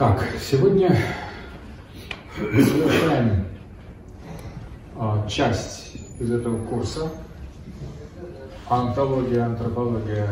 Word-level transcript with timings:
Так, 0.00 0.24
сегодня 0.40 0.96
мы 2.38 2.62
завершаем 2.62 3.44
а, 4.96 5.28
часть 5.28 5.94
из 6.18 6.32
этого 6.32 6.56
курса 6.68 7.10
антология, 8.70 9.44
антропология, 9.44 10.26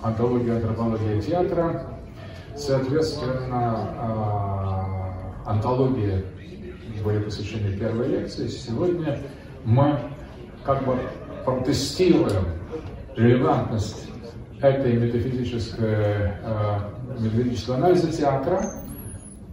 антология, 0.00 0.56
антропология 0.56 1.20
театра. 1.20 1.82
Соответственно, 2.56 3.90
а, 3.98 5.34
антология 5.44 6.24
были 7.04 7.18
посвящены 7.18 7.76
первой 7.76 8.08
лекции. 8.08 8.48
Сегодня 8.48 9.20
мы 9.66 9.98
как 10.64 10.86
бы 10.86 10.98
протестируем 11.44 12.46
релевантность 13.14 14.03
этой 14.68 14.94
метафизической, 14.94 15.86
э, 15.86 16.78
метафизического 17.18 17.76
анализа 17.76 18.12
театра 18.12 18.72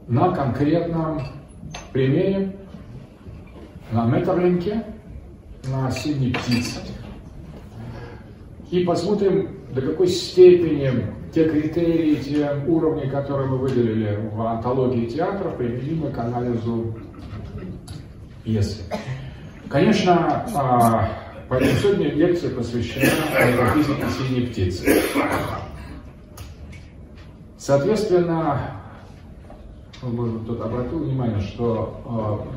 на 0.07 0.31
конкретном 0.31 1.21
примере, 1.93 2.55
на 3.91 4.05
металлинке, 4.05 4.83
на 5.67 5.91
синей 5.91 6.33
птице. 6.33 6.79
И 8.71 8.83
посмотрим, 8.83 9.57
до 9.73 9.81
какой 9.81 10.07
степени 10.07 11.05
те 11.33 11.47
критерии, 11.47 12.15
те 12.15 12.51
уровни, 12.67 13.09
которые 13.09 13.49
мы 13.49 13.57
выделили 13.57 14.19
в 14.33 14.41
антологии 14.41 15.05
театра, 15.05 15.49
применимы 15.51 16.11
к 16.11 16.17
анализу 16.17 16.93
пьесы. 18.43 18.83
Конечно, 19.69 20.45
а, 20.53 21.09
Поэтому 21.51 21.79
сегодня 21.81 22.13
лекция 22.13 22.55
посвящена 22.55 23.73
физике 23.73 24.05
синей 24.17 24.47
птицы. 24.47 25.01
Соответственно, 27.57 28.81
может 30.01 30.47
тут 30.47 30.61
обратил 30.61 30.99
внимание, 30.99 31.41
что 31.41 32.47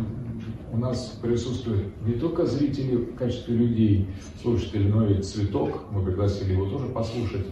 э, 0.71 0.75
у 0.75 0.77
нас 0.77 1.19
присутствуют 1.21 1.89
не 2.07 2.13
только 2.13 2.47
зрители 2.47 2.95
в 2.95 3.17
качестве 3.17 3.57
людей, 3.57 4.09
слушатели, 4.41 4.89
но 4.89 5.09
и 5.09 5.21
цветок. 5.21 5.91
Мы 5.91 6.05
пригласили 6.05 6.53
его 6.53 6.67
тоже 6.67 6.87
послушать 6.87 7.47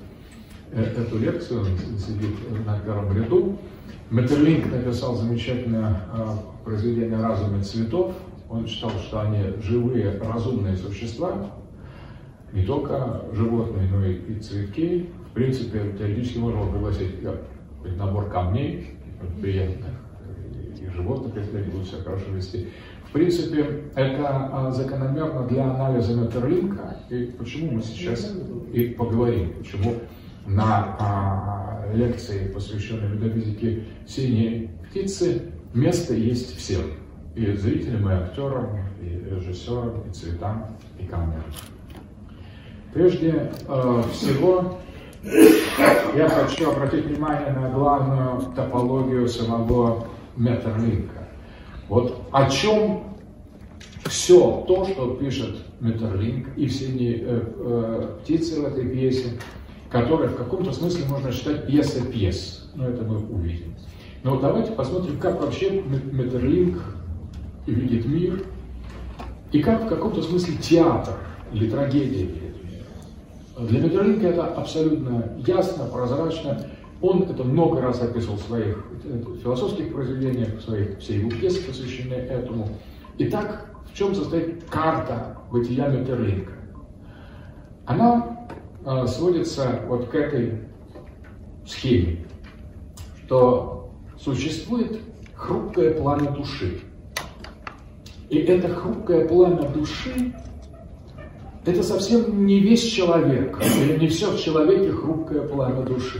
э, 0.70 0.80
эту 0.80 1.18
лекцию. 1.18 1.62
Он 1.62 1.98
сидит 1.98 2.36
на 2.64 2.78
первом 2.78 3.16
ряду. 3.16 3.58
Метерлинг 4.10 4.70
написал 4.70 5.16
замечательное 5.16 6.02
э, 6.14 6.36
произведение 6.64 7.20
«Разуме 7.20 7.64
цветов», 7.64 8.14
он 8.52 8.66
считал, 8.66 8.90
что 8.90 9.22
они 9.22 9.38
живые, 9.62 10.18
разумные 10.18 10.76
существа, 10.76 11.50
не 12.52 12.64
только 12.64 13.22
животные, 13.32 13.88
но 13.90 14.04
и, 14.04 14.38
цветки. 14.40 15.08
В 15.30 15.34
принципе, 15.34 15.94
теоретически 15.98 16.38
можно 16.38 16.70
пригласить 16.70 17.14
набор 17.96 18.28
камней 18.28 18.98
приятных, 19.40 19.94
и 20.78 20.86
животных, 20.94 21.34
если 21.36 21.58
они 21.58 21.70
будут 21.70 21.88
себя 21.88 22.02
хорошо 22.02 22.26
вести. 22.34 22.68
В 23.08 23.12
принципе, 23.12 23.84
это 23.94 24.50
а, 24.52 24.70
закономерно 24.70 25.46
для 25.46 25.70
анализа 25.70 26.14
Метерлинка, 26.14 26.98
и 27.08 27.32
почему 27.38 27.72
мы 27.72 27.82
сейчас 27.82 28.34
и 28.72 28.88
поговорим, 28.88 29.54
почему 29.58 29.94
на 30.46 30.96
а, 30.98 31.94
лекции, 31.94 32.48
посвященной 32.52 33.16
метафизике 33.16 33.84
синей 34.06 34.70
птицы, 34.90 35.42
место 35.72 36.14
есть 36.14 36.56
всем 36.56 36.82
и 37.34 37.52
зрителям, 37.52 38.08
и 38.08 38.12
актерам, 38.12 38.78
и 39.00 39.34
режиссерам, 39.34 40.02
и 40.08 40.12
цветам, 40.12 40.66
и 40.98 41.04
камерам. 41.04 41.44
Прежде 42.92 43.50
э, 43.68 44.02
всего, 44.12 44.78
я 46.14 46.28
хочу 46.28 46.70
обратить 46.70 47.06
внимание 47.06 47.52
на 47.52 47.70
главную 47.70 48.42
топологию 48.54 49.28
самого 49.28 50.08
Метерлинка. 50.36 51.28
Вот 51.88 52.28
о 52.32 52.50
чем 52.50 53.04
все 54.04 54.64
то, 54.68 54.84
что 54.84 55.14
пишет 55.16 55.56
Метерлинк 55.80 56.48
и 56.56 56.66
все 56.66 56.88
не, 56.88 57.12
э, 57.12 57.22
э, 57.24 58.16
птицы 58.22 58.60
в 58.60 58.66
этой 58.66 58.86
пьесе, 58.86 59.38
которые 59.90 60.28
в 60.28 60.36
каком-то 60.36 60.72
смысле 60.72 61.06
можно 61.08 61.32
считать 61.32 61.66
пьесой 61.66 62.02
пьес. 62.10 62.70
Но 62.74 62.88
это 62.88 63.02
мы 63.04 63.18
увидим. 63.18 63.74
Но 64.22 64.38
давайте 64.38 64.72
посмотрим, 64.72 65.18
как 65.18 65.40
вообще 65.40 65.82
Метерлинк 66.12 66.78
видит 67.66 68.06
мир, 68.06 68.44
и 69.52 69.62
как 69.62 69.84
в 69.84 69.88
каком-то 69.88 70.22
смысле 70.22 70.56
театр 70.56 71.14
или 71.52 71.68
трагедия 71.70 72.24
видит 72.24 72.56
мир. 72.64 73.68
Для 73.68 73.80
Метерлинка 73.80 74.28
это 74.28 74.46
абсолютно 74.46 75.32
ясно, 75.46 75.84
прозрачно. 75.84 76.66
Он 77.00 77.22
это 77.24 77.44
много 77.44 77.80
раз 77.80 78.00
описывал 78.00 78.36
в 78.36 78.42
своих 78.42 78.84
философских 79.42 79.92
произведениях, 79.92 80.56
в 80.58 80.62
своих, 80.62 80.98
все 80.98 81.18
его 81.18 81.30
пьесы 81.30 81.66
посвящены 81.66 82.14
этому. 82.14 82.68
Итак, 83.18 83.66
в 83.92 83.96
чем 83.96 84.14
состоит 84.14 84.64
карта 84.64 85.38
бытия 85.50 85.88
Метерлинка? 85.88 86.52
Она 87.84 88.46
э, 88.86 89.06
сводится 89.06 89.80
вот 89.86 90.08
к 90.08 90.14
этой 90.14 90.60
схеме, 91.66 92.24
что 93.24 93.92
существует 94.18 95.00
хрупкое 95.34 95.94
пламя 95.94 96.30
души, 96.30 96.80
и 98.32 98.38
это 98.38 98.66
хрупкое 98.68 99.28
пламя 99.28 99.68
души, 99.68 100.32
это 101.66 101.82
совсем 101.82 102.46
не 102.46 102.60
весь 102.60 102.82
человек, 102.82 103.60
или 103.78 103.98
не 103.98 104.08
все 104.08 104.30
в 104.30 104.40
человеке 104.40 104.90
хрупкое 104.90 105.42
пламя 105.42 105.82
души. 105.82 106.18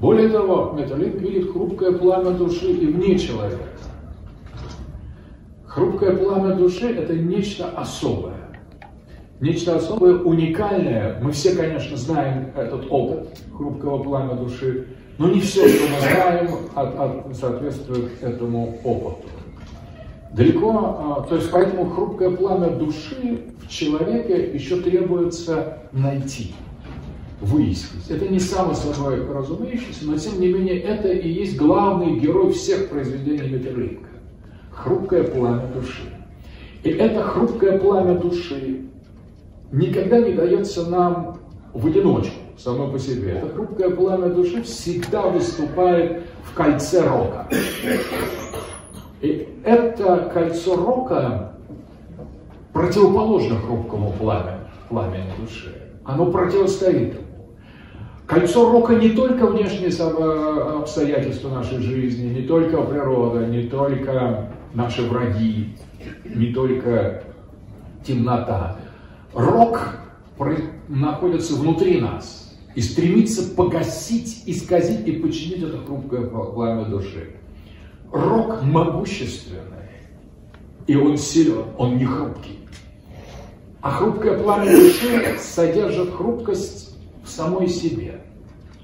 Более 0.00 0.28
того, 0.28 0.74
Металлинг 0.76 1.14
видит 1.20 1.52
хрупкое 1.52 1.92
пламя 1.92 2.32
души 2.32 2.72
и 2.72 2.86
вне 2.86 3.16
человека. 3.16 3.62
Хрупкое 5.66 6.16
пламя 6.16 6.56
души– 6.56 6.88
это 6.98 7.14
нечто 7.14 7.68
особое. 7.68 8.50
Нечто 9.40 9.76
особое, 9.76 10.16
уникальное. 10.16 11.20
Мы 11.22 11.30
все, 11.30 11.54
конечно, 11.54 11.96
знаем 11.96 12.50
этот 12.56 12.86
опыт 12.90 13.38
хрупкого 13.56 14.02
пламя 14.02 14.34
души, 14.34 14.88
но 15.18 15.30
не 15.30 15.40
все, 15.40 15.68
что 15.68 15.84
мы 15.94 16.00
знаем, 16.00 16.50
от, 16.74 16.98
от, 16.98 17.36
соответствует 17.36 18.20
этому 18.20 18.80
опыту. 18.82 19.28
Далеко, 20.36 20.70
а, 20.98 21.26
то 21.26 21.36
есть 21.36 21.50
поэтому 21.50 21.88
хрупкое 21.88 22.30
пламя 22.30 22.68
души 22.68 23.40
в 23.62 23.68
человеке 23.70 24.52
еще 24.52 24.76
требуется 24.82 25.78
найти, 25.92 26.52
выяснить. 27.40 28.10
Это 28.10 28.28
не 28.28 28.38
само 28.38 28.74
собой 28.74 29.26
разумеющееся, 29.26 30.04
но 30.04 30.18
тем 30.18 30.38
не 30.38 30.52
менее 30.52 30.78
это 30.80 31.08
и 31.08 31.26
есть 31.26 31.56
главный 31.56 32.18
герой 32.20 32.52
всех 32.52 32.90
произведений 32.90 33.48
Метерлинка. 33.48 34.10
Хрупкое 34.72 35.24
пламя 35.24 35.68
души. 35.74 36.02
И 36.84 36.90
это 36.90 37.22
хрупкое 37.22 37.78
пламя 37.78 38.18
души 38.18 38.82
никогда 39.72 40.20
не 40.20 40.32
дается 40.32 40.84
нам 40.86 41.38
в 41.72 41.86
одиночку, 41.86 42.36
само 42.58 42.88
по 42.88 42.98
себе. 42.98 43.40
Это 43.42 43.54
хрупкое 43.54 43.88
пламя 43.88 44.28
души 44.28 44.62
всегда 44.64 45.22
выступает 45.22 46.24
в 46.44 46.54
кольце 46.54 47.08
рока. 47.08 47.48
И 49.20 49.48
это 49.64 50.30
кольцо 50.32 50.76
рока 50.76 51.52
противоположно 52.72 53.56
хрупкому 53.56 54.12
пламени, 54.12 54.60
пламени 54.88 55.32
души. 55.40 55.74
Оно 56.04 56.30
противостоит 56.30 57.14
ему. 57.14 57.22
Кольцо 58.26 58.70
рока 58.70 58.96
не 58.96 59.10
только 59.10 59.46
внешние 59.46 59.90
обстоятельства 60.80 61.48
нашей 61.48 61.78
жизни, 61.78 62.28
не 62.28 62.42
только 62.42 62.82
природа, 62.82 63.46
не 63.46 63.64
только 63.64 64.50
наши 64.74 65.02
враги, 65.02 65.76
не 66.24 66.52
только 66.52 67.22
темнота. 68.04 68.76
Рок 69.32 70.00
находится 70.88 71.54
внутри 71.54 72.00
нас 72.00 72.58
и 72.74 72.80
стремится 72.80 73.54
погасить, 73.54 74.42
исказить 74.46 75.06
и 75.06 75.12
подчинить 75.12 75.62
это 75.62 75.78
хрупкое 75.78 76.22
пламя 76.26 76.84
души. 76.84 77.36
Рок 78.12 78.62
могущественный, 78.62 79.62
и 80.86 80.96
он 80.96 81.16
силен, 81.16 81.64
он 81.76 81.96
не 81.98 82.04
хрупкий. 82.04 82.58
А 83.82 83.90
хрупкое 83.90 84.38
пламя 84.38 84.70
души 84.70 85.36
содержит 85.38 86.12
хрупкость 86.14 86.96
в 87.24 87.28
самой 87.28 87.68
себе. 87.68 88.20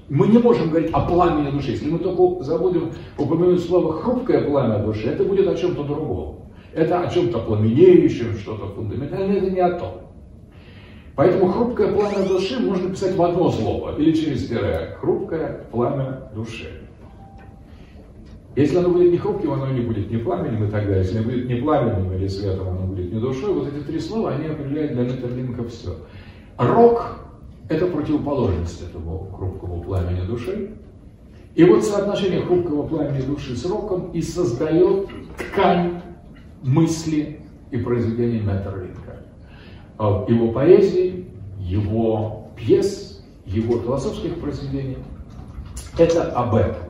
Мы 0.09 0.27
не 0.27 0.37
можем 0.37 0.69
говорить 0.69 0.91
о 0.91 1.01
пламени 1.01 1.51
души. 1.51 1.71
Если 1.71 1.89
мы 1.89 1.99
только 1.99 2.43
забудем 2.43 2.91
упомянуть 3.17 3.65
слово 3.65 3.93
«хрупкое 3.93 4.45
пламя 4.45 4.79
души», 4.79 5.07
это 5.07 5.23
будет 5.23 5.47
о 5.47 5.55
чем-то 5.55 5.83
другом. 5.83 6.39
Это 6.73 7.01
о 7.01 7.09
чем-то 7.09 7.39
пламенеющем, 7.39 8.37
что-то 8.37 8.67
фундаментальное, 8.67 9.37
это 9.37 9.49
не 9.49 9.59
о 9.59 9.77
том. 9.79 10.01
Поэтому 11.15 11.51
хрупкое 11.51 11.93
пламя 11.93 12.27
души 12.27 12.59
можно 12.59 12.89
писать 12.89 13.15
в 13.15 13.21
одно 13.21 13.51
слово 13.51 13.97
или 13.97 14.11
через 14.11 14.47
тире. 14.47 14.97
Хрупкое 14.99 15.65
пламя 15.71 16.29
души. 16.33 16.82
Если 18.55 18.77
оно 18.77 18.89
будет 18.89 19.11
не 19.11 19.17
хрупким, 19.17 19.51
оно 19.53 19.67
не 19.69 19.81
будет 19.81 20.11
ни 20.11 20.17
пламенем 20.17 20.65
и 20.65 20.69
так 20.69 20.85
далее. 20.85 21.03
Если 21.03 21.21
будет 21.21 21.47
не 21.47 21.55
пламенем 21.55 22.13
или 22.13 22.27
светом, 22.27 22.69
оно 22.69 22.85
будет 22.85 23.11
не 23.11 23.19
душой. 23.19 23.51
Вот 23.53 23.67
эти 23.67 23.83
три 23.83 23.99
слова, 23.99 24.31
они 24.31 24.47
определяют 24.47 24.93
для 24.93 25.03
Метерлинка 25.03 25.63
все. 25.63 25.97
Рок– 26.57 27.19
это 27.69 27.87
противоположность 27.87 28.83
этому 28.83 29.31
хрупкому 29.35 29.81
пламени 29.81 30.25
души. 30.27 30.75
И 31.55 31.63
вот 31.63 31.83
соотношение 31.83 32.41
хрупкого 32.41 32.87
пламени 32.87 33.21
души 33.21 33.55
с 33.55 33.65
роком 33.65 34.11
и 34.11 34.21
создает 34.21 35.07
ткань 35.37 36.01
мысли 36.61 37.39
и 37.71 37.77
произведений 37.77 38.39
Меттерлинга. 38.39 39.25
А 39.97 40.25
его 40.27 40.51
поэзии, 40.51 41.27
его 41.59 42.51
пьес, 42.55 43.23
его 43.45 43.79
философских 43.79 44.39
произведений– 44.39 44.97
это 45.97 46.31
об 46.31 46.55
этом. 46.55 46.82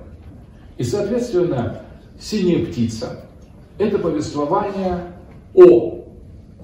И, 0.77 0.83
соответственно, 0.83 1.81
«Синяя 2.19 2.65
птица»– 2.65 3.25
это 3.77 3.99
повествование 3.99 4.99
о 5.53 6.05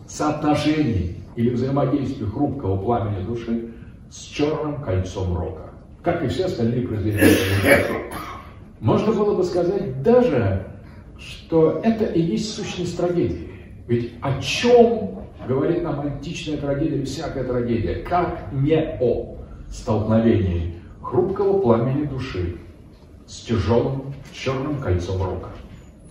соотношении 0.07 1.15
или 1.35 1.51
взаимодействии 1.51 2.25
хрупкого 2.25 2.77
пламени 2.77 3.25
души 3.25 3.71
с 4.09 4.21
черным 4.21 4.81
кольцом 4.81 5.37
рока, 5.37 5.71
как 6.01 6.23
и 6.23 6.27
все 6.27 6.45
остальные 6.45 6.87
произведения. 6.87 8.11
Можно 8.79 9.11
было 9.13 9.35
бы 9.35 9.43
сказать 9.43 10.01
даже, 10.01 10.65
что 11.17 11.81
это 11.83 12.05
и 12.05 12.21
есть 12.21 12.53
сущность 12.53 12.97
трагедии. 12.97 13.49
Ведь 13.87 14.13
о 14.21 14.41
чем 14.41 15.19
говорит 15.47 15.83
нам 15.83 15.99
античная 15.99 16.57
трагедия 16.57 17.03
всякая 17.03 17.43
трагедия? 17.43 17.95
Как 17.95 18.51
не 18.53 18.97
о 19.01 19.35
столкновении 19.69 20.75
хрупкого 21.01 21.59
пламени 21.59 22.05
души 22.05 22.57
с 23.29 23.41
тяжелым 23.41 24.13
черным 24.33 24.81
кольцом 24.81 25.21
рока. 25.21 25.49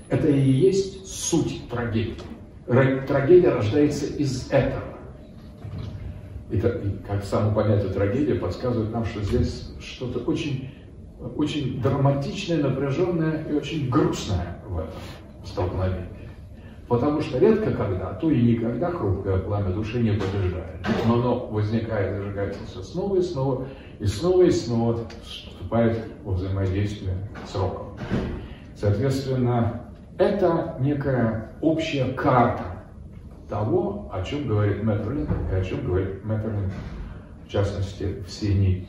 Это 0.08 0.28
и 0.28 0.40
есть 0.40 1.06
суть 1.08 1.68
трагедии. 1.68 2.14
Трагедия 2.66 3.50
рождается 3.50 4.06
из 4.06 4.48
этого. 4.50 4.84
И, 6.50 6.60
как 7.06 7.24
само 7.24 7.52
понятие 7.52 7.92
трагедия 7.92 8.36
подсказывает 8.36 8.92
нам, 8.92 9.04
что 9.04 9.20
здесь 9.22 9.70
что-то 9.80 10.20
очень, 10.20 10.70
очень 11.36 11.82
драматичное, 11.82 12.62
напряженное 12.62 13.44
и 13.50 13.52
очень 13.52 13.90
грустное 13.90 14.62
в 14.66 14.78
этом 14.78 14.92
столкновении. 15.44 16.06
Потому 16.86 17.20
что 17.20 17.38
редко 17.38 17.72
когда, 17.72 18.14
то 18.14 18.30
и 18.30 18.40
никогда 18.40 18.90
хрупкое 18.90 19.38
пламя 19.38 19.72
души 19.72 20.00
не 20.00 20.12
побеждает. 20.12 20.86
Но 21.06 21.14
оно 21.14 21.46
возникает, 21.46 22.16
зажигается 22.16 22.60
все 22.66 22.82
снова 22.82 23.16
и 23.16 23.22
снова, 23.22 23.66
и 23.98 24.06
снова 24.06 24.42
и 24.44 24.50
снова 24.50 25.00
вступает 25.68 26.02
во 26.24 26.32
взаимодействие 26.32 27.14
с 27.46 27.54
роком. 27.54 27.98
Соответственно, 28.74 29.82
это 30.16 30.76
некая 30.80 31.52
общая 31.60 32.12
карта 32.14 32.64
того, 33.50 34.10
о 34.10 34.22
чем 34.22 34.48
говорит 34.48 34.82
Мэттерлинг 34.82 35.28
и 35.52 35.54
о 35.54 35.62
чем 35.62 35.84
говорит 35.84 36.24
Мэттерлинг, 36.24 36.72
в 37.46 37.50
частности, 37.50 38.22
в 38.26 38.30
«Синей 38.30 38.88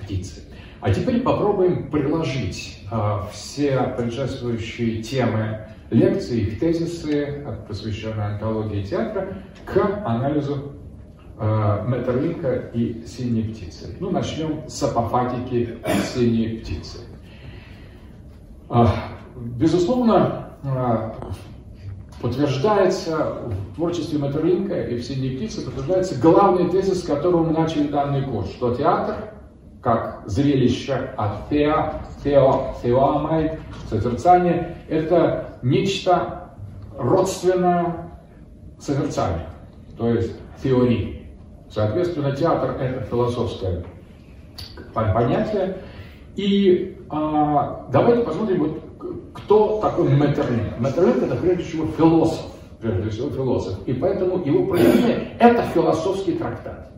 птице». 0.00 0.44
А 0.80 0.94
теперь 0.94 1.20
попробуем 1.20 1.90
приложить 1.90 2.86
э, 2.90 3.20
все 3.32 3.94
предшествующие 3.98 5.02
темы 5.02 5.66
лекции, 5.90 6.40
их 6.40 6.60
тезисы, 6.60 7.44
посвященные 7.66 8.28
антологии 8.28 8.82
театра, 8.82 9.34
к 9.66 9.76
анализу 10.06 10.72
Метерлинка 11.40 12.54
и 12.74 13.04
«Синей 13.06 13.44
птицы». 13.44 13.96
Ну, 14.00 14.10
начнем 14.10 14.68
с 14.68 14.82
апофатики 14.82 15.78
«Синей 16.12 16.58
птицы». 16.58 16.98
Э, 18.70 18.86
безусловно, 19.36 20.50
э, 20.64 21.12
подтверждается 22.20 23.36
в 23.46 23.76
творчестве 23.76 24.18
Метерлинка 24.18 24.82
и 24.82 24.96
в 24.96 25.04
«Синей 25.04 25.36
птице» 25.36 25.64
подтверждается 25.64 26.20
главный 26.20 26.68
тезис, 26.70 27.02
с 27.02 27.06
которого 27.06 27.44
мы 27.44 27.52
начали 27.52 27.86
данный 27.86 28.22
курс, 28.22 28.50
что 28.50 28.74
театр 28.74 29.32
как 29.80 30.24
зрелище 30.26 31.12
от 31.16 31.48
теа, 31.48 32.02
тео, 32.24 32.74
теоамай, 32.82 33.60
созерцание, 33.88 34.76
это 34.88 35.58
нечто 35.62 36.50
родственное 36.96 38.10
созерцанию, 38.80 39.46
то 39.96 40.08
есть 40.08 40.34
теории. 40.62 41.17
Соответственно, 41.70 42.34
театр– 42.34 42.76
это 42.80 43.04
философское 43.06 43.84
понятие. 44.94 45.78
И 46.36 46.98
а, 47.10 47.86
давайте 47.92 48.22
посмотрим, 48.22 48.58
вот, 48.60 49.32
кто 49.34 49.80
такой 49.80 50.08
Метерлинг. 50.10 50.78
Метерлинг– 50.78 51.22
это 51.22 51.36
прежде 51.36 51.64
всего 51.64 51.86
философ, 51.96 52.46
прежде 52.80 53.10
всего 53.10 53.30
философ. 53.30 53.86
И 53.86 53.92
поэтому 53.92 54.44
его 54.44 54.66
произведение– 54.66 55.36
это 55.38 55.62
философский 55.74 56.32
трактат. 56.32 56.90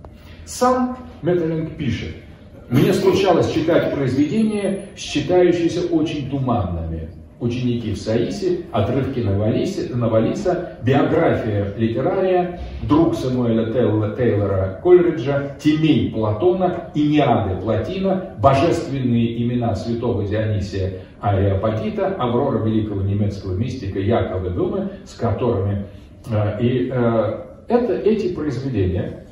Сам 0.44 0.96
Метерлинг 1.22 1.76
пишет– 1.76 2.14
мне 2.70 2.94
случалось 2.94 3.50
читать 3.50 3.92
произведения, 3.92 4.90
считающиеся 4.96 5.92
очень 5.92 6.30
туманными. 6.30 7.10
Ученики 7.40 7.94
в 7.94 7.98
Саисе, 7.98 8.66
отрывки 8.70 9.20
Навалиса, 9.20 9.96
Навалиса 9.96 10.78
биография 10.82 11.72
литерария, 11.76 12.60
друг 12.82 13.14
Самуэля 13.14 13.72
Тейлора 13.72 14.78
Кольриджа, 14.82 15.56
Тимей 15.58 16.10
Платона, 16.10 16.90
Иниады 16.94 17.60
Платина, 17.60 18.34
божественные 18.38 19.42
имена 19.42 19.74
святого 19.74 20.26
Дионисия 20.26 21.00
Ариапагита, 21.20 22.08
Аврора 22.18 22.62
великого 22.62 23.02
немецкого 23.02 23.54
мистика 23.54 23.98
Якова 23.98 24.50
Думы, 24.50 24.90
с 25.06 25.14
которыми 25.14 25.86
э, 26.30 26.62
и 26.62 26.90
э, 26.92 27.44
это 27.68 27.94
эти 27.94 28.34
произведения 28.34 29.24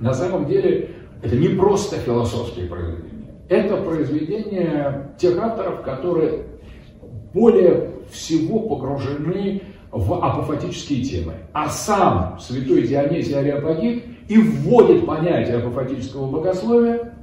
на 0.00 0.14
самом 0.14 0.46
деле 0.46 0.90
это 1.22 1.36
не 1.36 1.48
просто 1.48 1.96
философские 1.96 2.66
произведения. 2.66 3.10
Это 3.48 3.76
произведения 3.76 5.12
тех 5.18 5.36
авторов, 5.38 5.82
которые 5.82 6.44
более 7.32 7.90
всего 8.10 8.60
погружены 8.60 9.62
в 9.90 10.12
апофатические 10.14 11.02
темы. 11.02 11.34
А 11.52 11.68
сам 11.68 12.38
святой 12.38 12.82
Дионисий 12.82 13.34
Ариапагит 13.36 14.04
и 14.28 14.38
вводит 14.38 15.06
понятие 15.06 15.58
апофатического 15.58 16.30
богословия 16.30 17.14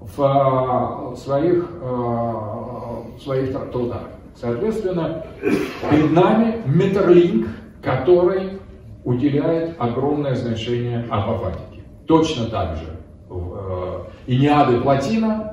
в 0.00 0.20
а, 0.20 1.14
своих, 1.16 1.68
а, 1.82 3.04
в 3.16 3.22
своих 3.22 3.52
трудах. 3.70 4.08
Соответственно, 4.34 5.26
перед 5.90 6.12
нами 6.12 6.62
Метерлинг, 6.66 7.48
который 7.82 8.58
уделяет 9.04 9.74
огромное 9.78 10.34
значение 10.34 11.06
апофатике. 11.10 11.82
Точно 12.06 12.46
так 12.46 12.76
же 12.76 13.00
Э, 13.30 14.04
Иниады 14.26 14.80
Платина, 14.80 15.49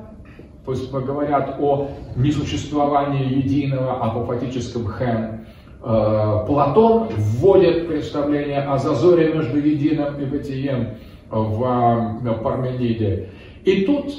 пусть 0.68 0.90
говорят 0.90 1.56
о 1.60 1.88
несуществовании 2.14 3.38
единого 3.38 4.04
апофатическом 4.04 4.84
хэн. 4.84 5.46
Э, 5.82 6.44
Платон 6.46 7.08
вводит 7.16 7.88
представление 7.88 8.60
о 8.60 8.76
зазоре 8.76 9.32
между 9.32 9.56
единым 9.56 10.20
и 10.20 10.26
бытием 10.26 10.88
в 11.30 12.20
э, 12.22 12.32
Пармениде. 12.42 13.30
И 13.64 13.86
тут 13.86 14.12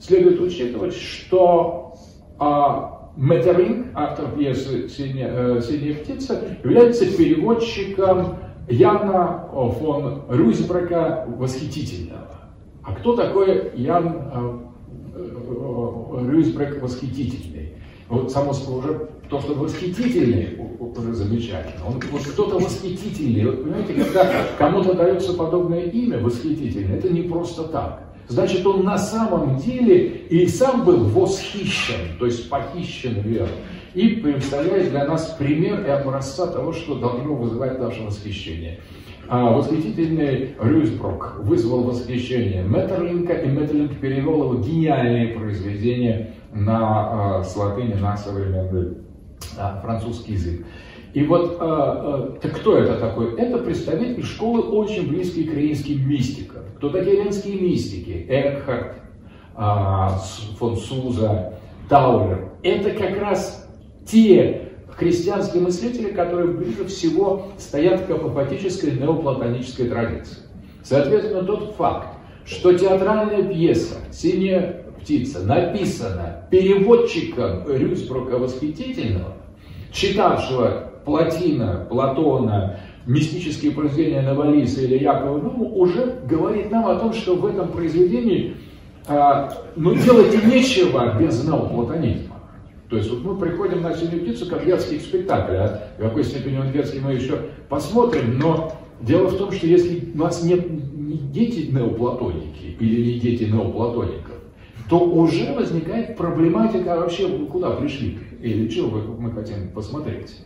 следует 0.00 0.40
учитывать, 0.40 0.94
что 0.94 1.92
Метерлинг, 3.16 3.88
автор 3.94 4.30
пьесы 4.30 4.88
«Синяя, 4.88 5.60
«Синяя 5.60 5.96
птица», 5.96 6.44
является 6.64 7.04
переводчиком 7.14 8.38
Яна 8.70 9.50
фон 9.52 10.22
Рюзбрака 10.30 11.26
«Восхитительного». 11.36 12.38
А 12.88 12.94
кто 12.94 13.14
такой 13.14 13.70
Ян 13.74 14.06
э, 14.06 14.30
э, 14.32 14.67
Рюйсбрек 15.48 16.82
восхитительный? 16.82 17.72
Вот 18.08 18.32
само 18.32 18.50
уже 18.50 19.08
то, 19.28 19.40
что 19.40 19.54
восхитительный, 19.54 20.58
уже 20.78 21.14
замечательно. 21.14 21.86
Он 21.86 22.00
вот 22.10 22.22
кто-то 22.22 22.58
восхитительный. 22.58 23.44
Вот, 23.44 23.62
понимаете, 23.62 23.94
когда 23.94 24.46
кому-то 24.56 24.94
дается 24.94 25.34
подобное 25.34 25.82
имя 25.82 26.18
восхитительный, 26.18 26.96
это 26.96 27.10
не 27.10 27.22
просто 27.22 27.64
так. 27.64 28.04
Значит, 28.28 28.66
он 28.66 28.84
на 28.84 28.98
самом 28.98 29.56
деле 29.56 30.06
и 30.28 30.46
сам 30.46 30.84
был 30.84 31.04
восхищен, 31.04 32.18
то 32.18 32.26
есть 32.26 32.48
похищен 32.48 33.20
верой. 33.22 33.48
И 33.94 34.08
представляет 34.08 34.90
для 34.90 35.06
нас 35.06 35.34
пример 35.38 35.84
и 35.84 35.88
образца 35.88 36.46
того, 36.46 36.72
что 36.72 36.94
должно 36.94 37.34
вызывать 37.34 37.78
наше 37.78 38.02
восхищение. 38.02 38.80
А 39.30 39.52
восхитительный 39.52 40.54
Рюсбрук 40.58 41.40
вызвал 41.40 41.82
восхищение 41.82 42.62
Меттерлинка, 42.62 43.34
и 43.34 43.48
Меттерлинг 43.48 44.00
перевел 44.00 44.44
его 44.44 44.54
гениальные 44.54 45.38
произведения 45.38 46.34
на, 46.54 47.40
а, 47.40 47.44
с 47.44 47.54
латыни 47.54 47.92
на 47.92 48.16
современный 48.16 48.96
а, 49.58 49.80
французский 49.82 50.32
язык. 50.32 50.64
И 51.12 51.22
вот 51.24 51.58
а, 51.60 52.38
так 52.40 52.56
кто 52.56 52.78
это 52.78 52.98
такой? 52.98 53.38
Это 53.38 53.58
представитель 53.58 54.24
школы, 54.24 54.62
очень 54.62 55.06
близкий 55.08 55.44
к 55.44 55.52
римским 55.52 56.08
мистикам. 56.08 56.62
Кто 56.78 56.88
такие 56.88 57.22
римские 57.22 57.60
мистики? 57.60 58.24
Экхарт, 58.30 58.94
фон 60.58 60.76
Суза, 60.78 61.52
Таулер. 61.90 62.52
Это 62.62 62.92
как 62.92 63.20
раз 63.20 63.68
те 64.06 64.67
христианские 64.98 65.62
мыслители, 65.62 66.10
которые 66.10 66.48
ближе 66.48 66.84
всего 66.86 67.46
стоят 67.56 68.06
к 68.06 68.10
апофатической 68.10 68.92
неоплатонической 68.92 69.88
традиции. 69.88 70.38
Соответственно, 70.82 71.44
тот 71.44 71.74
факт, 71.76 72.08
что 72.44 72.72
театральная 72.72 73.44
пьеса 73.44 73.96
«Синяя 74.10 74.84
птица» 75.00 75.40
написана 75.40 76.46
переводчиком 76.50 77.64
Рюсбрука 77.68 78.38
Восхитительного, 78.38 79.34
читавшего 79.92 80.92
Платина, 81.04 81.86
Платона, 81.88 82.80
мистические 83.06 83.72
произведения 83.72 84.22
Навалиса 84.22 84.80
или 84.80 84.98
Якова 84.98 85.38
Нуму, 85.38 85.76
уже 85.76 86.18
говорит 86.28 86.70
нам 86.70 86.86
о 86.88 86.96
том, 86.96 87.12
что 87.12 87.36
в 87.36 87.46
этом 87.46 87.68
произведении 87.68 88.56
а, 89.06 89.50
ну, 89.76 89.94
делать 89.94 90.44
нечего 90.44 91.16
без 91.18 91.44
неоплатонизма. 91.44 92.37
То 92.88 92.96
есть 92.96 93.10
вот 93.10 93.22
мы 93.22 93.36
приходим 93.36 93.82
на 93.82 93.94
«Синюю 93.94 94.22
птицу» 94.22 94.46
как 94.46 94.64
детский 94.64 94.98
спектакль, 94.98 95.56
а 95.56 95.90
в 95.98 96.02
какой 96.02 96.24
степени 96.24 96.56
он 96.56 96.72
детский 96.72 97.00
мы 97.00 97.12
еще 97.12 97.38
посмотрим, 97.68 98.38
но 98.38 98.72
дело 99.00 99.28
в 99.28 99.36
том, 99.36 99.52
что 99.52 99.66
если 99.66 100.10
у 100.14 100.18
нас 100.18 100.42
нет 100.42 100.70
не 100.70 101.18
дети 101.18 101.70
неоплатоники 101.70 102.76
или 102.80 103.12
не 103.12 103.20
дети 103.20 103.44
неоплатоников, 103.44 104.36
то 104.88 105.00
уже 105.00 105.52
возникает 105.52 106.16
проблематика 106.16 106.94
а 106.94 107.00
вообще, 107.00 107.28
куда 107.46 107.72
пришли 107.72 108.18
или 108.40 108.70
что 108.70 108.88
мы 109.18 109.32
хотим 109.32 109.68
посмотреть. 109.70 110.36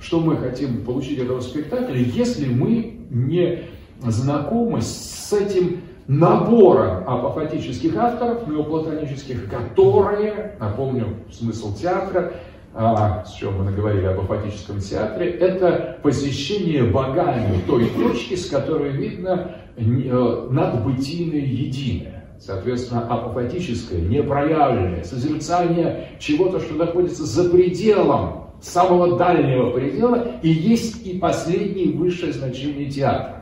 Что 0.00 0.18
мы 0.18 0.36
хотим 0.36 0.84
получить 0.84 1.18
от 1.18 1.26
этого 1.26 1.40
спектакля, 1.40 1.96
если 1.96 2.46
мы 2.46 2.96
не 3.10 3.64
знакомы 4.02 4.82
с 4.82 5.32
этим 5.32 5.82
набором 6.06 7.08
апофатических 7.08 7.96
авторов, 7.96 8.46
неоплатонических, 8.48 9.48
которые, 9.48 10.56
напомню 10.58 11.16
смысл 11.30 11.74
театра, 11.74 12.32
а, 12.74 13.24
с 13.24 13.34
чем 13.34 13.58
мы 13.58 13.64
наговорили 13.64 14.06
об 14.06 14.20
апофатическом 14.20 14.80
театре, 14.80 15.30
это 15.30 15.98
посещение 16.02 16.84
богами 16.84 17.60
той 17.66 17.86
точки, 17.86 18.34
с 18.34 18.48
которой 18.48 18.92
видно 18.92 19.56
э, 19.76 20.48
надбытийное 20.50 21.40
единое. 21.40 22.24
Соответственно, 22.40 23.06
апофатическое, 23.06 24.00
непроявленное, 24.00 25.04
созерцание 25.04 26.08
чего-то, 26.18 26.60
что 26.60 26.74
находится 26.74 27.24
за 27.24 27.50
пределом, 27.50 28.48
самого 28.60 29.18
дальнего 29.18 29.70
предела, 29.70 30.38
и 30.42 30.48
есть 30.48 31.06
и 31.06 31.18
последнее 31.18 31.96
высшее 31.96 32.32
значение 32.32 32.90
театра 32.90 33.41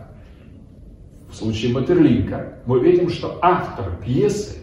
в 1.30 1.34
случае 1.34 1.72
Матерлинка, 1.72 2.58
мы 2.66 2.80
видим, 2.80 3.08
что 3.08 3.38
автор 3.40 3.96
пьесы 4.04 4.58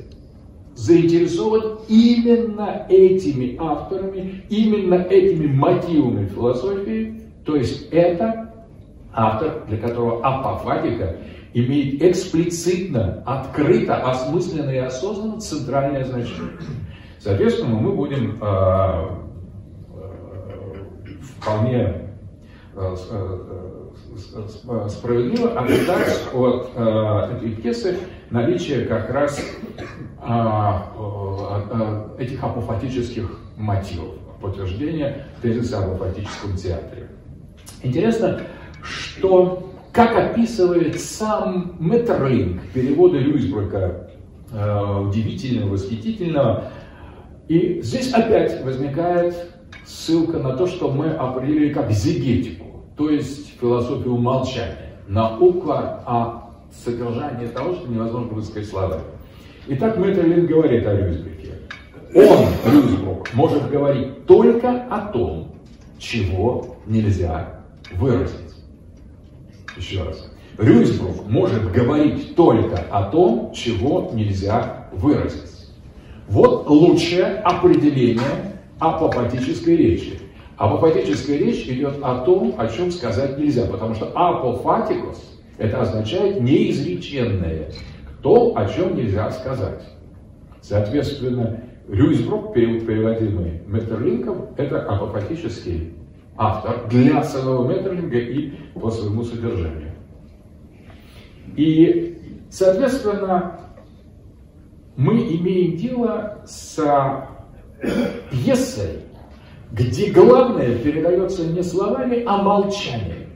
заинтересован 0.75 1.79
именно 1.87 2.85
этими 2.89 3.55
авторами, 3.59 4.43
именно 4.49 4.95
этими 4.95 5.47
мотивами 5.47 6.27
философии, 6.27 7.21
то 7.45 7.55
есть 7.55 7.89
это 7.91 8.53
автор, 9.13 9.65
для 9.67 9.77
которого 9.77 10.23
апофатика 10.23 11.17
имеет 11.53 12.03
эксплицитно, 12.03 13.23
открыто, 13.25 13.95
осмысленно 13.95 14.69
и 14.69 14.77
осознанно 14.77 15.39
центральное 15.39 16.03
значение. 16.03 16.51
Соответственно, 17.19 17.75
мы 17.75 17.93
будем 17.93 18.37
э, 18.39 18.45
э, 19.95 20.07
вполне 21.21 22.11
э, 22.75 22.95
справедливо 24.17 25.59
ожидать 25.59 26.23
от 26.33 27.31
этой 27.31 27.51
пьесы 27.51 27.97
наличие 28.29 28.85
как 28.85 29.09
раз 29.09 29.39
а, 30.19 32.13
этих 32.17 32.43
апофатических 32.43 33.39
мотивов, 33.55 34.15
подтверждения 34.41 35.27
тезиса 35.41 35.79
об 35.79 35.91
апофатическом 35.91 36.55
театре. 36.55 37.09
Интересно, 37.83 38.41
что 38.81 39.71
как 39.91 40.15
описывает 40.15 40.99
сам 40.99 41.75
Меттерлинг 41.79 42.61
переводы 42.73 43.17
Люисбрука, 43.17 44.11
э, 44.51 44.99
удивительного, 44.99 45.71
восхитительного, 45.71 46.71
и 47.47 47.81
здесь 47.81 48.13
опять 48.13 48.63
возникает 48.63 49.35
ссылка 49.85 50.37
на 50.37 50.55
то, 50.55 50.67
что 50.67 50.91
мы 50.91 51.09
определили 51.11 51.73
как 51.73 51.91
зигетику 51.91 52.67
то 52.97 53.11
есть 53.11 53.46
философию 53.59 54.17
молчания, 54.17 54.97
наука 55.07 56.01
о 56.05 56.49
содержании 56.83 57.47
того, 57.47 57.75
что 57.75 57.87
невозможно 57.87 58.33
высказать 58.33 58.69
словами. 58.69 59.01
Итак, 59.67 59.97
Меттерлин 59.97 60.45
говорит 60.45 60.85
о 60.85 60.95
Рюзбеке. 60.95 61.53
Он, 62.13 62.47
Рюзбрук, 62.71 63.33
может 63.33 63.69
говорить 63.69 64.25
только 64.25 64.83
о 64.89 65.07
том, 65.11 65.55
чего 65.97 66.77
нельзя 66.85 67.61
выразить. 67.91 68.55
Еще 69.75 70.03
раз. 70.03 70.31
Рюзбрук 70.57 71.27
может 71.27 71.71
говорить 71.71 72.35
только 72.35 72.77
о 72.89 73.09
том, 73.09 73.51
чего 73.53 74.09
нельзя 74.13 74.87
выразить. 74.91 75.69
Вот 76.27 76.67
лучшее 76.67 77.25
определение 77.25 78.57
апопатической 78.79 79.75
речи. 79.75 80.19
Апофатическая 80.57 81.37
речь 81.37 81.67
идет 81.67 81.99
о 82.01 82.21
том, 82.21 82.55
о 82.57 82.67
чем 82.67 82.91
сказать 82.91 83.37
нельзя, 83.37 83.67
потому 83.67 83.93
что 83.93 84.11
апофатикус– 84.15 85.39
это 85.59 85.81
означает 85.81 86.41
неизреченное, 86.41 87.71
то, 88.23 88.53
о 88.55 88.67
чем 88.67 88.95
нельзя 88.95 89.29
сказать. 89.31 89.83
Соответственно, 90.61 91.61
Рюйсбрук, 91.87 92.53
переводимый 92.53 93.61
Меттерлинком, 93.67 94.47
это 94.57 94.81
апофатический 94.81 95.93
автор 96.35 96.87
для 96.89 97.23
самого 97.23 97.67
Меттерлинга 97.67 98.17
и 98.17 98.49
по 98.73 98.89
своему 98.89 99.23
содержанию. 99.23 99.91
И, 101.55 102.19
соответственно, 102.49 103.59
мы 104.95 105.19
имеем 105.19 105.77
дело 105.77 106.41
с 106.45 106.77
пьесой, 108.31 109.06
где 109.71 110.11
главное 110.11 110.77
передается 110.77 111.45
не 111.45 111.63
словами, 111.63 112.23
а 112.25 112.41
молчанием. 112.41 113.27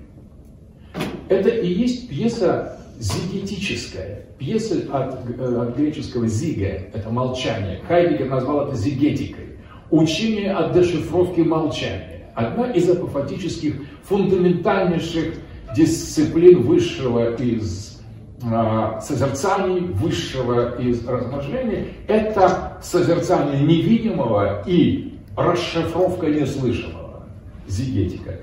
Это 1.29 1.49
и 1.49 1.67
есть 1.67 2.09
пьеса 2.09 2.77
зигетическая, 2.99 4.25
пьеса 4.37 4.75
от, 4.91 5.19
э, 5.27 5.61
от 5.61 5.77
греческого 5.77 6.27
зига, 6.27 6.67
это 6.93 7.09
молчание. 7.09 7.79
Хайдегер 7.87 8.29
назвал 8.29 8.67
это 8.67 8.75
зигетикой. 8.75 9.57
Учение 9.89 10.53
от 10.53 10.73
дешифровки 10.73 11.41
молчания. 11.41 12.31
Одна 12.35 12.71
из 12.71 12.89
апофатических 12.89 13.75
фундаментальнейших 14.03 15.35
дисциплин 15.75 16.61
высшего 16.61 17.35
из 17.35 18.01
э, 18.43 18.99
созерцаний, 19.01 19.79
высшего 19.79 20.79
из 20.79 21.05
размышлений, 21.07 21.87
это 22.07 22.77
созерцание 22.81 23.61
невидимого 23.61 24.63
и 24.67 25.10
расшифровка 25.35 26.27
неслышанного, 26.27 27.23
зигетика. 27.67 28.35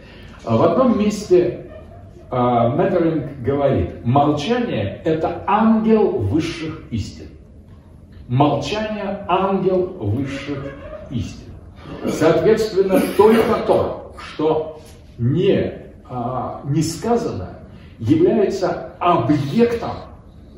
А 0.45 0.57
в 0.57 0.63
одном 0.63 0.99
месте 0.99 1.71
э, 2.31 2.37
Метерлинг 2.37 3.41
говорит, 3.43 4.05
молчание– 4.05 5.01
это 5.05 5.43
ангел 5.47 6.13
высших 6.13 6.85
истин. 6.91 7.27
Молчание– 8.29 9.25
ангел 9.29 9.87
высших 9.99 10.75
истин. 11.11 11.53
Соответственно, 12.07 13.01
только 13.17 13.55
то, 13.67 14.15
что 14.19 14.81
не, 15.17 15.73
а, 16.09 16.61
не 16.65 16.83
сказано, 16.83 17.61
является 17.99 18.93
объектом 18.99 19.93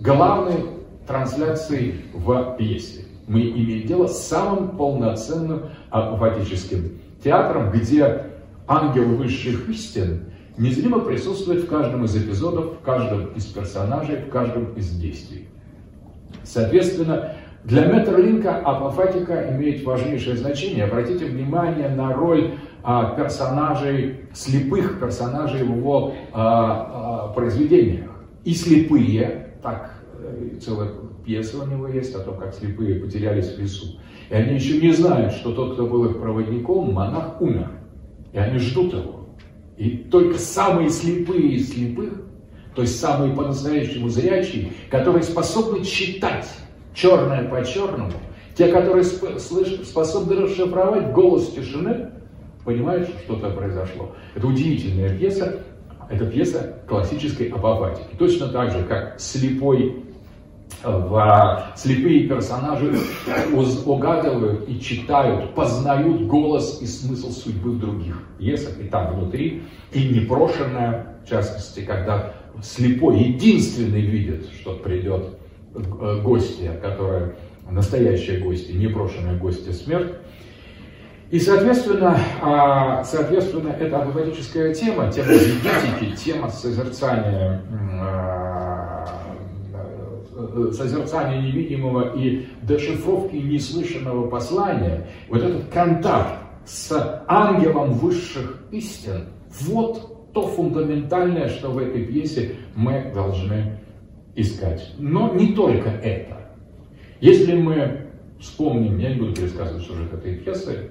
главной 0.01 0.67
трансляции 1.07 2.05
в 2.13 2.57
пьесе 2.57 3.05
мы 3.31 3.43
имеем 3.43 3.87
дело 3.87 4.09
с 4.09 4.27
самым 4.27 4.77
полноценным 4.77 5.67
апофатическим 5.91 6.99
театром, 7.23 7.71
где 7.71 8.27
ангел 8.67 9.05
высших 9.05 9.69
истин 9.69 10.25
незримо 10.59 10.99
присутствует 10.99 11.63
в 11.63 11.69
каждом 11.69 12.05
из 12.05 12.17
эпизодов, 12.17 12.81
в 12.81 12.81
каждом 12.81 13.27
из 13.35 13.45
персонажей, 13.45 14.17
в 14.17 14.31
каждом 14.31 14.73
из 14.75 14.91
действий. 14.91 15.49
Соответственно, 16.43 17.37
для 17.63 17.87
Меттерлинка 17.87 18.57
апофатика 18.57 19.55
имеет 19.55 19.85
важнейшее 19.85 20.37
значение. 20.37 20.87
Обратите 20.87 21.27
внимание 21.27 21.89
на 21.89 22.13
роль 22.13 22.55
а, 22.83 23.15
персонажей, 23.15 24.23
слепых 24.35 24.99
персонажей 24.99 25.63
в 25.63 25.77
его 25.77 26.15
а, 26.33 27.29
а, 27.29 27.33
произведениях. 27.33 28.11
И 28.45 28.55
слепые, 28.55 29.55
так 29.63 29.93
э, 30.19 30.57
целая 30.61 30.89
пьеса 31.25 31.63
у 31.63 31.67
него 31.67 31.89
есть 31.89 32.15
о 32.15 32.21
том, 32.21 32.37
как 32.37 32.55
слепые 32.55 33.01
потерялись 33.01 33.55
в 33.55 33.59
лесу. 33.59 33.99
И 34.29 34.35
они 34.35 34.55
еще 34.55 34.81
не 34.81 34.93
знают, 34.93 35.33
что 35.33 35.53
тот, 35.53 35.75
кто 35.75 35.87
был 35.87 36.05
их 36.07 36.21
проводником, 36.21 36.93
монах 36.93 37.41
умер. 37.41 37.71
И 38.33 38.39
они 38.39 38.59
ждут 38.59 38.93
его. 38.93 39.27
И 39.77 39.91
только 40.11 40.39
самые 40.39 40.91
слепые 40.91 41.55
из 41.55 41.71
слепых, 41.71 42.23
то 42.75 42.83
есть 42.83 43.01
самые 43.01 43.35
по-настоящему 43.35 44.09
зрячие, 44.09 44.73
которые 44.91 45.23
способны 45.23 45.85
читать 45.85 46.49
черное 46.95 47.49
по 47.49 47.65
черному, 47.65 48.13
те, 48.55 48.69
которые 48.69 49.05
способны 49.05 50.37
расшифровать 50.37 51.13
голос 51.13 51.51
тишины, 51.53 52.11
понимают, 52.65 53.09
что 53.09 53.19
что-то 53.21 53.51
произошло. 53.51 54.15
Это 54.35 54.47
удивительная 54.47 55.17
пьеса, 55.17 55.61
это 56.11 56.27
пьеса 56.27 56.83
классической 56.87 57.49
апофатики. 57.49 58.17
Точно 58.19 58.49
так 58.49 58.73
же, 58.73 58.85
как 58.85 59.19
слепой 59.19 60.05
в 60.83 61.73
слепые 61.77 62.29
персонажи 62.29 62.97
угадывают 63.85 64.69
и 64.69 64.81
читают, 64.81 65.55
познают 65.55 66.23
голос 66.27 66.81
и 66.81 66.87
смысл 66.87 67.31
судьбы 67.31 67.75
других 67.75 68.17
пьесах, 68.39 68.81
и 68.81 68.85
там 68.85 69.15
внутри, 69.15 69.63
и 69.93 70.09
непрошенная, 70.09 71.19
в 71.25 71.29
частности, 71.29 71.81
когда 71.81 72.35
слепой 72.63 73.19
единственный 73.19 74.01
видит, 74.01 74.47
что 74.61 74.75
придет 74.75 75.39
э, 75.75 76.21
гостья, 76.23 76.73
которая 76.83 77.37
настоящая 77.71 78.39
гостья, 78.39 78.73
непрошенная 78.73 79.37
гостья 79.39 79.73
смерть. 79.73 80.15
И, 81.31 81.39
соответственно, 81.39 82.19
а, 82.43 83.05
соответственно, 83.05 83.69
это 83.69 84.03
апофатическая 84.03 84.75
тема, 84.75 85.13
тема 85.13 85.35
зидетики, 85.35 86.17
тема 86.17 86.51
созерцания 86.51 87.63
Э, 88.01 88.50
созерцания 90.73 91.41
невидимого 91.41 92.17
и 92.17 92.47
дешифровки 92.63 93.37
неслышанного 93.37 94.29
послания, 94.29 95.07
вот 95.29 95.43
этот 95.43 95.69
контакт 95.69 96.41
с 96.65 97.25
ангелом 97.27 97.93
высших 97.93 98.65
истин, 98.71 99.27
вот 99.63 100.33
то 100.33 100.47
фундаментальное, 100.47 101.49
что 101.49 101.71
в 101.71 101.79
этой 101.79 102.05
пьесе 102.05 102.57
мы 102.75 103.11
должны 103.13 103.81
искать. 104.37 104.95
Но 104.99 105.35
не 105.35 105.55
только 105.55 105.89
это. 105.91 106.37
Если 107.21 107.55
мы 107.55 108.07
вспомним, 108.39 108.99
я 108.99 109.15
не 109.15 109.21
буду 109.21 109.35
пересказывать 109.35 109.85
сюжет 109.85 110.13
этой 110.13 110.37
пьесы, 110.37 110.91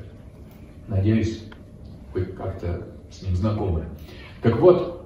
надеюсь, 0.88 1.44
вы 2.14 2.26
как-то 2.26 2.88
с 3.10 3.24
ним 3.24 3.36
знакомы. 3.36 3.86
Так 4.42 4.60
вот, 4.60 4.99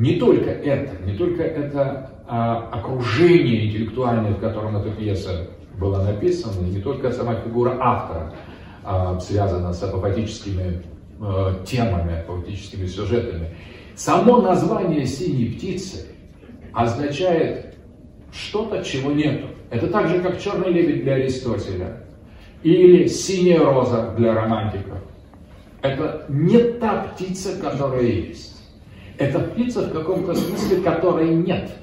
не 0.00 0.16
только 0.16 0.48
это, 0.48 1.04
не 1.04 1.12
только 1.12 1.42
это 1.42 2.10
а, 2.26 2.70
окружение 2.72 3.66
интеллектуальное, 3.66 4.32
в 4.32 4.40
котором 4.40 4.78
эта 4.78 4.90
пьеса 4.90 5.48
была 5.78 6.02
написана, 6.02 6.66
не 6.66 6.80
только 6.80 7.12
сама 7.12 7.34
фигура 7.34 7.76
автора 7.78 8.32
а, 8.82 9.20
связана 9.20 9.74
с 9.74 9.82
апофатическими 9.82 10.82
а, 11.20 11.62
темами, 11.66 12.18
апофатическими 12.18 12.86
сюжетами. 12.86 13.54
Само 13.94 14.40
название 14.40 15.04
«синей 15.04 15.52
птицы» 15.52 16.06
означает 16.72 17.76
что-то, 18.32 18.82
чего 18.82 19.12
нету. 19.12 19.48
Это 19.70 19.88
так 19.88 20.08
же, 20.08 20.20
как 20.20 20.40
«черный 20.40 20.72
лебедь» 20.72 21.04
для 21.04 21.16
Аристотеля 21.16 22.04
или 22.62 23.06
«синяя 23.06 23.62
роза» 23.62 24.14
для 24.16 24.32
романтиков. 24.32 24.96
Это 25.82 26.24
не 26.30 26.58
та 26.58 27.02
птица, 27.02 27.60
которая 27.60 28.04
есть. 28.04 28.59
Это 29.20 29.38
птица 29.38 29.82
в 29.82 29.92
каком-то 29.92 30.34
смысле, 30.34 30.80
которой 30.80 31.32
нет– 31.32 31.70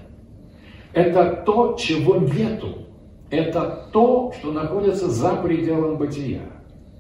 это 0.98 1.44
то, 1.46 1.77
чего 1.79 2.15
нету. 2.15 2.88
Это 3.29 3.88
то, 3.94 4.34
что 4.38 4.51
находится 4.51 5.08
за 5.08 5.36
пределом 5.36 5.98
бытия. 5.98 6.41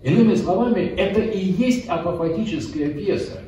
Иными 0.03 0.35
словами, 0.35 0.81
это 0.81 1.21
и 1.21 1.39
есть 1.39 1.87
апофатическая 1.87 2.89
пьеса. 2.89 3.39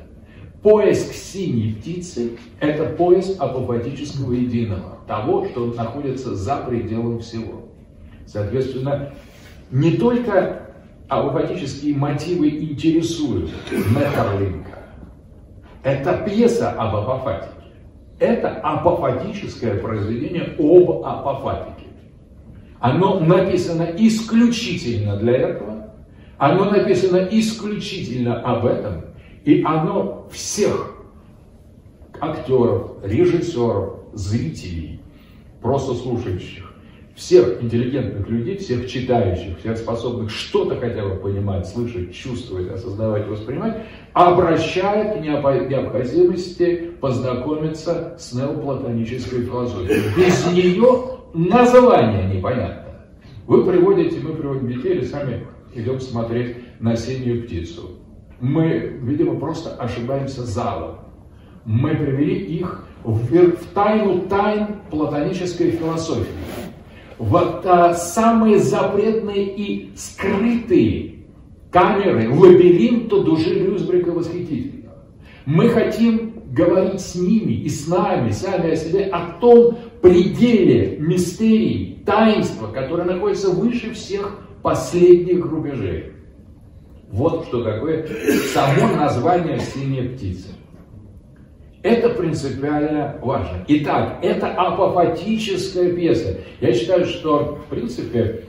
Поиск 0.64 1.14
синей 1.14 1.76
птицы– 1.76 2.32
это 2.60 2.86
поиск 2.86 3.40
апофатического 3.40 4.34
единого, 4.34 4.98
того, 5.08 5.46
что 5.46 5.68
находится 5.68 6.34
за 6.34 6.58
пределом 6.58 7.20
всего. 7.20 7.70
Соответственно, 8.26 9.14
не 9.70 9.98
только 9.98 10.72
апофатические 11.08 11.96
мотивы 11.96 12.50
интересуют 12.50 13.52
Меттерлинка. 13.72 14.69
Это 15.84 16.18
пьеса 16.26 16.72
об 16.72 16.96
апофатике. 16.96 17.54
Это 18.20 18.50
апофатическое 18.62 19.80
произведение 19.80 20.56
об 20.60 21.06
апофатике. 21.06 21.88
Оно 22.80 23.20
написано 23.20 23.84
исключительно 23.98 25.18
для 25.18 25.34
этого, 25.38 25.94
оно 26.38 26.66
написано 26.66 27.28
исключительно 27.32 28.42
об 28.42 28.66
этом, 28.66 29.06
и 29.44 29.62
оно 29.64 30.28
всех 30.32 30.96
актеров, 32.22 33.04
режиссеров, 33.04 34.00
зрителей, 34.14 35.02
просто 35.62 35.94
слушающих, 35.94 36.69
всех 37.20 37.62
интеллигентных 37.62 38.30
людей, 38.30 38.58
всех 38.58 38.88
читающих, 38.88 39.60
всех 39.60 39.78
способных 39.78 40.32
что-то 40.32 40.78
хотя 40.78 41.04
бы 41.04 41.16
понимать, 41.16 41.68
слышать, 41.68 42.16
чувствовать, 42.16 42.70
осознавать, 42.70 43.28
воспринимать, 43.28 43.84
обращает 44.14 45.20
к 45.20 45.22
необходимости 45.22 46.92
познакомиться 47.02 48.16
с 48.18 48.34
неоплатонической 48.34 49.42
философией. 49.42 50.02
Без 50.16 50.54
нее 50.54 51.20
название 51.34 52.34
непонятно. 52.34 52.86
Вы 53.48 53.66
приводите, 53.66 54.22
мы 54.22 54.36
приводим 54.36 54.70
детей 54.70 54.94
или 54.94 55.04
сами 55.04 55.46
идем 55.76 56.00
смотреть 56.00 56.56
на 56.80 56.96
синюю 56.96 57.44
птицу. 57.44 57.98
Мы, 58.40 58.98
видимо, 59.02 59.38
просто 59.38 59.72
ошибаемся 59.72 60.44
залом. 60.44 61.00
Мы 61.66 61.96
привели 61.96 62.36
их 62.46 62.86
в, 63.04 63.18
в 63.34 63.66
тайну 63.74 64.22
тайн 64.22 64.78
платонической 64.90 65.72
философии 65.72 66.69
вот 67.20 67.66
а, 67.66 67.94
самые 67.94 68.60
запретные 68.60 69.46
и 69.54 69.92
скрытые 69.96 71.16
камеры 71.70 72.34
лабиринта 72.34 73.22
души 73.22 73.54
Люсбрика 73.56 74.12
восхитительного. 74.12 74.96
Мы 75.46 75.70
хотим 75.70 76.34
говорить 76.52 77.02
с 77.02 77.16
ними 77.16 77.54
и 77.54 77.70
с 77.70 77.88
нами, 77.88 78.32
сами 78.32 78.72
о 78.72 78.76
себе, 78.76 79.06
о 79.06 79.34
том 79.40 79.78
пределе 80.02 80.98
мистерий, 80.98 82.02
таинства, 82.06 82.68
которое 82.68 83.04
находится 83.04 83.50
выше 83.50 83.94
всех 83.94 84.40
последних 84.64 85.46
рубежей. 85.46 86.14
Вот 87.12 87.46
что 87.48 87.64
такое 87.64 88.08
само 88.54 88.96
название 88.96 89.60
«Синяя 89.60 90.10
птица». 90.10 90.50
Это 91.82 92.10
принципиально 92.10 93.16
важно. 93.22 93.64
Итак, 93.68 94.20
это 94.22 94.48
апофатическая 94.48 95.94
пьеса. 95.94 96.38
Я 96.60 96.74
считаю, 96.74 97.06
что, 97.06 97.60
в 97.66 97.70
принципе, 97.70 98.44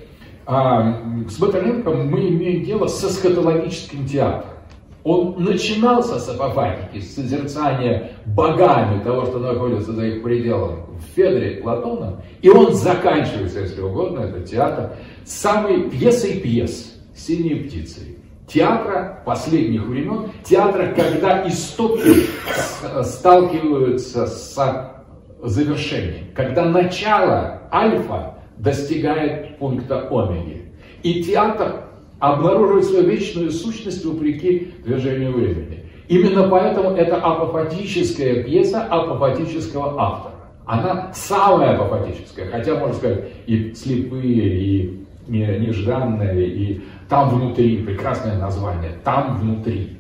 а, 0.47 1.01
с 1.29 1.39
Батаренком 1.39 2.09
мы 2.09 2.29
имеем 2.29 2.65
дело 2.65 2.89
со 2.89 3.09
скатологическим 3.09 4.05
театром. 4.07 4.51
Он 5.05 5.37
начинался 5.39 6.19
с 6.19 6.29
апофатики, 6.29 7.01
с 7.01 7.15
созерцания 7.15 8.13
богами 8.27 9.03
того, 9.03 9.27
что 9.27 9.39
находится 9.39 9.93
за 9.93 10.07
их 10.07 10.23
пределом 10.23 10.81
в 10.99 11.15
Федоре 11.15 11.63
Платона, 11.63 12.23
и 12.43 12.51
он 12.51 12.75
заканчивается, 12.75 13.61
если 13.61 13.81
угодно, 13.81 14.21
это 14.21 14.41
театр, 14.41 14.97
самой 15.25 15.89
пьесой 15.89 16.41
пьес 16.41 17.01
«Синей 17.15 17.65
птицей» 17.65 18.20
театра 18.53 19.23
последних 19.25 19.87
времен, 19.87 20.31
театра, 20.45 20.93
когда 20.95 21.47
истоки 21.49 22.27
сталкиваются 23.03 24.27
с 24.27 24.93
завершением, 25.43 26.27
когда 26.35 26.65
начало 26.65 27.63
альфа 27.73 28.35
достигает 28.59 29.59
пункта 29.59 30.09
омеги. 30.11 30.73
И 31.03 31.23
театр 31.23 31.85
обнаруживает 32.19 32.85
свою 32.85 33.07
вечную 33.07 33.51
сущность 33.51 34.05
вопреки 34.05 34.75
движению 34.85 35.33
времени. 35.33 35.85
Именно 36.09 36.49
поэтому 36.49 36.91
это 36.91 37.17
апофатическая 37.17 38.43
пьеса 38.43 38.83
апофатического 38.85 39.95
автора. 39.99 40.35
Она 40.67 41.11
самая 41.15 41.77
апофатическая, 41.77 42.51
хотя, 42.51 42.75
можно 42.75 42.95
сказать, 42.95 43.31
и 43.47 43.73
слепые, 43.75 44.61
и 44.61 45.00
нежданные, 45.31 46.47
и 46.49 46.83
там 47.09 47.31
внутри, 47.31 47.83
прекрасное 47.83 48.39
название, 48.39 48.93
там 49.05 49.39
внутри. 49.39 49.97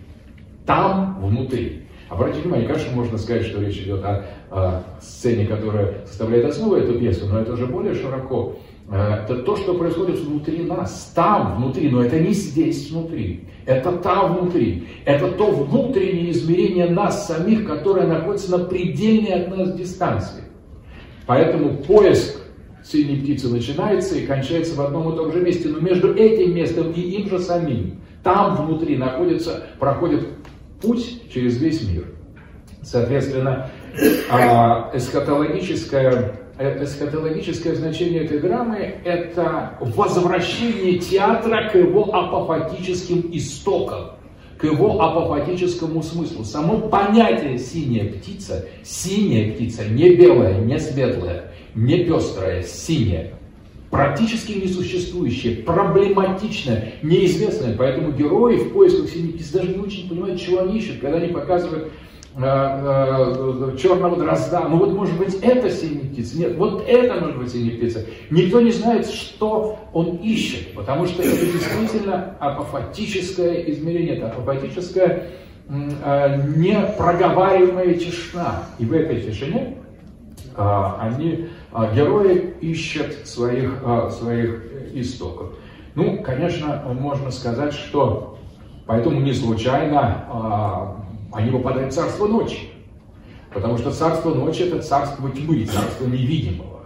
Там 0.66 1.18
внутри. 1.22 1.82
Обратите 2.08 2.42
внимание, 2.42 2.66
конечно, 2.66 2.92
можно 2.94 3.18
сказать, 3.18 3.46
что 3.46 3.62
речь 3.62 3.78
идет 3.78 4.04
о, 4.04 4.24
о 4.50 4.82
сцене, 5.00 5.46
которая 5.46 6.04
составляет 6.06 6.44
основу 6.44 6.74
этой 6.74 6.98
пьесы, 6.98 7.24
но 7.26 7.38
это 7.38 7.52
уже 7.52 7.66
более 7.66 7.94
широко. 7.94 8.56
Э, 8.90 9.22
это 9.24 9.42
то, 9.42 9.56
что 9.56 9.74
происходит 9.74 10.18
внутри 10.18 10.64
нас, 10.64 11.12
там 11.14 11.56
внутри, 11.56 11.88
но 11.88 12.02
это 12.02 12.18
не 12.18 12.32
здесь 12.32 12.90
внутри, 12.90 13.44
это 13.64 13.92
там 13.92 14.36
внутри. 14.36 14.88
Это 15.04 15.30
то 15.30 15.52
внутреннее 15.52 16.32
измерение 16.32 16.90
нас 16.90 17.28
самих, 17.28 17.66
которое 17.66 18.06
находится 18.08 18.58
на 18.58 18.64
предельной 18.64 19.44
от 19.44 19.56
нас 19.56 19.72
дистанции. 19.74 20.42
Поэтому 21.26 21.76
поиск 21.76 22.39
синей 22.84 23.20
птицы 23.20 23.48
начинается 23.48 24.16
и 24.16 24.26
кончается 24.26 24.74
в 24.74 24.80
одном 24.80 25.12
и 25.12 25.16
том 25.16 25.32
же 25.32 25.40
месте, 25.40 25.68
но 25.68 25.80
между 25.80 26.14
этим 26.14 26.54
местом 26.54 26.92
и 26.92 27.00
им 27.00 27.28
же 27.28 27.38
самим, 27.38 28.00
там 28.22 28.56
внутри 28.56 28.96
находится, 28.96 29.66
проходит 29.78 30.28
путь 30.80 31.30
через 31.32 31.58
весь 31.58 31.86
мир. 31.88 32.06
Соответственно, 32.82 33.70
а, 34.30 34.90
эсхатологическое, 34.94 36.34
э, 36.58 36.84
эсхатологическое 36.84 37.74
значение 37.74 38.24
этой 38.24 38.38
драмы– 38.38 38.94
это 39.04 39.76
возвращение 39.80 40.98
театра 40.98 41.68
к 41.70 41.74
его 41.74 42.14
апофатическим 42.14 43.30
истокам, 43.32 44.12
к 44.56 44.64
его 44.64 45.00
апофатическому 45.02 46.02
смыслу. 46.02 46.44
Само 46.44 46.88
понятие 46.88 47.58
«синяя 47.58 48.10
птица», 48.12 48.66
«синяя 48.82 49.52
птица», 49.52 49.84
не 49.84 50.16
белая, 50.16 50.58
не 50.60 50.78
светлая– 50.78 51.44
не 51.74 52.04
пестрое, 52.04 52.62
синее, 52.62 53.34
практически 53.90 54.52
несуществующее, 54.52 55.56
проблематичное, 55.56 56.94
неизвестное. 57.02 57.74
Поэтому 57.76 58.12
герои 58.12 58.56
в 58.56 58.72
поисках 58.72 59.10
синей 59.10 59.32
птицы 59.32 59.54
даже 59.54 59.68
не 59.70 59.78
очень 59.78 60.08
понимают, 60.08 60.40
чего 60.40 60.60
они 60.60 60.78
ищут, 60.78 61.00
когда 61.00 61.18
они 61.18 61.28
показывают 61.28 61.92
э, 62.36 62.40
э, 62.40 63.76
черного 63.76 64.16
дрозда. 64.16 64.68
Ну 64.68 64.76
вот 64.78 64.92
может 64.94 65.18
быть 65.18 65.36
это 65.42 65.70
синяя 65.70 66.08
птица, 66.08 66.38
нет, 66.38 66.56
вот 66.56 66.84
это 66.86 67.20
может 67.20 67.38
быть 67.38 67.50
синяя 67.50 67.76
птица. 67.76 68.06
Никто 68.30 68.60
не 68.60 68.70
знает, 68.70 69.06
что 69.06 69.78
он 69.92 70.16
ищет, 70.16 70.72
потому 70.74 71.06
что 71.06 71.22
это 71.22 71.44
действительно 71.46 72.36
апофатическое 72.38 73.64
измерение, 73.72 74.16
это 74.16 74.28
апофатическое 74.28 75.30
э, 75.68 76.42
непроговариваемая 76.56 77.94
тишина. 77.94 78.66
И 78.78 78.84
в 78.84 78.92
этой 78.92 79.20
тишине 79.20 79.79
они, 81.00 81.48
а, 81.72 81.92
герои 81.94 82.54
ищут 82.60 83.26
своих, 83.26 83.82
а, 83.84 84.10
своих 84.10 84.62
истоков. 84.94 85.54
Ну, 85.94 86.22
конечно, 86.22 86.82
можно 86.98 87.30
сказать, 87.30 87.72
что 87.72 88.38
поэтому 88.86 89.20
не 89.20 89.32
случайно 89.32 90.96
они 91.32 91.50
попадают 91.50 91.92
в 91.92 91.94
царство 91.94 92.26
ночи. 92.26 92.70
Потому 93.52 93.78
что 93.78 93.90
царство 93.90 94.32
ночи 94.32 94.62
это 94.62 94.80
царство 94.82 95.30
тьмы, 95.30 95.64
царство 95.64 96.06
невидимого. 96.06 96.80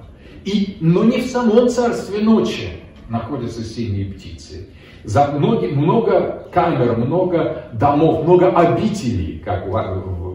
И, 0.44 0.76
но 0.80 1.04
не 1.04 1.20
в 1.20 1.26
самом 1.26 1.68
царстве 1.68 2.20
ночи 2.20 2.68
находятся 3.08 3.62
синие 3.64 4.12
птицы. 4.12 4.68
За 5.04 5.28
многие, 5.28 5.68
много 5.68 6.48
камер, 6.52 6.96
много 6.96 7.66
домов, 7.72 8.24
много 8.24 8.48
обителей, 8.50 9.42
как 9.44 9.66
в 9.66 9.76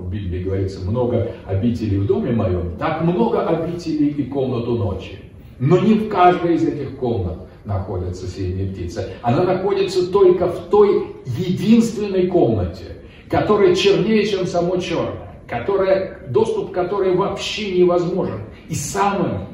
Библии 0.10 0.43
говорится, 0.43 0.80
много 0.82 1.32
обителей 1.45 1.98
в 1.98 2.08
доме 2.08 2.32
моем, 2.32 2.76
так 2.78 3.02
много 3.04 3.45
обителей 3.48 4.10
и 4.10 4.24
комнату 4.24 4.76
ночи. 4.76 5.19
Но 5.60 5.78
не 5.80 5.93
в 5.95 6.10
каждой 6.10 6.56
из 6.56 6.63
этих 6.67 6.98
комнат 6.98 7.38
находится 7.65 8.28
синяя 8.28 8.72
птица. 8.72 9.10
Она 9.22 9.43
находится 9.43 10.12
только 10.12 10.48
в 10.48 10.69
той 10.69 11.08
единственной 11.26 12.28
комнате, 12.28 12.98
которая 13.30 13.76
чернее, 13.76 14.26
чем 14.26 14.48
само 14.48 14.78
черное, 14.78 15.36
которая, 15.48 16.28
доступ 16.30 16.72
к 16.72 16.74
которой 16.74 17.15
вообще 17.15 17.80
невозможен 17.80 18.41
и 18.69 18.76
самым, 18.76 19.48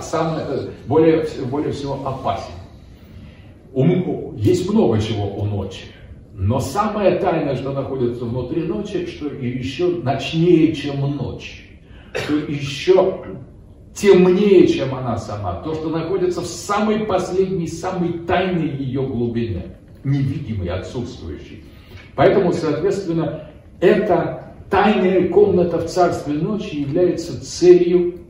самым 0.00 0.40
э, 0.48 0.68
более, 0.86 1.26
более 1.50 1.72
всего 1.72 1.94
опасен. 2.06 2.52
Есть 4.36 4.70
много 4.70 5.00
чего 5.00 5.26
у 5.36 5.44
ночи. 5.44 5.84
Но 6.34 6.60
самое 6.60 7.16
тайное, 7.16 7.56
что 7.56 7.72
находится 7.72 8.24
внутри 8.24 8.62
ночи, 8.62 9.06
что 9.06 9.26
еще 9.28 9.88
ночнее, 10.02 10.74
чем 10.74 11.00
ночь. 11.16 11.68
Что 12.14 12.36
еще 12.36 13.24
темнее, 13.94 14.66
чем 14.66 14.94
она 14.94 15.18
сама. 15.18 15.62
То, 15.62 15.74
что 15.74 15.90
находится 15.90 16.40
в 16.40 16.46
самой 16.46 17.00
последней, 17.00 17.68
самой 17.68 18.20
тайной 18.20 18.76
ее 18.76 19.02
глубине. 19.02 19.76
Невидимой, 20.04 20.68
отсутствующей. 20.68 21.64
Поэтому, 22.16 22.52
соответственно, 22.52 23.48
эта 23.80 24.54
тайная 24.70 25.28
комната 25.28 25.78
в 25.78 25.86
царстве 25.86 26.34
ночи 26.34 26.76
является 26.76 27.44
целью 27.44 28.20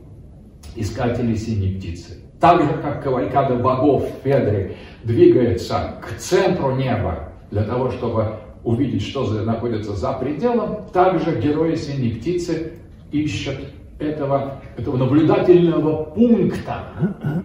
искателей 0.75 1.37
синей 1.37 1.77
птицы. 1.77 2.19
Так 2.41 2.61
же, 2.61 2.77
как 2.81 3.01
кавалькада 3.01 3.55
богов 3.55 4.05
Федры 4.23 4.75
двигается 5.03 5.95
к 6.01 6.19
центру 6.19 6.75
неба 6.75 7.32
для 7.53 7.63
того, 7.63 7.91
чтобы 7.91 8.39
увидеть, 8.63 9.03
что 9.03 9.25
находится 9.43 9.93
за 9.93 10.13
пределом, 10.13 10.85
также 10.91 11.39
герои 11.39 11.75
синей 11.75 12.15
птицы 12.15 12.73
ищут 13.11 13.57
этого, 13.99 14.61
этого 14.75 14.97
наблюдательного 14.97 16.03
пункта 16.03 16.83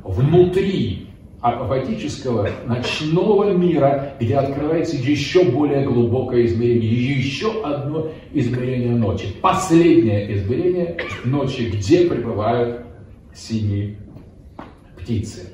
внутри 0.03 1.09
апофатического 1.41 2.49
ночного 2.67 3.53
мира, 3.53 4.15
где 4.19 4.37
открывается 4.37 4.97
еще 4.97 5.45
более 5.45 5.85
глубокое 5.85 6.47
измерение, 6.47 6.91
еще 6.91 7.63
одно 7.63 8.09
измерение 8.33 8.97
ночи. 8.97 9.27
Последнее 9.43 10.35
измерение 10.35 10.97
ночи, 11.25 11.71
где 11.71 12.09
пребывают 12.09 12.87
синие 13.35 13.99
птицы. 14.99 15.53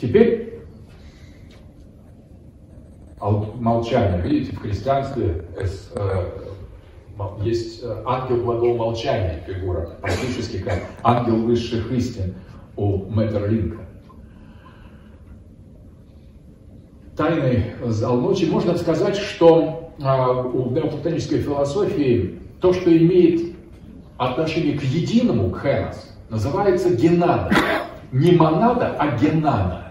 Теперь 0.00 0.47
молчание. 3.20 4.20
Видите, 4.22 4.56
в 4.56 4.60
христианстве 4.60 5.44
э, 5.56 6.24
есть 7.42 7.82
э, 7.82 8.02
ангел 8.06 8.44
благого 8.44 8.76
молчания 8.76 9.42
фигура, 9.46 9.90
практически 10.00 10.58
как 10.58 10.80
ангел 11.02 11.36
высших 11.44 11.90
истин 11.92 12.34
у 12.76 13.04
Мэттерлинка. 13.10 13.78
Тайный 17.16 17.72
зал 17.86 18.20
ночи. 18.20 18.44
Можно 18.44 18.76
сказать, 18.78 19.16
что 19.16 19.92
а, 20.00 20.42
у 20.42 20.70
неоплатонической 20.70 21.40
философии 21.40 22.38
то, 22.60 22.72
что 22.72 22.96
имеет 22.96 23.56
отношение 24.18 24.78
к 24.78 24.82
единому, 24.84 25.50
к 25.50 25.60
хенос, 25.60 26.16
называется 26.30 26.94
генада 26.94 27.50
не 28.12 28.32
монада, 28.32 28.96
а 28.98 29.16
генада. 29.16 29.87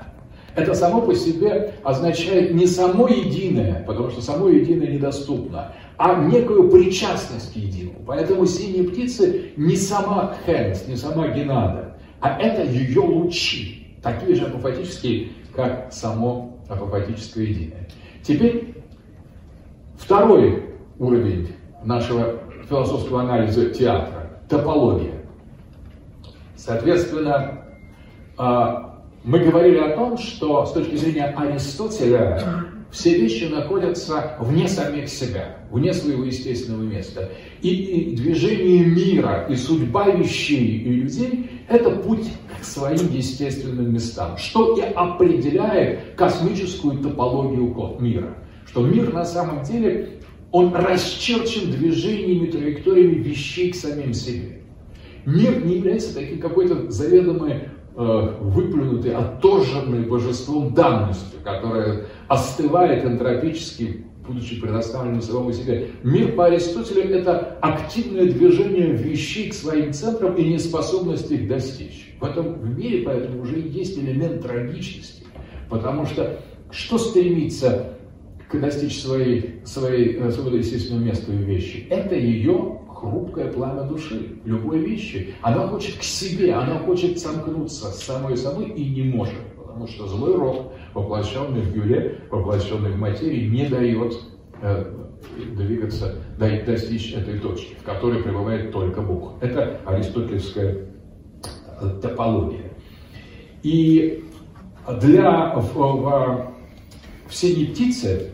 Это 0.57 0.73
само 0.73 1.01
по 1.01 1.13
себе 1.13 1.75
означает 1.83 2.51
не 2.55 2.65
само 2.65 3.07
единое, 3.07 3.83
потому 3.85 4.09
что 4.09 4.23
само 4.23 4.49
единое 4.49 4.87
недоступно, 4.87 5.71
а 5.97 6.15
некую 6.23 6.71
причастность 6.71 7.53
к 7.53 7.55
единому. 7.55 7.99
Поэтому 8.07 8.43
синие 8.47 8.89
птицы 8.89 9.51
не 9.55 9.75
сама 9.75 10.35
Хенс, 10.47 10.87
не 10.87 10.95
сама 10.95 11.27
Генада, 11.27 11.97
а 12.21 12.39
это 12.39 12.63
ее 12.63 13.01
лучи, 13.01 13.99
такие 14.01 14.33
же 14.33 14.47
апофатические, 14.47 15.29
как 15.55 15.93
само 15.93 16.57
апофатическое 16.67 17.43
единое. 17.43 17.87
Теперь 18.23 18.73
второй 19.95 20.71
уровень 20.97 21.49
нашего 21.83 22.39
философского 22.67 23.21
анализа 23.21 23.69
театра– 23.69 24.41
топология. 24.49 25.21
Соответственно, 26.55 27.61
а, 28.39 28.86
мы 29.27 29.39
говорили 29.39 29.75
о 29.75 29.89
том, 29.89 30.17
что 30.17 30.65
с 30.65 30.71
точки 30.71 30.95
зрения 30.95 31.25
Аристотеля 31.35 32.41
все 32.89 33.19
вещи 33.19 33.43
находятся 33.43 34.37
вне 34.39 34.69
самих 34.69 35.09
себя, 35.09 35.57
вне 35.69 35.93
своего 35.93 36.23
естественного 36.23 36.83
места. 36.83 37.29
И, 37.61 37.67
и 37.67 38.15
движение 38.15 38.85
мира, 38.85 39.45
и 39.49 39.55
судьба 39.57 40.11
вещей 40.11 40.77
и 40.77 40.89
людей– 40.93 41.49
это 41.67 41.89
путь 41.89 42.25
к 42.57 42.63
своим 42.63 43.11
естественным 43.11 43.93
местам, 43.93 44.37
что 44.37 44.77
и 44.77 44.81
определяет 44.81 46.15
космическую 46.15 46.99
топологию 46.99 47.97
мира. 47.99 48.33
Что 48.65 48.85
мир 48.85 49.11
на 49.11 49.25
самом 49.25 49.61
деле, 49.63 50.21
он 50.53 50.73
расчерчен 50.73 51.69
движениями, 51.69 52.49
траекториями 52.49 53.15
вещей 53.15 53.73
к 53.73 53.75
самим 53.75 54.13
себе. 54.13 54.61
Мир 55.25 55.65
не 55.65 55.75
является 55.75 56.15
таким 56.15 56.39
какой-то 56.39 56.89
заведомой 56.89 57.63
Э, 57.99 58.35
выплюнутой, 58.41 59.15
отторженной 59.15 60.03
божеством 60.03 60.71
данностью, 60.71 61.39
которая 61.43 62.05
остывает 62.27 63.03
энтропически, 63.03 64.05
будучи 64.27 64.61
предоставленным 64.61 65.23
самому 65.23 65.51
себе. 65.51 65.87
Мир 66.03 66.33
по 66.33 66.45
Аристотелю– 66.45 67.09
это 67.09 67.57
активное 67.59 68.25
движение 68.25 68.91
вещей 68.91 69.49
к 69.49 69.55
своим 69.55 69.93
центрам 69.93 70.35
и 70.35 70.43
неспособность 70.43 71.31
их 71.31 71.47
достичь. 71.47 72.13
В 72.21 72.25
этом 72.25 72.77
мире 72.77 73.01
поэтому 73.03 73.41
уже 73.41 73.57
есть 73.57 73.97
элемент 73.97 74.43
трагичности, 74.43 75.23
потому 75.67 76.05
что 76.05 76.39
что 76.69 76.99
стремится 76.99 77.95
к 78.47 78.59
достичь 78.59 79.01
своей, 79.01 79.61
своей, 79.65 80.17
э, 80.17 80.29
своего 80.29 80.55
естественного 80.55 81.03
места 81.03 81.31
в 81.31 81.33
вещи? 81.33 81.87
Это 81.89 82.13
ее 82.13 82.77
хрупкое 82.99 83.51
пламя 83.51 83.83
души, 83.83 84.39
любой 84.43 84.79
вещи. 84.79 85.35
Она 85.41 85.67
хочет 85.67 85.97
к 85.97 86.03
себе, 86.03 86.53
она 86.53 86.79
хочет 86.79 87.19
сомкнуться 87.19 87.91
с 87.91 88.03
самой 88.03 88.35
собой 88.37 88.69
и 88.69 88.89
не 88.89 89.03
может. 89.03 89.39
Потому 89.55 89.87
что 89.87 90.07
злой 90.07 90.35
рок, 90.35 90.73
воплощенный 90.93 91.61
в 91.61 91.73
гюле, 91.73 92.21
воплощенный 92.31 92.91
в 92.91 92.97
материи, 92.97 93.47
не 93.47 93.67
дает 93.67 94.13
э, 94.61 94.91
двигаться, 95.55 96.15
дает 96.39 96.65
достичь 96.65 97.13
этой 97.13 97.39
точки, 97.39 97.75
в 97.75 97.83
которой 97.83 98.23
пребывает 98.23 98.71
только 98.71 99.01
Бог. 99.01 99.33
Это 99.41 99.79
аристотелевская 99.85 100.87
э, 101.81 101.99
топология. 102.01 102.71
И 103.61 104.23
для 104.99 105.55
в, 105.55 105.73
в, 105.75 106.53
в 107.27 107.35
синей 107.35 107.67
птице 107.67 108.31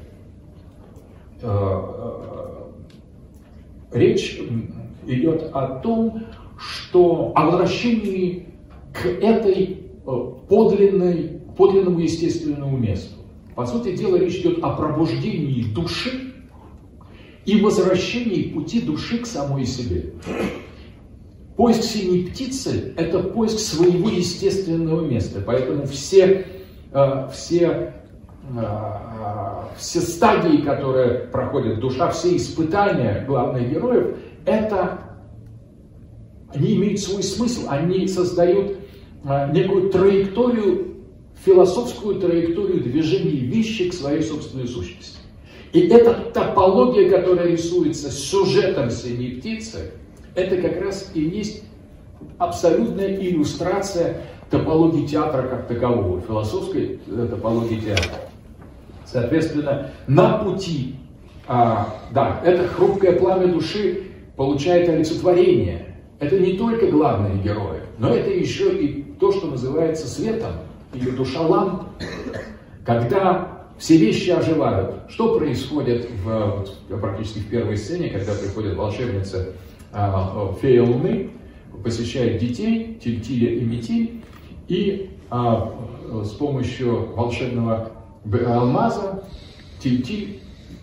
э, 1.41 1.47
э 1.47 2.32
речь 3.93 4.39
идет 5.07 5.49
о 5.53 5.79
том, 5.79 6.23
что 6.57 7.31
о 7.35 7.45
возвращении 7.45 8.47
к 8.93 9.05
этой 9.05 9.79
э, 10.05 10.31
подлинной, 10.47 11.41
подлинному 11.57 11.99
естественному 11.99 12.77
месту. 12.77 13.15
По 13.55 13.65
сути 13.65 13.95
дела, 13.95 14.17
речь 14.17 14.37
идет 14.37 14.59
о 14.63 14.71
пробуждении 14.71 15.63
души 15.63 16.33
и 17.45 17.59
возвращении 17.59 18.49
пути 18.49 18.81
души 18.81 19.19
к 19.19 19.25
самой 19.25 19.65
себе. 19.65 20.13
Поиск 21.55 21.83
синей 21.83 22.25
птицы– 22.25 22.93
это 22.97 23.19
поиск 23.19 23.59
своего 23.59 24.09
естественного 24.09 25.05
места. 25.05 25.43
Поэтому 25.45 25.85
все, 25.85 26.47
э, 26.91 27.29
все, 27.31 27.93
все 29.77 30.01
стадии, 30.01 30.57
которые 30.57 31.19
проходит 31.31 31.79
душа, 31.79 32.09
все 32.11 32.35
испытания 32.35 33.23
главных 33.25 33.69
героев, 33.69 34.17
это 34.45 34.99
они 36.53 36.75
имеют 36.75 36.99
свой 36.99 37.23
смысл, 37.23 37.67
они 37.69 38.07
создают 38.07 38.77
э, 39.23 39.51
некую 39.53 39.89
траекторию, 39.89 40.97
философскую 41.43 42.19
траекторию 42.19 42.83
движения 42.83 43.31
вещи 43.31 43.89
к 43.89 43.93
своей 43.93 44.21
собственной 44.21 44.67
сущности. 44.67 45.17
И 45.71 45.87
эта 45.87 46.13
топология, 46.31 47.09
которая 47.09 47.47
рисуется 47.47 48.11
сюжетом 48.11 48.91
«Синей 48.91 49.37
птицы», 49.37 49.91
это 50.35 50.57
как 50.57 50.79
раз 50.79 51.11
и 51.15 51.21
есть 51.21 51.63
абсолютная 52.37 53.15
иллюстрация 53.15 54.21
топологии 54.49 55.07
театра 55.07 55.47
как 55.47 55.67
такового, 55.67 56.21
философской 56.21 56.99
э, 57.07 57.27
топологии 57.29 57.79
театра. 57.79 58.29
Соответственно, 59.05 59.91
на 60.07 60.37
пути, 60.37 60.95
а, 61.47 61.93
да, 62.11 62.41
это 62.43 62.67
хрупкое 62.67 63.13
пламя 63.19 63.47
души 63.47 64.03
получает 64.35 64.89
олицетворение. 64.89 65.97
Это 66.19 66.39
не 66.39 66.57
только 66.57 66.87
главные 66.87 67.41
герои, 67.41 67.81
но 67.97 68.09
это 68.09 68.29
еще 68.29 68.75
и 68.75 69.03
то, 69.19 69.31
что 69.31 69.47
называется 69.47 70.07
светом, 70.07 70.53
или 70.93 71.09
душа 71.11 71.41
ламп. 71.41 71.83
Когда 72.85 73.65
все 73.77 73.97
вещи 73.97 74.29
оживают, 74.29 74.95
что 75.09 75.37
происходит 75.37 76.07
в, 76.23 76.65
практически 76.99 77.39
в 77.39 77.49
первой 77.49 77.77
сцене, 77.77 78.09
когда 78.09 78.33
приходит 78.33 78.75
волшебница 78.75 79.49
а, 79.91 80.53
фея 80.61 80.83
Луны, 80.83 81.31
посещает 81.83 82.39
детей, 82.39 82.99
Тильтиля 83.03 83.55
и 83.55 83.61
Метиль, 83.65 84.23
и 84.67 85.09
а, 85.29 85.73
с 86.23 86.29
помощью 86.31 87.13
волшебного 87.15 87.91
алмаза 88.25 89.23
Тильтиль 89.79 90.39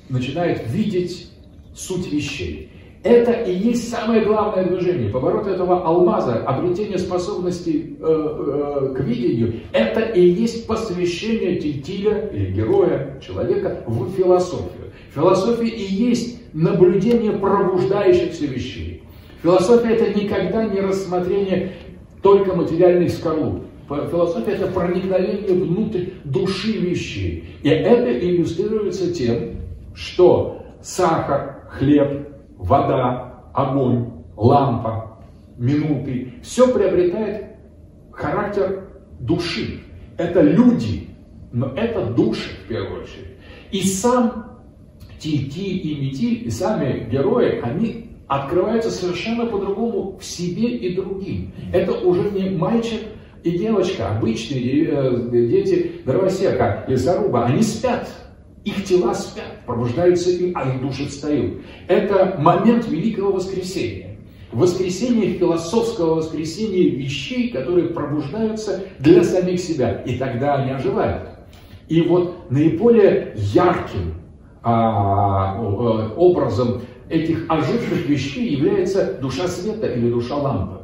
начинает 0.09 0.69
видеть 0.71 1.31
суть 1.75 2.13
вещей. 2.13 2.71
Это 3.03 3.33
и 3.33 3.55
есть 3.55 3.89
самое 3.91 4.23
главное 4.27 4.65
движение. 4.65 5.11
Поворот 5.11 5.47
этого 5.47 5.87
алмаза, 5.87 6.43
обретение 6.45 6.99
способности 6.99 7.97
э, 7.99 8.91
э, 8.93 8.95
к 8.95 9.01
видению, 9.01 9.61
это 9.73 10.01
и 10.01 10.21
есть 10.21 10.67
посвящение 10.67 11.57
Тильтиля 11.57 12.29
или 12.29 12.53
героя, 12.53 13.19
человека 13.25 13.85
в 13.87 14.11
философию. 14.11 14.93
Философия 15.15 15.69
и 15.69 15.83
есть 15.83 16.41
наблюдение 16.53 17.33
пробуждающихся 17.33 18.45
вещей. 18.45 19.03
Философия 19.43 19.95
это 19.95 20.19
никогда 20.19 20.67
не 20.67 20.81
рассмотрение 20.81 21.73
только 22.23 22.55
материальных 22.55 23.11
скорлуп. 23.11 23.65
Философия 24.11 24.53
это 24.53 24.69
проникновение 24.69 25.53
внутрь 25.53 26.11
души 26.25 26.79
вещей. 26.79 27.57
И 27.63 27.69
это 27.69 28.19
иллюстрируется 28.19 29.13
тем, 29.13 29.57
что 29.95 30.63
сахар, 30.81 31.65
хлеб, 31.71 32.29
вода, 32.57 33.43
огонь, 33.53 34.11
лампа, 34.37 35.19
минуты, 35.59 36.35
все 36.43 36.73
приобретает 36.73 37.57
характер 38.13 38.85
души. 39.19 39.81
Это 40.17 40.41
люди, 40.41 41.09
но 41.53 41.73
это 41.75 42.07
души 42.07 42.51
в 42.65 42.69
первую 42.69 43.03
очередь. 43.03 43.37
И 43.73 43.83
сам 43.83 44.61
Тити 45.19 45.59
и 45.61 46.01
Метиль, 46.01 46.47
и 46.47 46.51
сами 46.51 47.09
герои, 47.11 47.61
они 47.61 48.11
открываются 48.27 48.91
совершенно 48.91 49.47
по-другому 49.47 50.17
в 50.19 50.25
себе 50.25 50.69
и 50.69 50.95
другим. 50.95 51.53
Это 51.73 51.93
уже 51.93 52.31
не 52.31 52.51
мальчик 52.51 53.01
и 53.43 53.59
девочка, 53.59 54.09
обычные 54.11 54.89
э, 54.91 55.29
дети 55.31 55.93
дровосека, 56.05 56.85
лесоруба, 56.87 57.47
они 57.47 57.63
спят. 57.63 58.09
Их 58.65 58.85
тела 58.85 59.15
спят, 59.15 59.65
пробуждаются, 59.65 60.31
а 60.55 60.69
их 60.69 60.83
души 60.83 61.07
встают. 61.07 61.63
Это 61.89 62.37
момент 62.39 62.87
Великого 62.89 63.33
Воскресения. 63.33 64.19
Воскресение 64.53 65.35
философского 65.35 66.17
воскресения 66.17 66.91
вещей, 66.91 67.51
которые 67.51 67.89
пробуждаются 67.89 68.83
для 68.99 69.25
самих 69.25 69.61
себя. 69.61 70.03
И 70.03 70.19
тогда 70.19 70.57
они 70.57 70.73
оживают. 70.73 71.31
И 71.89 72.03
вот 72.03 72.51
наиболее 72.51 73.33
ярким 73.37 74.15
а, 74.63 75.57
э, 75.57 76.15
образом 76.17 76.83
этих 77.09 77.45
оживших 77.49 78.09
вещей 78.09 78.57
является 78.57 79.15
душа 79.21 79.49
света 79.49 79.87
или 79.87 80.11
душа 80.11 80.37
лампы. 80.37 80.80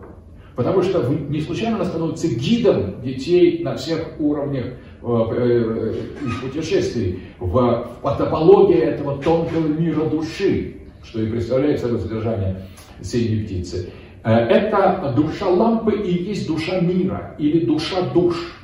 Потому 0.56 0.82
что 0.82 1.06
не 1.06 1.42
случайно 1.42 1.76
она 1.76 1.84
становится 1.84 2.28
гидом 2.28 3.02
детей 3.02 3.62
на 3.62 3.76
всех 3.76 4.18
уровнях 4.18 4.64
э, 4.64 4.72
э, 5.02 5.94
их 6.24 6.40
путешествий, 6.40 7.20
в 7.38 7.90
патопологии 8.02 8.78
этого 8.78 9.22
тонкого 9.22 9.66
мира 9.66 10.06
души, 10.06 10.76
что 11.04 11.20
и 11.20 11.30
представляет 11.30 11.80
собой 11.80 12.00
содержание 12.00 12.62
синей 13.02 13.44
птицы. 13.44 13.90
Это 14.24 15.12
душа 15.14 15.46
лампы 15.46 15.92
и 15.92 16.24
есть 16.24 16.48
душа 16.48 16.80
мира, 16.80 17.36
или 17.38 17.64
душа 17.64 18.00
душ, 18.12 18.56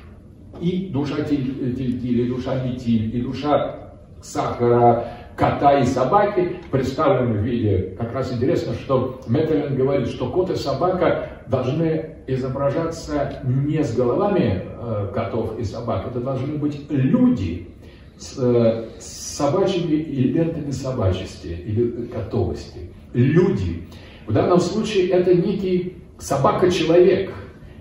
и 0.61 0.89
душа 0.89 1.23
тиль, 1.23 1.55
или 1.79 2.29
душа 2.29 2.65
метиль, 2.65 3.15
и 3.15 3.21
душа 3.21 3.93
сахара, 4.23 5.13
кота 5.37 5.79
и 5.81 5.85
собаки 5.85 6.57
представлены 6.71 7.39
в 7.39 7.43
виде, 7.43 7.95
как 7.99 8.13
раз 8.15 8.33
интересно, 8.33 8.75
что 8.75 9.21
Метелин 9.27 9.77
говорит, 9.77 10.09
что 10.09 10.31
кот 10.31 10.51
и 10.51 10.57
собака 10.57 11.29
должны 11.49 12.17
изображаться 12.27 13.41
не 13.45 13.83
с 13.83 13.95
головами 13.95 14.63
э, 14.65 15.11
котов 15.15 15.59
и 15.59 15.65
собак, 15.65 16.07
это 16.09 16.21
должны 16.21 16.57
быть 16.57 16.91
люди 16.91 17.69
с, 18.19 18.39
э, 18.39 18.89
с 18.99 19.37
собачьими 19.37 19.97
элементами 19.97 20.71
собачести 20.71 21.49
или 21.49 22.07
котовости. 22.07 22.91
Люди. 23.13 23.89
В 24.27 24.33
данном 24.33 24.61
случае 24.61 25.09
это 25.09 25.35
некий 25.35 25.97
собака-человек. 26.19 27.33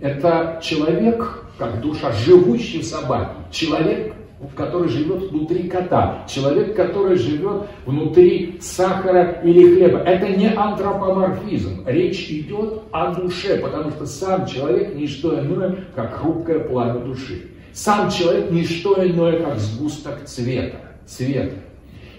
Это 0.02 0.60
человек, 0.64 1.46
как 1.58 1.80
душа, 1.80 2.12
живущий 2.12 2.80
в 2.80 2.86
собаке. 2.86 3.36
Человек, 3.52 4.11
который 4.56 4.90
живет 4.90 5.30
внутри 5.30 5.68
кота, 5.70 6.26
человек, 6.28 6.76
который 6.76 7.16
живет 7.16 7.64
внутри 7.86 8.58
сахара 8.60 9.42
или 9.44 9.76
хлеба. 9.76 10.00
Это 10.00 10.30
не 10.30 10.48
антропоморфизм. 10.48 11.84
Речь 11.86 12.30
идет 12.30 12.84
о 12.92 13.14
душе, 13.14 13.58
потому 13.58 13.92
что 13.92 14.06
сам 14.06 14.46
человек 14.46 14.96
не 14.96 15.08
что 15.08 15.40
иное, 15.40 15.86
как 15.96 16.16
хрупкое 16.16 16.60
пламя 16.60 17.00
души. 17.00 17.52
Сам 17.74 18.10
человек 18.10 18.52
не 18.52 18.64
что 18.64 19.06
иное, 19.06 19.42
как 19.42 19.60
сгусток 19.60 20.26
цвета. 20.26 20.78
цвета. 21.06 21.56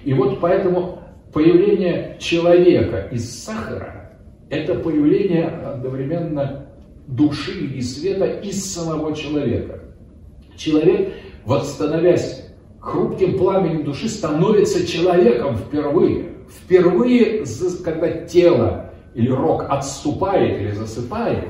И 0.05 0.15
вот 0.15 0.41
поэтому 0.41 1.01
появление 1.33 2.17
человека 2.19 3.09
из 3.11 3.43
сахара– 3.43 4.13
это 4.51 4.75
появление 4.75 5.47
одновременно 5.47 6.67
души 7.07 7.67
и 7.67 7.81
света 7.81 8.27
из 8.27 8.73
самого 8.73 9.15
человека. 9.15 9.81
Человек 10.57 11.13
вот 11.44 11.66
становясь 11.66 12.46
хрупким 12.81 13.38
пламенем 13.38 13.85
души, 13.85 14.09
становится 14.09 14.87
человеком 14.87 15.57
впервые. 15.57 16.33
Впервые, 16.48 17.44
когда 17.85 18.11
тело 18.26 18.90
или 19.14 19.31
рог 19.31 19.66
отступает 19.68 20.61
или 20.61 20.72
засыпает, 20.72 21.48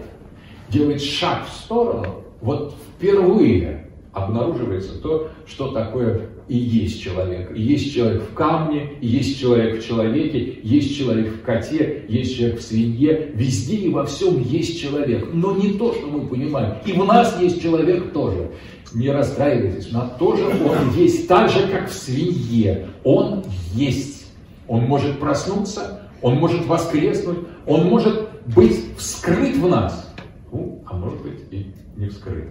делает 0.68 1.02
шаг 1.02 1.46
в 1.46 1.52
сторону, 1.52 2.22
вот 2.40 2.74
впервые 2.96 3.88
обнаруживается 4.12 5.00
то, 5.00 5.30
что 5.46 5.68
такое 5.68 6.28
и 6.48 6.56
есть 6.56 7.02
человек. 7.02 7.52
И 7.56 7.62
есть 7.62 7.94
человек 7.94 8.22
в 8.22 8.34
камне, 8.34 8.90
и 9.00 9.06
есть 9.06 9.40
человек 9.40 9.80
в 9.80 9.86
человеке, 9.86 10.58
есть 10.62 10.96
человек 10.96 11.28
в 11.28 11.42
коте, 11.42 12.04
есть 12.08 12.36
человек 12.36 12.58
в 12.58 12.62
свинье. 12.62 13.30
Везде 13.34 13.76
и 13.76 13.88
во 13.88 14.04
всем 14.04 14.42
есть 14.42 14.80
человек. 14.80 15.28
Но 15.32 15.56
не 15.56 15.72
то, 15.74 15.94
что 15.94 16.06
мы 16.08 16.26
понимаем. 16.26 16.76
И 16.84 16.92
в 16.92 17.04
нас 17.04 17.40
есть 17.40 17.62
человек 17.62 18.12
тоже 18.12 18.50
не 18.94 19.10
расстраивайтесь, 19.10 19.90
но 19.92 20.12
тоже 20.18 20.46
он 20.46 20.90
есть, 20.94 21.28
так 21.28 21.48
же, 21.48 21.66
как 21.68 21.88
в 21.88 21.94
свинье. 21.94 22.88
Он 23.04 23.44
есть. 23.74 24.26
Он 24.68 24.82
может 24.82 25.18
проснуться, 25.18 26.02
он 26.22 26.36
может 26.36 26.66
воскреснуть, 26.66 27.38
он 27.66 27.86
может 27.88 28.28
быть 28.46 28.96
вскрыт 28.96 29.56
в 29.56 29.68
нас, 29.68 30.08
ну, 30.50 30.82
а 30.86 30.94
может 30.96 31.20
быть 31.22 31.40
и 31.50 31.74
не 31.96 32.08
вскрыт. 32.08 32.48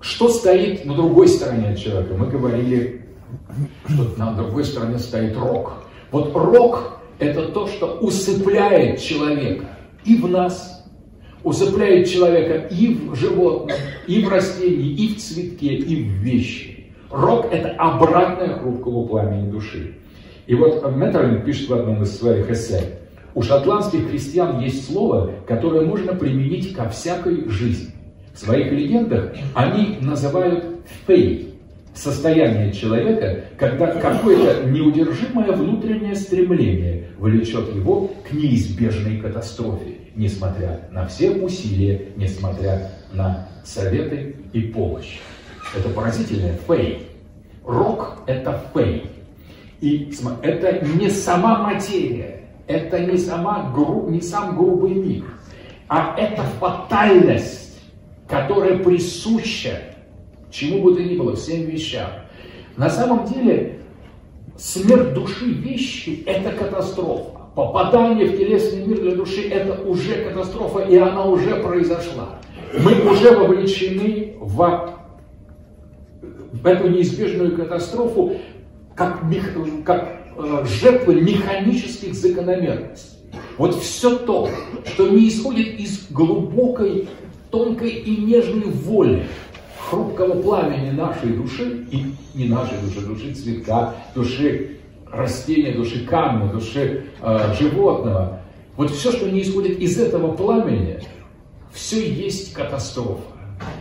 Что 0.00 0.28
стоит 0.28 0.84
на 0.84 0.94
другой 0.94 1.28
стороне 1.28 1.70
от 1.70 1.78
человека? 1.78 2.14
Мы 2.14 2.26
говорили, 2.26 3.06
что 3.88 4.14
на 4.16 4.32
другой 4.34 4.64
стороне 4.64 4.98
стоит 4.98 5.36
рок. 5.36 5.84
Вот 6.10 6.34
рок– 6.34 7.00
это 7.20 7.48
то, 7.48 7.68
что 7.68 7.98
усыпляет 8.00 9.00
человека 9.00 9.66
и 10.04 10.16
в 10.16 10.28
нас, 10.28 10.81
усыпляет 11.44 12.08
человека 12.08 12.66
и 12.74 12.94
в 12.94 13.14
животном, 13.14 13.76
и 14.06 14.22
в 14.24 14.28
растении, 14.28 14.92
и 14.92 15.14
в 15.14 15.18
цветке, 15.18 15.74
и 15.74 16.04
в 16.04 16.08
вещи. 16.22 16.86
Рок– 17.10 17.48
это 17.52 17.70
обратное 17.70 18.58
хрупкому 18.58 19.06
пламени 19.06 19.50
души. 19.50 19.94
И 20.46 20.54
вот 20.54 20.84
Метерлин 20.96 21.42
пишет 21.42 21.68
в 21.68 21.74
одном 21.74 22.02
из 22.02 22.16
своих 22.16 22.50
эссе, 22.50 22.98
у 23.34 23.42
шотландских 23.42 24.10
христиан 24.10 24.60
есть 24.60 24.86
слово, 24.86 25.30
которое 25.46 25.86
можно 25.86 26.14
применить 26.14 26.74
ко 26.74 26.88
всякой 26.90 27.48
жизни. 27.48 27.90
В 28.34 28.38
своих 28.38 28.70
легендах 28.72 29.32
они 29.54 29.98
называют 30.00 30.64
фей, 31.06 31.54
состояние 31.94 32.72
человека, 32.72 33.44
когда 33.58 33.86
какое-то 33.86 34.64
неудержимое 34.68 35.52
внутреннее 35.52 36.14
стремление 36.14 37.08
влечет 37.18 37.74
его 37.74 38.10
к 38.28 38.32
неизбежной 38.32 39.18
катастрофе, 39.18 39.96
несмотря 40.14 40.88
на 40.90 41.06
все 41.06 41.30
усилия, 41.30 42.08
несмотря 42.16 42.90
на 43.12 43.48
советы 43.64 44.36
и 44.52 44.62
помощь. 44.62 45.18
Это 45.76 45.88
поразительное 45.88 46.58
фей. 46.66 47.08
Рок– 47.64 48.22
это 48.26 48.60
фей. 48.74 49.10
И 49.80 50.12
это 50.42 50.86
не 50.86 51.10
сама 51.10 51.58
материя, 51.58 52.44
это 52.66 53.00
не, 53.00 53.16
сама, 53.16 53.74
не 54.08 54.20
сам 54.20 54.56
грубый 54.56 54.94
мир, 54.94 55.24
а 55.88 56.14
это 56.16 56.42
фатальность, 56.60 57.80
которая 58.28 58.78
присуща 58.78 59.80
чему 60.52 60.82
бы 60.82 60.94
то 60.94 61.02
ни 61.02 61.16
было, 61.16 61.34
всем 61.34 61.62
вещам. 61.62 62.08
На 62.76 62.88
самом 62.88 63.26
деле, 63.26 63.80
смерть 64.56 65.14
души 65.14 65.46
вещи– 65.46 66.22
это 66.26 66.52
катастрофа. 66.52 67.31
Попадание 67.54 68.28
в 68.28 68.38
телесный 68.38 68.86
мир 68.86 69.00
для 69.00 69.14
души– 69.14 69.48
это 69.50 69.82
уже 69.82 70.24
катастрофа, 70.24 70.80
и 70.80 70.96
она 70.96 71.26
уже 71.26 71.56
произошла. 71.56 72.38
Мы 72.82 73.10
уже 73.10 73.36
вовлечены 73.36 74.36
в, 74.40 74.96
в 76.52 76.66
эту 76.66 76.88
неизбежную 76.88 77.54
катастрофу 77.54 78.36
как, 78.94 79.20
как 79.84 80.16
э, 80.38 80.64
жертвы 80.64 81.20
механических 81.20 82.14
закономерностей. 82.14 83.18
Вот 83.58 83.74
все 83.74 84.16
то, 84.16 84.48
что 84.86 85.08
не 85.08 85.28
исходит 85.28 85.78
из 85.78 86.10
глубокой, 86.10 87.08
тонкой 87.50 87.90
и 87.90 88.16
нежной 88.16 88.70
воли, 88.70 89.26
хрупкого 89.78 90.40
пламени 90.40 90.90
нашей 90.90 91.34
души, 91.34 91.86
и 91.90 92.14
не 92.34 92.46
нашей 92.46 92.78
души, 92.78 93.06
души 93.06 93.34
цветка, 93.34 93.94
души 94.14 94.78
растения, 95.12 95.72
души 95.72 96.04
камня, 96.06 96.50
души 96.50 97.06
э, 97.20 97.54
животного. 97.58 98.40
Вот 98.76 98.90
все, 98.90 99.12
что 99.12 99.30
не 99.30 99.42
исходит 99.42 99.78
из 99.78 99.98
этого 100.00 100.32
пламени, 100.32 101.00
все 101.72 102.10
есть 102.10 102.52
катастрофа. 102.52 103.20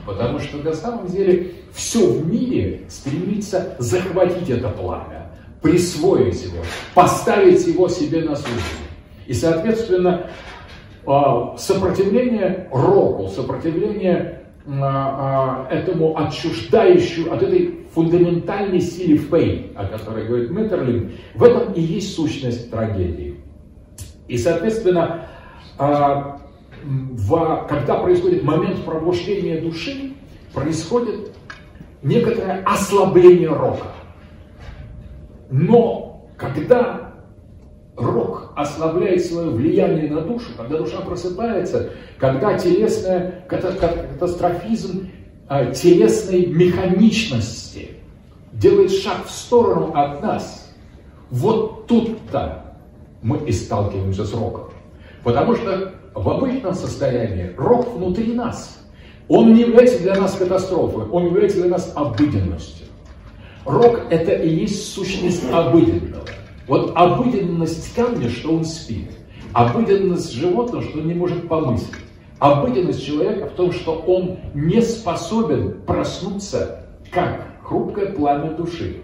Потому 0.06 0.40
что 0.40 0.58
на 0.58 0.74
самом 0.74 1.08
деле 1.08 1.54
все 1.74 2.06
в 2.06 2.28
мире 2.28 2.82
стремится 2.90 3.76
захватить 3.80 4.50
это 4.50 4.70
пламя, 4.70 5.32
присвоить 5.62 6.44
его, 6.44 6.64
поставить 6.94 7.66
его 7.66 7.88
себе 7.88 8.22
на 8.22 8.36
службу. 8.36 8.62
И, 9.26 9.34
соответственно, 9.34 10.30
а, 11.06 11.56
сопротивление 11.58 12.68
року, 12.72 13.30
сопротивление 13.30 14.41
этому 14.74 16.18
отчуждающую, 16.18 17.34
от 17.34 17.44
этой 17.44 17.86
фундаментальной 17.94 18.80
силе 18.80 19.18
фей, 19.18 19.74
о 19.76 19.86
которой 19.86 20.28
говорит 20.28 20.52
Меттерлин, 20.52 21.12
в 21.36 21.44
этом 21.44 21.74
и 21.74 21.82
есть 21.82 22.16
сущность 22.16 22.72
трагедии. 22.72 23.36
И, 24.28 24.38
соответственно, 24.38 25.28
а, 25.78 26.40
когда 27.68 27.96
происходит 27.96 28.44
момент 28.44 28.84
пробуждения 28.86 29.60
души, 29.60 30.14
происходит 30.54 31.36
некоторое 32.02 32.64
ослабление 32.64 33.50
рока. 33.50 33.88
Но 35.50 36.30
когда 36.38 37.11
рок 37.96 38.54
ослабляет 38.56 39.26
свое 39.26 39.50
влияние 39.50 40.10
на 40.10 40.22
душу, 40.22 40.48
когда 40.58 40.78
душа 40.78 41.02
просыпается, 41.02 41.92
когда 42.18 42.58
телесная 42.58 43.44
катастрофизм 43.48 45.10
а, 45.48 45.66
телесной 45.66 46.46
механичности 46.46 47.92
делает 48.54 48.92
шаг 48.92 49.26
в 49.26 49.32
сторону 49.32 49.94
от 49.94 50.22
нас, 50.22 50.74
вот 51.30 51.88
тут-то 51.88 52.78
мы 53.22 53.38
и 53.46 53.52
сталкиваемся 53.52 54.26
с 54.26 54.34
роком. 54.34 54.72
Потому 55.24 55.56
что 55.56 55.94
в 56.14 56.30
обычном 56.30 56.74
состоянии 56.74 57.54
рок 57.58 57.96
внутри 57.96 58.34
нас. 58.34 58.78
Он 59.28 59.54
не 59.54 59.62
является 59.62 60.00
для 60.02 60.16
нас 60.16 60.36
катастрофой, 60.36 61.06
он 61.10 61.26
является 61.28 61.62
для 61.62 61.70
нас 61.70 61.92
обыденностью. 61.96 62.88
Рок– 63.66 64.02
это 64.10 64.34
и 64.34 64.50
есть 64.50 64.94
сущность 64.94 65.50
обыденного. 65.52 66.26
Вот 66.72 66.94
обыденность 66.96 67.94
камня, 67.94 68.30
что 68.30 68.54
он 68.54 68.64
спит. 68.64 69.12
Обыденность 69.52 70.32
животного, 70.32 70.82
что 70.82 71.00
он 71.00 71.08
не 71.08 71.14
может 71.14 71.50
помыслить. 71.50 72.00
Обыденность 72.40 73.06
человека 73.06 73.48
в 73.48 73.56
том, 73.56 73.74
что 73.74 73.96
он 74.08 74.38
не 74.54 74.82
способен 74.82 75.82
проснуться, 75.86 76.86
как 77.12 77.46
хрупкое 77.62 78.14
пламя 78.14 78.52
души. 78.52 79.02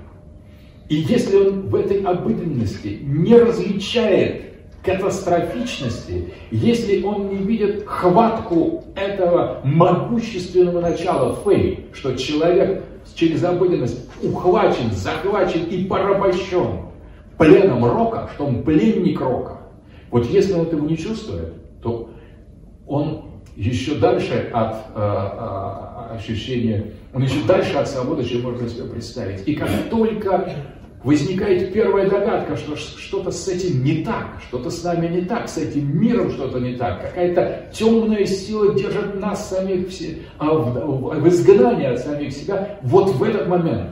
И 0.87 0.95
если 0.95 1.35
он 1.35 1.67
в 1.67 1.75
этой 1.75 2.03
обыденности 2.03 3.01
не 3.03 3.35
различает 3.35 4.43
катастрофичности, 4.81 6.33
если 6.51 7.03
он 7.03 7.27
не 7.27 7.35
видит 7.35 7.85
хватку 7.85 8.85
этого 8.95 9.59
могущественного 9.65 10.79
начала 10.79 11.37
фей, 11.43 11.87
что 11.91 12.15
человек 12.15 12.85
через 13.13 13.43
обыденность 13.43 14.09
ухвачен, 14.23 14.89
захвачен 14.93 15.65
и 15.65 15.83
порабощен 15.83 16.87
пленом 17.37 17.85
рока, 17.85 18.29
что 18.33 18.45
он 18.45 18.63
пленник 18.63 19.19
рока. 19.19 19.57
Вот 20.11 20.25
если 20.25 20.53
он 20.53 20.67
этого 20.67 20.85
не 20.85 20.97
чувствует, 20.97 21.53
то 21.81 22.09
он 22.87 23.41
еще 23.55 23.95
дальше 23.95 24.49
от 24.53 24.75
э, 24.95 24.99
э, 24.99 26.15
ощущения, 26.15 26.93
он 27.13 27.23
еще 27.23 27.41
дальше 27.47 27.75
от 27.77 27.87
свободы, 27.87 28.23
чем 28.23 28.43
можно 28.43 28.67
себе 28.69 28.85
представить. 28.85 29.47
И 29.47 29.55
как 29.55 29.69
только 29.89 30.53
возникает 31.03 31.73
первая 31.73 32.09
догадка, 32.09 32.55
что 32.55 32.75
что-то 32.75 33.31
с 33.31 33.47
этим 33.47 33.83
не 33.83 34.03
так, 34.03 34.41
что-то 34.47 34.69
с 34.69 34.83
нами 34.83 35.07
не 35.07 35.21
так, 35.21 35.47
с 35.49 35.57
этим 35.57 35.99
миром 35.99 36.31
что-то 36.31 36.59
не 36.59 36.75
так, 36.75 37.01
какая-то 37.01 37.69
темная 37.73 38.25
сила 38.25 38.73
держит 38.75 39.19
нас 39.19 39.49
самих 39.49 39.89
все, 39.89 40.19
а 40.37 40.53
в, 40.53 41.19
в 41.19 41.27
изгнании 41.27 41.87
от 41.87 41.99
самих 41.99 42.33
себя, 42.33 42.79
вот 42.83 43.11
в 43.11 43.23
этот 43.23 43.47
момент 43.47 43.91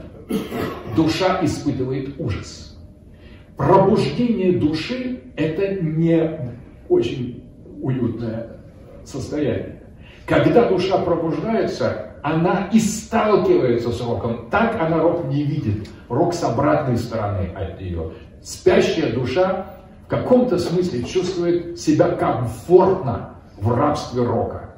душа 0.96 1.40
испытывает 1.42 2.14
ужас. 2.18 2.65
Пробуждение 3.56 4.52
души– 4.52 5.20
это 5.36 5.82
не 5.82 6.52
очень 6.88 7.44
уютное 7.80 8.58
состояние. 9.04 9.82
Когда 10.26 10.68
душа 10.68 10.98
пробуждается, 10.98 12.16
она 12.22 12.68
и 12.72 12.80
сталкивается 12.80 13.92
с 13.92 14.00
роком. 14.00 14.48
Так 14.50 14.80
она 14.80 15.00
рок 15.00 15.26
не 15.26 15.44
видит. 15.44 15.88
Рок 16.08 16.34
с 16.34 16.42
обратной 16.42 16.98
стороны 16.98 17.50
от 17.54 17.80
нее. 17.80 18.12
Спящая 18.42 19.12
душа 19.12 19.66
в 20.06 20.08
каком-то 20.08 20.58
смысле 20.58 21.04
чувствует 21.04 21.78
себя 21.80 22.08
комфортно 22.08 23.36
в 23.56 23.72
рабстве 23.72 24.22
рока. 24.22 24.74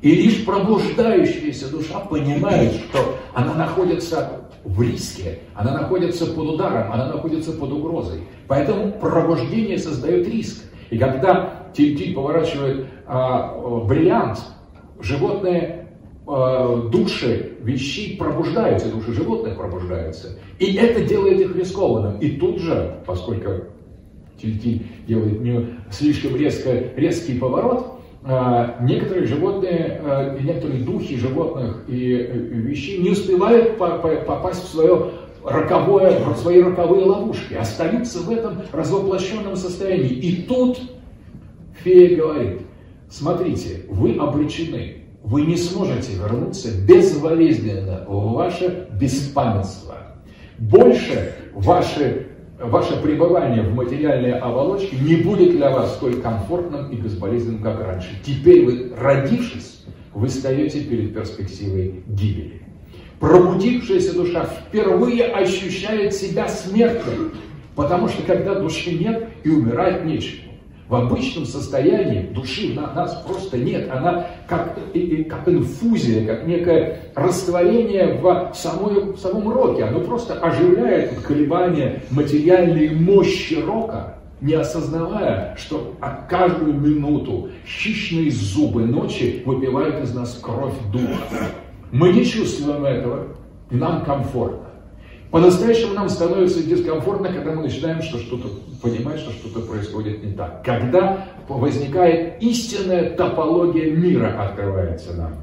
И 0.00 0.14
лишь 0.14 0.44
пробуждающаяся 0.44 1.68
душа 1.70 1.98
понимает, 2.00 2.72
что 2.74 3.16
она 3.34 3.54
находится 3.54 4.37
в 4.64 4.82
риске, 4.82 5.40
она 5.54 5.72
находится 5.72 6.26
под 6.26 6.46
ударом, 6.48 6.92
она 6.92 7.06
находится 7.12 7.52
под 7.52 7.72
угрозой. 7.72 8.20
Поэтому 8.46 8.92
пробуждение 8.92 9.78
создает 9.78 10.28
риск. 10.28 10.64
И 10.90 10.98
когда 10.98 11.68
тильтиль 11.74 12.14
поворачивает 12.14 12.86
а, 13.06 13.58
бриллиант, 13.84 14.38
животные 15.00 15.88
а, 16.26 16.88
души 16.88 17.56
вещей 17.60 18.16
пробуждаются, 18.16 18.90
души 18.90 19.12
животных 19.12 19.56
пробуждаются. 19.56 20.38
И 20.58 20.74
это 20.74 21.02
делает 21.02 21.40
их 21.40 21.56
рискованным. 21.56 22.18
И 22.18 22.32
тут 22.32 22.58
же, 22.60 23.00
поскольку 23.06 23.50
тильтиль 24.40 24.86
делает 25.06 25.40
не 25.40 25.66
слишком 25.90 26.36
резко, 26.36 26.72
резкий 26.96 27.38
поворот, 27.38 27.97
некоторые 28.80 29.26
животные, 29.26 30.00
а, 30.04 30.38
некоторые 30.38 30.82
духи 30.82 31.16
животных 31.16 31.84
и 31.88 32.14
э, 32.14 32.36
вещей 32.36 32.98
не 32.98 33.10
успевают 33.10 33.78
попасть 33.78 34.64
в 34.64 34.68
свое 34.68 35.12
роковое, 35.42 36.18
в 36.18 36.36
свои 36.36 36.62
роковые 36.62 37.06
ловушки, 37.06 37.54
остаются 37.54 38.20
в 38.20 38.30
этом 38.30 38.62
развоплощенном 38.70 39.56
состоянии. 39.56 40.10
И 40.10 40.42
тут 40.42 40.78
фея 41.82 42.16
говорит, 42.16 42.60
смотрите, 43.08 43.84
вы 43.88 44.16
обречены, 44.16 45.04
вы 45.22 45.42
не 45.42 45.56
сможете 45.56 46.12
вернуться 46.12 46.68
безболезненно 46.86 48.04
в 48.06 48.32
ваше 48.34 48.88
беспамятство. 49.00 49.94
Больше 50.58 51.34
ваши 51.54 52.27
ваше 52.58 53.00
пребывание 53.00 53.62
в 53.62 53.74
материальной 53.74 54.32
оболочке 54.32 54.96
не 54.96 55.16
будет 55.16 55.52
для 55.52 55.70
вас 55.70 55.94
столь 55.94 56.20
комфортным 56.20 56.90
и 56.90 56.96
безболезненным, 56.96 57.62
как 57.62 57.80
раньше. 57.80 58.20
Теперь 58.24 58.64
вы, 58.64 58.92
родившись, 58.96 59.84
вы 60.12 60.28
встаете 60.28 60.80
перед 60.80 61.14
перспективой 61.14 62.02
гибели. 62.06 62.62
Пробудившаяся 63.20 64.14
душа 64.14 64.46
впервые 64.46 65.24
ощущает 65.24 66.14
себя 66.14 66.48
смертной, 66.48 67.30
потому 67.74 68.08
что 68.08 68.22
когда 68.22 68.54
души 68.54 68.92
нет 68.92 69.28
и 69.44 69.50
умирать 69.50 70.04
нечего. 70.04 70.47
В 70.88 70.94
обычном 70.94 71.44
состоянии 71.44 72.28
души 72.28 72.72
на 72.74 72.94
нас 72.94 73.22
просто 73.26 73.58
нет. 73.58 73.90
Она 73.90 74.26
как, 74.46 74.74
как 75.28 75.48
инфузия, 75.48 76.26
как 76.26 76.46
некое 76.46 77.00
растворение 77.14 78.14
в, 78.14 78.52
самой, 78.54 79.12
в 79.12 79.18
самом 79.18 79.50
роке. 79.50 79.84
Оно 79.84 80.00
просто 80.00 80.34
оживляет 80.40 81.20
колебания 81.20 82.02
материальной 82.10 82.88
мощи 82.94 83.54
рока, 83.54 84.14
не 84.40 84.54
осознавая, 84.54 85.54
что 85.58 85.94
каждую 86.26 86.72
минуту 86.72 87.50
хищные 87.66 88.30
зубы 88.30 88.86
ночи 88.86 89.42
выпивают 89.44 90.02
из 90.02 90.14
нас 90.14 90.40
кровь 90.42 90.74
духа. 90.90 91.52
Мы 91.92 92.14
не 92.14 92.24
чувствуем 92.24 92.86
этого, 92.86 93.26
нам 93.70 94.06
комфортно. 94.06 94.67
По-настоящему 95.30 95.92
нам 95.92 96.08
становится 96.08 96.62
дискомфортно, 96.62 97.28
когда 97.28 97.52
мы 97.52 97.62
начинаем 97.62 98.00
что 98.00 98.18
что-то 98.18 98.48
понимать, 98.80 99.20
что 99.20 99.30
что-то 99.32 99.60
происходит 99.60 100.24
не 100.24 100.32
так. 100.32 100.64
Когда 100.64 101.26
возникает 101.48 102.42
истинная 102.42 103.10
топология 103.10 103.94
мира, 103.94 104.42
открывается 104.42 105.14
нам. 105.14 105.34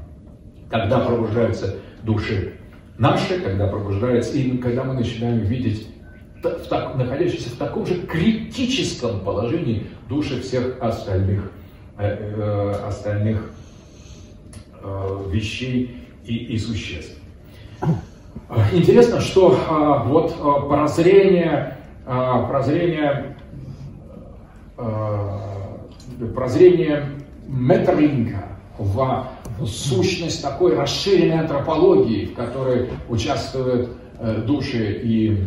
Когда 0.68 0.98
пробуждаются 1.00 1.76
души 2.02 2.54
наши, 2.98 3.40
когда 3.40 3.68
пробуждаются, 3.68 4.36
и 4.36 4.56
когда 4.58 4.84
мы 4.84 4.94
начинаем 4.94 5.38
видеть 5.38 5.88
в 6.42 6.68
так, 6.68 6.96
находящиеся 6.96 7.50
в 7.50 7.56
таком 7.56 7.86
же 7.86 8.06
критическом 8.06 9.20
положении 9.20 9.86
души 10.08 10.40
всех 10.40 10.80
остальных, 10.80 11.50
э, 11.98 12.08
э, 12.08 12.70
остальных 12.86 13.50
э, 14.82 15.24
вещей 15.30 15.96
и, 16.24 16.36
и 16.36 16.58
существ. 16.58 17.16
Интересно, 18.72 19.20
что 19.20 19.58
а, 19.68 20.02
вот 20.04 20.36
а, 20.40 20.60
прозрение, 20.60 21.76
а, 22.06 22.44
прозрение, 22.46 23.36
прозрение 26.34 27.04
Метерлинка 27.46 28.44
в, 28.78 29.26
сущность 29.64 30.42
такой 30.42 30.76
расширенной 30.76 31.40
антропологии, 31.40 32.26
в 32.26 32.34
которой 32.34 32.90
участвуют 33.08 33.90
э, 34.18 34.42
души 34.46 35.00
и 35.02 35.44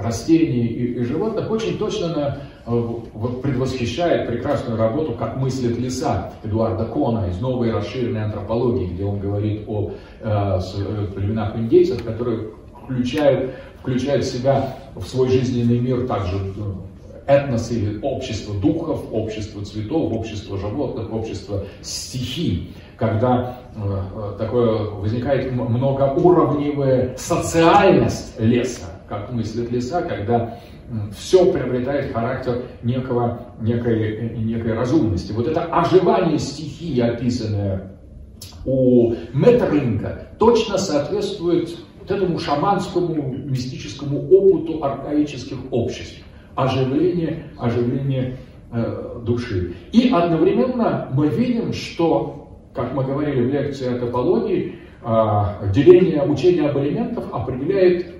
растений 0.00 0.66
и, 0.66 1.00
и 1.00 1.04
животных, 1.04 1.50
очень 1.50 1.76
точно 1.76 2.08
на, 2.08 2.38
предвосхищает 2.64 4.28
прекрасную 4.28 4.78
работу 4.78 5.12
«Как 5.12 5.36
мыслят 5.36 5.78
леса» 5.78 6.32
Эдуарда 6.44 6.84
Кона 6.84 7.28
из 7.28 7.40
новой 7.40 7.72
расширенной 7.72 8.24
антропологии, 8.24 8.86
где 8.86 9.04
он 9.04 9.18
говорит 9.18 9.64
о 9.66 9.92
э, 10.20 10.60
э, 10.76 11.06
племенах 11.14 11.56
индейцев, 11.56 12.04
которые 12.04 12.50
включают, 12.82 13.52
включают 13.80 14.24
себя 14.24 14.76
в 14.94 15.04
свой 15.04 15.28
жизненный 15.28 15.80
мир 15.80 16.06
также 16.06 16.36
э, 16.36 16.50
этносы 17.26 17.74
или 17.74 17.98
общество 18.00 18.54
духов, 18.54 19.06
общество 19.12 19.64
цветов, 19.64 20.12
общество 20.12 20.58
животных, 20.58 21.12
общество 21.12 21.64
стихий, 21.80 22.74
когда 22.96 23.58
э, 23.74 24.34
такое 24.38 24.90
возникает 24.90 25.50
многоуровневая 25.52 27.16
социальность 27.16 28.38
леса, 28.38 28.86
как 29.08 29.32
мыслят 29.32 29.70
леса, 29.70 30.02
когда 30.02 30.58
все 31.16 31.50
приобретает 31.52 32.12
характер 32.12 32.62
некого, 32.82 33.54
некой, 33.60 34.36
некой 34.36 34.74
разумности. 34.74 35.32
Вот 35.32 35.46
это 35.46 35.64
оживание 35.64 36.38
стихии, 36.38 37.00
описанное 37.00 37.92
у 38.64 39.14
Метерлинга, 39.32 40.28
точно 40.38 40.78
соответствует 40.78 41.76
вот 42.00 42.10
этому 42.10 42.38
шаманскому 42.38 43.32
мистическому 43.32 44.28
опыту 44.28 44.84
архаических 44.84 45.58
обществ. 45.70 46.18
Оживление, 46.54 47.44
оживление 47.58 48.36
э, 48.72 49.20
души. 49.24 49.74
И 49.92 50.10
одновременно 50.10 51.08
мы 51.12 51.28
видим, 51.28 51.72
что, 51.72 52.58
как 52.74 52.92
мы 52.92 53.04
говорили 53.04 53.42
в 53.42 53.50
лекции 53.50 53.94
о 53.94 53.98
топологии, 53.98 54.80
э, 55.02 55.72
деление 55.72 56.22
учения 56.24 56.68
об 56.68 56.78
элементах 56.78 57.24
определяет 57.32 58.11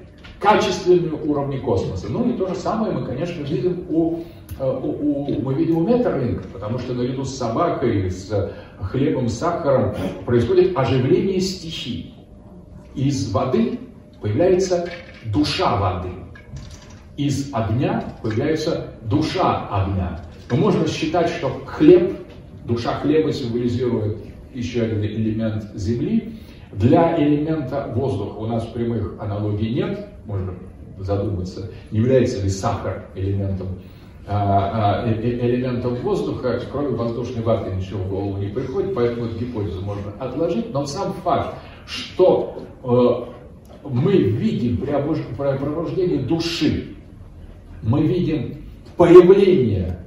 качественные 0.42 1.12
уровни 1.12 1.58
космоса. 1.58 2.08
Ну 2.10 2.28
и 2.28 2.36
то 2.36 2.48
же 2.48 2.56
самое 2.56 2.92
мы, 2.92 3.06
конечно, 3.06 3.42
видим 3.42 3.86
у, 3.88 4.24
э, 4.58 4.80
у, 4.82 4.88
у, 4.88 5.42
мы 5.42 5.54
видим 5.54 5.78
у 5.78 5.82
Метерлинга, 5.82 6.42
потому 6.52 6.78
что 6.78 6.94
наряду 6.94 7.24
с 7.24 7.36
собакой, 7.36 8.10
с 8.10 8.52
хлебом, 8.80 9.28
с 9.28 9.38
сахаром 9.38 9.94
происходит 10.26 10.76
оживление 10.76 11.40
стихий. 11.40 12.14
Из 12.94 13.30
воды 13.30 13.78
появляется 14.20 14.88
душа 15.26 15.76
воды. 15.76 16.10
Из 17.16 17.52
огня 17.54 18.04
появляется 18.22 18.94
душа 19.02 19.68
огня. 19.70 20.20
Но 20.50 20.56
можно 20.56 20.88
считать, 20.88 21.28
что 21.30 21.48
хлеб, 21.66 22.18
душа 22.64 22.94
хлеба 22.94 23.32
символизирует 23.32 24.18
еще 24.52 24.82
один 24.82 25.02
элемент 25.02 25.70
Земли. 25.74 26.38
Для 26.72 27.22
элемента 27.22 27.92
воздуха 27.94 28.38
у 28.38 28.46
нас 28.46 28.66
прямых 28.66 29.16
аналогий 29.20 29.74
нет, 29.74 30.11
можно 30.32 30.54
задуматься, 30.98 31.70
является 31.90 32.42
ли 32.42 32.48
сахар 32.48 33.04
элементом 33.14 33.68
а, 34.26 35.02
а, 35.04 35.06
э, 35.08 35.14
э, 35.14 35.46
элементом 35.48 35.96
воздуха, 35.96 36.60
кроме 36.70 36.90
воздушной 36.90 37.42
ваты 37.42 37.74
ничего 37.74 38.04
в 38.04 38.08
голову 38.08 38.38
не 38.38 38.48
приходит, 38.48 38.94
поэтому 38.94 39.26
эту 39.26 39.38
гипотезу 39.38 39.82
можно 39.82 40.12
отложить. 40.20 40.72
Но 40.72 40.86
сам 40.86 41.12
факт, 41.24 41.56
что 41.86 42.62
э, 42.84 43.88
мы 43.88 44.12
видим 44.12 44.76
при 44.76 45.56
пробуждении 45.56 46.18
души, 46.18 46.94
мы 47.82 48.02
видим 48.02 48.58
появление 48.96 50.06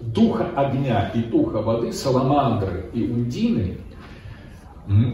духа 0.00 0.48
огня 0.54 1.10
и 1.12 1.22
духа 1.24 1.60
воды, 1.60 1.92
саламандры 1.92 2.88
и 2.94 3.02
ундины, 3.02 3.78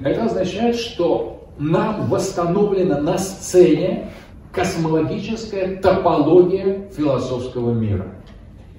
это 0.05 0.27
означает, 0.27 0.77
что 0.77 1.49
нам 1.59 2.09
восстановлена 2.09 3.01
на 3.01 3.17
сцене 3.19 4.11
космологическая 4.53 5.77
топология 5.77 6.89
философского 6.91 7.73
мира. 7.73 8.15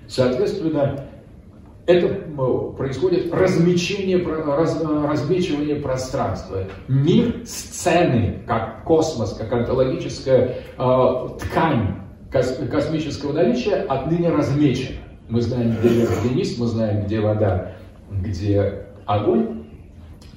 Соответственно, 0.07 1.07
это 1.85 2.07
происходит 2.77 3.33
размечение, 3.33 4.23
раз, 4.25 4.81
размечивание 4.81 5.75
пространства. 5.77 6.63
Мир 6.87 7.41
сцены, 7.45 8.43
как 8.47 8.83
космос, 8.83 9.33
как 9.33 9.51
онтологическая 9.51 10.59
э, 10.77 11.27
ткань 11.39 11.95
кос, 12.31 12.57
космического 12.71 13.33
наличия, 13.33 13.85
отныне 13.89 14.29
размечена. 14.29 14.97
Мы 15.27 15.41
знаем, 15.41 15.75
где 15.79 16.07
Денис, 16.23 16.57
мы 16.57 16.67
знаем, 16.67 17.05
где 17.05 17.19
вода, 17.19 17.73
где 18.11 18.85
огонь. 19.05 19.62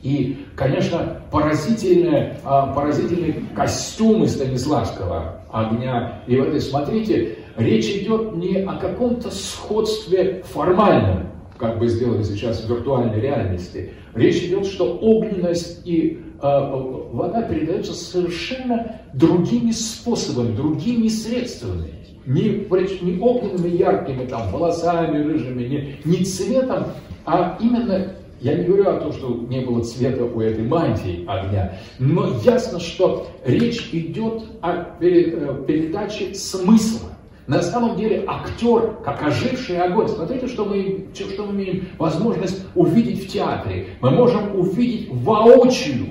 И, 0.02 0.46
конечно, 0.54 1.22
поразительные, 1.30 2.38
а, 2.44 2.72
поразительные 2.72 3.42
костюмы 3.54 4.28
Станиславского 4.28 5.40
огня 5.50 6.22
и 6.26 6.36
воды. 6.38 6.60
Смотрите, 6.60 7.38
речь 7.56 7.88
идет 7.88 8.36
не 8.36 8.58
о 8.62 8.74
каком-то 8.76 9.30
сходстве 9.30 10.42
формальном, 10.44 11.28
как 11.58 11.78
бы 11.78 11.88
сделали 11.88 12.22
сейчас 12.22 12.62
в 12.62 12.70
виртуальной 12.70 13.20
реальности. 13.20 13.92
Речь 14.14 14.44
идет, 14.44 14.66
что 14.66 14.98
огненность 14.98 15.86
и 15.86 16.20
э, 16.40 16.70
вода 17.12 17.42
передаются 17.42 17.94
совершенно 17.94 19.00
другими 19.14 19.70
способами, 19.70 20.54
другими 20.54 21.08
средствами. 21.08 21.92
Не, 22.26 22.66
не 23.02 23.20
огненными, 23.20 23.76
яркими, 23.76 24.26
там, 24.26 24.50
волосами 24.50 25.22
рыжими, 25.22 25.62
не, 25.62 25.96
не 26.04 26.24
цветом, 26.24 26.86
а 27.24 27.56
именно 27.60 28.16
я 28.40 28.54
не 28.54 28.64
говорю 28.64 28.88
о 28.88 29.00
том, 29.00 29.12
что 29.12 29.28
не 29.48 29.60
было 29.60 29.82
цвета 29.82 30.24
у 30.24 30.40
этой 30.40 30.64
мантии 30.64 31.24
огня, 31.26 31.78
но 31.98 32.38
ясно, 32.42 32.80
что 32.80 33.28
речь 33.44 33.88
идет 33.92 34.44
о 34.60 34.96
э, 35.00 35.64
передаче 35.66 36.34
смысла. 36.34 37.10
На 37.46 37.62
самом 37.62 37.96
деле 37.96 38.24
актер, 38.26 38.96
как 39.04 39.22
оживший 39.22 39.80
огонь, 39.80 40.08
смотрите, 40.08 40.48
что 40.48 40.64
мы, 40.64 41.06
что 41.14 41.46
мы 41.46 41.54
имеем 41.54 41.88
возможность 41.96 42.62
увидеть 42.74 43.24
в 43.24 43.32
театре. 43.32 43.86
Мы 44.00 44.10
можем 44.10 44.58
увидеть 44.58 45.08
воочию 45.12 46.06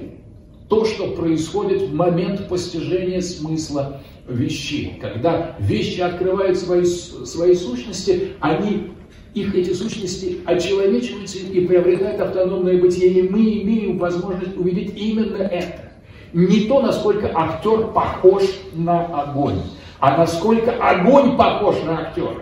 то, 0.69 0.85
что 0.85 1.11
происходит 1.11 1.89
в 1.89 1.93
момент 1.93 2.47
постижения 2.47 3.21
смысла 3.21 4.01
вещей. 4.27 4.97
Когда 4.99 5.55
вещи 5.59 5.99
открывают 5.99 6.57
свои, 6.57 6.85
свои 6.85 7.53
сущности, 7.53 8.29
они 8.39 8.94
их 9.35 9.53
эти 9.53 9.73
сущности 9.73 10.37
очеловечиваются 10.45 11.37
и 11.37 11.65
приобретают 11.67 12.21
автономное 12.21 12.81
бытие, 12.81 13.09
и 13.09 13.29
мы 13.29 13.39
имеем 13.61 13.97
возможность 13.97 14.57
увидеть 14.57 14.97
именно 14.97 15.43
это. 15.43 15.91
Не 16.33 16.61
то, 16.61 16.81
насколько 16.81 17.29
актер 17.33 17.87
похож 17.87 18.43
на 18.73 19.05
огонь, 19.05 19.59
а 19.99 20.17
насколько 20.17 20.71
огонь 20.71 21.35
похож 21.35 21.75
на 21.83 21.99
актера. 21.99 22.35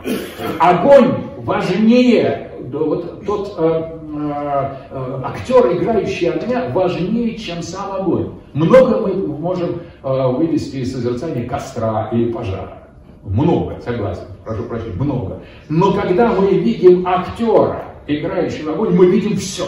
Огонь 0.60 1.16
важнее, 1.38 2.52
вот 2.72 3.26
тот 3.26 3.56
э, 3.58 3.98
э, 4.14 5.22
актер, 5.24 5.74
играющий 5.74 6.30
огня, 6.30 6.70
важнее, 6.74 7.38
чем 7.38 7.64
сам 7.64 7.92
огонь. 7.92 8.34
Много 8.54 9.00
мы 9.00 9.16
можем 9.16 9.82
э, 10.04 10.28
вывести 10.28 10.78
из 10.78 10.94
созерцания 10.94 11.48
костра 11.48 12.10
или 12.12 12.32
пожара. 12.32 12.90
Много, 13.24 13.80
согласен. 13.84 14.33
Прошу 14.44 14.64
прощения, 14.64 14.96
много. 14.96 15.42
Но 15.70 15.94
когда 15.94 16.34
мы 16.34 16.58
видим 16.58 17.08
актера, 17.08 17.86
играющего 18.08 18.74
огонь, 18.74 18.96
мы 18.96 19.08
видим 19.08 19.38
все. 19.38 19.68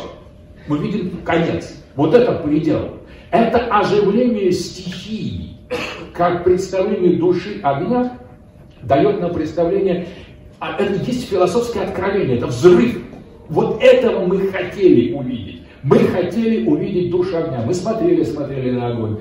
Мы 0.67 0.79
видим 0.79 1.21
конец. 1.23 1.75
Вот 1.95 2.13
это 2.13 2.33
предел. 2.33 2.91
Это 3.31 3.59
оживление 3.67 4.51
стихии, 4.51 5.57
как 6.13 6.43
представление 6.43 7.17
души 7.17 7.59
огня, 7.63 8.17
дает 8.81 9.19
нам 9.19 9.33
представление, 9.33 10.07
а 10.59 10.77
это 10.79 10.93
есть 11.03 11.29
философское 11.29 11.81
откровение, 11.81 12.37
это 12.37 12.47
взрыв. 12.47 13.01
Вот 13.49 13.81
этого 13.81 14.25
мы 14.25 14.47
хотели 14.47 15.13
увидеть. 15.13 15.63
Мы 15.83 15.99
хотели 15.99 16.65
увидеть 16.65 17.11
душу 17.11 17.37
огня. 17.37 17.63
Мы 17.63 17.73
смотрели, 17.73 18.23
смотрели 18.23 18.71
на 18.71 18.87
огонь. 18.87 19.19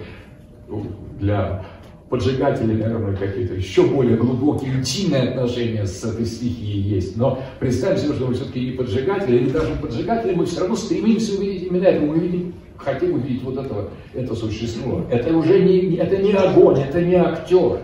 Для 1.18 1.62
поджигателей, 2.08 2.76
наверное, 2.76 3.16
какие-то 3.16 3.54
еще 3.54 3.86
более 3.86 4.16
глубокие, 4.16 4.72
интимные 4.74 5.30
отношения 5.30 5.86
с 5.86 6.04
этой 6.04 6.26
стихией 6.26 6.80
есть. 6.80 7.16
Но 7.16 7.42
представим 7.58 7.98
себе, 7.98 8.14
что 8.14 8.26
мы 8.26 8.34
все-таки 8.34 8.60
не 8.60 8.72
поджигатели, 8.72 9.36
или 9.36 9.50
даже 9.50 9.74
поджигатели, 9.76 10.34
мы 10.34 10.46
все 10.46 10.60
равно 10.60 10.76
стремимся 10.76 11.36
увидеть 11.38 11.68
именно 11.68 11.84
это. 11.84 12.04
Видим, 12.04 12.54
хотим 12.76 13.14
увидеть 13.14 13.42
вот 13.42 13.58
этого, 13.58 13.90
это 14.12 14.34
существо. 14.34 15.04
Это 15.10 15.34
уже 15.36 15.60
не, 15.60 15.96
это 15.96 16.18
не 16.18 16.32
огонь, 16.32 16.78
это 16.80 17.00
не 17.00 17.14
актер, 17.14 17.80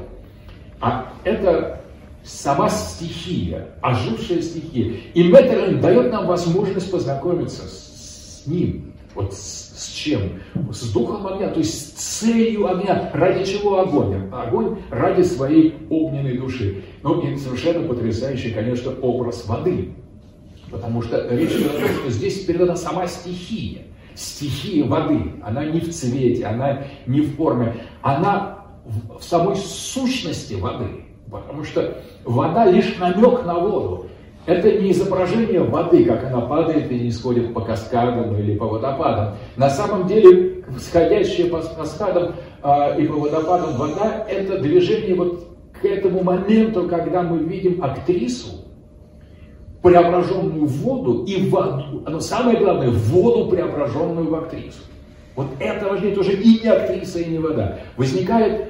а 0.80 1.12
это 1.24 1.80
сама 2.22 2.68
стихия, 2.68 3.68
ожившая 3.80 4.42
стихия. 4.42 4.94
И 5.14 5.22
Меттерлин 5.24 5.80
дает 5.80 6.12
нам 6.12 6.26
возможность 6.26 6.90
познакомиться 6.90 7.62
с, 7.66 8.42
с 8.44 8.46
ним, 8.46 8.89
вот 9.14 9.34
с, 9.34 9.72
с 9.76 9.92
чем? 9.92 10.40
С 10.70 10.92
духом 10.92 11.26
огня, 11.26 11.48
то 11.48 11.58
есть 11.58 11.98
с 11.98 12.20
целью 12.20 12.68
огня. 12.68 13.10
Ради 13.12 13.44
чего 13.44 13.80
огонь? 13.80 14.28
Огонь 14.32 14.78
ради 14.90 15.22
своей 15.22 15.74
огненной 15.90 16.38
души. 16.38 16.84
Ну 17.02 17.20
и 17.20 17.36
совершенно 17.36 17.86
потрясающий, 17.88 18.52
конечно, 18.52 18.92
образ 19.00 19.46
воды. 19.46 19.94
Потому 20.70 21.02
что 21.02 21.26
речь 21.34 21.50
идет 21.50 21.74
о 21.74 21.80
том, 21.80 21.88
что 21.88 22.10
здесь 22.10 22.44
передана 22.44 22.76
сама 22.76 23.06
стихия. 23.06 23.82
Стихия 24.14 24.84
воды. 24.84 25.32
Она 25.42 25.64
не 25.64 25.80
в 25.80 25.92
цвете, 25.92 26.46
она 26.46 26.84
не 27.06 27.22
в 27.22 27.36
форме. 27.36 27.76
Она 28.02 28.64
в 28.84 29.22
самой 29.22 29.56
сущности 29.56 30.54
воды. 30.54 31.04
Потому 31.30 31.64
что 31.64 32.02
вода 32.24 32.66
лишь 32.66 32.96
намек 32.98 33.44
на 33.44 33.58
воду. 33.58 34.09
Это 34.50 34.72
не 34.72 34.90
изображение 34.90 35.60
воды, 35.60 36.04
как 36.04 36.24
она 36.24 36.40
падает 36.40 36.90
и 36.90 36.98
не 36.98 37.12
сходит 37.12 37.54
по 37.54 37.60
каскадам 37.60 38.36
или 38.36 38.56
по 38.56 38.66
водопадам. 38.66 39.36
На 39.56 39.70
самом 39.70 40.08
деле, 40.08 40.64
сходящая 40.76 41.48
по 41.48 41.58
каскадам 41.58 42.34
э, 42.64 43.00
и 43.00 43.06
по 43.06 43.14
водопадам 43.14 43.76
вода, 43.76 44.26
это 44.28 44.58
движение 44.58 45.14
вот 45.14 45.46
к 45.80 45.84
этому 45.84 46.24
моменту, 46.24 46.88
когда 46.88 47.22
мы 47.22 47.38
видим 47.38 47.84
актрису, 47.84 48.64
преображенную 49.82 50.66
в 50.66 50.72
воду 50.78 51.22
и 51.26 51.36
в 51.42 51.50
воду, 51.50 52.02
но 52.08 52.18
самое 52.18 52.58
главное, 52.58 52.90
в 52.90 52.98
воду, 53.10 53.48
преображенную 53.52 54.28
в 54.28 54.34
актрису. 54.34 54.82
Вот 55.36 55.46
это 55.60 55.86
важнее, 55.88 56.10
это 56.10 56.22
уже 56.22 56.32
и 56.32 56.60
не 56.60 56.68
актриса, 56.68 57.20
и 57.20 57.30
не 57.30 57.38
вода. 57.38 57.78
Возникает 57.96 58.66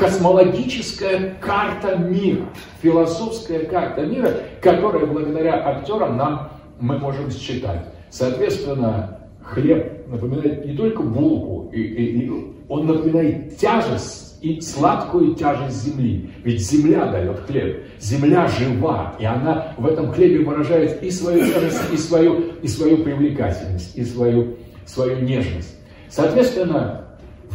космологическая 0.00 1.36
карта 1.40 1.96
мира, 1.96 2.44
философская 2.82 3.64
карта 3.66 4.06
мира, 4.06 4.32
которая 4.60 5.06
благодаря 5.06 5.66
актерам 5.66 6.16
нам 6.16 6.50
мы 6.80 6.98
можем 6.98 7.30
считать. 7.30 7.86
Соответственно, 8.10 9.18
хлеб 9.42 10.08
напоминает 10.08 10.64
не 10.64 10.76
только 10.76 11.02
булку, 11.02 11.70
и, 11.72 11.80
и, 11.80 12.26
и 12.26 12.32
он 12.68 12.86
напоминает 12.86 13.56
тяжесть 13.56 14.38
и 14.42 14.60
сладкую 14.60 15.34
тяжесть 15.34 15.84
земли. 15.84 16.30
Ведь 16.42 16.60
земля 16.60 17.06
дает 17.06 17.38
хлеб. 17.40 17.84
Земля 18.00 18.48
жива, 18.48 19.14
и 19.18 19.24
она 19.24 19.74
в 19.78 19.86
этом 19.86 20.12
хлебе 20.12 20.44
выражает 20.44 21.02
и 21.02 21.10
свою 21.10 21.46
тяжесть, 21.46 21.92
и 21.92 21.96
свою, 21.96 22.52
и 22.60 22.68
свою 22.68 22.98
привлекательность, 22.98 23.96
и 23.96 24.04
свою, 24.04 24.56
свою 24.84 25.20
нежность. 25.20 25.76
Соответственно, 26.08 27.01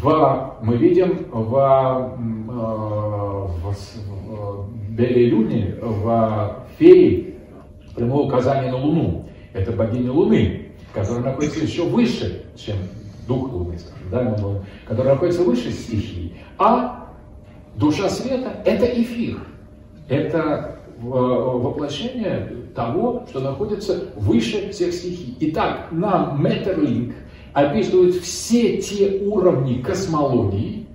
в, 0.01 0.57
мы 0.61 0.77
видим 0.77 1.27
в, 1.31 2.17
в, 3.63 3.75
в 4.27 4.69
Белой 4.91 5.25
Люне, 5.25 5.75
в 5.81 6.65
Фее, 6.77 7.35
прямое 7.95 8.25
указание 8.25 8.71
на 8.71 8.77
Луну. 8.77 9.29
Это 9.53 9.71
богиня 9.71 10.11
Луны, 10.11 10.71
которая 10.93 11.23
находится 11.23 11.59
еще 11.61 11.83
выше, 11.83 12.45
чем 12.55 12.75
дух 13.27 13.51
Луны, 13.51 13.77
скажем, 13.79 14.09
да, 14.11 14.61
которая 14.87 15.13
находится 15.13 15.43
выше 15.43 15.71
стихии. 15.71 16.35
А 16.57 17.09
душа 17.75 18.09
света– 18.09 18.61
это 18.65 18.85
эфир. 18.85 19.39
Это 20.07 20.79
воплощение 20.99 22.51
того, 22.75 23.25
что 23.29 23.39
находится 23.39 24.05
выше 24.15 24.71
всех 24.71 24.93
стихий. 24.93 25.35
Итак, 25.39 25.87
нам 25.91 26.41
Метерлинг– 26.43 27.13
описывают 27.53 28.15
все 28.15 28.77
те 28.77 29.19
уровни 29.25 29.81
космологии, 29.81 30.87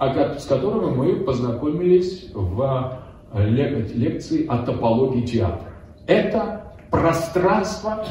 с 0.00 0.44
которыми 0.46 0.94
мы 0.94 1.16
познакомились 1.16 2.30
в 2.32 2.98
лекции 3.34 4.46
о 4.46 4.58
топологии 4.58 5.26
театра. 5.26 5.68
Это 6.06 6.72
пространство, 6.90 8.06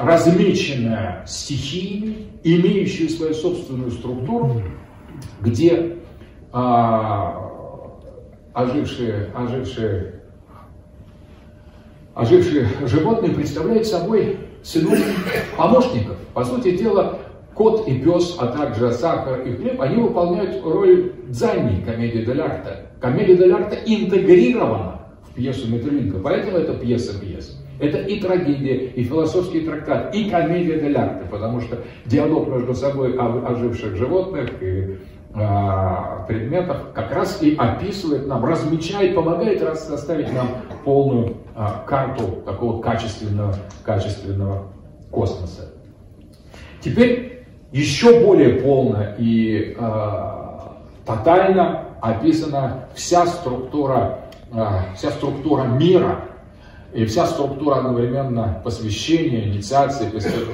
размеченное 0.00 1.24
стихиями, 1.26 2.28
имеющее 2.44 3.08
свою 3.08 3.34
собственную 3.34 3.90
структуру, 3.90 4.62
где 5.40 5.96
а, 6.52 7.46
ожившие, 8.52 9.30
ожившие, 9.34 10.22
ожившие 12.14 12.68
животные 12.86 13.32
представляют 13.32 13.86
собой 13.86 14.38
сынов 14.66 14.98
помощников. 15.56 16.16
По 16.34 16.44
сути 16.44 16.76
дела, 16.76 17.20
кот 17.54 17.86
и 17.88 17.98
пес, 17.98 18.36
а 18.38 18.48
также 18.48 18.92
сахар 18.92 19.42
и 19.42 19.52
хлеб, 19.52 19.80
они 19.80 20.02
выполняют 20.02 20.62
роль 20.64 21.12
дзанни 21.28 21.82
комедии 21.82 22.24
Делярта. 22.24 22.90
Комедия 23.00 23.36
Делярта 23.36 23.76
интегрирована 23.86 25.00
в 25.30 25.34
пьесу 25.34 25.70
Метерлинка, 25.70 26.18
поэтому 26.18 26.58
это 26.58 26.74
пьеса 26.74 27.18
пьес. 27.18 27.62
Это 27.78 27.98
и 27.98 28.18
трагедия, 28.20 28.86
и 28.86 29.04
философский 29.04 29.60
трактат, 29.60 30.14
и 30.14 30.30
комедия 30.30 30.80
Делярта, 30.80 31.26
потому 31.30 31.60
что 31.60 31.78
диалог 32.06 32.48
между 32.48 32.74
собой 32.74 33.16
оживших 33.16 33.96
животных 33.96 34.50
и 34.62 34.96
а, 35.38 36.24
предметов 36.26 36.78
как 36.94 37.12
раз 37.12 37.42
и 37.42 37.54
описывает 37.56 38.26
нам, 38.26 38.44
размечает, 38.44 39.14
помогает 39.14 39.60
составить 39.78 40.32
нам 40.32 40.48
полную 40.84 41.36
а, 41.54 41.84
карту 41.86 42.42
такого 42.44 42.80
качественного, 42.80 43.54
качественного 43.84 44.68
космоса. 45.10 45.72
Теперь 46.80 47.44
еще 47.72 48.20
более 48.20 48.60
полно 48.60 49.14
и 49.18 49.76
э, 49.76 50.30
тотально 51.04 51.84
описана 52.00 52.84
вся 52.94 53.26
структура, 53.26 54.20
э, 54.52 54.64
вся 54.94 55.10
структура 55.10 55.64
мира 55.64 56.20
и 56.94 57.04
вся 57.04 57.26
структура 57.26 57.76
одновременно 57.76 58.60
посвящения, 58.64 59.48
инициации, 59.48 60.08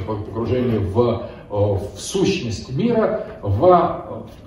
погружения 0.07 0.81
в 0.81 1.29
в 1.53 1.99
сущность 1.99 2.75
мира 2.75 3.27
в, 3.43 3.59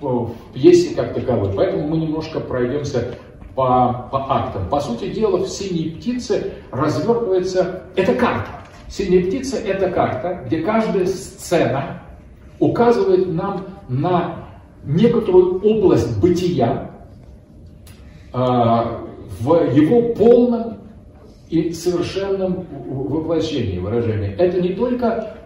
в 0.00 0.34
пьесе 0.52 0.94
как 0.94 1.14
таковой. 1.14 1.52
Поэтому 1.54 1.86
мы 1.86 1.98
немножко 1.98 2.40
пройдемся 2.40 3.14
по, 3.54 4.08
по 4.10 4.26
актам. 4.28 4.68
По 4.68 4.80
сути 4.80 5.10
дела, 5.10 5.38
в 5.38 5.48
«Синей 5.48 5.92
птице» 5.92 6.54
развертывается... 6.72 7.84
Это 7.94 8.14
карта. 8.14 8.50
«Синяя 8.88 9.24
птица»— 9.24 9.56
это 9.66 9.88
карта, 9.90 10.42
где 10.46 10.58
каждая 10.62 11.06
сцена 11.06 12.02
указывает 12.58 13.32
нам 13.32 13.66
на 13.88 14.46
некоторую 14.84 15.60
область 15.60 16.20
бытия 16.20 16.90
э, 18.32 18.38
в 18.38 19.72
его 19.72 20.14
полном 20.14 20.78
и 21.50 21.72
совершенном 21.72 22.66
воплощении 22.88 23.78
выражения. 23.78 24.34
Это 24.38 24.60
не 24.60 24.70
только 24.70 25.36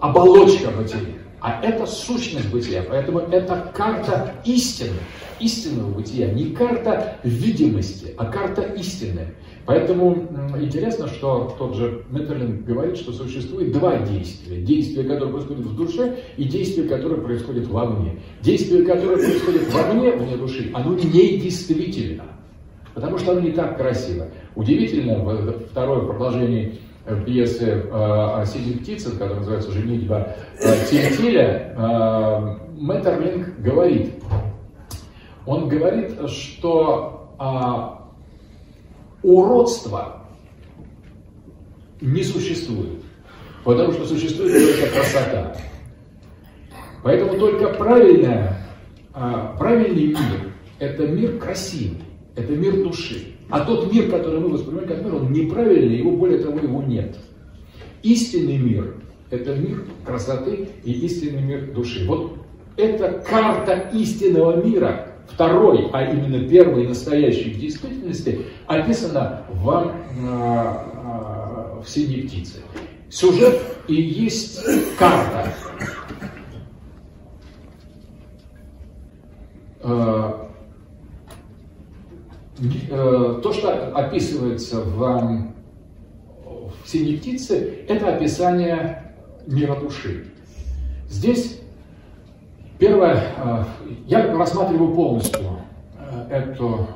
оболочка 0.00 0.70
бытия, 0.70 1.00
а 1.40 1.60
это 1.62 1.86
сущность 1.86 2.50
бытия. 2.50 2.84
Поэтому 2.88 3.20
это 3.20 3.72
карта 3.74 4.34
истины, 4.44 4.98
истинного 5.40 5.90
бытия, 5.90 6.32
не 6.32 6.50
карта 6.50 7.16
видимости, 7.22 8.14
а 8.16 8.26
карта 8.26 8.62
истины. 8.62 9.34
Поэтому 9.66 10.26
интересно, 10.58 11.08
что 11.08 11.54
тот 11.58 11.74
же 11.74 12.02
Метерлин 12.10 12.64
говорит, 12.64 12.96
что 12.96 13.12
существует 13.12 13.70
два 13.72 13.98
действия. 13.98 14.62
Действие, 14.62 15.06
которое 15.06 15.30
происходит 15.30 15.66
в 15.66 15.76
душе, 15.76 16.20
и 16.38 16.44
действие, 16.44 16.88
которое 16.88 17.20
происходит 17.20 17.66
вовне. 17.68 18.18
Действие, 18.40 18.82
которое 18.84 19.18
происходит 19.18 19.70
вовне, 19.72 20.12
вне 20.12 20.36
души, 20.36 20.70
оно 20.72 20.94
не 20.94 21.38
действительно, 21.38 22.24
потому 22.94 23.18
что 23.18 23.32
оно 23.32 23.40
не 23.40 23.50
так 23.50 23.76
красиво. 23.76 24.28
Удивительно, 24.56 25.22
второе 25.70 26.00
продолжение 26.00 26.78
э, 27.08 27.24
пьесы 27.24 27.64
э, 27.64 27.88
о 27.90 28.44
синей 28.46 28.78
птице, 28.78 29.12
которая 29.12 29.36
называется 29.36 29.72
«Женитьба 29.72 30.36
э, 30.60 30.86
Тильтиля», 30.88 31.74
Мэттерлинг 32.78 33.58
говорит, 33.60 34.14
он 35.46 35.68
говорит, 35.68 36.12
что 36.30 37.34
уродства 39.22 40.22
не 42.00 42.22
существует, 42.22 43.02
потому 43.64 43.92
что 43.92 44.06
существует 44.06 44.52
только 44.52 44.94
красота. 44.94 45.56
Поэтому 47.02 47.38
только 47.38 47.68
правильная, 47.74 48.58
а, 49.12 49.56
правильный 49.58 50.08
мир– 50.08 50.52
это 50.78 51.06
мир 51.06 51.38
красивый, 51.38 52.02
это 52.36 52.52
мир 52.52 52.82
души. 52.82 53.37
А 53.50 53.60
тот 53.60 53.92
мир, 53.92 54.10
который 54.10 54.40
мы 54.40 54.50
воспринимаем 54.50 54.88
как 54.88 55.02
мир, 55.02 55.14
он 55.14 55.32
неправильный, 55.32 55.98
его 55.98 56.12
более 56.12 56.38
того, 56.38 56.58
его 56.58 56.82
нет. 56.82 57.16
Истинный 58.02 58.58
мир– 58.58 58.94
это 59.30 59.54
мир 59.54 59.84
красоты 60.04 60.68
и 60.84 60.92
истинный 60.92 61.42
мир 61.42 61.72
души. 61.72 62.06
Вот 62.06 62.34
эта 62.76 63.24
карта 63.28 63.90
истинного 63.92 64.62
мира, 64.62 65.14
второй, 65.28 65.88
а 65.92 66.04
именно 66.04 66.46
первый 66.48 66.86
настоящий 66.86 67.50
в 67.50 67.58
действительности, 67.58 68.42
описана 68.66 69.44
в, 69.50 69.68
а, 69.70 69.94
а, 70.26 71.82
в 71.82 71.88
«Синей 71.88 72.22
птице». 72.22 72.58
Сюжет 73.10 73.60
и 73.88 73.94
есть 73.94 74.60
карта. 74.98 75.52
Э, 82.90 83.40
то, 83.42 83.52
что 83.52 83.88
описывается 83.94 84.80
в, 84.80 84.98
в 86.44 86.88
«Синей 86.88 87.18
птице», 87.18 87.84
это 87.88 88.14
описание 88.14 89.14
мира 89.46 89.76
души. 89.76 90.26
Здесь 91.08 91.60
Первое, 92.78 93.16
э, 93.16 93.64
я 94.06 94.32
рассматриваю 94.36 94.94
полностью 94.94 95.40
э, 95.98 96.30
эту, 96.30 96.86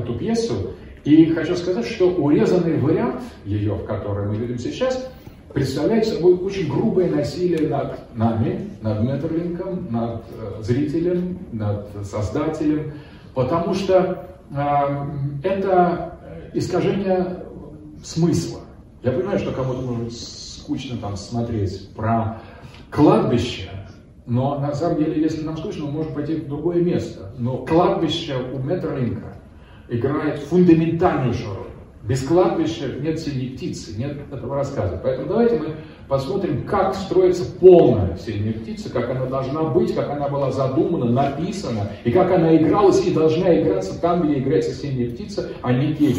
эту 0.00 0.14
пьесу, 0.14 0.54
и 1.02 1.26
хочу 1.32 1.56
сказать, 1.56 1.84
что 1.84 2.10
урезанный 2.10 2.78
вариант 2.78 3.22
ее, 3.44 3.74
в 3.74 3.84
которой 3.86 4.28
мы 4.28 4.36
видим 4.36 4.56
сейчас, 4.60 5.10
представляет 5.52 6.06
собой 6.06 6.34
очень 6.34 6.68
грубое 6.68 7.10
насилие 7.10 7.68
над 7.68 8.14
нами, 8.14 8.70
над 8.82 9.02
Меттерлинком, 9.02 9.88
над 9.90 10.22
зрителем, 10.60 11.38
над 11.50 11.88
создателем, 12.04 12.92
потому 13.34 13.74
что 13.74 14.35
это 14.50 16.18
искажение 16.54 17.44
смысла. 18.02 18.60
Я 19.02 19.12
понимаю, 19.12 19.38
что 19.38 19.52
кому-то 19.52 19.80
может 19.82 20.12
скучно 20.12 20.96
там 20.98 21.16
смотреть 21.16 21.90
про 21.94 22.40
кладбище, 22.90 23.70
но 24.26 24.58
на 24.58 24.74
самом 24.74 24.98
деле, 24.98 25.20
если 25.22 25.44
нам 25.44 25.56
скучно, 25.56 25.86
мы 25.86 25.92
можем 25.92 26.14
пойти 26.14 26.36
в 26.36 26.48
другое 26.48 26.82
место. 26.82 27.30
Но 27.38 27.58
кладбище 27.58 28.36
у 28.52 28.58
Метерлинка 28.58 29.36
играет 29.88 30.40
фундаментальнейшую 30.40 31.54
роль. 31.54 31.65
Без 32.06 32.22
кладбища 32.22 32.86
нет 33.00 33.18
синей 33.18 33.50
птицы, 33.50 33.98
нет 33.98 34.16
этого 34.32 34.54
рассказа. 34.54 35.00
Поэтому 35.02 35.28
давайте 35.28 35.58
мы 35.58 35.74
посмотрим, 36.06 36.62
как 36.62 36.94
строится 36.94 37.44
полная 37.58 38.16
синяя 38.16 38.52
птица, 38.52 38.90
как 38.90 39.10
она 39.10 39.26
должна 39.26 39.64
быть, 39.64 39.92
как 39.92 40.10
она 40.10 40.28
была 40.28 40.52
задумана, 40.52 41.06
написана, 41.06 41.90
и 42.04 42.12
как 42.12 42.30
она 42.30 42.56
игралась 42.56 43.04
и 43.04 43.12
должна 43.12 43.60
играться 43.60 44.00
там, 44.00 44.22
где 44.22 44.38
играется 44.38 44.72
синяя 44.72 45.10
птица, 45.10 45.48
а 45.62 45.72
не 45.72 45.94
те 45.94 46.14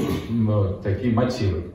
такие 0.84 1.14
мотивы. 1.14 1.72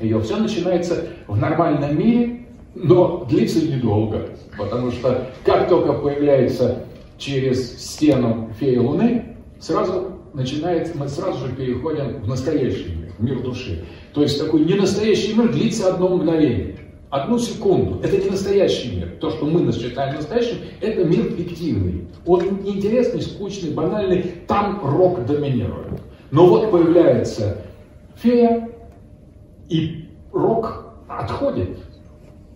Ее 0.00 0.20
все 0.20 0.36
начинается 0.36 1.08
в 1.26 1.36
нормальном 1.36 1.98
мире, 1.98 2.46
но 2.76 3.24
длится 3.24 3.60
недолго, 3.66 4.28
потому 4.56 4.92
что 4.92 5.26
как 5.44 5.68
только 5.68 5.94
появляется 5.94 6.84
через 7.18 7.76
стену 7.78 8.50
фея 8.58 8.80
Луны, 8.80 9.36
сразу 9.58 10.12
начинает, 10.32 10.94
мы 10.94 11.08
сразу 11.08 11.46
же 11.46 11.54
переходим 11.54 12.20
в 12.22 12.28
настоящий 12.28 12.94
мир, 12.96 13.01
мир 13.18 13.40
души. 13.42 13.84
То 14.12 14.22
есть 14.22 14.38
такой 14.38 14.64
ненастоящий 14.64 15.34
мир 15.34 15.52
длится 15.52 15.92
одно 15.94 16.08
мгновение, 16.08 16.76
одну 17.10 17.38
секунду. 17.38 18.00
Это 18.02 18.16
не 18.16 18.30
настоящий 18.30 18.96
мир. 18.96 19.16
То, 19.20 19.30
что 19.30 19.46
мы 19.46 19.70
считаем 19.72 20.16
настоящим, 20.16 20.56
это 20.80 21.04
мир 21.04 21.24
фиктивный. 21.36 22.06
Он 22.26 22.62
неинтересный, 22.62 23.22
скучный, 23.22 23.70
банальный, 23.70 24.22
там 24.46 24.80
рок 24.82 25.24
доминирует. 25.26 26.00
Но 26.30 26.46
вот 26.46 26.70
появляется 26.70 27.58
фея, 28.16 28.68
и 29.68 30.08
рок 30.32 30.86
отходит 31.08 31.78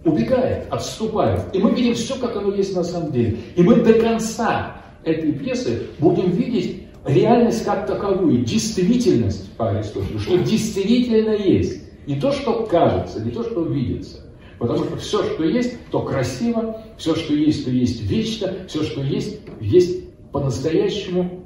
убегает, 0.07 0.67
отступает. 0.71 1.43
И 1.53 1.59
мы 1.59 1.73
видим 1.73 1.95
все, 1.95 2.15
как 2.17 2.37
оно 2.37 2.55
есть 2.55 2.75
на 2.75 2.85
самом 2.85 3.13
деле. 3.13 3.39
И 3.57 3.63
мы 3.63 3.77
до 3.77 3.95
конца 3.95 4.77
этой 5.05 5.33
пьесы 5.33 5.89
будем 5.99 6.31
видеть 6.31 6.86
реальность 7.07 7.65
как 7.65 7.87
таковую, 7.87 8.45
действительность 8.45 9.53
по 9.57 9.71
Аристотелю, 9.71 10.19
что 10.19 10.39
действительно 10.39 11.31
есть. 11.31 11.83
Не 12.07 12.17
то, 12.21 12.33
что 12.33 12.67
кажется, 12.67 13.25
не 13.25 13.31
то, 13.31 13.43
что 13.43 13.65
видится. 13.65 14.23
Потому 14.59 14.85
что 14.85 14.97
все, 14.97 15.23
что 15.25 15.45
есть, 15.45 15.77
то 15.91 16.01
красиво, 16.01 16.83
все, 16.97 17.15
что 17.15 17.35
есть, 17.35 17.65
то 17.65 17.71
есть 17.71 18.03
вечно, 18.03 18.53
все, 18.69 18.83
что 18.85 19.03
есть, 19.03 19.41
есть 19.61 20.05
по-настоящему. 20.31 21.45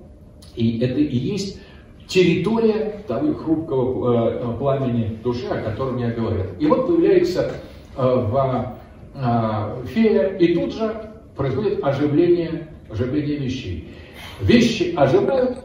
И 0.54 0.80
это 0.80 1.00
и 1.00 1.16
есть 1.16 1.58
территория 2.06 3.02
того 3.08 3.34
хрупкого 3.34 4.54
э, 4.54 4.58
пламени 4.58 5.18
души, 5.22 5.46
о 5.46 5.62
котором 5.62 5.96
я 5.98 6.10
говорил. 6.10 6.46
И 6.58 6.66
вот 6.66 6.86
появляется 6.86 7.52
Э, 7.96 8.14
в 8.14 8.76
э, 9.14 9.86
фея, 9.88 10.36
и 10.36 10.54
тут 10.54 10.72
же 10.72 10.94
происходит 11.36 11.84
оживление, 11.84 12.68
оживление 12.88 13.36
вещей. 13.36 13.88
Вещи 14.40 14.94
оживают, 14.96 15.58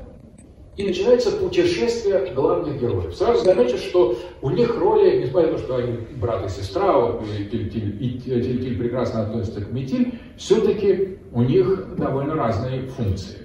и 0.78 0.84
начинается 0.84 1.32
путешествие 1.32 2.34
главных 2.34 2.82
героев. 2.82 3.16
Сразу 3.16 3.46
замечу, 3.46 3.78
что 3.78 4.18
у 4.42 4.50
них 4.50 4.78
роли, 4.78 5.24
несмотря 5.24 5.52
на 5.52 5.58
то, 5.58 5.64
что 5.64 5.76
они 5.78 5.98
брат 6.18 6.46
и 6.46 6.50
сестра, 6.50 7.00
вот, 7.00 7.24
и 7.40 7.46
Тильтиль 7.46 8.78
прекрасно 8.78 9.22
относится 9.22 9.62
к 9.62 9.72
Метиль, 9.72 10.20
все-таки 10.38 11.20
у 11.32 11.44
них 11.44 11.96
довольно 11.98 12.36
разные 12.36 12.88
функции. 12.88 13.38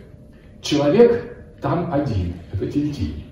Человек 0.60 1.36
там 1.62 1.92
один, 1.92 2.34
это 2.52 2.66
Тильтиль. 2.66 3.24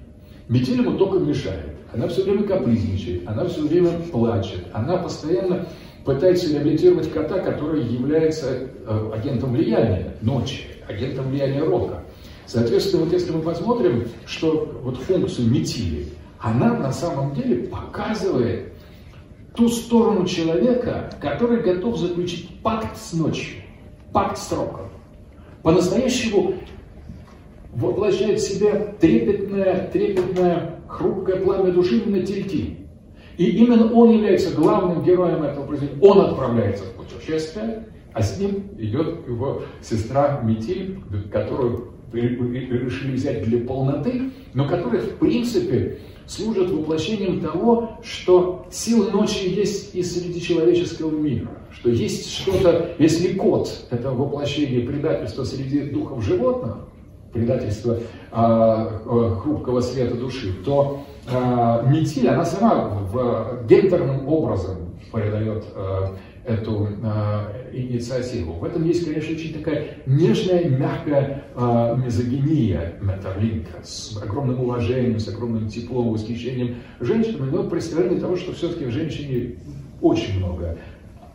Метиль 0.49 0.81
ему 0.81 0.97
только 0.97 1.19
мешает. 1.19 1.75
Она 1.93 2.07
все 2.07 2.23
время 2.23 2.45
капризничает, 2.45 3.27
она 3.27 3.47
все 3.47 3.63
время 3.63 3.91
плачет, 4.13 4.61
она 4.75 4.99
постоянно 4.99 5.67
пытается 6.05 6.53
реабилитировать 6.53 7.11
кота, 7.13 7.39
который 7.39 7.83
является 7.83 8.69
э, 8.87 9.11
агентом 9.15 9.53
влияния 9.53 10.15
ночи, 10.21 10.65
агентом 10.89 11.29
влияния 11.29 11.63
рока. 11.63 12.05
Соответственно, 12.47 13.05
вот 13.05 13.13
если 13.13 13.31
мы 13.31 13.43
посмотрим, 13.43 14.09
что 14.27 14.81
вот 14.83 14.97
функцию 14.99 15.51
метили, 15.51 16.07
она 16.41 16.75
на 16.75 16.93
самом 16.93 17.35
деле 17.35 17.69
показывает 17.69 18.73
ту 19.55 19.69
сторону 19.69 20.27
человека, 20.27 21.11
который 21.21 21.61
готов 21.61 21.99
заключить 21.99 22.49
пакт 22.63 22.97
с 22.97 23.13
ночью, 23.13 23.63
пакт 24.13 24.39
с 24.39 24.51
роком. 24.53 24.89
По-настоящему 25.63 26.55
воплощает 27.75 28.41
в 28.41 28.49
себя 28.49 28.95
трепетное, 29.01 29.91
трепетное 29.93 30.81
хрупкое 30.87 31.37
пламя 31.37 31.73
души 31.73 31.99
именно 31.99 32.25
Тильти. 32.25 32.79
И 33.37 33.45
именно 33.51 33.93
он 33.93 34.13
является 34.13 34.55
главным 34.55 35.05
героем 35.05 35.43
этого 35.43 35.67
произведения. 35.67 36.01
Он 36.03 36.21
отправляется 36.21 36.85
в 36.85 36.93
путешествие, 36.93 37.87
а 38.19 38.23
с 38.23 38.37
ним 38.37 38.65
идет 38.79 39.29
его 39.29 39.63
сестра 39.81 40.41
Метиль, 40.43 40.99
которую 41.31 41.93
решили 42.13 43.15
взять 43.15 43.45
для 43.45 43.65
полноты, 43.65 44.33
но 44.55 44.67
которая 44.67 45.03
в 45.03 45.19
принципе 45.19 46.01
служит 46.27 46.69
воплощением 46.71 47.41
того, 47.41 47.91
что 48.03 48.67
силы 48.73 49.13
ночи 49.13 49.47
есть 49.47 49.95
и 49.95 50.03
среди 50.03 50.41
человеческого 50.43 51.13
мира, 51.13 51.51
что 51.71 51.91
есть 51.91 52.29
что-то, 52.29 52.97
если 52.99 53.35
кот– 53.35 53.87
это 53.91 54.11
воплощение 54.11 54.81
предательства 54.81 55.45
среди 55.45 55.83
духов 55.83 56.25
животных, 56.25 56.77
предательство 57.33 57.99
а, 58.33 59.39
хрупкого 59.43 59.81
света 59.81 60.17
души, 60.17 60.55
то 60.65 61.03
а, 61.31 61.83
метиль, 61.87 62.29
она 62.29 62.45
сама 62.45 62.99
в, 63.13 63.65
гендерным 63.69 64.27
образом 64.27 64.89
передает 65.13 65.65
а, 65.75 66.17
эту 66.49 66.89
а, 67.05 67.53
инициативу. 67.73 68.55
В 68.55 68.65
этом 68.65 68.85
есть, 68.85 69.05
конечно, 69.05 69.35
очень 69.35 69.53
такая 69.53 69.99
нежная, 70.07 70.69
мягкая 70.69 71.45
а, 71.55 71.95
мизогиния 71.95 72.95
Метерлинка 73.01 73.83
с 73.83 74.17
огромным 74.21 74.61
уважением, 74.61 75.21
с 75.21 75.29
огромным 75.29 75.69
теплом, 75.69 76.13
восхищением 76.13 76.77
женщинами, 77.01 77.51
но 77.51 77.65
представление 77.65 78.21
того, 78.21 78.37
что 78.37 78.53
все-таки 78.55 78.87
в 78.87 78.91
женщине 78.91 79.57
очень 80.01 80.39
много 80.39 80.79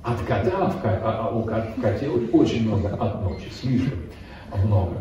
от 0.01 0.20
кота, 0.22 0.74
а, 0.84 1.30
а 1.30 1.36
у 1.36 1.43
коте 1.43 2.09
очень 2.32 2.68
много 2.68 2.89
от 2.89 3.22
ночи, 3.24 3.47
слишком 3.51 3.99
много. 4.66 4.97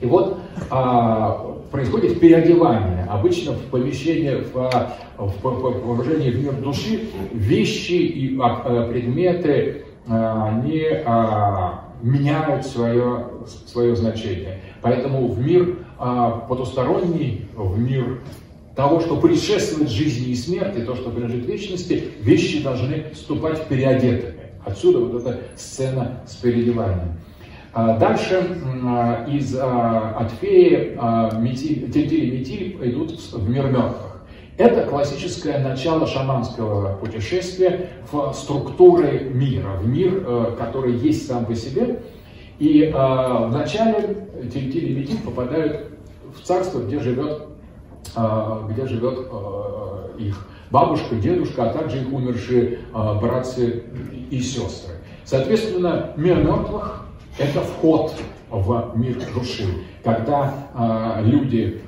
И 0.00 0.06
вот 0.06 0.38
а, 0.70 1.56
происходит 1.70 2.20
переодевание. 2.20 3.04
Обычно 3.10 3.52
в 3.52 3.62
помещении, 3.70 4.34
в, 4.34 4.54
в, 5.18 5.38
в 5.38 5.40
погружении 5.40 6.30
в 6.30 6.42
мир 6.42 6.52
души 6.54 7.08
вещи 7.32 7.92
и 7.92 8.38
а, 8.40 8.62
а, 8.64 8.88
предметы, 8.88 9.84
а, 10.06 10.48
они 10.48 10.84
а, 11.04 11.84
меняют 12.02 12.66
свое, 12.66 13.26
свое 13.66 13.96
значение. 13.96 14.60
Поэтому 14.82 15.28
в 15.28 15.38
мир 15.44 15.78
а, 15.98 16.40
потусторонний, 16.48 17.48
в 17.54 17.78
мир 17.78 18.20
того, 18.76 19.00
что 19.00 19.16
предшествует 19.16 19.88
жизни 19.88 20.28
и 20.28 20.34
смерти, 20.34 20.80
то, 20.80 20.94
что 20.94 21.10
принадлежит 21.10 21.46
вечности, 21.46 22.04
вещи 22.20 22.62
должны 22.62 23.04
вступать 23.12 23.66
переодетыми. 23.68 24.34
Отсюда 24.64 24.98
вот 25.00 25.22
эта 25.22 25.40
сцена 25.56 26.20
с 26.26 26.36
переодеванием. 26.36 27.18
А 27.74 27.98
дальше 27.98 28.60
а, 28.84 29.26
из 29.28 29.56
а, 29.60 30.14
от 30.16 30.30
феи 30.30 30.96
Метиль, 31.40 32.38
Метиль 32.38 32.78
идут 32.88 33.10
в 33.32 33.50
мир 33.50 33.66
мертвых. 33.66 34.22
Это 34.56 34.84
классическое 34.84 35.58
начало 35.58 36.06
шаманского 36.06 36.96
путешествия 36.98 37.90
в 38.12 38.32
структуры 38.32 39.28
мира, 39.34 39.78
в 39.80 39.88
мир, 39.88 40.22
э, 40.24 40.56
который 40.56 40.94
есть 40.94 41.26
сам 41.26 41.44
по 41.44 41.56
себе. 41.56 42.02
И 42.60 42.88
в 42.94 43.50
начале 43.50 44.28
Тельтиль 44.42 44.92
и 44.92 44.94
Метиль 44.94 45.20
попадают 45.22 45.88
в 46.36 46.46
царство, 46.46 46.78
где 46.78 47.00
живет, 47.00 47.48
где 48.68 48.86
живет 48.86 49.26
их 50.18 50.46
бабушка, 50.70 51.16
дедушка, 51.16 51.64
а 51.64 51.72
также 51.72 52.02
их 52.02 52.12
умершие 52.12 52.78
братья 52.92 53.82
и 54.30 54.38
сестры. 54.38 54.94
Соответственно, 55.24 56.12
мир 56.16 56.44
мертвых 56.44 57.04
это 57.38 57.60
вход 57.60 58.14
в 58.50 58.92
мир 58.94 59.18
души. 59.34 59.64
Когда 60.02 60.54
э, 60.74 61.22
люди 61.24 61.80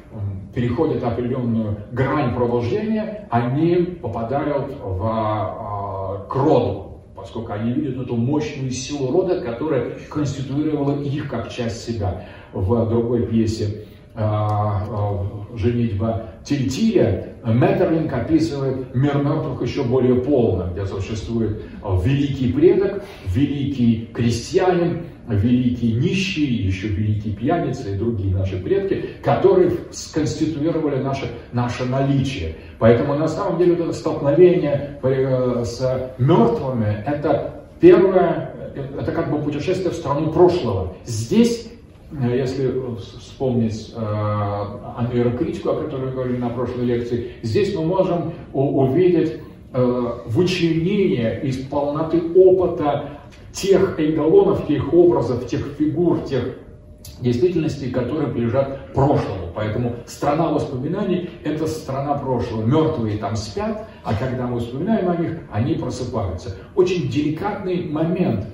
переходят 0.55 1.05
определенную 1.05 1.77
грань 1.93 2.35
продолжения, 2.35 3.29
они 3.31 3.99
попадают 4.01 4.75
в 4.83 6.25
э, 6.25 6.29
к 6.29 6.35
роду, 6.35 7.03
поскольку 7.15 7.53
они 7.53 7.73
видят 7.73 8.03
эту 8.03 8.17
мощную 8.17 8.71
силу 8.71 9.13
рода, 9.13 9.41
которая 9.41 9.93
конституировала 10.11 11.01
их 11.03 11.29
как 11.29 11.51
часть 11.51 11.87
себя. 11.87 12.25
В 12.53 12.89
другой 12.89 13.27
пьесе 13.27 13.85
«Женитьба 15.55 16.31
Тильтиля» 16.43 17.35
Меттерлинг 17.45 18.13
описывает 18.13 18.95
мир 18.95 19.19
мертвых 19.19 19.61
еще 19.63 19.85
более 19.85 20.17
полно, 20.17 20.71
где 20.73 20.87
существует 20.87 21.63
великий 22.03 22.53
предок, 22.53 23.05
великий 23.27 24.09
крестьянин, 24.15 25.03
великие 25.29 25.95
нищие, 25.95 26.67
еще 26.67 26.89
великие 26.89 27.35
пьяницы 27.35 27.95
и 27.95 27.99
другие 27.99 28.35
наши 28.35 28.63
предки, 28.63 29.05
которые 29.23 29.73
сконституировали 29.91 31.03
наше, 31.03 31.31
наше 31.53 31.85
наличие. 31.85 32.57
Поэтому 32.79 33.15
на 33.15 33.29
самом 33.29 33.59
деле 33.59 33.75
вот 33.75 33.85
это 33.85 33.93
столкновение 33.93 34.99
э, 35.03 35.65
с 35.65 36.15
мертвыми, 36.19 37.03
это 37.07 37.65
первое, 37.81 38.55
это 38.99 39.13
как 39.13 39.31
бы 39.31 39.39
путешествие 39.39 39.91
в 39.91 39.95
страну 39.95 40.33
прошлого. 40.33 40.95
Здесь 41.05 41.73
э, 42.13 42.37
если 42.37 42.73
вспомнить 42.99 43.93
э, 43.97 45.13
нейрокритику, 45.13 45.71
о 45.71 45.83
которой 45.83 46.07
мы 46.07 46.13
говорили 46.13 46.37
на 46.37 46.51
прошлой 46.51 46.85
лекции, 46.85 47.33
здесь 47.43 47.75
мы 47.75 47.85
можем 47.85 48.33
увидеть 48.53 49.41
э, 49.73 50.13
вычленение 50.27 51.41
из 51.43 51.59
полноты 51.67 52.21
опыта 52.35 53.16
тех 53.57 53.99
эйдолонов, 53.99 54.67
тех 54.67 54.93
образов, 54.93 55.47
тех 55.47 55.67
фигур, 55.79 56.21
тех 56.21 56.57
действительностей, 57.21 57.91
которые 57.91 58.29
принадлежат 58.29 58.93
прошлому. 58.93 59.53
Поэтому 59.55 59.97
страна 60.07 60.51
воспоминаний– 60.51 61.31
это 61.45 61.67
страна 61.67 62.15
прошлого. 62.19 62.67
Мертвые 62.67 63.17
там 63.17 63.35
спят, 63.37 63.89
а 64.05 64.15
когда 64.15 64.47
мы 64.47 64.61
вспоминаем 64.61 65.09
о 65.09 65.17
них, 65.17 65.39
они 65.51 65.75
просыпаются. 65.75 66.55
Очень 66.75 67.09
деликатный 67.09 67.89
момент. 67.89 68.47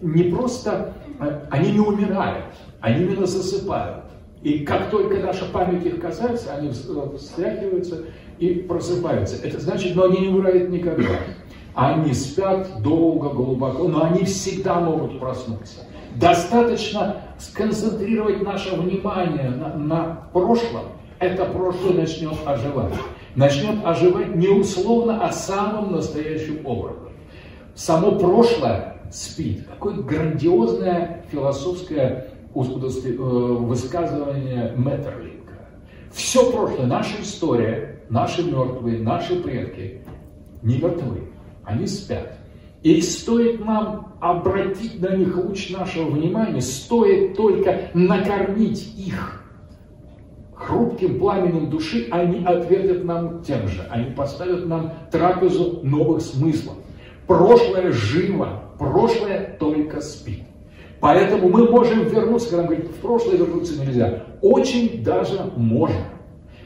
Не 0.00 0.24
просто 0.24 0.94
э, 1.18 1.40
они 1.50 1.72
не 1.72 1.80
умирают, 1.80 2.44
они 2.80 3.04
именно 3.04 3.26
засыпают. 3.26 4.04
И 4.42 4.60
как 4.60 4.90
только 4.90 5.18
наша 5.18 5.46
память 5.46 5.86
их 5.86 6.00
касается, 6.00 6.54
они 6.54 6.70
встряхиваются 6.70 8.04
и 8.38 8.54
просыпаются. 8.56 9.36
Это 9.42 9.58
значит, 9.58 9.96
но 9.96 10.04
они 10.04 10.18
не 10.18 10.28
умирают 10.28 10.68
никогда. 10.68 11.08
Они 11.74 12.14
спят 12.14 12.82
долго, 12.82 13.30
глубоко, 13.30 13.88
но 13.88 14.04
они 14.04 14.24
всегда 14.24 14.78
могут 14.78 15.18
проснуться. 15.18 15.80
Достаточно 16.14 17.22
сконцентрировать 17.38 18.42
наше 18.42 18.76
внимание 18.76 19.50
на, 19.50 19.74
на 19.74 20.28
прошлом, 20.32 20.82
это 21.18 21.44
прошлое 21.46 21.94
начнет 21.94 22.36
оживать. 22.46 22.94
Начнет 23.34 23.84
оживать 23.84 24.36
не 24.36 24.48
условно, 24.48 25.26
а 25.26 25.32
самым 25.32 25.92
настоящим 25.92 26.64
образом. 26.64 27.08
Само 27.74 28.12
прошлое 28.12 28.98
спит. 29.10 29.66
Какое 29.66 29.94
грандиозное 29.94 31.24
философское 31.32 32.28
э, 32.54 33.18
высказывание 33.18 34.74
Меттерлинга. 34.76 35.54
Все 36.12 36.52
прошлое, 36.52 36.86
наша 36.86 37.20
история, 37.20 38.02
наши 38.08 38.44
мертвые, 38.44 39.00
наши 39.00 39.42
предки 39.42 40.02
не 40.62 40.78
мертвы 40.78 41.33
они 41.66 41.86
спят. 41.86 42.38
И 42.82 43.00
стоит 43.00 43.64
нам 43.64 44.14
обратить 44.20 45.00
на 45.00 45.16
них 45.16 45.36
луч 45.36 45.70
нашего 45.70 46.10
внимания, 46.10 46.60
стоит 46.60 47.36
только 47.36 47.90
накормить 47.94 48.94
их 48.98 49.44
хрупким 50.64 51.18
пламенем 51.18 51.70
души, 51.70 52.08
они 52.10 52.44
ответят 52.44 53.04
нам 53.04 53.42
тем 53.42 53.68
же. 53.68 53.86
Они 53.90 54.10
поставят 54.12 54.66
нам 54.66 54.92
трапезу 55.10 55.80
новых 55.82 56.22
смыслов. 56.22 56.74
Прошлое 57.26 57.92
живо, 57.92 58.62
прошлое 58.78 59.56
только 59.58 60.00
спит. 60.00 60.42
Поэтому 61.00 61.48
мы 61.48 61.68
можем 61.70 62.08
вернуться, 62.08 62.50
когда 62.50 62.64
говорит, 62.64 62.86
в 62.86 63.00
прошлое 63.00 63.36
вернуться 63.36 63.80
нельзя. 63.80 64.24
Очень 64.40 65.02
даже 65.02 65.38
можно. 65.56 66.06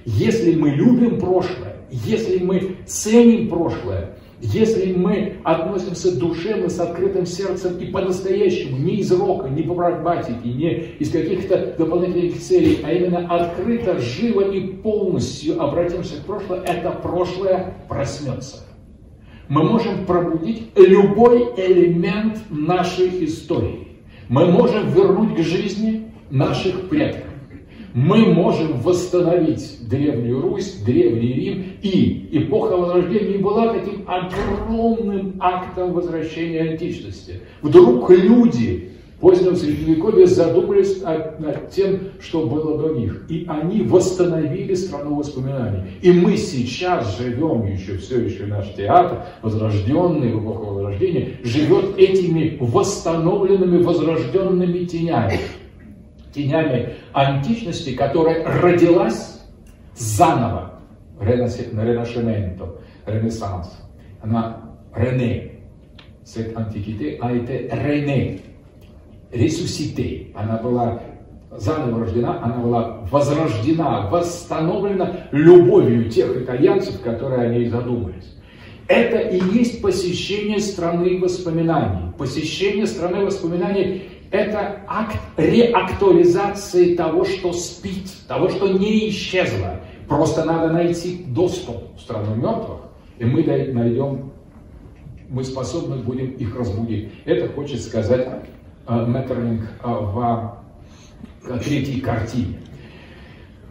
Если 0.05 0.55
мы 0.55 0.71
любим 0.71 1.19
прошлое, 1.19 1.77
если 1.91 2.39
мы 2.39 2.77
ценим 2.87 3.49
прошлое, 3.49 4.11
если 4.41 4.93
мы 4.93 5.37
относимся 5.43 6.17
душевно, 6.17 6.69
с 6.69 6.79
открытым 6.79 7.27
сердцем 7.27 7.79
и 7.79 7.87
по-настоящему, 7.87 8.79
не 8.79 8.97
из 8.97 9.11
рока, 9.11 9.49
не 9.49 9.63
по 9.63 9.75
прагматике, 9.75 10.49
не 10.49 10.95
из 11.01 11.11
каких-то 11.11 11.75
дополнительных 11.77 12.41
целей, 12.41 12.79
а 12.85 12.93
именно 12.93 13.27
открыто, 13.29 13.99
живо 13.99 14.43
и 14.53 14.61
полностью 14.61 15.61
обратимся 15.61 16.17
к 16.23 16.25
прошлому, 16.25 16.63
это 16.63 16.91
прошлое 16.91 17.75
проснется. 17.89 18.65
Мы 19.49 19.65
можем 19.65 20.05
пробудить 20.05 20.71
любой 20.77 21.55
элемент 21.57 22.39
нашей 22.51 23.25
истории. 23.25 23.89
Мы 24.29 24.47
можем 24.47 24.89
вернуть 24.91 25.37
к 25.37 25.39
жизни 25.41 26.13
наших 26.31 26.89
предков 26.89 27.28
мы 27.99 28.33
можем 28.33 28.81
восстановить 28.81 29.89
Древнюю 29.89 30.41
Русь, 30.41 30.75
Древний 30.87 31.33
Рим, 31.33 31.65
и 31.83 32.29
эпоха 32.31 32.77
Возрождения 32.77 33.39
была 33.39 33.75
таким 33.75 34.05
огромным 34.07 35.35
актом 35.41 35.93
возвращения 35.93 36.61
античности. 36.61 37.41
Вдруг 37.61 38.09
люди 38.11 38.91
в 39.17 39.21
позднем 39.21 39.57
Средневековье 39.57 40.29
задумались 40.29 41.03
над 41.03 41.71
тем, 41.71 41.99
что 42.21 42.47
было 42.47 42.79
до 42.79 42.95
них, 42.95 43.25
и 43.29 43.47
они 43.49 43.83
восстановили 43.83 44.75
страну 44.75 45.17
воспоминаний. 45.17 45.91
И 46.01 46.13
мы 46.13 46.37
сейчас 46.37 47.19
живем 47.19 47.67
еще, 47.67 47.97
все 47.97 48.21
еще 48.21 48.47
наш 48.47 48.75
театр, 48.75 49.25
возрожденный 49.43 50.33
в 50.33 50.45
эпоху 50.45 50.75
Возрождения, 50.75 51.31
живет 51.43 51.99
этими 51.99 52.59
восстановленными, 52.61 53.83
возрожденными 53.83 54.85
тенями 54.85 55.41
тенями 56.33 56.95
античности, 57.13 57.95
которая 57.95 58.45
родилась 58.61 59.43
заново, 59.97 60.81
ренашементо, 61.21 62.77
ренессанс. 63.07 63.77
Она 64.23 64.69
Рене. 64.95 65.53
Cette 66.25 66.57
antiquité 66.57 67.19
a 67.21 67.33
été 67.33 67.69
Рене, 67.73 68.41
ressuscité. 69.33 70.33
Она 70.35 70.59
была 70.59 71.01
заново 71.51 72.01
рождена, 72.01 72.43
она 72.43 72.57
была 72.57 73.01
возрождена, 73.11 74.09
восстановлена 74.11 75.29
любовью 75.33 76.11
тех 76.11 76.37
итальянцев, 76.37 77.01
которые 77.01 77.49
о 77.49 77.49
ней 77.49 77.69
задумались. 77.69 78.37
Это 78.87 79.19
и 79.19 79.41
есть 79.55 79.83
посещение 79.83 80.61
страны 80.61 81.19
воспоминаний. 81.19 82.13
Посещение 82.17 82.87
страны 82.87 83.25
воспоминаний 83.25 84.05
это 84.31 84.81
акт 84.87 85.19
реактуализации 85.37 86.95
того, 86.95 87.25
что 87.25 87.53
спит, 87.53 88.09
того, 88.27 88.49
что 88.49 88.69
не 88.69 89.09
исчезло. 89.09 89.81
Просто 90.07 90.45
надо 90.45 90.73
найти 90.73 91.25
доступ 91.29 91.97
в 91.97 92.01
страну 92.01 92.35
мертвых, 92.35 92.81
и 93.19 93.25
мы 93.25 93.43
найдем, 93.43 94.33
мы 95.29 95.45
способны 95.45 95.97
будем 95.97 96.31
их 96.33 96.57
разбудить. 96.57 97.11
Это 97.25 97.49
хочет 97.49 97.83
сказать 97.83 98.27
э, 98.87 99.07
Метерлинг 99.07 99.63
э, 99.63 99.87
в 99.87 100.59
э, 101.47 101.59
третьей 101.59 102.01
картине. 102.01 102.61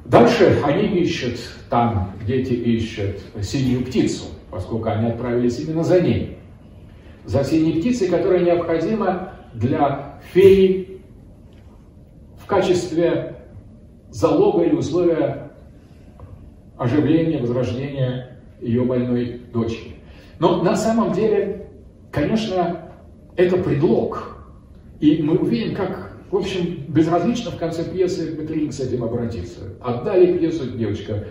Дальше 0.06 0.62
они 0.64 0.88
ищут, 1.00 1.38
там 1.70 2.14
дети 2.26 2.54
ищут 2.54 3.18
синюю 3.42 3.84
птицу, 3.86 4.26
поскольку 4.50 4.90
они 4.90 5.08
отправились 5.08 5.60
именно 5.60 5.84
за 5.84 6.02
ней. 6.02 6.38
За 7.26 7.44
синей 7.44 7.80
птицей, 7.80 8.08
которая 8.08 8.44
необходима 8.44 9.34
для 9.54 10.07
феи 10.34 11.02
в 12.38 12.46
качестве 12.46 13.36
залога 14.10 14.64
или 14.64 14.76
условия 14.76 15.52
оживления, 16.78 17.40
возрождения 17.40 18.38
ее 18.62 18.84
больной 18.84 19.42
дочери. 19.54 19.96
Но 20.40 20.62
на 20.62 20.76
самом 20.76 21.14
деле, 21.14 21.68
конечно, 22.12 22.92
это 23.36 23.58
предлог. 23.58 24.38
И 25.00 25.22
мы 25.22 25.38
увидим, 25.38 25.76
как, 25.76 26.18
в 26.32 26.36
общем, 26.36 26.86
безразлично 26.88 27.52
в 27.52 27.58
конце 27.58 27.84
пьесы 27.84 28.36
Петрилин 28.36 28.72
с 28.72 28.80
этим 28.80 29.04
обратиться. 29.04 29.60
Отдали 29.82 30.38
пьесу, 30.38 30.72
девочка 30.78 31.26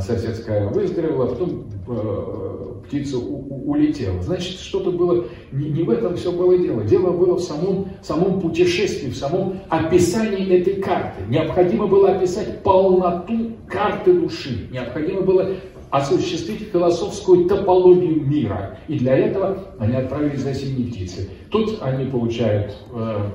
соседская 0.00 0.68
выздоровела, 0.68 1.24
а 1.24 1.28
потом 1.28 1.66
э, 1.88 2.86
птица 2.86 3.18
улетела. 3.18 4.22
Значит, 4.22 4.58
что-то 4.58 4.92
было, 4.92 5.26
не 5.52 5.82
в 5.82 5.90
этом 5.90 6.16
все 6.16 6.32
было 6.32 6.56
дело. 6.56 6.84
Дело 6.84 7.10
было 7.10 7.36
в 7.36 7.40
самом, 7.40 7.88
самом 8.02 8.40
путешествии, 8.40 9.10
в 9.10 9.16
самом 9.16 9.60
описании 9.68 10.60
этой 10.60 10.74
карты. 10.74 11.22
Необходимо 11.28 11.86
было 11.86 12.12
описать 12.12 12.62
полноту 12.62 13.52
карты 13.66 14.12
души. 14.12 14.68
Необходимо 14.70 15.22
было 15.22 15.50
осуществить 15.90 16.70
философскую 16.72 17.46
топологию 17.48 18.24
мира. 18.26 18.78
И 18.88 18.98
для 18.98 19.16
этого 19.16 19.58
они 19.78 19.94
отправились 19.94 20.40
за 20.40 20.54
синей 20.54 20.90
птицей. 20.90 21.30
Тут 21.50 21.78
они 21.80 22.10
получают 22.10 22.76
э, 22.92 23.30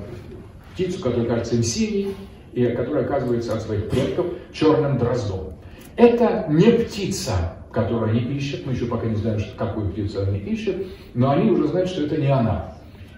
птицу, 0.73 1.01
которая 1.01 1.27
кажется 1.27 1.55
им 1.55 1.63
синей, 1.63 2.13
и 2.53 2.65
которая 2.67 3.05
оказывается 3.05 3.53
от 3.53 3.61
своих 3.61 3.89
предков 3.89 4.27
черным 4.51 4.97
дроздом. 4.97 5.53
Это 5.95 6.45
не 6.49 6.71
птица, 6.71 7.55
которую 7.71 8.11
они 8.11 8.19
ищут, 8.19 8.65
мы 8.65 8.73
еще 8.73 8.85
пока 8.85 9.07
не 9.07 9.15
знаем, 9.15 9.39
какую 9.57 9.91
птицу 9.91 10.23
они 10.23 10.39
ищут, 10.39 10.87
но 11.13 11.31
они 11.31 11.51
уже 11.51 11.67
знают, 11.67 11.89
что 11.89 12.03
это 12.03 12.17
не 12.17 12.27
она. 12.27 12.75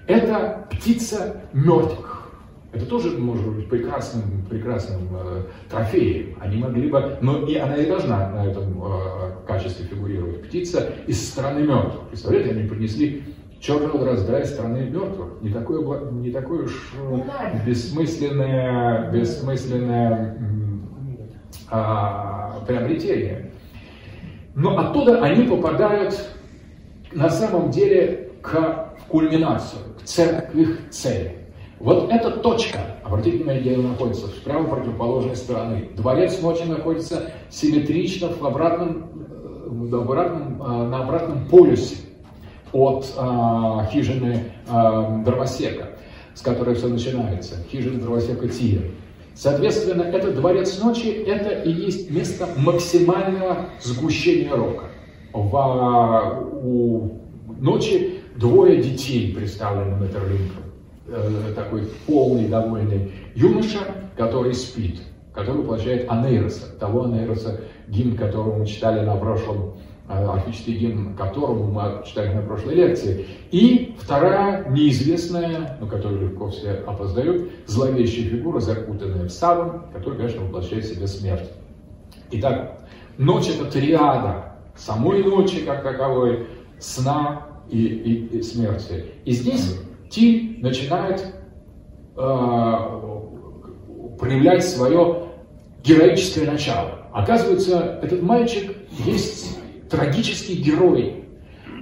Это 0.08 0.68
птица 0.72 1.42
мертвых. 1.54 2.32
Это 2.74 2.88
тоже 2.88 3.18
может 3.20 3.48
быть 3.56 3.70
прекрасным, 3.70 4.24
прекрасным 4.50 5.08
э, 5.12 5.44
трофеем. 5.70 6.36
Они 6.42 6.58
могли 6.58 6.90
бы, 6.90 7.18
но 7.22 7.46
и 7.46 7.56
она 7.56 7.76
и 7.76 7.86
должна 7.86 8.30
на 8.30 8.46
этом 8.48 8.84
э, 8.84 9.46
качестве 9.46 9.86
фигурировать. 9.86 10.42
Птица 10.48 10.90
из 11.06 11.24
страны 11.24 11.60
мертвых. 11.60 12.08
Представляете, 12.10 12.50
они 12.52 12.68
принесли 12.68 13.24
черного 13.60 14.00
дрозда 14.00 14.40
из 14.40 14.50
страны 14.50 14.90
мертвых. 14.90 15.42
Не 15.42 15.50
такое, 15.52 16.12
не 16.12 16.32
такое 16.32 16.64
уж 16.64 16.94
э, 17.00 17.64
бессмысленное, 17.64 19.12
бессмысленное 19.12 20.36
а, 21.70 22.60
приобретение. 22.68 23.52
Но 24.56 24.78
оттуда 24.78 25.22
они 25.24 25.46
попадают 25.48 26.30
на 27.12 27.30
самом 27.30 27.72
деле 27.72 28.32
к 28.42 28.94
кульминацию, 29.10 29.82
к 30.00 30.04
церкви 30.04 30.62
их 30.62 30.90
цели. 30.92 31.38
Вот 31.80 32.12
эта 32.12 32.32
точка, 32.32 32.80
обратите 33.04 33.38
внимание, 33.38 33.62
где 33.62 33.76
она 33.76 33.90
находится, 33.90 34.28
с 34.28 34.32
правой 34.32 34.68
противоположной 34.68 35.36
стороны. 35.36 35.90
Дворец 35.96 36.42
ночи 36.42 36.64
находится 36.64 37.32
симметрично 37.50 38.30
в 38.30 38.46
обратном, 38.46 39.10
э, 39.16 39.68
в 39.70 39.96
обратном, 39.96 40.62
э, 40.62 40.88
на 40.88 41.04
обратном 41.04 41.48
полюсе 41.48 41.98
от 42.74 43.14
а, 43.18 43.86
хижины 43.92 44.52
а, 44.68 45.20
дровосека, 45.20 45.90
с 46.34 46.42
которой 46.42 46.74
все 46.76 46.88
начинается, 46.88 47.64
хижина 47.72 48.00
дровосека 48.00 48.48
Тия. 48.48 48.82
Соответственно, 49.36 50.04
этот 50.04 50.36
дворец 50.36 50.80
ночи– 50.80 51.08
это 51.28 51.50
и 51.50 51.72
есть 51.72 52.12
место 52.12 52.48
максимального 52.58 53.70
сгущения 53.82 54.54
рока. 54.54 54.86
В, 55.34 56.50
у 56.64 57.20
ночи 57.60 58.20
двое 58.36 58.82
детей 58.82 59.34
представлены 59.34 60.04
Метерлинком. 60.04 60.64
Э, 61.08 61.54
такой 61.56 61.90
полный, 62.06 62.48
довольный 62.48 63.12
юноша, 63.36 63.80
который 64.16 64.54
спит, 64.54 65.02
который 65.34 65.62
воплощает 65.62 66.10
Анейроса, 66.10 66.68
того 66.80 67.06
Анейроса, 67.06 67.62
гимн 67.88 68.16
которого 68.16 68.60
мы 68.60 68.66
читали 68.66 69.04
на 69.04 69.16
прошлом 69.16 69.78
архический 70.20 70.74
гимн 70.74 71.16
которому 71.16 71.72
мы 71.72 72.04
читали 72.06 72.34
на 72.34 72.42
прошлой 72.42 72.76
лекции. 72.76 73.26
И 73.52 73.96
вторая, 74.00 74.70
неизвестная, 74.70 75.78
но 75.80 75.88
которую 75.88 76.30
легко 76.30 76.50
все 76.50 76.84
опоздают, 76.86 77.52
зловещая 77.68 78.30
фигура, 78.30 78.60
закутанная 78.60 79.26
в 79.26 79.32
саван, 79.32 79.84
которая, 79.94 80.20
конечно, 80.20 80.44
воплощает 80.44 80.86
в 80.86 80.94
себе 80.94 81.08
смерть. 81.08 81.50
Итак, 82.32 82.80
ночь 83.18 83.50
это 83.50 83.66
триада 83.66 84.54
самой 84.76 85.24
ночи, 85.24 85.66
как 85.66 85.84
таковой, 85.84 86.48
сна 86.80 87.48
и, 87.70 87.86
и, 87.86 88.38
и 88.38 88.42
смерти. 88.42 89.06
И 89.26 89.32
здесь 89.32 89.80
Тиль 90.10 90.60
начинает 90.62 91.22
э, 92.16 92.84
проявлять 94.20 94.66
свое 94.66 95.30
героическое 95.84 96.46
начало. 96.46 97.00
Оказывается, 97.12 98.00
этот 98.02 98.22
мальчик 98.22 98.76
есть 99.06 99.60
трагический 99.94 100.56
герой, 100.56 101.26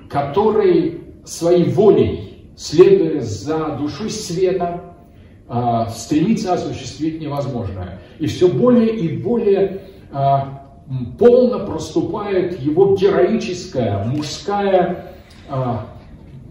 который 0.09 1.01
своей 1.23 1.63
волей, 1.63 2.51
следуя 2.57 3.21
за 3.21 3.77
душой 3.79 4.09
света, 4.09 4.95
а, 5.47 5.89
стремится 5.89 6.53
осуществить 6.53 7.21
невозможное. 7.21 8.01
И 8.19 8.27
все 8.27 8.49
более 8.49 8.93
и 8.97 9.17
более 9.17 9.83
а, 10.11 10.73
полно 11.17 11.65
проступает 11.65 12.59
его 12.59 12.97
героическая, 12.97 14.03
мужская, 14.03 15.13
а, 15.47 15.87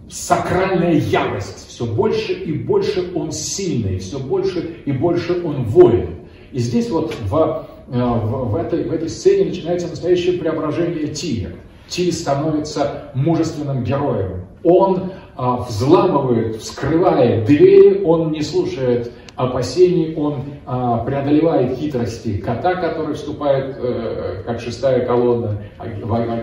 сакральная 0.09 0.95
ярость. 0.95 1.69
Все 1.69 1.85
больше 1.85 2.33
и 2.33 2.53
больше 2.53 3.13
он 3.15 3.33
сильный, 3.33 3.99
все 3.99 4.19
больше 4.19 4.79
и 4.87 4.93
больше 4.93 5.43
он 5.45 5.65
воин. 5.65 6.21
И 6.53 6.59
здесь 6.59 6.89
вот 6.89 7.15
в 7.29 7.70
в, 7.89 8.51
в, 8.51 8.57
этой, 8.57 8.85
в 8.85 8.93
этой 8.93 9.09
сцене 9.09 9.47
начинается 9.47 9.89
настоящее 9.89 10.39
преображение 10.39 11.09
Тия. 11.09 11.51
Ти 11.89 12.11
становится 12.13 13.11
мужественным 13.15 13.83
героем. 13.83 14.47
Он 14.63 15.13
а, 15.37 15.57
взламывает, 15.57 16.57
вскрывает 16.57 17.47
двери, 17.47 18.03
он 18.05 18.31
не 18.31 18.43
слушает 18.43 19.11
опасений, 19.35 20.15
он 20.15 20.45
а, 20.67 20.99
преодолевает 21.05 21.79
хитрости 21.79 22.37
кота, 22.37 22.75
который 22.75 23.15
вступает 23.15 23.77
э, 23.79 24.43
как 24.45 24.61
шестая 24.61 25.07
колонна, 25.07 25.63
а, 25.79 25.87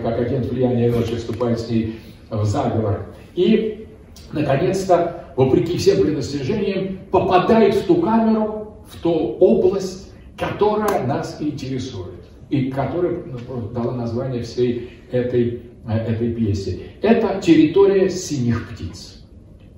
как 0.02 0.18
агент 0.18 0.46
влияния 0.46 0.90
ночи 0.90 1.14
вступает 1.14 1.60
с 1.60 1.70
ней 1.70 2.00
в 2.28 2.44
заговор. 2.44 3.06
И, 3.36 3.86
наконец-то, 4.32 5.32
вопреки 5.36 5.78
всем 5.78 6.02
предостережениям, 6.02 6.98
попадает 7.12 7.74
в 7.76 7.86
ту 7.86 8.02
камеру, 8.02 8.74
в 8.90 9.00
ту 9.00 9.12
область, 9.38 10.07
которая 10.38 11.06
нас 11.06 11.36
интересует 11.40 12.14
и 12.48 12.70
которая 12.70 13.22
ну, 13.26 13.68
дала 13.72 13.92
название 13.92 14.42
всей 14.42 14.90
этой, 15.10 15.62
э, 15.86 15.92
этой 15.92 16.32
пьесе. 16.32 16.80
Это 17.02 17.40
территория 17.42 18.08
синих 18.08 18.70
птиц. 18.70 19.24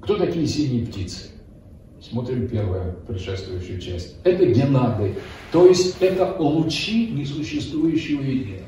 Кто 0.02 0.16
такие 0.16 0.46
синие 0.46 0.86
птицы? 0.86 1.30
Смотрим 2.00 2.48
первую 2.48 2.96
предшествующую 3.06 3.80
часть. 3.80 4.16
Это 4.24 4.46
генады, 4.46 5.14
то 5.52 5.66
есть 5.66 5.96
это 6.00 6.34
лучи 6.38 7.08
несуществующего 7.08 8.22
единого. 8.22 8.66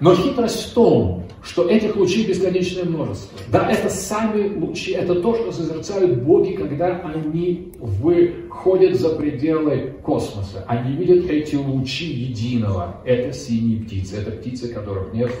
Но 0.00 0.14
хитрость 0.14 0.70
в 0.70 0.74
том, 0.74 1.24
что 1.42 1.68
этих 1.68 1.96
лучей 1.96 2.26
бесконечное 2.26 2.84
множество. 2.84 3.38
Да, 3.48 3.70
это 3.70 3.88
сами 3.88 4.54
лучи, 4.58 4.92
это 4.92 5.16
то, 5.16 5.34
что 5.34 5.52
созерцают 5.52 6.22
боги, 6.22 6.52
когда 6.52 7.00
они 7.00 7.72
выходят 7.78 8.98
за 8.98 9.10
пределы 9.16 9.94
космоса. 10.02 10.64
Они 10.66 10.96
видят 10.96 11.28
эти 11.30 11.56
лучи 11.56 12.06
единого. 12.06 13.00
Это 13.04 13.32
синие 13.32 13.82
птицы, 13.82 14.16
это 14.16 14.32
птицы, 14.32 14.68
которых 14.72 15.14
нет. 15.14 15.32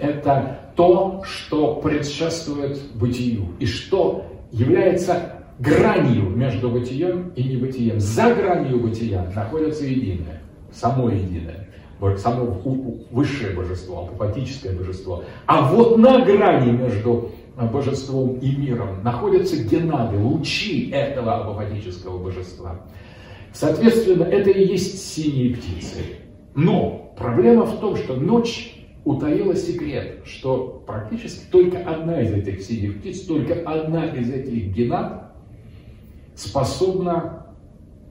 Это 0.00 0.72
то, 0.76 1.22
что 1.24 1.76
предшествует 1.76 2.80
бытию 2.94 3.48
и 3.60 3.66
что 3.66 4.26
является 4.50 5.44
гранью 5.58 6.30
между 6.30 6.68
бытием 6.70 7.32
и 7.36 7.44
небытием. 7.44 8.00
За 8.00 8.34
гранью 8.34 8.80
бытия 8.80 9.30
находится 9.34 9.84
единое, 9.84 10.42
само 10.72 11.10
единое 11.10 11.68
само 12.16 12.60
высшее 13.10 13.54
божество, 13.54 14.02
апофатическое 14.02 14.76
божество. 14.76 15.24
А 15.46 15.72
вот 15.72 15.98
на 15.98 16.24
грани 16.24 16.72
между 16.72 17.30
божеством 17.56 18.38
и 18.38 18.54
миром 18.56 19.02
находятся 19.02 19.62
генады, 19.62 20.18
лучи 20.18 20.90
этого 20.90 21.36
апофатического 21.36 22.22
божества. 22.22 22.80
Соответственно, 23.52 24.24
это 24.24 24.50
и 24.50 24.66
есть 24.66 25.14
синие 25.14 25.56
птицы. 25.56 25.98
Но 26.54 27.14
проблема 27.16 27.64
в 27.64 27.78
том, 27.78 27.96
что 27.96 28.16
ночь 28.16 28.74
утаила 29.04 29.54
секрет, 29.54 30.22
что 30.24 30.82
практически 30.86 31.44
только 31.50 31.78
одна 31.78 32.20
из 32.20 32.32
этих 32.32 32.62
синих 32.62 33.00
птиц, 33.00 33.20
только 33.20 33.54
одна 33.64 34.06
из 34.06 34.30
этих 34.30 34.74
генад 34.74 35.34
способна 36.34 37.46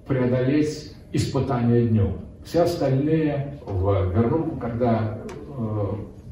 преодолеть 0.08 0.94
испытание 1.12 1.88
днем. 1.88 2.22
Все 2.44 2.64
остальные 2.64 3.60
в 3.66 4.12
вернут, 4.12 4.60
когда 4.60 5.18
э, 5.58 5.86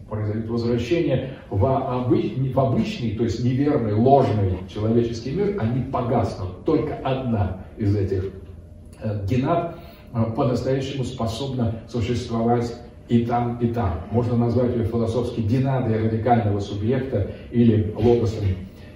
произойдет 0.10 0.50
возвращение 0.50 1.38
в, 1.50 1.66
обы, 1.66 2.52
в 2.54 2.60
обычный, 2.60 3.16
то 3.16 3.24
есть 3.24 3.44
неверный, 3.44 3.94
ложный 3.94 4.60
человеческий 4.68 5.32
мир, 5.32 5.58
они 5.60 5.84
погаснут. 5.84 6.66
Только 6.66 6.96
одна 6.96 7.66
из 7.78 7.96
этих 7.96 8.26
э, 9.02 9.26
генат 9.26 9.78
э, 10.14 10.24
по-настоящему 10.36 11.06
способна 11.06 11.76
существовать 11.88 12.76
и 13.08 13.26
там, 13.26 13.58
и 13.60 13.68
там. 13.68 14.02
Можно 14.12 14.36
назвать 14.36 14.76
ее 14.76 14.86
философски 14.86 15.42
динадой 15.42 16.04
радикального 16.04 16.60
субъекта 16.60 17.32
или 17.52 17.94
логосом 17.98 18.46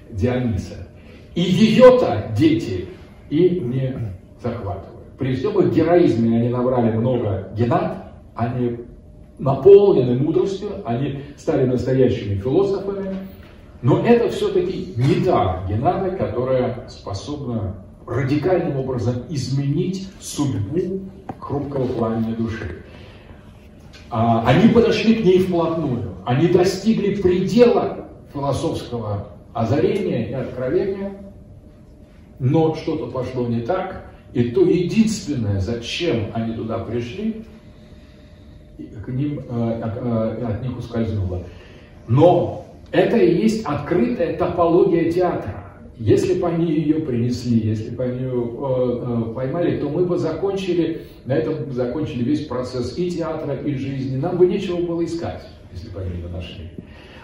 Диониса. 0.09 0.87
И 1.33 1.41
ее-то 1.41 2.31
дети 2.37 2.87
и 3.29 3.59
не 3.61 3.93
захватывают. 4.41 4.94
При 5.17 5.35
всем 5.35 5.59
их 5.59 5.73
героизме 5.73 6.37
они 6.37 6.49
набрали 6.49 6.95
много 6.95 7.49
генат, 7.55 8.11
они 8.35 8.79
наполнены 9.39 10.17
мудростью, 10.19 10.69
они 10.85 11.21
стали 11.37 11.65
настоящими 11.65 12.35
философами, 12.35 13.15
но 13.81 14.05
это 14.05 14.29
все-таки 14.29 14.93
не 14.97 15.23
та 15.23 15.65
Генада, 15.69 16.11
которая 16.11 16.87
способна 16.87 17.75
радикальным 18.07 18.77
образом 18.77 19.15
изменить 19.29 20.07
судьбу 20.19 21.01
хрупкого 21.39 21.85
пламени 21.87 22.35
души. 22.35 22.83
А, 24.09 24.43
они 24.47 24.69
подошли 24.69 25.15
к 25.15 25.25
ней 25.25 25.39
вплотную, 25.39 26.15
они 26.25 26.47
достигли 26.47 27.15
предела 27.21 28.07
философского 28.33 29.29
озарения 29.53 30.29
и 30.29 30.33
откровения, 30.33 31.17
но 32.39 32.75
что-то 32.75 33.07
пошло 33.07 33.47
не 33.47 33.61
так, 33.61 34.04
и 34.35 34.51
то 34.51 34.65
единственное, 34.65 35.61
зачем 35.61 36.25
они 36.33 36.55
туда 36.55 36.79
пришли, 36.79 37.45
к 38.77 39.07
ним, 39.07 39.39
э, 39.39 39.81
э, 39.81 40.45
от 40.45 40.61
них 40.61 40.77
ускользнуло. 40.77 41.43
Но 42.09 42.65
это 42.91 43.15
и 43.15 43.33
есть 43.33 43.63
открытая 43.63 44.35
топология 44.35 45.09
театра. 45.09 45.63
Если 45.97 46.33
бы 46.33 46.49
они 46.49 46.69
ее 46.69 46.95
принесли, 46.95 47.59
если 47.59 47.95
бы 47.95 48.03
они 48.03 48.23
ее 48.23 48.51
э, 48.57 49.33
поймали, 49.33 49.79
то 49.79 49.87
мы 49.87 50.03
бы 50.03 50.17
закончили, 50.17 51.03
на 51.23 51.31
этом 51.31 51.71
закончили 51.71 52.25
весь 52.25 52.45
процесс 52.45 52.97
и 52.97 53.09
театра, 53.09 53.55
и 53.55 53.73
жизни. 53.75 54.17
Нам 54.17 54.37
бы 54.37 54.47
нечего 54.47 54.81
было 54.81 55.05
искать, 55.05 55.47
если 55.71 55.89
бы 55.91 56.01
они 56.01 56.17
ее 56.17 56.27
нашли. 56.27 56.71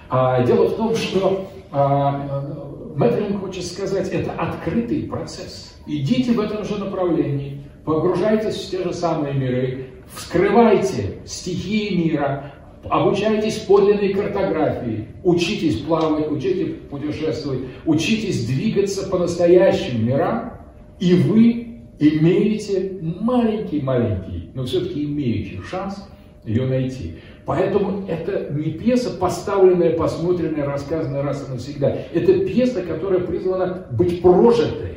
А, 0.09 0.45
дело 0.45 0.69
в 0.69 0.77
том, 0.77 0.95
что 0.95 1.51
а, 1.71 2.93
Мэтрин 2.95 3.37
хочет 3.37 3.65
сказать, 3.65 4.07
это 4.07 4.31
открытый 4.31 5.03
процесс. 5.03 5.70
Идите 5.87 6.33
в 6.33 6.39
этом 6.39 6.63
же 6.63 6.77
направлении, 6.77 7.63
погружайтесь 7.85 8.55
в 8.55 8.69
те 8.69 8.83
же 8.83 8.93
самые 8.93 9.33
миры, 9.33 9.87
вскрывайте 10.13 11.19
стихии 11.25 11.95
мира, 11.95 12.53
обучайтесь 12.89 13.59
подлинной 13.59 14.13
картографии, 14.13 15.07
учитесь 15.23 15.77
плавать, 15.77 16.31
учитесь 16.31 16.75
путешествовать, 16.89 17.61
учитесь 17.85 18.45
двигаться 18.45 19.09
по 19.09 19.17
настоящим 19.17 20.05
мирам, 20.05 20.53
и 20.99 21.13
вы 21.15 21.81
имеете 21.99 22.99
маленький-маленький, 23.01 24.51
но 24.53 24.65
все-таки 24.65 25.03
имеющий 25.05 25.61
шанс 25.61 26.07
ее 26.45 26.65
найти. 26.65 27.15
Поэтому 27.45 28.07
это 28.07 28.51
не 28.51 28.71
пьеса, 28.71 29.11
поставленная, 29.11 29.95
посмотренная, 29.95 30.65
рассказанная 30.65 31.23
раз 31.23 31.47
и 31.47 31.51
навсегда. 31.51 31.95
Это 32.13 32.45
пьеса, 32.45 32.81
которая 32.81 33.21
призвана 33.21 33.87
быть 33.91 34.21
прожитой, 34.21 34.90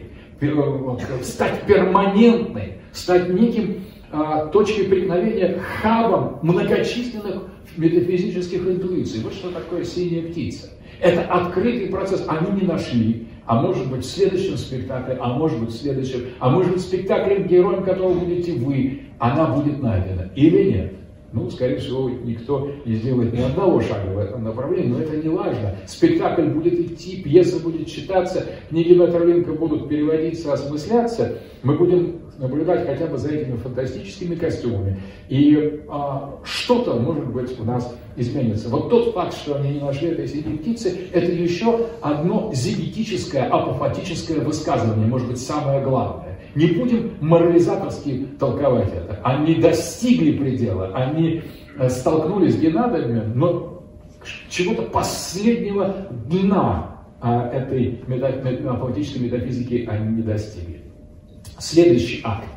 стать 1.22 1.66
перманентной, 1.66 2.74
стать 2.92 3.28
неким 3.28 3.84
а, 4.10 4.46
точкой 4.46 4.84
преткновения, 4.84 5.58
хабом 5.80 6.38
многочисленных 6.42 7.42
метафизических 7.76 8.66
интуиций. 8.66 9.20
Вот 9.22 9.34
что 9.34 9.50
такое 9.50 9.84
синяя 9.84 10.30
птица. 10.30 10.70
Это 11.00 11.22
открытый 11.22 11.88
процесс. 11.88 12.24
Они 12.28 12.60
не 12.60 12.66
нашли, 12.66 13.26
а 13.46 13.60
может 13.60 13.90
быть 13.90 14.04
в 14.04 14.08
следующем 14.08 14.56
спектакле, 14.56 15.18
а 15.20 15.34
может 15.34 15.58
быть 15.58 15.70
в 15.70 15.76
следующем, 15.76 16.26
а 16.38 16.50
может 16.50 16.72
быть 16.72 16.80
в 16.80 16.84
спектакле, 16.84 17.42
героем 17.42 17.82
которого 17.82 18.14
будете 18.14 18.52
вы, 18.52 19.02
она 19.18 19.46
будет 19.46 19.82
найдена 19.82 20.30
или 20.34 20.72
нет. 20.72 20.92
Ну, 21.34 21.50
скорее 21.50 21.78
всего, 21.78 22.08
никто 22.08 22.70
не 22.84 22.94
сделает 22.94 23.32
ни 23.32 23.40
одного 23.40 23.80
шага 23.80 24.06
в 24.06 24.18
этом 24.18 24.44
направлении, 24.44 24.88
но 24.88 25.00
это 25.00 25.16
не 25.16 25.28
важно. 25.28 25.74
Спектакль 25.84 26.44
будет 26.44 26.74
идти, 26.74 27.22
пьеса 27.22 27.60
будет 27.60 27.88
читаться, 27.88 28.46
книги 28.68 28.92
Метерлинка 28.92 29.52
будут 29.52 29.88
переводиться, 29.88 30.52
осмысляться. 30.52 31.38
Мы 31.64 31.76
будем 31.76 32.20
наблюдать 32.38 32.86
хотя 32.86 33.06
бы 33.06 33.18
за 33.18 33.30
этими 33.30 33.56
фантастическими 33.56 34.36
костюмами. 34.36 35.00
И 35.28 35.82
а, 35.88 36.38
что-то, 36.44 36.94
может 36.94 37.26
быть, 37.26 37.58
у 37.58 37.64
нас 37.64 37.92
изменится. 38.16 38.68
Вот 38.68 38.88
тот 38.88 39.12
факт, 39.12 39.34
что 39.34 39.56
они 39.56 39.74
не 39.74 39.80
нашли 39.80 40.10
этой 40.10 40.28
синей 40.28 40.58
птицы, 40.58 41.08
это 41.12 41.32
еще 41.32 41.88
одно 42.00 42.52
зигетическое, 42.54 43.48
апофатическое 43.48 44.38
высказывание, 44.38 45.08
может 45.08 45.26
быть, 45.26 45.38
самое 45.38 45.82
главное. 45.82 46.33
Не 46.54 46.68
будем 46.68 47.12
морализаторски 47.20 48.28
толковать 48.38 48.92
это. 48.92 49.18
Они 49.24 49.56
достигли 49.56 50.32
предела, 50.38 50.94
они 50.94 51.42
э, 51.78 51.88
столкнулись 51.88 52.54
с 52.54 52.60
генадами, 52.60 53.22
но 53.34 53.74
чего-то 54.48 54.82
последнего 54.82 56.08
дна 56.30 56.94
а, 57.20 57.48
этой 57.48 58.00
апофатической 58.68 59.22
метафизики 59.22 59.88
они 59.90 60.16
не 60.16 60.22
достигли. 60.22 60.82
Следующий 61.58 62.20
акт. 62.22 62.48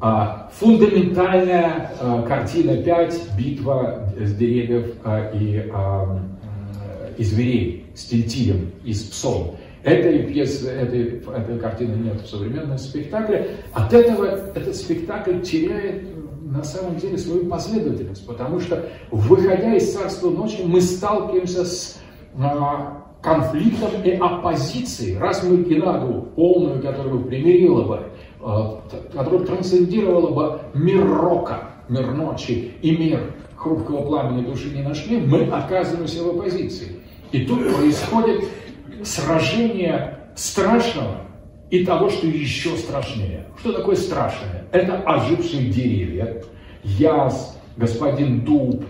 А, 0.00 0.50
фундаментальная 0.52 1.92
а, 2.00 2.22
картина 2.22 2.76
5, 2.76 3.30
битва 3.38 4.12
с 4.20 4.34
деревьев 4.34 4.96
и, 5.34 5.70
и 7.16 7.24
зверей 7.24 7.86
с 7.94 8.04
тельтилем 8.04 8.70
и 8.84 8.92
с 8.92 9.02
псом. 9.04 9.56
Этой 9.84 10.22
пьесы, 10.22 10.70
этой, 10.70 11.22
этой 11.36 11.58
картины 11.58 11.94
нет 11.96 12.22
в 12.22 12.26
современном 12.26 12.78
спектакле. 12.78 13.56
От 13.74 13.92
этого 13.92 14.24
этот 14.54 14.74
спектакль 14.74 15.40
теряет 15.42 16.04
на 16.42 16.64
самом 16.64 16.96
деле 16.96 17.18
свою 17.18 17.46
последовательность, 17.46 18.26
потому 18.26 18.60
что, 18.60 18.88
выходя 19.10 19.74
из 19.74 19.92
царства 19.92 20.30
ночи, 20.30 20.62
мы 20.64 20.80
сталкиваемся 20.80 21.66
с 21.66 22.00
а, 22.38 23.04
конфликтом 23.20 23.90
и 24.04 24.12
оппозицией. 24.12 25.18
Раз 25.18 25.42
мы 25.42 25.58
Генаду 25.64 26.28
полную, 26.34 26.80
которая 26.80 27.12
бы 27.12 27.24
примирила 27.24 27.82
бы, 27.82 28.00
а, 28.40 28.80
которая 29.12 29.46
трансцендировала 29.46 30.30
бы 30.30 30.60
мир 30.72 31.06
рока, 31.06 31.70
мир 31.90 32.10
ночи 32.12 32.72
и 32.80 32.96
мир 32.96 33.34
хрупкого 33.56 34.06
пламени 34.06 34.46
души 34.46 34.70
не 34.74 34.82
нашли, 34.82 35.20
мы 35.20 35.44
оказываемся 35.44 36.22
в 36.24 36.28
оппозиции. 36.28 37.00
И 37.32 37.46
тут 37.46 37.60
происходит 37.74 38.44
сражение 39.04 40.18
страшного 40.34 41.22
и 41.70 41.84
того, 41.84 42.10
что 42.10 42.26
еще 42.26 42.76
страшнее. 42.76 43.46
Что 43.58 43.72
такое 43.72 43.96
страшное? 43.96 44.64
Это 44.72 44.96
ожившие 44.98 45.70
деревья, 45.70 46.42
яс, 46.82 47.58
господин 47.76 48.44
дуб, 48.44 48.84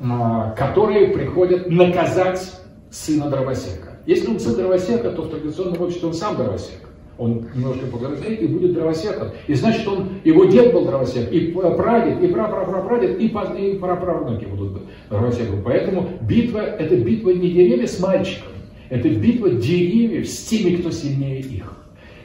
а, 0.00 0.50
которые 0.52 1.08
приходят 1.08 1.68
наказать 1.70 2.52
сына 2.90 3.28
дровосека. 3.28 3.98
Если 4.06 4.28
он 4.28 4.38
сын 4.38 4.54
дровосека, 4.54 5.10
то 5.10 5.22
в 5.22 5.30
традиционном 5.30 5.80
обществе 5.80 6.08
он 6.08 6.14
сам 6.14 6.36
дровосек. 6.36 6.80
Он 7.16 7.46
немножко 7.54 7.86
повзрослеет 7.86 8.42
и 8.42 8.46
будет 8.48 8.74
дровосеком. 8.74 9.28
И 9.46 9.54
значит, 9.54 9.86
он, 9.86 10.08
его 10.24 10.46
дед 10.46 10.72
был 10.72 10.84
дровосек, 10.84 11.30
и 11.30 11.52
прадед, 11.52 12.22
и 12.22 12.26
прапрапрапрадед, 12.26 13.20
и, 13.20 13.26
и 13.26 13.78
праправнуки 13.78 14.46
будут 14.46 14.82
дровосеком. 15.08 15.62
Поэтому 15.64 16.08
битва, 16.22 16.58
это 16.58 16.96
битва 16.96 17.30
не 17.30 17.50
деревья 17.50 17.86
с 17.86 18.00
мальчиком, 18.00 18.53
это 18.94 19.08
битва 19.08 19.50
деревьев 19.50 20.28
с 20.28 20.44
теми, 20.44 20.76
кто 20.76 20.92
сильнее 20.92 21.40
их. 21.40 21.76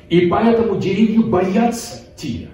И 0.08 0.28
поэтому 0.28 0.80
деревья 0.80 1.22
боятся 1.24 2.04
Тия. 2.16 2.50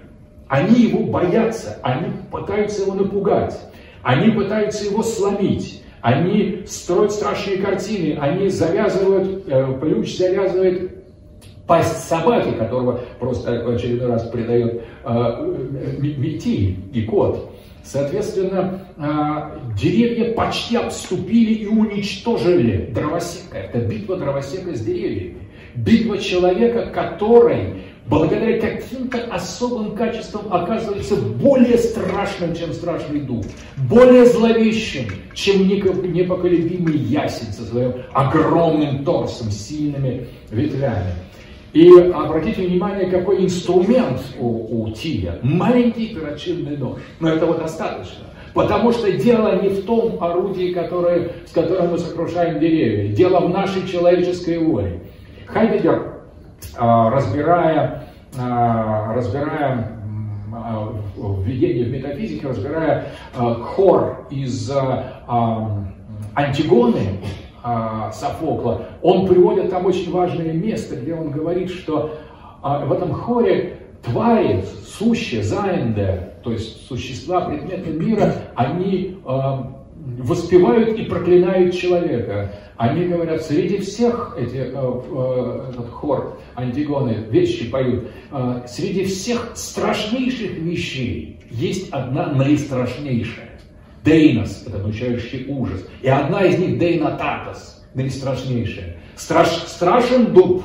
Они 0.48 0.84
его 0.84 1.04
боятся, 1.04 1.80
они 1.84 2.14
пытаются 2.32 2.84
его 2.84 2.94
напугать, 2.94 3.60
они 4.04 4.32
пытаются 4.32 4.86
его 4.86 5.04
сломить, 5.04 5.84
они 6.00 6.64
строят 6.66 7.12
страшные 7.12 7.58
картины, 7.58 8.18
они 8.18 8.48
завязывают, 8.48 9.50
э, 9.50 9.78
Плющ 9.82 10.18
завязывает 10.18 11.05
пасть 11.68 12.08
собаки, 12.08 12.52
которого 12.52 13.00
просто 13.20 13.64
в 13.64 13.70
очередной 13.70 14.08
раз 14.08 14.24
придает 14.30 14.84
э, 15.04 15.98
Мети 16.00 16.80
и 16.94 17.02
кот. 17.04 17.52
Соответственно, 17.84 18.82
э, 18.98 19.76
деревья 19.80 20.34
почти 20.34 20.76
обступили 20.76 21.54
и 21.54 21.68
уничтожили 21.68 22.92
дровосека. 22.94 23.58
Это 23.58 23.80
битва 23.80 24.18
дровосека 24.18 24.76
с 24.76 24.82
деревьями. 24.82 25.38
Битва 25.76 26.18
человека, 26.18 26.88
который 26.88 27.84
благодаря 28.08 28.60
каким-то 28.60 29.20
особым 29.32 29.96
качествам 29.96 30.52
оказывается 30.54 31.16
более 31.16 31.78
страшным, 31.78 32.56
чем 32.56 32.74
страшный 32.74 33.22
дух, 33.22 33.46
более 33.90 34.26
зловещим, 34.26 35.06
чем 35.34 35.68
непоколебимый 35.68 36.98
ясень 36.98 37.52
со 37.52 37.66
своим 37.66 37.94
огромным 38.14 39.04
торсом, 39.04 39.52
сильными 39.52 40.28
ветвями. 40.52 41.14
И 41.76 41.90
обратите 41.90 42.66
внимание, 42.66 43.08
какой 43.08 43.44
инструмент 43.44 44.22
у, 44.40 44.84
у 44.84 44.92
Тия. 44.92 45.40
Маленький 45.44 46.16
перочинный 46.16 46.78
нож. 46.78 47.00
Но 47.20 47.28
этого 47.28 47.58
достаточно. 47.58 48.28
Потому 48.54 48.94
что 48.94 49.12
дело 49.12 49.62
не 49.62 49.68
в 49.68 49.86
том 49.86 50.24
орудии, 50.24 50.72
которое, 50.72 51.32
с 51.46 51.52
которым 51.52 51.92
мы 51.92 51.98
сокрушаем 51.98 52.62
деревья. 52.62 53.14
Дело 53.14 53.42
в 53.42 53.50
нашей 53.50 53.86
человеческой 53.86 54.60
воле. 54.60 55.02
Хайдегер, 55.48 56.14
а, 56.78 57.10
разбирая, 57.10 58.08
а, 58.40 59.14
разбирая 59.14 59.92
введение 61.44 61.88
в 61.88 61.92
метафизике, 61.92 62.48
разбирая 62.48 63.08
хор 63.34 64.26
из 64.30 64.72
Антигоны, 66.34 67.20
Софокла, 68.14 68.86
он 69.02 69.28
приводит 69.28 69.70
там 69.70 69.86
очень 69.86 70.12
важное 70.12 70.54
место, 70.54 70.96
где 70.96 71.16
он 71.16 71.32
говорит, 71.32 71.70
что 71.72 72.12
в 72.62 72.92
этом 72.92 73.14
хоре 73.14 73.80
твари, 74.04 74.64
сущие, 74.86 75.42
заинде, 75.42 76.34
то 76.44 76.52
есть 76.52 76.88
существа, 76.88 77.42
предметы 77.42 77.90
мира, 77.92 78.34
они 78.56 79.18
воспевают 80.20 81.00
и 81.00 81.06
проклинают 81.06 81.74
человека. 81.74 82.52
Они 82.78 83.06
говорят, 83.06 83.42
среди 83.42 83.80
всех 83.80 84.36
эти, 84.38 84.58
этот 84.58 85.90
хор 85.90 86.38
Антигоны 86.56 87.26
вещи 87.32 87.72
поют, 87.72 88.12
среди 88.68 89.06
всех 89.06 89.54
страшнейших 89.56 90.58
вещей 90.60 91.40
есть 91.50 91.90
одна 91.90 92.28
наистрашнейшая. 92.28 93.45
Дейнос, 94.06 94.64
это 94.66 94.78
означающий 94.78 95.48
ужас. 95.50 95.86
И 96.02 96.08
одна 96.08 96.44
из 96.44 96.60
них 96.60 96.78
Дейнататос, 96.78 97.84
наистрашнейшая. 97.96 98.98
Страш, 99.16 99.48
страшен 99.68 100.34
дуб, 100.34 100.64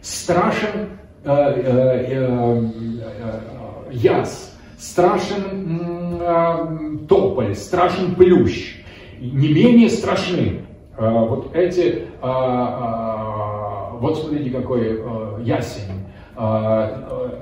страшен 0.00 0.88
э, 1.24 1.30
э, 1.30 2.06
э, 2.08 2.70
э, 3.02 3.92
яс, 3.92 4.56
страшен 4.78 6.18
э, 6.20 6.98
тополь, 7.08 7.54
страшен 7.54 8.14
плющ. 8.14 8.82
Не 9.20 9.52
менее 9.52 9.90
страшны 9.90 10.62
э, 10.96 11.10
вот 11.10 11.54
эти, 11.54 11.80
э, 11.80 11.98
э, 12.22 13.98
вот 14.00 14.18
смотрите, 14.20 14.50
какой 14.50 14.80
э, 14.98 15.42
ясень, 15.42 16.06
э, 16.36 16.42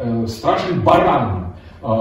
э, 0.01 0.26
страшен 0.26 0.80
баран, 0.80 1.45
э, 1.45 1.48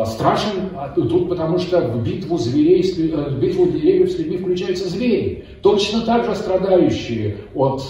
страшен 0.06 0.70
тут 0.96 1.30
потому, 1.30 1.60
что 1.60 1.82
в 1.82 2.04
битву 2.04 2.38
зверей, 2.38 2.82
э, 2.82 3.30
в 3.30 3.40
битву 3.40 3.68
деревьев 3.68 4.12
с 4.12 4.18
людьми 4.18 4.38
включаются 4.38 4.90
звери, 4.90 5.46
точно 5.62 6.02
так 6.02 6.26
же 6.26 6.36
страдающие 6.36 7.38
от 7.54 7.84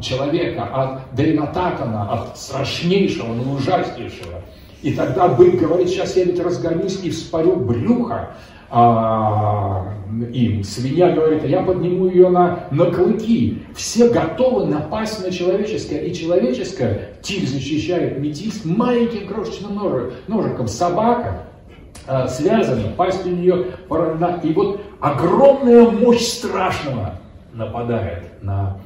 человека, 0.00 0.64
от 0.64 1.14
Дейнатакана, 1.14 2.10
от 2.10 2.38
страшнейшего, 2.38 3.34
но 3.34 3.54
ужаснейшего. 3.54 4.42
И 4.82 4.92
тогда 4.92 5.28
бык 5.28 5.58
говорит, 5.58 5.88
сейчас 5.88 6.16
я 6.16 6.24
ведь 6.24 6.38
разгонюсь 6.40 7.00
и 7.02 7.10
вспорю 7.10 7.56
брюхо 7.56 8.34
а, 8.76 9.84
им. 10.32 10.64
Свинья 10.64 11.10
говорит, 11.10 11.44
я 11.44 11.62
подниму 11.62 12.08
ее 12.08 12.28
на, 12.28 12.66
на 12.72 12.86
клыки. 12.86 13.62
Все 13.76 14.10
готовы 14.10 14.66
напасть 14.66 15.24
на 15.24 15.30
человеческое. 15.30 16.00
И 16.00 16.12
человеческое 16.12 17.10
Тиль 17.22 17.46
защищает 17.46 18.18
метис 18.18 18.64
маленьким 18.64 19.28
крошечным 19.28 19.78
ножиком. 20.26 20.66
Собака 20.66 21.44
а, 22.08 22.26
связана, 22.26 22.88
пасть 22.96 23.24
у 23.24 23.30
нее 23.30 23.66
поражена. 23.88 24.40
И 24.42 24.52
вот 24.52 24.80
огромная 24.98 25.88
мощь 25.88 26.26
страшного 26.26 27.14
нападает 27.52 28.42
на 28.42 28.78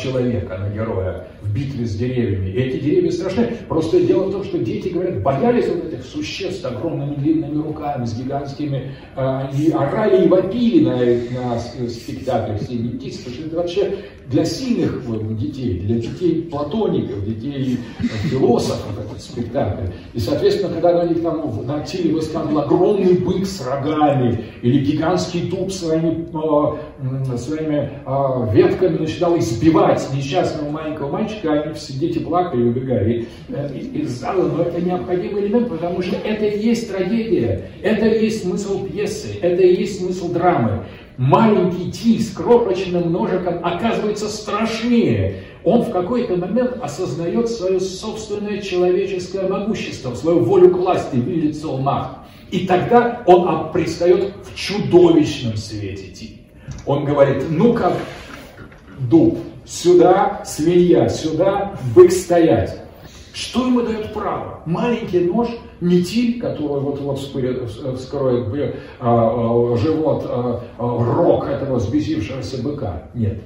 человека, 0.00 0.58
на 0.58 0.68
героя 0.70 1.26
в 1.42 1.52
битве 1.52 1.86
с 1.86 1.94
деревьями. 1.96 2.50
И 2.50 2.54
эти 2.54 2.82
деревья 2.82 3.10
страшны. 3.10 3.56
Просто 3.68 4.00
дело 4.00 4.24
в 4.24 4.32
том, 4.32 4.44
что 4.44 4.58
дети, 4.58 4.88
говорят, 4.88 5.22
боялись 5.22 5.68
вот 5.68 5.84
этих 5.84 6.04
существ 6.04 6.62
с 6.62 6.64
огромными 6.64 7.16
длинными 7.16 7.62
руками, 7.62 8.04
с 8.04 8.18
гигантскими, 8.18 8.92
э, 9.16 9.40
и 9.58 9.70
орали 9.70 10.24
и 10.24 10.28
вопили 10.28 10.84
на, 10.84 10.96
на 10.96 11.58
спектаклях 11.88 12.62
«Синий 12.62 12.96
птиц», 12.96 13.18
потому 13.18 13.34
что 13.34 13.46
это 13.46 13.56
вообще 13.56 13.98
для 14.32 14.44
сильных 14.44 15.02
детей, 15.38 15.80
для 15.80 15.96
детей 15.96 16.48
платоников, 16.50 17.24
детей 17.24 17.78
философов 18.24 18.98
этот 18.98 19.20
спектакль. 19.22 19.92
И, 20.14 20.18
соответственно, 20.18 20.74
когда 20.74 21.04
них 21.04 21.22
там 21.22 21.66
на 21.66 21.80
теле 21.80 22.14
высказывал 22.14 22.58
огромный 22.60 23.14
бык 23.14 23.46
с 23.46 23.64
рогами 23.64 24.44
или 24.62 24.84
гигантский 24.84 25.50
дуб 25.50 25.70
своими, 25.70 26.26
э, 26.32 27.36
своими 27.36 27.90
э, 28.04 28.54
ветками 28.54 28.98
начинал 28.98 29.38
избивать 29.38 30.06
несчастного 30.14 30.70
маленького 30.70 31.10
мальчика, 31.10 31.52
они 31.52 31.74
все 31.74 31.92
дети 31.92 32.18
плакали 32.18 32.62
и 32.62 32.68
убегали 32.68 33.28
э, 33.48 33.78
из 33.78 34.10
зала, 34.18 34.48
но 34.48 34.62
это 34.62 34.80
необходимый 34.80 35.46
элемент, 35.46 35.68
потому 35.68 36.00
что 36.02 36.16
это 36.16 36.46
и 36.46 36.64
есть 36.64 36.90
трагедия, 36.90 37.68
это 37.82 38.06
и 38.06 38.24
есть 38.24 38.42
смысл 38.42 38.86
пьесы, 38.86 39.38
это 39.42 39.62
и 39.62 39.80
есть 39.80 39.98
смысл 39.98 40.32
драмы 40.32 40.84
маленький 41.16 41.90
Ти 41.90 42.18
с 42.18 42.32
крошечным 42.32 43.12
ножиком 43.12 43.64
оказывается 43.64 44.28
страшнее. 44.28 45.44
Он 45.64 45.82
в 45.82 45.90
какой-то 45.90 46.36
момент 46.36 46.78
осознает 46.82 47.48
свое 47.48 47.80
собственное 47.80 48.60
человеческое 48.60 49.48
могущество, 49.48 50.14
свою 50.14 50.40
волю 50.40 50.70
к 50.70 50.78
власти, 50.78 51.16
видится 51.16 51.68
мах. 51.68 52.18
И 52.50 52.66
тогда 52.66 53.22
он 53.26 53.72
предстает 53.72 54.34
в 54.44 54.54
чудовищном 54.54 55.56
свете 55.56 56.08
Ти. 56.08 56.40
Он 56.84 57.04
говорит, 57.04 57.44
ну 57.48 57.72
как 57.74 57.94
дуб, 58.98 59.38
сюда 59.64 60.42
свинья, 60.44 61.08
сюда 61.08 61.74
бык 61.94 62.12
стоять. 62.12 62.78
Что 63.32 63.66
ему 63.66 63.82
дает 63.82 64.12
право? 64.12 64.60
Маленький 64.66 65.20
нож, 65.20 65.48
метиль, 65.82 66.40
который 66.40 66.80
вот, 66.80 67.00
вот 67.00 67.18
вскроет 67.18 67.62
а, 69.00 69.72
а, 69.72 69.76
живот, 69.76 70.24
а, 70.26 70.62
рог 70.78 71.46
этого 71.46 71.76
взбесившегося 71.76 72.62
быка. 72.62 73.10
Нет. 73.14 73.42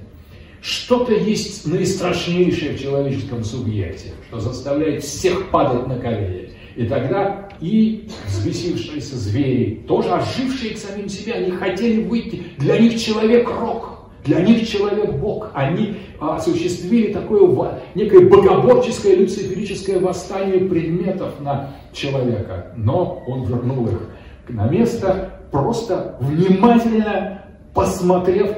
Что-то 0.60 1.12
есть 1.12 1.66
наистрашнейшее 1.66 2.76
в 2.76 2.80
человеческом 2.80 3.44
субъекте, 3.44 4.12
что 4.28 4.40
заставляет 4.40 5.02
всех 5.02 5.50
падать 5.50 5.86
на 5.86 5.98
колени. 5.98 6.50
И 6.74 6.86
тогда 6.86 7.48
и 7.60 8.08
взбесившиеся 8.26 9.16
звери, 9.16 9.82
тоже 9.86 10.10
ожившие 10.10 10.74
к 10.74 10.78
самим 10.78 11.08
себе, 11.08 11.34
они 11.34 11.52
хотели 11.52 12.02
выйти. 12.02 12.42
Для 12.58 12.78
них 12.78 13.00
человек 13.00 13.48
рок. 13.48 13.95
Для 14.26 14.40
них 14.40 14.68
человек 14.68 15.12
Бог. 15.14 15.50
Они 15.54 15.96
осуществили 16.20 17.12
такое 17.12 17.80
некое 17.94 18.28
богоборческое, 18.28 19.16
люциферическое 19.16 20.00
восстание 20.00 20.68
предметов 20.68 21.40
на 21.40 21.70
человека. 21.92 22.72
Но 22.76 23.22
он 23.26 23.44
вернул 23.44 23.86
их 23.86 24.00
на 24.48 24.68
место, 24.68 25.40
просто 25.50 26.16
внимательно 26.20 27.42
посмотрев 27.72 28.50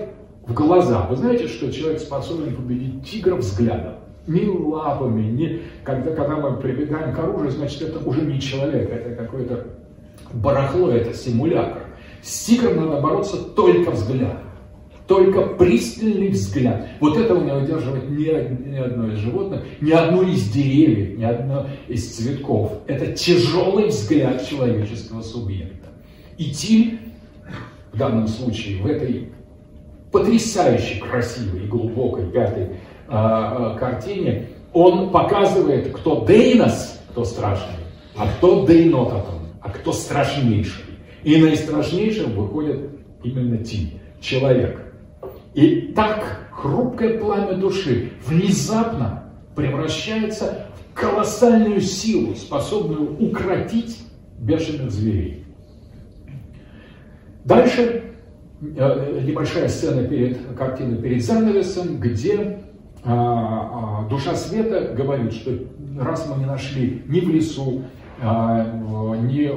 в 0.47 0.55
глаза. 0.55 1.07
Вы 1.11 1.17
знаете, 1.17 1.49
что 1.49 1.71
человек 1.71 2.01
способен 2.01 2.57
победить 2.57 3.09
тигра 3.09 3.37
взглядом? 3.37 3.95
Ни 4.27 4.47
лапами, 4.47 5.23
ни... 5.23 5.63
Когда, 5.85 6.15
когда 6.15 6.37
мы 6.37 6.57
прибегаем 6.59 7.15
к 7.15 7.19
оружию, 7.19 7.51
значит, 7.53 7.83
это 7.83 8.07
уже 8.07 8.23
не 8.23 8.41
человек, 8.41 8.91
это 8.91 9.15
какое-то 9.15 9.67
барахло, 10.33 10.91
это 10.91 11.15
симулятор. 11.15 11.83
С 12.23 12.45
тигром 12.45 12.77
надо 12.77 13.01
бороться 13.01 13.39
только 13.39 13.91
взглядом 13.91 14.48
только 15.09 15.41
пристальный 15.43 16.29
взгляд. 16.29 16.87
Вот 17.01 17.17
этого 17.17 17.43
не 17.43 17.51
удерживает 17.51 18.11
ни, 18.11 18.71
ни 18.71 18.77
одно 18.77 19.11
из 19.11 19.19
животных, 19.19 19.63
ни 19.81 19.91
одно 19.91 20.23
из 20.23 20.51
деревьев, 20.51 21.19
ни 21.19 21.25
одно 21.25 21.67
из 21.89 22.15
цветков. 22.15 22.83
Это 22.87 23.13
тяжелый 23.13 23.89
взгляд 23.89 24.47
человеческого 24.47 25.23
субъекта. 25.23 25.89
И 26.37 26.51
Тиль 26.51 27.01
в 27.93 27.97
данном 27.97 28.29
случае 28.29 28.83
в 28.83 28.87
этой 28.87 29.31
потрясающе 30.13 31.01
красивой 31.01 31.65
и 31.65 31.67
глубокой 31.67 32.31
пятой 32.31 32.77
а, 33.09 33.77
картине, 33.77 34.49
он 34.75 35.11
показывает, 35.11 35.91
кто 35.93 36.25
Дейнос, 36.27 37.01
кто 37.11 37.25
страшный, 37.25 37.77
а 38.15 38.29
кто 38.29 38.67
Дейнотатон, 38.67 39.49
а 39.63 39.71
кто 39.71 39.93
страшнейший. 39.93 40.85
И 41.25 41.43
наистрашнейшим 41.43 42.33
выходит 42.33 42.91
именно 43.25 43.57
Тиль, 43.59 43.99
человек. 44.21 44.88
И 45.59 45.93
так 45.93 46.51
хрупкое 46.53 47.19
пламя 47.19 47.55
души 47.55 48.11
внезапно 48.25 49.25
превращается 49.57 50.67
в 50.77 50.95
колоссальную 50.95 51.81
силу, 51.81 52.37
способную 52.37 53.17
укротить 53.19 53.99
бешеных 54.39 54.93
зверей. 54.93 55.45
Дальше 57.45 58.05
э, 58.63 59.21
небольшая 59.25 59.69
сцена 59.69 60.05
перед 60.05 60.39
картиной 60.57 61.03
перед 61.03 61.25
занавесом, 61.25 61.99
где 61.99 62.61
а, 63.03 64.05
а, 64.05 64.09
душа 64.09 64.37
света 64.37 64.95
говорит, 64.97 65.33
что 65.33 65.59
раз 65.99 66.29
мы 66.29 66.39
не 66.39 66.47
нашли 66.47 67.03
ни 67.09 67.19
в 67.19 67.31
лесу, 67.31 67.83
а, 68.23 68.65
ни 69.25 69.49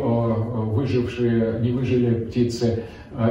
выжившие, 0.73 1.59
не 1.59 1.69
выжили 1.69 2.25
птицы 2.25 2.85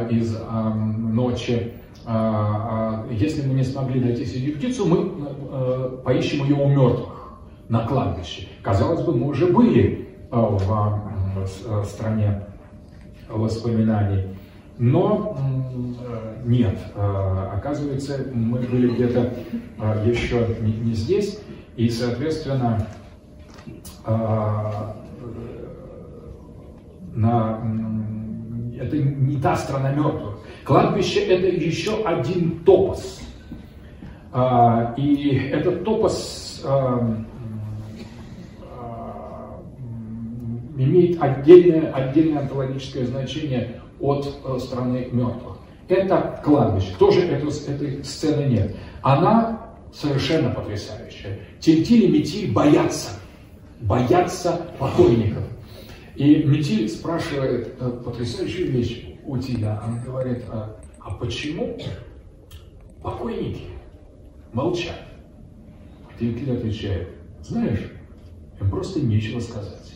из 0.08 0.36
ночи, 0.40 1.72
если 2.06 3.46
мы 3.46 3.54
не 3.54 3.64
смогли 3.64 4.00
найти 4.00 4.24
среди 4.24 4.52
птицу, 4.52 4.86
мы 4.86 5.12
э, 5.52 5.98
поищем 6.04 6.44
ее 6.44 6.56
у 6.56 6.68
мертвых 6.68 7.34
на 7.68 7.86
кладбище. 7.86 8.48
Казалось 8.62 9.02
бы, 9.02 9.14
мы 9.14 9.28
уже 9.28 9.46
были 9.46 10.08
э, 10.30 10.36
в 10.36 11.00
э, 11.36 11.84
стране 11.84 12.46
воспоминаний. 13.28 14.24
Но 14.78 15.36
нет, 16.46 16.78
оказывается, 16.96 18.24
мы 18.32 18.60
были 18.60 18.94
где-то 18.94 19.34
еще 20.06 20.56
не 20.62 20.94
здесь, 20.94 21.38
и, 21.76 21.90
соответственно, 21.90 22.86
на, 27.14 27.60
это 28.80 28.96
не 28.96 29.38
та 29.38 29.54
страна 29.54 29.92
мертвых. 29.92 30.39
Кладбище 30.70 31.24
это 31.24 31.48
еще 31.48 32.00
один 32.04 32.60
топос. 32.60 33.20
А, 34.32 34.94
и 34.96 35.50
этот 35.50 35.82
топос 35.82 36.62
а, 36.64 37.16
а, 38.62 39.62
имеет 40.76 41.20
отдельное, 41.20 41.90
отдельное 41.90 42.42
антологическое 42.42 43.04
значение 43.04 43.80
от 43.98 44.32
э, 44.44 44.58
страны 44.60 45.08
мертвых. 45.10 45.56
Это 45.88 46.40
кладбище. 46.44 46.94
Тоже 47.00 47.22
эту, 47.22 47.48
этой 47.48 48.04
сцены 48.04 48.44
нет. 48.44 48.76
Она 49.02 49.72
совершенно 49.92 50.50
потрясающая. 50.50 51.40
Тильтиль 51.58 52.04
и 52.04 52.08
Метиль 52.20 52.52
боятся. 52.52 53.10
Боятся 53.80 54.68
покойников. 54.78 55.42
И 56.14 56.44
Метиль 56.44 56.88
спрашивает 56.88 57.74
э, 57.80 57.90
потрясающую 58.04 58.70
вещь 58.70 59.09
у 59.30 59.38
тебя. 59.38 59.80
Она 59.82 60.02
говорит, 60.04 60.42
а, 60.48 60.76
а 61.00 61.14
почему 61.14 61.78
покойники 63.02 63.66
молчат? 64.52 64.96
Тильтиль 66.18 66.56
отвечает, 66.56 67.08
знаешь, 67.42 67.92
им 68.60 68.70
просто 68.70 69.00
нечего 69.00 69.40
сказать. 69.40 69.94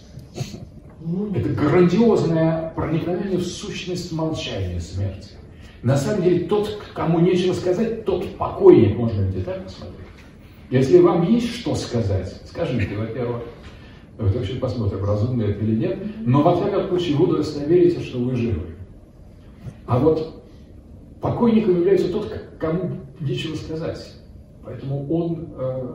Это 1.35 1.49
грандиозное 1.51 2.73
проникновение 2.75 3.39
в 3.39 3.45
сущность 3.45 4.11
молчания 4.13 4.81
смерти. 4.81 5.33
На 5.83 5.99
самом 5.99 6.23
деле, 6.23 6.47
тот, 6.47 6.81
кому 6.95 7.21
нечего 7.21 7.53
сказать, 7.53 8.07
тот 8.07 8.39
покойник, 8.39 8.97
можно 8.97 9.21
ведь 9.21 9.37
и 9.37 9.43
так 9.43 9.65
посмотреть. 9.65 9.99
Если 10.71 10.99
вам 10.99 11.31
есть 11.31 11.57
что 11.57 11.75
сказать, 11.75 12.41
скажите, 12.47 12.97
во-первых, 12.97 13.43
вот 14.17 14.35
вообще 14.35 14.55
посмотрим, 14.55 15.05
разумно 15.05 15.43
это 15.43 15.63
или 15.63 15.77
нет, 15.77 15.99
но 16.25 16.43
во 16.43 16.57
всяком 16.57 16.89
случае 16.89 17.17
вы 17.17 17.27
удостоверите, 17.27 18.01
что 18.01 18.19
вы 18.19 18.35
живы. 18.35 18.74
А 19.87 19.99
вот 19.99 20.45
покойником 21.21 21.77
является 21.77 22.11
тот, 22.11 22.33
кому 22.59 22.99
нечего 23.21 23.55
сказать. 23.57 24.15
Поэтому 24.65 25.07
он 25.13 25.49
э, 25.57 25.95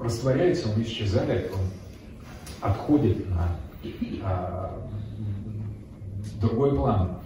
растворяется, 0.00 0.70
он 0.74 0.82
исчезает, 0.82 1.50
он 1.52 2.70
отходит 2.70 3.28
на 3.30 3.48
э, 3.82 4.68
другой 6.40 6.74
план. 6.74 7.18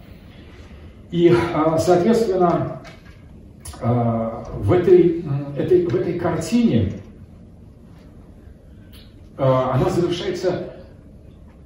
И, 1.11 1.35
а, 1.55 1.79
соответственно, 1.79 2.83
а, 3.81 4.45
в 4.55 4.73
этой, 4.73 5.25
этой, 5.57 5.87
в 5.87 5.95
этой 5.95 6.19
картине 6.19 6.95
а, 9.39 9.73
она 9.75 9.89
завершается 9.89 10.75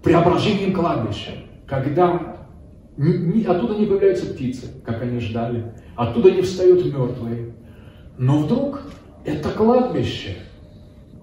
преображением 0.03 0.75
кладбища, 0.75 1.33
когда 1.67 2.32
оттуда 3.47 3.75
не 3.75 3.87
появляются 3.87 4.27
птицы, 4.27 4.67
как 4.85 5.03
они 5.03 5.19
ждали, 5.21 5.73
оттуда 5.97 6.31
не 6.31 6.43
встают 6.43 6.85
мертвые. 6.85 7.55
Но 8.19 8.39
вдруг 8.39 8.83
это 9.25 9.51
кладбище 9.51 10.37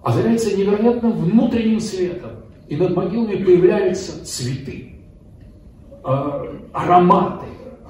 озаряется 0.02 0.56
невероятным 0.56 1.12
внутренним 1.12 1.80
светом, 1.80 2.30
и 2.68 2.76
над 2.76 2.94
могилами 2.94 3.42
появляются 3.42 4.24
цветы, 4.24 4.94
ароматы, 6.02 7.46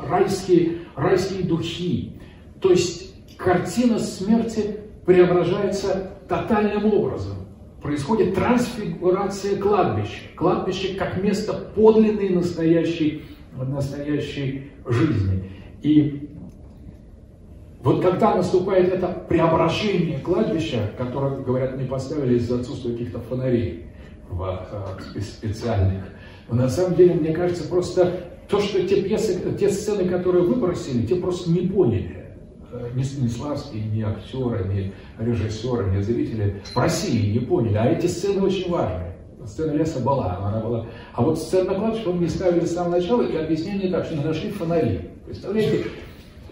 райские, 0.09 0.79
райские 0.97 1.45
духи. 1.45 2.21
То 2.61 2.71
есть 2.71 3.15
картина 3.37 3.99
смерти 3.99 4.77
преображается 5.07 6.13
тотальным 6.29 6.87
образом. 6.93 7.37
Происходит 7.83 8.35
трансфигурация 8.35 9.57
кладбища. 9.57 10.21
Кладбище 10.37 10.95
как 10.95 11.23
место 11.23 11.55
подлинной 11.75 12.29
настоящей, 12.29 13.25
настоящей 13.57 14.71
жизни. 14.87 15.51
И 15.83 16.29
вот 17.83 18.03
когда 18.03 18.35
наступает 18.35 18.93
это 18.93 19.09
преображение 19.29 20.19
кладбища, 20.19 20.93
которое, 20.99 21.41
говорят, 21.41 21.79
не 21.79 21.85
поставили 21.85 22.37
из-за 22.37 22.61
отсутствия 22.61 22.93
каких-то 22.93 23.21
фонарей 23.21 23.87
в, 24.29 24.67
э, 25.15 25.21
специальных, 25.21 26.05
на 26.51 26.69
самом 26.69 26.97
деле, 26.97 27.15
мне 27.15 27.33
кажется, 27.33 27.69
просто 27.69 28.25
то, 28.49 28.61
что 28.61 28.87
те 28.87 29.03
пьесы, 29.03 29.41
те 29.59 29.71
сцены, 29.71 30.09
которые 30.09 30.45
выбросили, 30.45 31.07
те 31.07 31.17
просто 31.17 31.51
не 31.51 31.69
поняли. 31.69 32.21
Э, 32.73 32.91
ни 32.95 33.03
Станиславский, 33.03 33.83
ни 33.83 34.03
актеры, 34.03 34.65
ни 34.69 34.93
режиссеры, 35.25 35.91
ни 35.91 36.01
зрители 36.01 36.63
в 36.65 36.77
России 36.77 37.33
не 37.33 37.41
поняли. 37.41 37.77
А 37.77 37.87
эти 37.87 38.07
сцены 38.07 38.43
очень 38.43 38.71
важны. 38.71 39.10
Сцена 39.47 39.73
леса 39.73 40.01
была, 40.01 40.39
она 40.39 40.61
была. 40.61 40.87
А 41.15 41.23
вот 41.23 41.39
сцена 41.39 41.73
на 41.73 41.79
кладбище, 41.79 42.13
не 42.13 42.29
ставили 42.29 42.65
с 42.65 42.75
самого 42.75 42.97
начала, 42.97 43.23
и 43.23 43.37
объяснение 43.37 43.91
так, 43.91 44.05
что 44.05 44.17
не 44.17 44.25
нашли 44.25 44.51
фонари. 44.51 45.01
Представляете, 45.27 45.87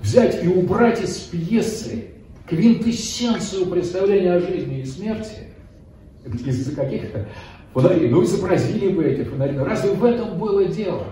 взять 0.00 0.42
и 0.42 0.48
убрать 0.48 1.02
из 1.02 1.16
пьесы 1.18 2.06
квинтэссенцию 2.48 3.66
представления 3.66 4.34
о 4.34 4.40
жизни 4.40 4.80
и 4.80 4.84
смерти 4.84 5.48
из-за 6.24 6.74
каких-то 6.74 7.26
фонарей. 7.72 8.08
Ну, 8.08 8.22
изобразили 8.22 8.88
бы 8.88 9.04
эти 9.04 9.24
фонари. 9.24 9.56
Разве 9.58 9.92
в 9.92 10.04
этом 10.04 10.38
было 10.38 10.64
дело? 10.64 11.04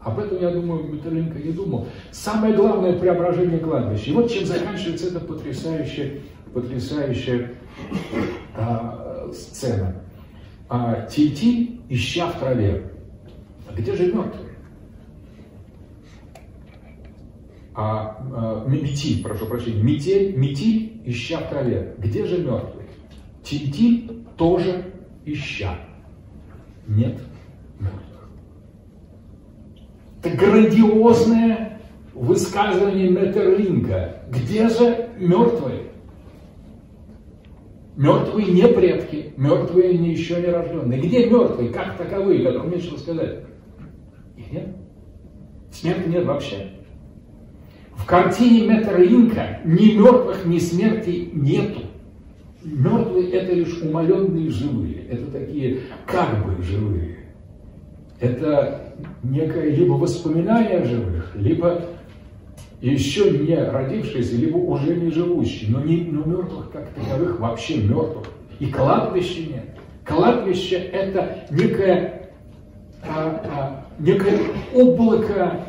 Об 0.00 0.18
этом, 0.18 0.40
я 0.40 0.50
думаю, 0.50 0.84
Металинка 0.84 1.38
не 1.38 1.52
думал. 1.52 1.86
Самое 2.10 2.54
главное 2.54 2.98
преображение 2.98 3.58
кладбища. 3.58 4.10
И 4.10 4.12
вот 4.12 4.30
чем 4.30 4.44
заканчивается 4.44 5.08
эта 5.08 5.20
потрясающая, 5.20 6.20
потрясающая 6.52 7.52
а, 8.56 9.30
сцена. 9.32 10.01
А, 10.74 11.02
Тити, 11.02 11.80
ища 11.90 12.28
в 12.28 12.38
траве. 12.38 12.90
А 13.68 13.74
где 13.74 13.94
же 13.94 14.06
мертвые? 14.06 14.54
А, 17.74 18.16
а, 18.34 18.66
метиль, 18.66 19.22
прошу 19.22 19.44
прощения, 19.44 19.82
метель, 19.82 20.34
метиль, 20.34 21.02
ища 21.04 21.40
в 21.40 21.50
траве. 21.50 21.94
Где 21.98 22.24
же 22.24 22.38
мертвые? 22.38 22.88
Тити 23.42 24.10
тоже 24.38 24.94
ища. 25.26 25.78
Нет 26.86 27.20
мертвых. 27.78 28.30
Это 30.22 30.34
грандиозное 30.34 31.82
высказывание 32.14 33.10
Метерлинка. 33.10 34.22
Где 34.30 34.70
же 34.70 35.10
мертвые? 35.18 35.81
Мертвые 37.96 38.46
не 38.46 38.66
предки, 38.68 39.34
мертвые 39.36 39.98
не 39.98 40.12
еще 40.12 40.40
не 40.40 40.46
рожденные. 40.46 41.00
Где 41.00 41.28
мертвые, 41.28 41.70
как 41.70 41.98
таковые, 41.98 42.42
которым 42.42 42.70
нечего 42.70 42.96
сказать? 42.96 43.40
Их 44.36 44.50
нет. 44.50 44.68
Смерти 45.70 46.08
нет 46.08 46.24
вообще. 46.24 46.68
В 47.94 48.06
картине 48.06 48.66
Метерлинка 48.66 49.60
ни 49.64 49.92
мертвых, 49.92 50.46
ни 50.46 50.58
смерти 50.58 51.30
нету. 51.34 51.82
Мертвые 52.64 53.30
это 53.30 53.52
лишь 53.52 53.80
умаленные 53.82 54.50
живые. 54.50 55.06
Это 55.10 55.30
такие 55.30 55.80
как 56.06 56.46
бы 56.46 56.62
живые. 56.62 57.18
Это 58.20 58.94
некое 59.22 59.70
либо 59.70 59.92
воспоминание 59.94 60.84
живых, 60.84 61.32
либо 61.34 61.82
еще 62.90 63.30
не 63.30 63.54
родившиеся, 63.54 64.36
либо 64.36 64.56
уже 64.56 64.96
не 64.96 65.10
живущие, 65.12 65.70
но, 65.70 65.80
не, 65.80 66.02
но 66.02 66.24
мертвых 66.24 66.70
как 66.72 66.90
таковых, 66.90 67.38
вообще 67.38 67.76
мертвых. 67.76 68.26
И 68.58 68.66
кладбища 68.66 69.40
нет. 69.40 69.78
Кладбище– 70.04 70.76
это 70.92 71.46
некое, 71.50 72.30
а, 73.04 73.40
а, 73.44 73.86
некое 74.00 74.40
облако 74.74 75.68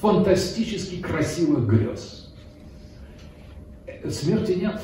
фантастически 0.00 1.00
красивых 1.00 1.66
грез. 1.66 2.34
Смерти 4.08 4.52
нет. 4.52 4.80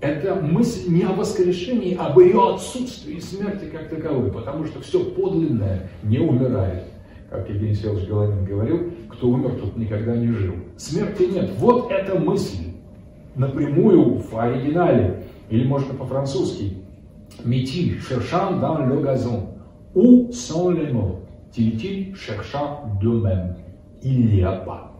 Это 0.00 0.34
мысль 0.34 0.88
не 0.88 1.02
о 1.02 1.12
воскрешении, 1.12 1.96
а 1.98 2.06
об 2.06 2.18
ее 2.18 2.54
отсутствии 2.54 3.20
смерти 3.20 3.66
как 3.66 3.88
таковой, 3.88 4.32
потому 4.32 4.64
что 4.66 4.80
все 4.80 5.04
подлинное 5.04 5.90
не 6.02 6.18
умирает. 6.18 6.84
Как 7.32 7.48
Евгений 7.48 7.74
Селович 7.74 8.06
Головин 8.08 8.44
говорил, 8.44 8.92
кто 9.08 9.28
умер, 9.28 9.52
тот 9.60 9.76
никогда 9.76 10.14
не 10.16 10.28
жил. 10.28 10.54
Смерти 10.76 11.22
нет. 11.22 11.50
Вот 11.58 11.90
эта 11.90 12.18
мысль 12.18 12.72
напрямую 13.34 14.18
в 14.18 14.38
оригинале, 14.38 15.24
или 15.48 15.66
можно 15.66 15.94
по-французски. 15.94 16.76
Метиль, 17.44 17.98
cherchant 18.00 18.60
dans 18.60 18.86
le 18.86 19.02
gazon. 19.02 19.48
Où 19.94 20.30
sont 20.32 20.70
les 20.70 20.92
mots? 20.92 21.20
Cherchant 22.14 22.98
de 23.00 23.08
même. 23.08 23.56
Il 24.02 24.26
n'y 24.26 24.42
a 24.42 24.52
pas. 24.52 24.90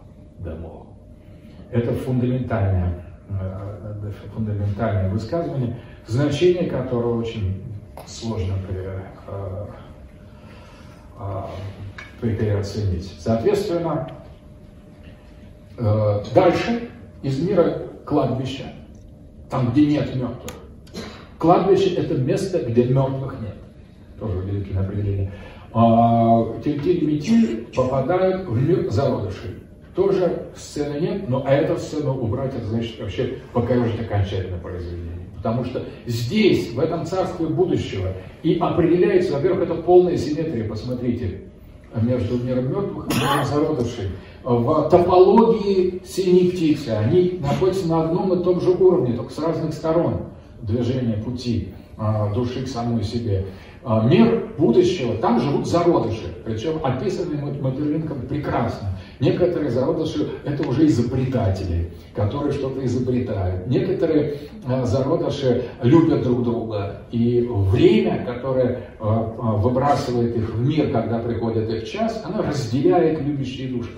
Это 1.71 1.93
фундаментальное 1.93 3.03
Э, 3.29 4.11
фундаментальное 4.33 5.09
высказывание, 5.09 5.77
значение 6.07 6.69
которого 6.69 7.19
очень 7.19 7.63
сложно 8.05 8.53
э, 8.69 8.99
э, 12.23 12.35
переоценить. 12.35 13.13
Соответственно, 13.19 14.09
дальше 16.33 16.89
из 17.23 17.39
мира 17.41 17.83
кладбища, 18.05 18.65
там, 19.49 19.71
где 19.71 19.85
нет 19.85 20.15
мертвых. 20.15 20.51
Кладбище– 21.37 21.95
это 21.97 22.15
место, 22.15 22.59
где 22.59 22.85
мертвых 22.85 23.35
нет. 23.41 23.55
тоже 24.19 24.37
удивительное 24.37 24.83
определение, 24.83 25.31
а, 25.73 26.43
метиль 26.63 27.67
попадают 27.75 28.47
в 28.47 28.61
мир 28.61 28.89
зародышей. 28.89 29.55
Тоже 29.95 30.47
сцены 30.55 30.99
нет, 30.99 31.29
но 31.29 31.43
эту 31.45 31.77
сцену 31.77 32.13
убрать, 32.19 32.55
это 32.55 32.65
значит 32.65 32.99
вообще 32.99 33.39
покорежить 33.53 33.99
окончательное 33.99 34.59
произведение. 34.59 35.27
Потому 35.35 35.65
что 35.65 35.83
здесь, 36.05 36.71
в 36.73 36.79
этом 36.79 37.05
царстве 37.05 37.47
будущего, 37.47 38.13
и 38.43 38.57
определяется, 38.59 39.33
во-первых, 39.33 39.63
это 39.63 39.75
полная 39.75 40.17
симметрия, 40.17 40.67
посмотрите, 40.67 41.41
между 42.01 42.37
миром 42.43 42.69
мертвых 42.69 43.07
и 43.07 43.45
зародышей. 43.45 44.09
В 44.43 44.89
топологии 44.89 46.01
синей 46.05 46.51
птицы 46.51 46.89
они 46.89 47.39
находятся 47.41 47.87
на 47.87 48.03
одном 48.03 48.33
и 48.33 48.43
том 48.43 48.59
же 48.59 48.71
уровне, 48.71 49.15
только 49.15 49.31
с 49.31 49.39
разных 49.39 49.73
сторон 49.73 50.25
движения 50.61 51.17
пути 51.23 51.73
а, 51.97 52.33
души 52.33 52.63
к 52.63 52.67
самой 52.67 53.03
себе. 53.03 53.45
А, 53.83 54.07
мир 54.07 54.53
будущего, 54.57 55.15
там 55.15 55.39
живут 55.39 55.67
зародыши, 55.67 56.33
причем 56.45 56.79
описанные 56.83 57.41
Модерленком 57.61 58.21
прекрасно. 58.21 58.97
Некоторые 59.23 59.71
зародыши– 59.71 60.27
это 60.43 60.67
уже 60.67 60.85
изобретатели, 60.85 61.91
которые 62.13 62.51
что-то 62.51 62.85
изобретают. 62.85 63.67
Некоторые 63.67 64.35
а, 64.65 64.85
зародыши 64.85 65.63
любят 65.81 66.23
друг 66.23 66.43
друга, 66.43 67.03
и 67.09 67.47
время, 67.49 68.25
которое 68.25 68.89
а, 68.99 69.21
выбрасывает 69.59 70.35
их 70.35 70.49
в 70.49 70.67
мир, 70.67 70.91
когда 70.91 71.19
приходит 71.19 71.69
их 71.69 71.89
час, 71.89 72.21
оно 72.25 72.43
разделяет 72.43 73.21
любящие 73.21 73.69
души. 73.69 73.91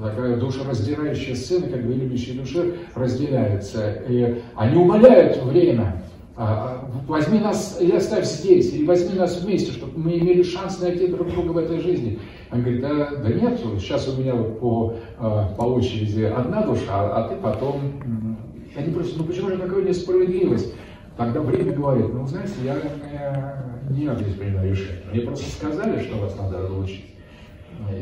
Такая 0.00 0.36
душераздирающая 0.36 1.34
сцена, 1.34 1.66
как 1.66 1.82
две 1.82 1.94
любящие 1.94 2.38
души 2.38 2.76
разделяются. 2.94 4.00
И 4.08 4.42
они 4.54 4.76
умоляют 4.76 5.42
время, 5.42 6.04
возьми 6.36 7.38
нас 7.38 7.78
и 7.80 7.90
оставь 7.92 8.26
здесь, 8.26 8.74
или 8.74 8.84
возьми 8.84 9.18
нас 9.18 9.40
вместе, 9.40 9.72
чтобы 9.72 9.98
мы 9.98 10.18
имели 10.18 10.42
шанс 10.42 10.80
найти 10.80 11.06
друг 11.06 11.30
друга 11.30 11.52
в 11.52 11.58
этой 11.58 11.80
жизни. 11.80 12.18
Он 12.52 12.60
говорит, 12.60 12.82
да, 12.82 13.10
да 13.16 13.28
нет, 13.28 13.58
сейчас 13.80 14.06
у 14.08 14.20
меня 14.20 14.34
по, 14.34 14.94
а, 15.18 15.54
по 15.56 15.62
очереди 15.62 16.22
одна 16.22 16.62
душа, 16.62 17.16
а 17.16 17.28
ты 17.28 17.36
потом... 17.36 18.36
Они 18.76 18.92
просто, 18.92 19.18
ну 19.18 19.24
почему 19.24 19.48
же 19.48 19.56
такая 19.56 19.82
несправедливость? 19.82 20.74
Тогда 21.16 21.40
время 21.40 21.72
говорит, 21.72 22.12
ну 22.12 22.26
знаете, 22.26 22.52
я, 22.62 22.74
я 23.10 23.64
не 23.88 24.04
я 24.04 24.14
здесь 24.16 24.34
принимаю 24.34 24.70
решение. 24.70 25.02
Мне 25.10 25.22
просто 25.22 25.50
сказали, 25.50 26.02
что 26.02 26.18
вас 26.18 26.36
надо 26.36 26.58
разлучить. 26.58 27.06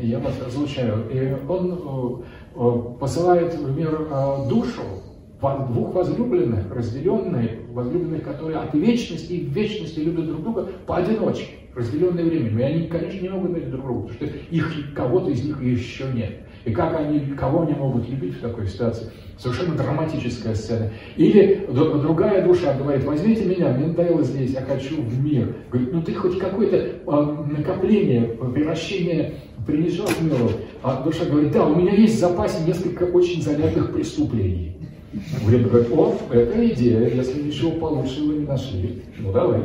И 0.01 0.07
я 0.07 0.19
вас 0.19 0.33
разлучаю. 0.45 1.05
И 1.09 1.37
он 1.47 2.95
посылает 2.99 3.53
в 3.53 3.77
мир 3.77 4.07
душу, 4.49 4.81
двух 5.53 5.93
возлюбленных, 5.93 6.73
разделенные, 6.73 7.61
возлюбленных, 7.71 8.23
которые 8.23 8.57
от 8.57 8.73
вечности 8.73 9.33
и 9.33 9.45
в 9.45 9.49
вечности 9.49 9.99
любят 9.99 10.27
друг 10.27 10.43
друга 10.43 10.67
поодиночке, 10.85 11.53
разделенные 11.73 12.25
временем. 12.25 12.59
И 12.59 12.63
они, 12.63 12.87
конечно, 12.87 13.21
не 13.21 13.29
могут 13.29 13.51
любить 13.51 13.69
друг 13.69 13.85
друга, 13.85 14.07
потому 14.07 14.29
что 14.29 14.37
их, 14.49 14.93
кого-то 14.95 15.29
из 15.31 15.43
них 15.43 15.61
еще 15.61 16.05
нет. 16.13 16.41
И 16.65 16.71
как 16.71 16.99
они, 16.99 17.19
кого 17.35 17.61
они 17.61 17.73
могут 17.73 18.09
любить 18.09 18.37
в 18.37 18.41
такой 18.41 18.67
ситуации? 18.67 19.11
Совершенно 19.37 19.75
драматическая 19.75 20.55
сцена. 20.55 20.91
Или 21.15 21.67
другая 21.67 22.43
душа 22.43 22.73
говорит, 22.73 23.03
возьмите 23.03 23.45
меня, 23.45 23.69
мне 23.69 23.87
надоело 23.87 24.23
здесь, 24.23 24.51
я 24.51 24.61
хочу 24.61 25.01
в 25.01 25.23
мир. 25.23 25.55
Говорит, 25.69 25.93
ну 25.93 26.01
ты 26.01 26.13
хоть 26.15 26.39
какое-то 26.39 26.77
э, 26.77 27.55
накопление, 27.57 28.29
превращение 28.29 29.35
принесешь 29.65 30.19
миру. 30.21 30.49
А 30.81 31.03
душа 31.03 31.25
говорит, 31.25 31.51
да, 31.51 31.65
у 31.65 31.75
меня 31.75 31.93
есть 31.93 32.15
в 32.15 32.19
запасе 32.19 32.63
несколько 32.65 33.03
очень 33.03 33.41
занятных 33.41 33.93
преступлений. 33.93 34.77
Время 35.43 35.69
говорит, 35.69 35.89
о, 35.91 36.17
это 36.31 36.67
идея, 36.69 37.07
если 37.07 37.41
ничего 37.41 37.71
получше 37.71 38.21
вы 38.23 38.35
не 38.35 38.45
нашли, 38.45 39.03
ну 39.17 39.31
давай. 39.31 39.61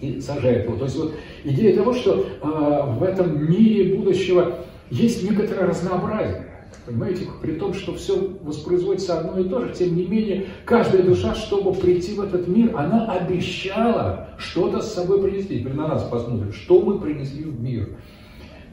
И 0.00 0.20
сажает 0.20 0.64
его. 0.64 0.76
То 0.76 0.84
есть 0.84 0.96
вот 0.96 1.14
идея 1.44 1.76
того, 1.76 1.92
что 1.94 2.26
э, 2.42 2.98
в 2.98 3.02
этом 3.02 3.50
мире 3.50 3.96
будущего 3.96 4.58
есть 4.90 5.28
некоторое 5.28 5.66
разнообразие. 5.66 6.44
Понимаете, 6.84 7.26
при 7.42 7.52
том, 7.52 7.74
что 7.74 7.94
все 7.94 8.16
воспроизводится 8.42 9.20
одно 9.20 9.38
и 9.38 9.48
то 9.48 9.60
же, 9.60 9.74
тем 9.74 9.94
не 9.94 10.06
менее, 10.06 10.46
каждая 10.64 11.02
душа, 11.02 11.34
чтобы 11.34 11.74
прийти 11.74 12.14
в 12.14 12.20
этот 12.20 12.48
мир, 12.48 12.74
она 12.76 13.12
обещала 13.12 14.30
что-то 14.38 14.80
с 14.80 14.94
собой 14.94 15.22
принести. 15.22 15.60
Теперь 15.60 15.74
на 15.74 15.88
нас 15.88 16.02
посмотрим, 16.04 16.52
что 16.52 16.80
мы 16.80 16.98
принесли 16.98 17.44
в 17.44 17.60
мир. 17.60 17.90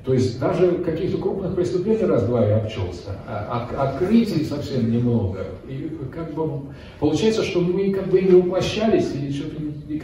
То 0.05 0.13
есть 0.13 0.39
даже 0.39 0.71
каких-то 0.83 1.17
крупных 1.17 1.55
преступлений 1.55 2.05
раз-два 2.05 2.45
я 2.45 2.57
обчелся, 2.57 3.17
а 3.27 3.67
открытий 3.77 4.45
совсем 4.45 4.91
немного. 4.91 5.45
И 5.67 5.89
как 6.13 6.33
бы 6.33 6.67
получается, 6.99 7.43
что 7.43 7.59
мы 7.61 7.91
как 7.91 8.07
бы 8.07 8.19
и 8.19 8.25
не 8.25 8.39
воплощались, 8.39 9.13
или 9.15 9.31
что-то 9.31 9.55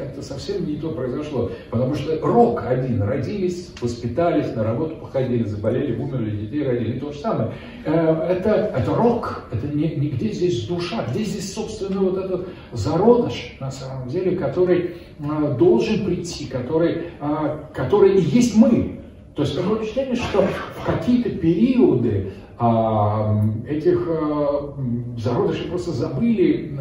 как-то 0.01 0.21
совсем 0.21 0.65
не 0.67 0.77
то 0.77 0.89
произошло. 0.89 1.51
Потому 1.69 1.95
что 1.95 2.19
рок 2.21 2.63
один, 2.65 3.01
родились, 3.01 3.69
воспитались, 3.79 4.55
на 4.55 4.63
работу 4.63 4.95
походили, 4.95 5.43
заболели, 5.43 5.99
умерли, 5.99 6.45
детей 6.45 6.63
родили, 6.63 6.99
то 6.99 7.11
же 7.11 7.19
самое. 7.19 7.51
Э, 7.85 8.27
это, 8.29 8.49
это 8.75 8.95
рок, 8.95 9.45
это 9.51 9.67
не, 9.67 9.95
не 9.95 10.09
где 10.09 10.31
здесь 10.31 10.65
душа, 10.65 11.05
где 11.09 11.23
здесь, 11.23 11.53
собственно, 11.53 12.01
вот 12.01 12.17
этот 12.17 12.49
зародыш, 12.71 13.57
на 13.59 13.71
самом 13.71 14.07
деле, 14.09 14.35
который 14.35 14.95
э, 15.19 15.55
должен 15.57 16.05
прийти, 16.05 16.45
который, 16.45 17.03
э, 17.19 17.57
который 17.73 18.15
и 18.15 18.21
есть 18.21 18.55
мы. 18.55 19.00
То 19.41 19.45
есть 19.47 19.57
такое 19.57 19.77
впечатление, 19.79 20.15
что 20.17 20.43
в 20.43 20.85
какие-то 20.85 21.31
периоды 21.31 22.31
а, 22.59 23.43
этих 23.67 24.07
а, 24.07 24.75
зародышей 25.17 25.67
просто 25.67 25.93
забыли 25.93 26.79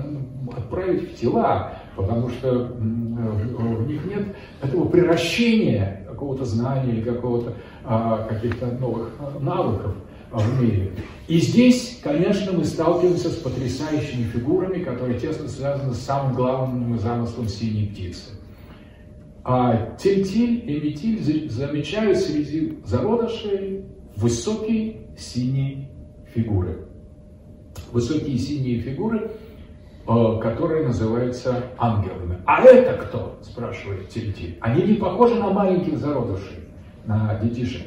отправить 0.55 1.11
в 1.11 1.19
тела, 1.19 1.79
потому 1.97 2.29
что 2.29 2.75
в 2.77 3.89
них 3.89 4.05
нет 4.05 4.37
этого 4.61 4.87
превращения 4.89 6.05
какого-то 6.07 6.45
знания 6.45 6.93
или 6.93 7.01
какого-то 7.01 7.55
а, 7.83 8.27
каких-то 8.29 8.67
новых 8.67 9.09
навыков 9.41 9.95
в 10.31 10.63
мире. 10.63 10.93
И 11.29 11.39
здесь, 11.39 11.99
конечно, 12.05 12.53
мы 12.53 12.67
сталкиваемся 12.67 13.31
с 13.31 13.37
потрясающими 13.37 14.25
фигурами, 14.25 14.85
которые 14.85 15.19
тесно 15.19 15.49
связаны 15.49 15.95
с 15.95 16.01
самым 16.01 16.35
главным 16.35 16.99
замыслом 16.99 17.49
синей 17.49 17.87
птицы. 17.87 18.33
А 19.43 19.97
тельтиль 19.97 20.71
и 20.71 20.81
метиль 20.81 21.51
замечают 21.51 22.19
среди 22.19 22.79
зародышей 22.85 23.85
высокие 24.17 25.09
синие 25.17 25.89
фигуры. 26.35 26.87
Высокие 27.93 28.37
синие 28.37 28.81
фигуры, 28.81 29.31
э, 30.07 30.39
которые 30.43 30.87
называются 30.87 31.65
ангелами. 31.79 32.39
А 32.45 32.63
это 32.63 33.03
кто? 33.05 33.39
спрашивает 33.43 34.09
Тильтиль. 34.11 34.59
Они 34.61 34.83
не 34.83 34.95
похожи 34.95 35.35
на 35.37 35.51
маленьких 35.51 35.99
зародышей, 35.99 36.69
на 37.07 37.39
детишек. 37.43 37.87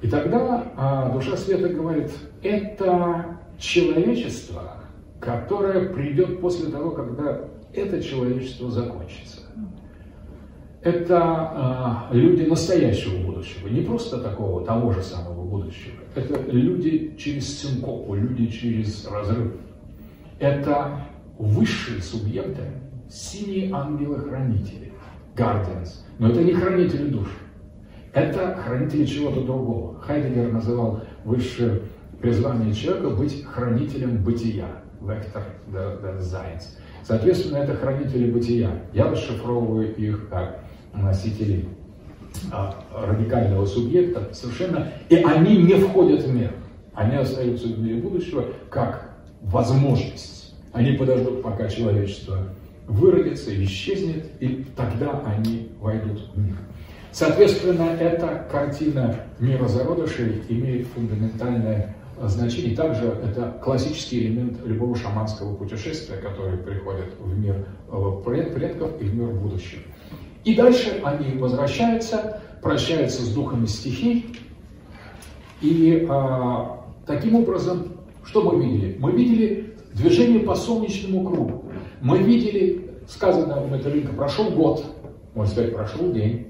И 0.00 0.08
тогда 0.08 0.72
а, 0.76 1.12
душа 1.12 1.36
света 1.36 1.68
говорит, 1.68 2.10
это 2.42 3.38
человечество, 3.58 4.76
которое 5.20 5.90
придет 5.90 6.40
после 6.40 6.70
того, 6.70 6.92
когда 6.92 7.42
это 7.74 8.02
человечество 8.02 8.70
закончится 8.70 9.39
это 10.82 12.08
э, 12.10 12.16
люди 12.16 12.42
настоящего 12.44 13.18
будущего, 13.22 13.68
не 13.68 13.82
просто 13.82 14.18
такого 14.18 14.64
того 14.64 14.92
же 14.92 15.02
самого 15.02 15.44
будущего. 15.44 15.96
Это 16.14 16.40
люди 16.50 17.14
через 17.18 17.60
синкопу, 17.60 18.14
люди 18.14 18.46
через 18.46 19.06
разрыв. 19.06 19.52
Это 20.38 21.02
высшие 21.38 22.00
субъекты, 22.00 22.62
синие 23.10 23.70
ангелы-хранители, 23.72 24.92
guardians. 25.36 26.02
Но 26.18 26.30
это 26.30 26.42
не 26.42 26.54
хранители 26.54 27.08
душ. 27.08 27.28
Это 28.14 28.56
хранители 28.64 29.04
чего-то 29.04 29.42
другого. 29.42 30.00
Хайдегер 30.00 30.50
называл 30.50 31.02
высшее 31.24 31.82
призвание 32.20 32.72
человека 32.72 33.10
быть 33.10 33.44
хранителем 33.44 34.22
бытия. 34.22 34.66
Вектор 35.00 35.42
Seins. 36.18 36.76
Соответственно, 37.04 37.58
это 37.58 37.74
хранители 37.74 38.30
бытия. 38.30 38.82
Я 38.92 39.10
расшифровываю 39.10 39.94
их 39.96 40.28
как 40.28 40.60
носителей 40.92 41.68
а, 42.52 42.74
радикального 42.94 43.66
субъекта 43.66 44.28
совершенно, 44.32 44.92
и 45.08 45.16
они 45.16 45.58
не 45.62 45.74
входят 45.74 46.22
в 46.22 46.34
мир. 46.34 46.52
Они 46.94 47.16
остаются 47.16 47.68
в 47.68 47.78
мире 47.78 48.00
будущего 48.00 48.46
как 48.68 49.16
возможность. 49.42 50.54
Они 50.72 50.92
подождут, 50.92 51.42
пока 51.42 51.68
человечество 51.68 52.48
выродится, 52.86 53.52
исчезнет, 53.64 54.26
и 54.40 54.66
тогда 54.76 55.22
они 55.24 55.70
войдут 55.80 56.28
в 56.34 56.38
мир. 56.38 56.56
Соответственно, 57.12 57.96
эта 57.98 58.46
картина 58.50 59.16
мира 59.38 59.66
зародышей 59.66 60.42
имеет 60.48 60.86
фундаментальное 60.88 61.96
значение. 62.22 62.76
Также 62.76 63.06
это 63.06 63.58
классический 63.62 64.26
элемент 64.26 64.64
любого 64.64 64.94
шаманского 64.96 65.54
путешествия, 65.54 66.16
который 66.16 66.58
приходит 66.58 67.14
в 67.18 67.38
мир 67.38 67.66
э, 67.90 68.52
предков 68.54 69.00
и 69.00 69.04
в 69.04 69.14
мир 69.14 69.28
будущего. 69.28 69.82
И 70.44 70.54
дальше 70.54 71.00
они 71.04 71.38
возвращаются, 71.38 72.40
прощаются 72.62 73.22
с 73.22 73.28
духами 73.32 73.66
стихий. 73.66 74.36
И 75.60 76.06
а, 76.08 76.84
таким 77.06 77.36
образом, 77.36 77.88
что 78.24 78.42
мы 78.42 78.64
видели? 78.64 78.96
Мы 78.98 79.12
видели 79.12 79.74
движение 79.94 80.40
по 80.40 80.54
солнечному 80.54 81.28
кругу. 81.28 81.64
Мы 82.00 82.18
видели, 82.18 82.90
сказано 83.08 83.62
у 83.62 83.68
Металлинка, 83.68 84.12
прошел 84.14 84.50
год, 84.50 84.84
можно 85.34 85.52
сказать, 85.52 85.74
прошел 85.74 86.12
день, 86.12 86.48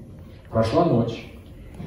прошла 0.49 0.85
ночь, 0.85 1.31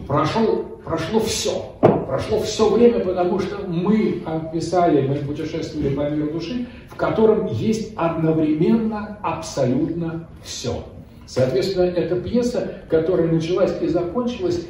прошел, 0.07 0.65
прошло 0.85 1.21
все. 1.21 1.75
Прошло 1.81 2.39
все 2.41 2.71
время, 2.71 3.01
потому 3.01 3.41
что 3.41 3.67
мы 3.67 4.23
описали, 4.25 5.07
мы 5.07 5.17
путешествовали 5.17 5.95
по 5.95 6.11
миру 6.11 6.33
души, 6.33 6.67
в 6.89 6.95
котором 6.97 7.47
есть 7.47 7.93
одновременно 7.97 9.19
абсолютно 9.23 10.29
все. 10.43 10.85
Соответственно, 11.27 11.85
эта 11.85 12.17
пьеса, 12.17 12.83
которая 12.89 13.31
началась 13.31 13.75
и 13.81 13.89
закончилась, 13.89 14.67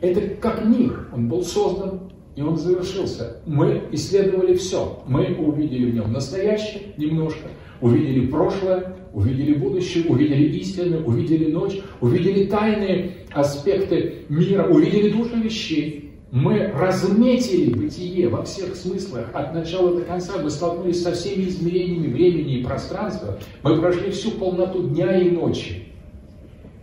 это 0.00 0.20
как 0.40 0.64
мир. 0.64 1.08
Он 1.12 1.28
был 1.28 1.42
создан, 1.42 2.00
и 2.36 2.42
он 2.42 2.56
завершился. 2.56 3.38
Мы 3.46 3.82
исследовали 3.92 4.54
все. 4.54 5.02
Мы 5.06 5.34
увидели 5.38 5.90
в 5.90 5.94
нем 5.94 6.12
настоящее 6.12 6.82
немножко, 6.98 7.48
увидели 7.80 8.26
прошлое, 8.26 8.96
увидели 9.14 9.54
будущее, 9.54 10.04
увидели 10.08 10.44
истину, 10.58 11.02
увидели 11.06 11.50
ночь, 11.50 11.80
увидели 12.00 12.44
тайные 12.44 13.12
аспекты 13.32 14.26
мира, 14.28 14.68
увидели 14.68 15.10
души 15.10 15.36
вещей. 15.36 16.02
Мы 16.30 16.66
разметили 16.66 17.72
бытие 17.72 18.28
во 18.28 18.42
всех 18.42 18.76
смыслах 18.76 19.30
от 19.32 19.54
начала 19.54 19.94
до 19.94 20.02
конца. 20.02 20.34
Мы 20.42 20.50
столкнулись 20.50 21.02
со 21.02 21.12
всеми 21.12 21.44
измерениями 21.44 22.12
времени 22.12 22.58
и 22.58 22.64
пространства. 22.64 23.38
Мы 23.62 23.80
прошли 23.80 24.10
всю 24.10 24.32
полноту 24.32 24.88
дня 24.88 25.18
и 25.18 25.30
ночи. 25.30 25.85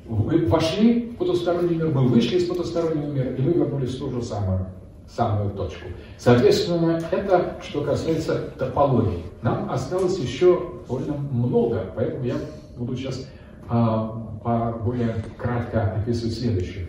Мы 0.05 0.45
вошли 0.47 1.11
в 1.11 1.17
потусторонний 1.17 1.75
мир, 1.75 1.87
мы 1.87 2.07
вышли 2.07 2.37
из 2.37 2.47
потустороннего 2.47 3.11
мира, 3.11 3.31
и 3.35 3.41
мы 3.41 3.53
вернулись 3.53 3.95
в 3.95 3.99
ту 3.99 4.11
же 4.11 4.21
самую 4.21 4.67
самую 5.07 5.51
точку. 5.51 5.87
Соответственно, 6.17 6.99
это 7.11 7.57
что 7.61 7.81
касается 7.81 8.51
топологии. 8.57 9.23
Нам 9.41 9.69
осталось 9.69 10.17
еще 10.17 10.81
довольно 10.87 11.13
много, 11.13 11.91
поэтому 11.95 12.23
я 12.25 12.35
буду 12.77 12.95
сейчас 12.95 13.27
а, 13.69 14.79
более 14.83 15.15
кратко 15.37 15.93
описывать 15.97 16.35
следующее. 16.35 16.87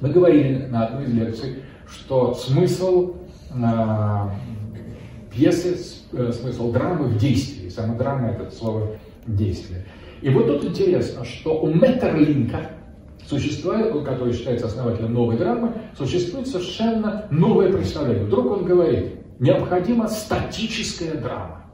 Мы 0.00 0.10
говорили 0.10 0.66
на 0.66 0.86
одной 0.86 1.04
из 1.04 1.12
лекций, 1.12 1.62
что 1.86 2.34
смысл 2.34 3.14
а, 3.62 4.30
пьесы, 5.30 5.76
э, 6.12 6.32
смысл 6.32 6.72
драмы 6.72 7.08
в 7.08 7.18
действии. 7.18 7.68
Сама 7.68 7.94
драма– 7.94 8.28
это 8.30 8.50
слово 8.50 8.96
«действие». 9.26 9.84
И 10.22 10.30
вот 10.30 10.46
тут 10.46 10.64
интересно, 10.64 11.24
что 11.24 11.60
у 11.60 11.72
Меттерлинка, 11.72 12.70
существует, 13.28 13.92
который 14.04 14.32
считается 14.32 14.66
основателем 14.66 15.12
новой 15.12 15.36
драмы, 15.36 15.72
существует 15.96 16.46
совершенно 16.46 17.26
новое 17.30 17.72
представление. 17.72 18.24
Вдруг 18.24 18.50
он 18.52 18.64
говорит, 18.64 19.12
необходима 19.40 20.08
статическая 20.08 21.14
драма, 21.14 21.64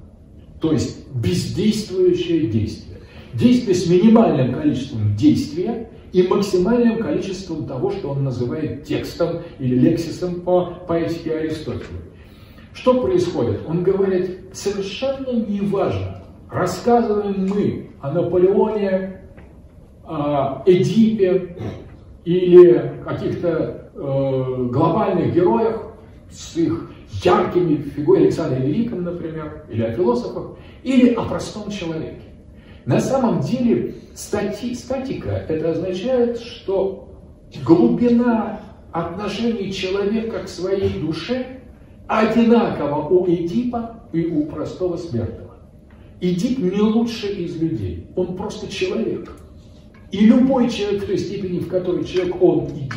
то 0.60 0.73
есть 0.73 1.09
бездействующее 1.12 2.47
действие. 2.47 2.98
Действие 3.35 3.74
с 3.74 3.86
минимальным 3.86 4.55
количеством 4.55 5.16
действия 5.16 5.90
и 6.12 6.23
максимальным 6.23 6.98
количеством 6.98 7.66
того, 7.66 7.90
что 7.90 8.10
он 8.10 8.24
называет 8.24 8.85
текстом 8.85 9.43
или 9.59 9.74
лексисом 9.77 10.43
по 10.43 10.66
поэтике 10.86 11.32
Аристотеля. 11.32 11.86
Что 12.74 13.01
происходит? 13.01 13.60
Он 13.66 13.82
говорит, 13.82 14.40
совершенно 14.52 15.32
неважно, 15.32 16.21
рассказываем 16.52 17.48
мы 17.48 17.90
о 18.00 18.12
Наполеоне, 18.12 19.20
а, 20.04 20.62
Эдипе 20.66 21.56
или 22.24 23.00
каких-то 23.04 23.90
э, 23.94 24.66
глобальных 24.70 25.34
героях 25.34 25.82
с 26.30 26.56
их 26.56 26.90
яркими 27.22 27.76
фигурами 27.76 28.24
Александра 28.26 28.60
Великом, 28.60 29.02
например, 29.02 29.64
или 29.68 29.82
о 29.82 29.92
философах, 29.92 30.56
или 30.82 31.14
о 31.14 31.22
простом 31.24 31.70
человеке. 31.70 32.22
На 32.84 33.00
самом 33.00 33.40
деле 33.40 33.94
стати, 34.14 34.74
статика 34.74 35.30
это 35.48 35.70
означает, 35.70 36.38
что 36.38 37.08
глубина 37.64 38.60
отношений 38.92 39.72
человека 39.72 40.44
к 40.44 40.48
своей 40.48 41.00
душе 41.00 41.60
одинакова 42.06 43.08
у 43.08 43.26
Эдипа 43.26 44.02
и 44.12 44.26
у 44.26 44.46
простого 44.46 44.96
смертного. 44.96 45.41
Эдип 46.22 46.58
не 46.58 46.80
лучший 46.80 47.44
из 47.44 47.56
людей, 47.56 48.06
он 48.16 48.36
просто 48.36 48.72
человек– 48.72 49.30
и 50.12 50.26
любой 50.26 50.68
человек 50.68 51.04
в 51.04 51.06
той 51.06 51.18
степени, 51.18 51.58
в 51.58 51.68
которой 51.68 52.04
человек, 52.04 52.40
он 52.40 52.66
Эдип. 52.66 52.92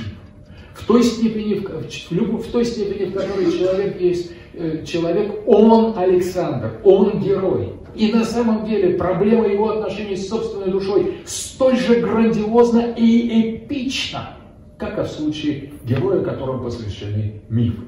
В 0.73 0.85
той 0.85 1.01
степени, 1.01 1.55
в, 1.55 2.37
в, 2.39 2.51
той 2.51 2.65
степени, 2.65 3.05
в 3.05 3.13
которой 3.13 3.49
человек 3.57 4.01
есть 4.01 4.31
э, 4.53 4.83
человек, 4.85 5.33
он 5.47 5.97
Александр, 5.97 6.81
он 6.83 7.21
герой. 7.21 7.71
И 7.95 8.11
на 8.11 8.25
самом 8.25 8.65
деле 8.65 8.97
проблема 8.97 9.47
его 9.47 9.69
отношений 9.69 10.17
с 10.17 10.27
собственной 10.27 10.69
душой 10.69 11.19
столь 11.25 11.77
же 11.77 12.01
грандиозна 12.01 12.93
и 12.97 13.55
эпична, 13.55 14.35
как 14.77 14.99
и 14.99 15.03
в 15.03 15.07
случае 15.07 15.71
героя, 15.85 16.21
которому 16.21 16.65
посвящены 16.65 17.41
мифы. 17.47 17.83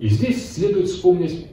И 0.00 0.08
здесь 0.08 0.54
следует 0.54 0.88
вспомнить 0.88 1.46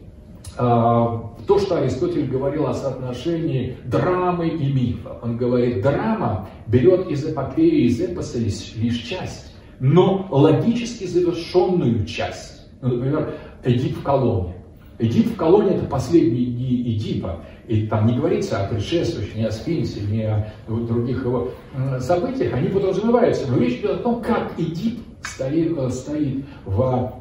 то, 0.57 1.59
что 1.59 1.77
Аристотель 1.77 2.27
говорил 2.27 2.67
о 2.67 2.73
соотношении 2.73 3.77
драмы 3.85 4.49
и 4.49 4.71
мифа. 4.71 5.17
Он 5.21 5.37
говорит, 5.37 5.81
драма 5.81 6.49
берет 6.67 7.09
из 7.09 7.25
эпопеи, 7.25 7.85
из 7.85 8.01
эпоса 8.01 8.39
лишь, 8.39 8.75
лишь 8.75 8.97
часть, 8.97 9.53
но 9.79 10.27
логически 10.29 11.05
завершенную 11.05 12.05
часть. 12.05 12.67
Ну, 12.81 12.95
например, 12.95 13.33
Эдип 13.63 13.97
в 13.97 14.03
колонне. 14.03 14.55
Эдип 14.99 15.33
в 15.33 15.35
колонне– 15.35 15.71
это 15.75 15.85
последние 15.85 16.45
дни 16.45 16.95
Эдипа. 16.95 17.39
И 17.67 17.87
там 17.87 18.05
не 18.05 18.17
говорится 18.17 18.63
о 18.63 18.67
предшествующем, 18.67 19.39
ни 19.39 19.43
о 19.43 19.51
Сфинксе, 19.51 20.01
ни 20.01 20.21
о 20.21 20.51
других 20.67 21.23
его 21.23 21.51
событиях. 21.99 22.53
Они 22.53 22.67
подразумеваются. 22.67 23.49
Но 23.49 23.57
речь 23.57 23.79
идет 23.79 23.91
о 23.91 23.97
том, 23.97 24.21
как 24.21 24.51
Эдип 24.57 24.99
стоит, 25.23 25.77
э, 25.77 25.89
стоит 25.89 26.45
в, 26.65 27.13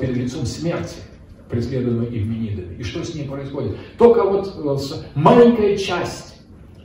перед 0.00 0.16
лицом 0.16 0.46
смерти 0.46 0.96
преследуемой 1.48 2.06
Евменидами. 2.06 2.76
И 2.78 2.82
что 2.82 3.04
с 3.04 3.14
ней 3.14 3.24
происходит? 3.24 3.76
Только 3.96 4.24
вот 4.24 4.54
э, 4.56 4.94
маленькая 5.14 5.76
часть 5.76 6.28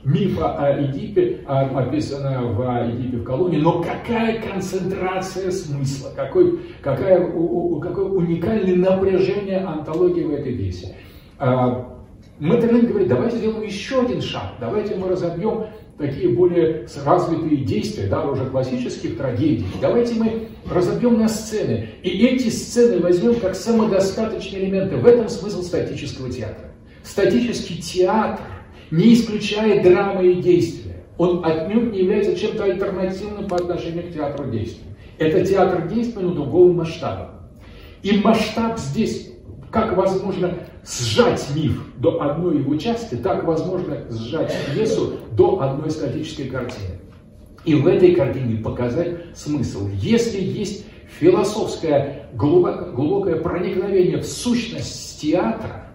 мифа 0.04 0.54
о 0.56 0.84
Эдипе, 0.84 1.40
описанная 1.46 2.40
в 2.40 2.90
Эдипе 2.90 3.18
в 3.18 3.24
колонии, 3.24 3.58
но 3.58 3.82
какая 3.82 4.40
концентрация 4.40 5.50
смысла, 5.50 6.10
какой, 6.14 6.60
какая, 6.82 7.20
какое 7.20 8.04
уникальное 8.04 8.76
напряжение 8.76 9.60
антологии 9.60 10.24
в 10.24 10.34
этой 10.34 10.54
пьесе. 10.54 10.94
А, 11.38 11.98
Мэтерлин 12.38 12.86
говорит, 12.86 13.08
давайте 13.08 13.38
сделаем 13.38 13.62
еще 13.62 14.02
один 14.02 14.20
шаг, 14.20 14.54
давайте 14.60 14.96
мы 14.96 15.08
разобьем 15.08 15.66
такие 15.98 16.30
более 16.30 16.86
развитые 17.04 17.58
действия, 17.58 18.06
да, 18.06 18.26
уже 18.28 18.46
классических 18.46 19.16
трагедий. 19.16 19.66
Давайте 19.80 20.14
мы 20.14 20.48
разобьем 20.70 21.18
на 21.18 21.28
сцены. 21.28 21.90
И 22.02 22.26
эти 22.26 22.48
сцены 22.48 23.00
возьмем 23.00 23.36
как 23.40 23.54
самодостаточные 23.54 24.64
элементы. 24.64 24.96
В 24.96 25.06
этом 25.06 25.28
смысл 25.28 25.62
статического 25.62 26.30
театра. 26.30 26.72
Статический 27.02 27.80
театр 27.80 28.46
не 28.90 29.14
исключает 29.14 29.82
драмы 29.82 30.32
и 30.32 30.42
действия. 30.42 31.04
Он 31.16 31.44
отнюдь 31.44 31.92
не 31.92 32.00
является 32.00 32.36
чем-то 32.36 32.64
альтернативным 32.64 33.46
по 33.46 33.56
отношению 33.56 34.10
к 34.10 34.14
театру 34.14 34.50
действия. 34.50 34.84
Это 35.18 35.46
театр 35.46 35.86
действия, 35.86 36.22
но 36.22 36.34
другого 36.34 36.72
масштаба. 36.72 37.48
И 38.02 38.18
масштаб 38.18 38.78
здесь, 38.78 39.32
как 39.74 39.96
возможно 39.96 40.54
сжать 40.86 41.44
миф 41.52 41.84
до 41.96 42.22
одной 42.22 42.58
его 42.58 42.76
части, 42.76 43.16
так 43.16 43.42
возможно 43.42 44.04
сжать 44.08 44.54
пьесу 44.72 45.14
до 45.32 45.60
одной 45.62 45.90
статической 45.90 46.46
картины. 46.46 47.00
И 47.64 47.74
в 47.74 47.88
этой 47.88 48.14
картине 48.14 48.62
показать 48.62 49.16
смысл. 49.34 49.88
Если 49.94 50.40
есть 50.40 50.86
философское 51.18 52.28
глубокое, 52.34 53.40
проникновение 53.40 54.18
в 54.18 54.24
сущность 54.24 55.20
театра, 55.20 55.88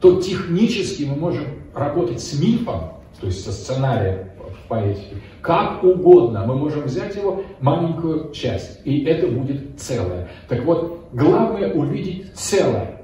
то 0.00 0.18
технически 0.18 1.02
мы 1.02 1.16
можем 1.16 1.44
работать 1.74 2.22
с 2.22 2.40
мифом, 2.40 2.92
то 3.20 3.26
есть 3.26 3.44
со 3.44 3.52
сценарием 3.52 4.30
в 4.38 4.66
поэтике, 4.68 5.16
как 5.42 5.84
угодно. 5.84 6.46
Мы 6.46 6.54
можем 6.54 6.84
взять 6.84 7.14
его 7.14 7.42
маленькую 7.60 8.32
часть, 8.32 8.80
и 8.84 9.04
это 9.04 9.26
будет 9.26 9.78
целое. 9.78 10.30
Так 10.48 10.64
вот, 10.64 11.10
главное 11.12 11.74
увидеть 11.74 12.32
целое. 12.34 12.95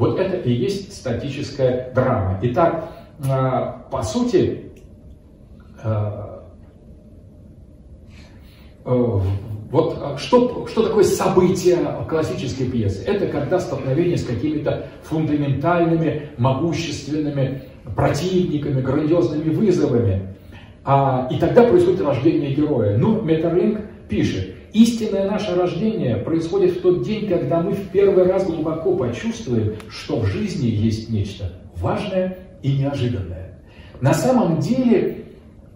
Вот 0.00 0.18
это 0.18 0.38
и 0.38 0.50
есть 0.50 0.96
статическая 0.96 1.92
драма. 1.94 2.38
Итак, 2.40 2.88
а, 3.28 3.84
по 3.90 4.02
сути, 4.02 4.72
а, 5.82 6.42
а, 8.86 9.22
вот 9.70 10.18
что, 10.18 10.66
что 10.68 10.88
такое 10.88 11.04
событие 11.04 11.76
классической 12.08 12.64
пьесы? 12.70 13.04
Это 13.04 13.26
когда 13.26 13.60
столкновение 13.60 14.16
с 14.16 14.24
какими-то 14.24 14.86
фундаментальными, 15.02 16.30
могущественными 16.38 17.64
противниками, 17.94 18.80
грандиозными 18.80 19.54
вызовами. 19.54 20.34
А, 20.82 21.28
и 21.30 21.38
тогда 21.38 21.64
происходит 21.64 22.00
рождение 22.00 22.54
героя. 22.54 22.96
Ну, 22.96 23.20
Метерлинг 23.20 23.82
пишет, 24.08 24.54
Истинное 24.72 25.28
наше 25.28 25.54
рождение 25.54 26.16
происходит 26.16 26.78
в 26.78 26.82
тот 26.82 27.02
день, 27.02 27.28
когда 27.28 27.60
мы 27.60 27.72
в 27.72 27.88
первый 27.88 28.24
раз 28.24 28.46
глубоко 28.46 28.94
почувствуем, 28.96 29.74
что 29.88 30.20
в 30.20 30.26
жизни 30.26 30.68
есть 30.68 31.10
нечто 31.10 31.52
важное 31.76 32.38
и 32.62 32.76
неожиданное. 32.76 33.58
На 34.00 34.14
самом 34.14 34.60
деле, 34.60 35.24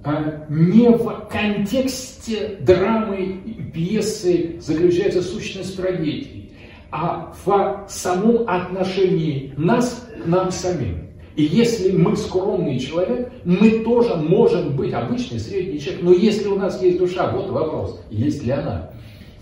а, 0.05 0.45
не 0.49 0.89
в 0.91 1.29
контексте 1.31 2.57
драмы 2.61 3.41
и 3.45 3.63
пьесы 3.73 4.57
заключается 4.61 5.23
сущность 5.23 5.77
трагедии, 5.77 6.53
а 6.91 7.33
в 7.45 7.87
самом 7.89 8.49
отношении 8.49 9.53
нас 9.57 10.09
нам 10.25 10.53
самим. 10.53 11.04
И 11.37 11.43
если 11.43 11.91
мы 11.93 12.17
скромный 12.17 12.79
человек, 12.79 13.33
мы 13.45 13.81
тоже 13.81 14.15
можем 14.15 14.77
быть 14.77 14.93
обычный 14.93 15.41
средний 15.41 15.81
человек. 15.81 16.03
Но 16.03 16.13
если 16.13 16.49
у 16.49 16.57
нас 16.57 16.81
есть 16.81 16.99
душа, 16.99 17.31
вот 17.33 17.51
вопрос, 17.51 18.01
есть 18.11 18.45
ли 18.45 18.53
она? 18.53 18.91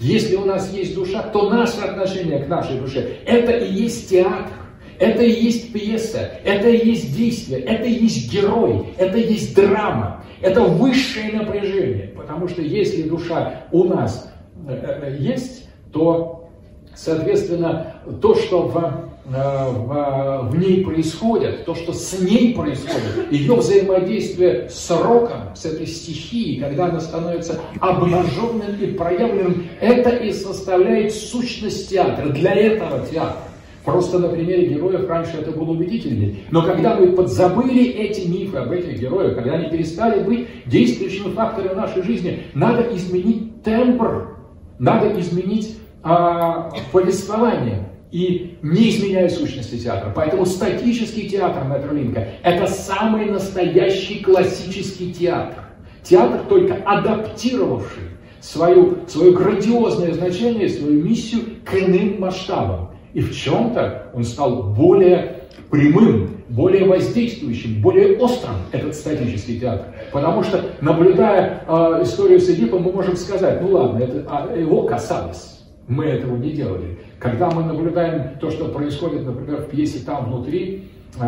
Если 0.00 0.36
у 0.36 0.44
нас 0.44 0.72
есть 0.72 0.94
душа, 0.94 1.22
то 1.22 1.50
наше 1.50 1.80
отношение 1.80 2.40
к 2.40 2.48
нашей 2.48 2.80
душе, 2.80 3.18
это 3.26 3.52
и 3.52 3.72
есть 3.72 4.08
театр. 4.10 4.52
Это 4.98 5.24
и 5.24 5.32
есть 5.32 5.72
пьеса, 5.72 6.30
это 6.44 6.68
и 6.68 6.86
есть 6.86 7.16
действие, 7.16 7.60
это 7.60 7.86
и 7.86 8.04
есть 8.04 8.32
герой, 8.32 8.86
это 8.98 9.18
и 9.18 9.32
есть 9.32 9.52
драма, 9.52 10.22
это 10.40 10.62
высшее 10.62 11.32
напряжение. 11.32 12.12
Потому 12.16 12.46
что 12.46 12.62
если 12.62 13.02
душа 13.02 13.64
у 13.72 13.84
нас 13.84 14.32
э, 14.68 15.00
э, 15.02 15.16
есть, 15.18 15.68
то, 15.92 16.48
соответственно, 16.94 17.96
то, 18.20 18.36
что 18.36 18.68
в, 18.68 19.11
в, 19.24 20.48
в 20.50 20.58
ней 20.58 20.84
происходит, 20.84 21.64
то, 21.64 21.74
что 21.74 21.92
с 21.92 22.18
ней 22.20 22.54
происходит, 22.54 23.30
ее 23.30 23.54
взаимодействие 23.54 24.68
с 24.68 24.90
роком, 24.90 25.54
с 25.54 25.64
этой 25.64 25.86
стихией, 25.86 26.60
когда 26.60 26.86
она 26.86 27.00
становится 27.00 27.60
обнаженным 27.80 28.76
и 28.80 28.86
проявленным, 28.88 29.66
это 29.80 30.10
и 30.10 30.32
составляет 30.32 31.14
сущность 31.14 31.90
театра. 31.90 32.30
Для 32.30 32.54
этого 32.54 33.06
театра. 33.06 33.42
Просто 33.84 34.20
на 34.20 34.28
примере 34.28 34.66
героев 34.66 35.08
раньше 35.08 35.38
это 35.38 35.50
было 35.50 35.70
убедительнее. 35.72 36.36
Но 36.50 36.62
когда 36.62 36.94
мы 36.96 37.08
подзабыли 37.12 37.84
эти 37.84 38.28
мифы 38.28 38.58
об 38.58 38.70
этих 38.70 39.00
героях, 39.00 39.34
когда 39.34 39.54
они 39.54 39.70
перестали 39.70 40.22
быть 40.22 40.48
действующими 40.66 41.32
факторами 41.32 41.74
нашей 41.74 42.02
жизни, 42.02 42.44
надо 42.54 42.94
изменить 42.94 43.62
тембр, 43.64 44.36
надо 44.78 45.18
изменить 45.20 45.76
а, 46.04 46.70
повествование 46.92 47.91
и 48.12 48.58
не 48.62 48.90
изменяя 48.90 49.28
сущности 49.28 49.78
театра. 49.78 50.12
Поэтому 50.14 50.44
статический 50.46 51.28
театр 51.28 51.64
Метролинка– 51.64 52.28
это 52.42 52.66
самый 52.66 53.24
настоящий 53.24 54.20
классический 54.20 55.12
театр. 55.12 55.64
Театр, 56.04 56.42
только 56.48 56.74
адаптировавший 56.84 58.02
свою, 58.40 58.98
свое 59.06 59.32
грандиозное 59.32 60.12
значение, 60.12 60.68
свою 60.68 61.02
миссию 61.02 61.42
к 61.64 61.74
иным 61.74 62.20
масштабам. 62.20 62.90
И 63.14 63.20
в 63.20 63.34
чем-то 63.34 64.10
он 64.14 64.24
стал 64.24 64.74
более 64.74 65.44
прямым, 65.70 66.42
более 66.50 66.84
воздействующим, 66.84 67.80
более 67.80 68.18
острым 68.18 68.56
этот 68.72 68.94
статический 68.94 69.58
театр. 69.58 69.86
Потому 70.12 70.42
что, 70.42 70.62
наблюдая 70.82 71.64
э, 71.66 72.02
историю 72.02 72.40
с 72.40 72.50
Эдипом, 72.50 72.82
мы 72.82 72.92
можем 72.92 73.16
сказать, 73.16 73.62
ну 73.62 73.70
ладно, 73.70 74.02
это 74.02 74.26
а, 74.28 74.54
его 74.54 74.82
касалось, 74.82 75.62
мы 75.88 76.04
этого 76.04 76.36
не 76.36 76.50
делали. 76.50 76.98
Когда 77.22 77.48
мы 77.50 77.62
наблюдаем 77.62 78.36
то, 78.40 78.50
что 78.50 78.64
происходит, 78.64 79.24
например, 79.24 79.62
в 79.62 79.68
пьесе 79.68 80.04
«Там 80.04 80.24
внутри», 80.24 80.88
э, 81.20 81.22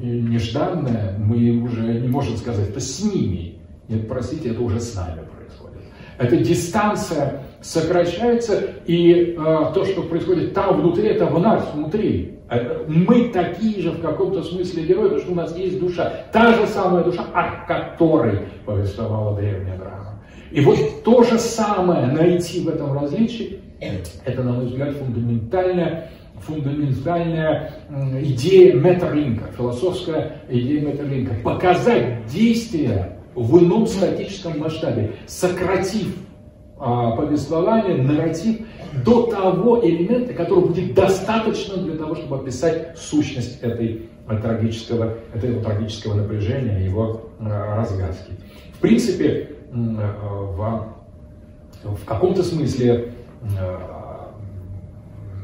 нежданное, 0.00 1.16
мы 1.18 1.60
уже 1.62 1.82
не 1.82 2.08
можем 2.08 2.38
сказать, 2.38 2.70
это 2.70 2.80
с 2.80 3.04
ними. 3.04 3.58
Нет, 3.86 4.08
простите, 4.08 4.48
это 4.48 4.62
уже 4.62 4.80
с 4.80 4.94
нами 4.94 5.26
происходит. 5.36 5.82
Эта 6.16 6.38
дистанция 6.38 7.42
сокращается, 7.60 8.62
и 8.86 9.36
э, 9.36 9.72
то, 9.74 9.84
что 9.84 10.04
происходит 10.04 10.54
там 10.54 10.80
внутри, 10.80 11.08
это 11.08 11.26
в 11.26 11.38
нас 11.38 11.70
внутри. 11.74 12.38
Э, 12.48 12.86
мы 12.88 13.28
такие 13.28 13.82
же 13.82 13.90
в 13.90 14.00
каком-то 14.00 14.42
смысле 14.42 14.84
герои, 14.84 15.02
потому 15.10 15.20
что 15.20 15.32
у 15.32 15.34
нас 15.34 15.54
есть 15.54 15.80
душа. 15.80 16.24
Та 16.32 16.54
же 16.54 16.66
самая 16.66 17.04
душа, 17.04 17.26
о 17.34 17.66
которой 17.66 18.38
повествовала 18.64 19.36
древняя 19.36 19.76
драма. 19.76 20.22
И 20.50 20.62
вот 20.62 20.78
то 21.04 21.22
же 21.24 21.38
самое 21.38 22.06
найти 22.06 22.60
в 22.60 22.68
этом 22.70 22.98
различии, 22.98 23.60
это, 24.24 24.42
на 24.42 24.52
мой 24.52 24.66
взгляд, 24.66 24.94
фундаментальная, 24.94 26.10
фундаментальная 26.40 27.72
идея 28.22 28.74
Меттерлинка, 28.74 29.50
философская 29.56 30.36
идея 30.48 30.82
Меттерлинка. 30.82 31.34
Показать 31.42 32.26
действия 32.26 33.18
в 33.34 33.58
ином 33.58 33.86
статическом 33.86 34.58
масштабе, 34.58 35.14
сократив 35.26 36.16
а, 36.78 37.12
повествование, 37.12 37.96
нарратив 37.96 38.58
до 39.04 39.26
того 39.26 39.84
элемента, 39.84 40.34
который 40.34 40.66
будет 40.66 40.94
достаточным 40.94 41.84
для 41.84 41.96
того, 41.96 42.14
чтобы 42.14 42.36
описать 42.36 42.96
сущность 42.98 43.60
этой 43.62 44.08
трагического, 44.26 45.14
этого 45.34 45.62
трагического 45.62 46.14
напряжения, 46.14 46.84
его 46.84 47.30
а, 47.40 47.76
разгадки. 47.76 48.32
В 48.74 48.80
принципе, 48.80 49.50
в, 49.72 50.88
в 51.82 52.04
каком-то 52.04 52.42
смысле 52.42 53.12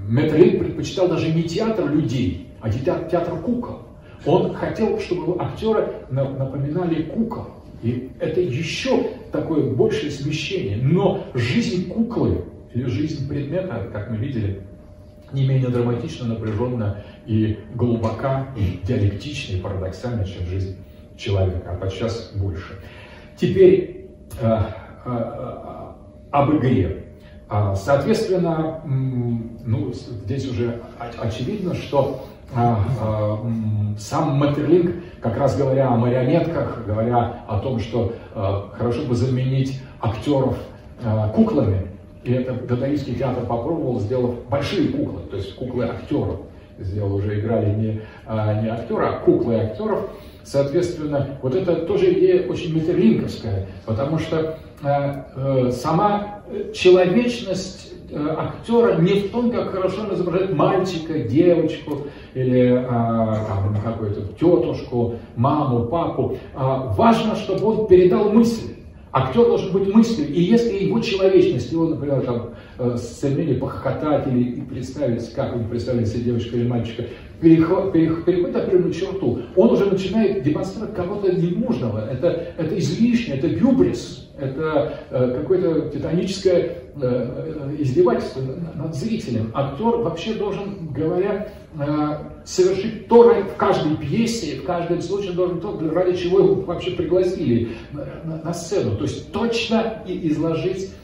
Метрель 0.08 0.58
предпочитал 0.58 1.08
даже 1.08 1.32
не 1.32 1.44
театр 1.44 1.88
людей, 1.90 2.48
а 2.60 2.70
театр, 2.70 3.08
театр 3.08 3.38
кукол. 3.38 3.82
Он 4.26 4.54
хотел, 4.54 4.98
чтобы 4.98 5.40
актеры 5.40 5.88
напоминали 6.10 7.02
кукол. 7.02 7.46
И 7.82 8.10
это 8.18 8.40
еще 8.40 9.08
такое 9.32 9.70
большее 9.70 10.10
смещение. 10.10 10.76
Но 10.76 11.24
жизнь 11.34 11.88
куклы 11.88 12.44
или 12.74 12.84
жизнь 12.86 13.28
предмета, 13.28 13.88
как 13.92 14.10
мы 14.10 14.16
видели, 14.16 14.62
не 15.32 15.46
менее 15.46 15.68
драматично, 15.68 16.26
напряженно 16.26 17.02
и 17.26 17.58
глубока, 17.74 18.48
и 18.56 18.84
диалектична, 18.84 19.56
и 19.56 19.60
парадоксальна, 19.60 20.24
чем 20.24 20.44
жизнь 20.46 20.76
человека, 21.16 21.72
а 21.72 21.76
подчас 21.76 22.32
больше. 22.34 22.78
Теперь 23.36 24.08
э, 24.40 24.46
э, 24.46 25.10
э, 25.10 25.92
об 26.30 26.56
игре. 26.56 27.04
А, 27.50 27.74
соответственно, 27.74 28.80
ну, 28.84 29.92
здесь 29.92 30.48
уже 30.48 30.80
очевидно, 31.20 31.74
что 31.74 32.26
а, 32.54 32.78
а, 33.00 33.38
сам 33.98 34.38
Маттерлинг, 34.38 34.94
как 35.20 35.36
раз 35.36 35.56
говоря 35.56 35.88
о 35.88 35.96
марионетках, 35.96 36.84
говоря 36.86 37.42
о 37.48 37.58
том, 37.58 37.80
что 37.80 38.14
хорошо 38.72 39.02
бы 39.02 39.16
заменить 39.16 39.80
актеров 40.00 40.56
куклами, 41.34 41.88
и 42.22 42.32
это 42.32 42.54
дадаистский 42.54 43.16
театр 43.16 43.44
попробовал, 43.44 43.98
сделав 43.98 44.44
большие 44.48 44.88
куклы, 44.88 45.20
то 45.28 45.36
есть 45.36 45.54
куклы 45.56 45.86
актеров. 45.86 46.40
Сделал 46.78 47.16
уже 47.16 47.40
играли 47.40 47.74
не, 47.74 48.00
не 48.62 48.68
актера, 48.70 49.08
а 49.08 49.20
куклы 49.24 49.56
актеров. 49.56 50.08
Соответственно, 50.44 51.38
вот 51.42 51.54
это 51.54 51.76
тоже 51.84 52.12
идея 52.12 52.48
очень 52.48 52.74
метерлинковская, 52.74 53.66
потому 53.84 54.18
что 54.18 54.58
э, 54.82 55.70
сама 55.72 56.39
человечность 56.74 57.90
Э, 58.12 58.34
актера 58.36 59.00
не 59.00 59.20
в 59.20 59.30
том, 59.30 59.52
как 59.52 59.70
хорошо 59.70 60.02
он 60.02 60.14
изображает 60.14 60.52
мальчика, 60.52 61.20
девочку 61.20 62.08
или 62.34 62.84
а, 62.88 63.46
там, 63.46 63.76
какую-то 63.82 64.22
тетушку, 64.32 65.14
маму, 65.36 65.86
папу. 65.86 66.36
А, 66.54 66.92
важно, 66.96 67.36
чтобы 67.36 67.66
он 67.66 67.86
передал 67.86 68.32
мысль. 68.32 68.74
Актер 69.12 69.44
должен 69.44 69.72
быть 69.72 69.92
мыслью, 69.92 70.28
и 70.28 70.40
если 70.40 70.84
его 70.84 71.00
человечность, 71.00 71.72
его, 71.72 71.88
например, 71.88 72.20
там, 72.22 72.50
э, 72.78 72.96
стремление 72.96 73.56
похохотать 73.56 74.26
или 74.28 74.60
представить, 74.60 75.32
как 75.32 75.54
он 75.54 75.64
представляет 75.64 76.08
себе 76.08 76.24
девочку 76.24 76.56
или 76.56 76.66
мальчика, 76.66 77.04
переход, 77.40 77.92
переходит 77.92 78.54
определенную 78.54 78.94
черту, 78.94 79.40
он 79.56 79.70
уже 79.70 79.86
начинает 79.86 80.42
демонстрировать 80.44 80.94
кого-то 80.94 81.32
ненужного. 81.32 82.08
Это, 82.08 82.54
это 82.56 82.78
излишнее, 82.78 83.38
это 83.38 83.48
гюбрис, 83.48 84.29
это 84.40 84.94
э, 85.10 85.40
какое-то 85.40 85.90
титаническое 85.90 86.56
э, 86.56 86.74
э 87.02 87.76
издевательство 87.78 88.42
над 88.74 88.94
зрителем. 88.94 89.50
Актер 89.54 89.98
вообще 89.98 90.34
должен, 90.34 90.88
говоря, 90.88 91.48
совершить 92.44 93.06
то 93.06 93.22
в 93.22 93.56
каждой 93.56 93.96
пьесе, 93.96 94.56
в 94.56 94.64
каждом 94.64 95.00
случае 95.00 95.32
должен 95.32 95.60
то, 95.60 95.78
ради 95.92 96.16
чего 96.16 96.40
его 96.40 96.54
вообще 96.56 96.90
пригласили 96.90 97.70
на, 97.92 98.40
на, 98.42 98.52
сцену. 98.52 98.96
То 98.96 99.04
есть 99.04 99.32
точно 99.32 100.02
изложить 100.04 100.90
а, 100.90 100.99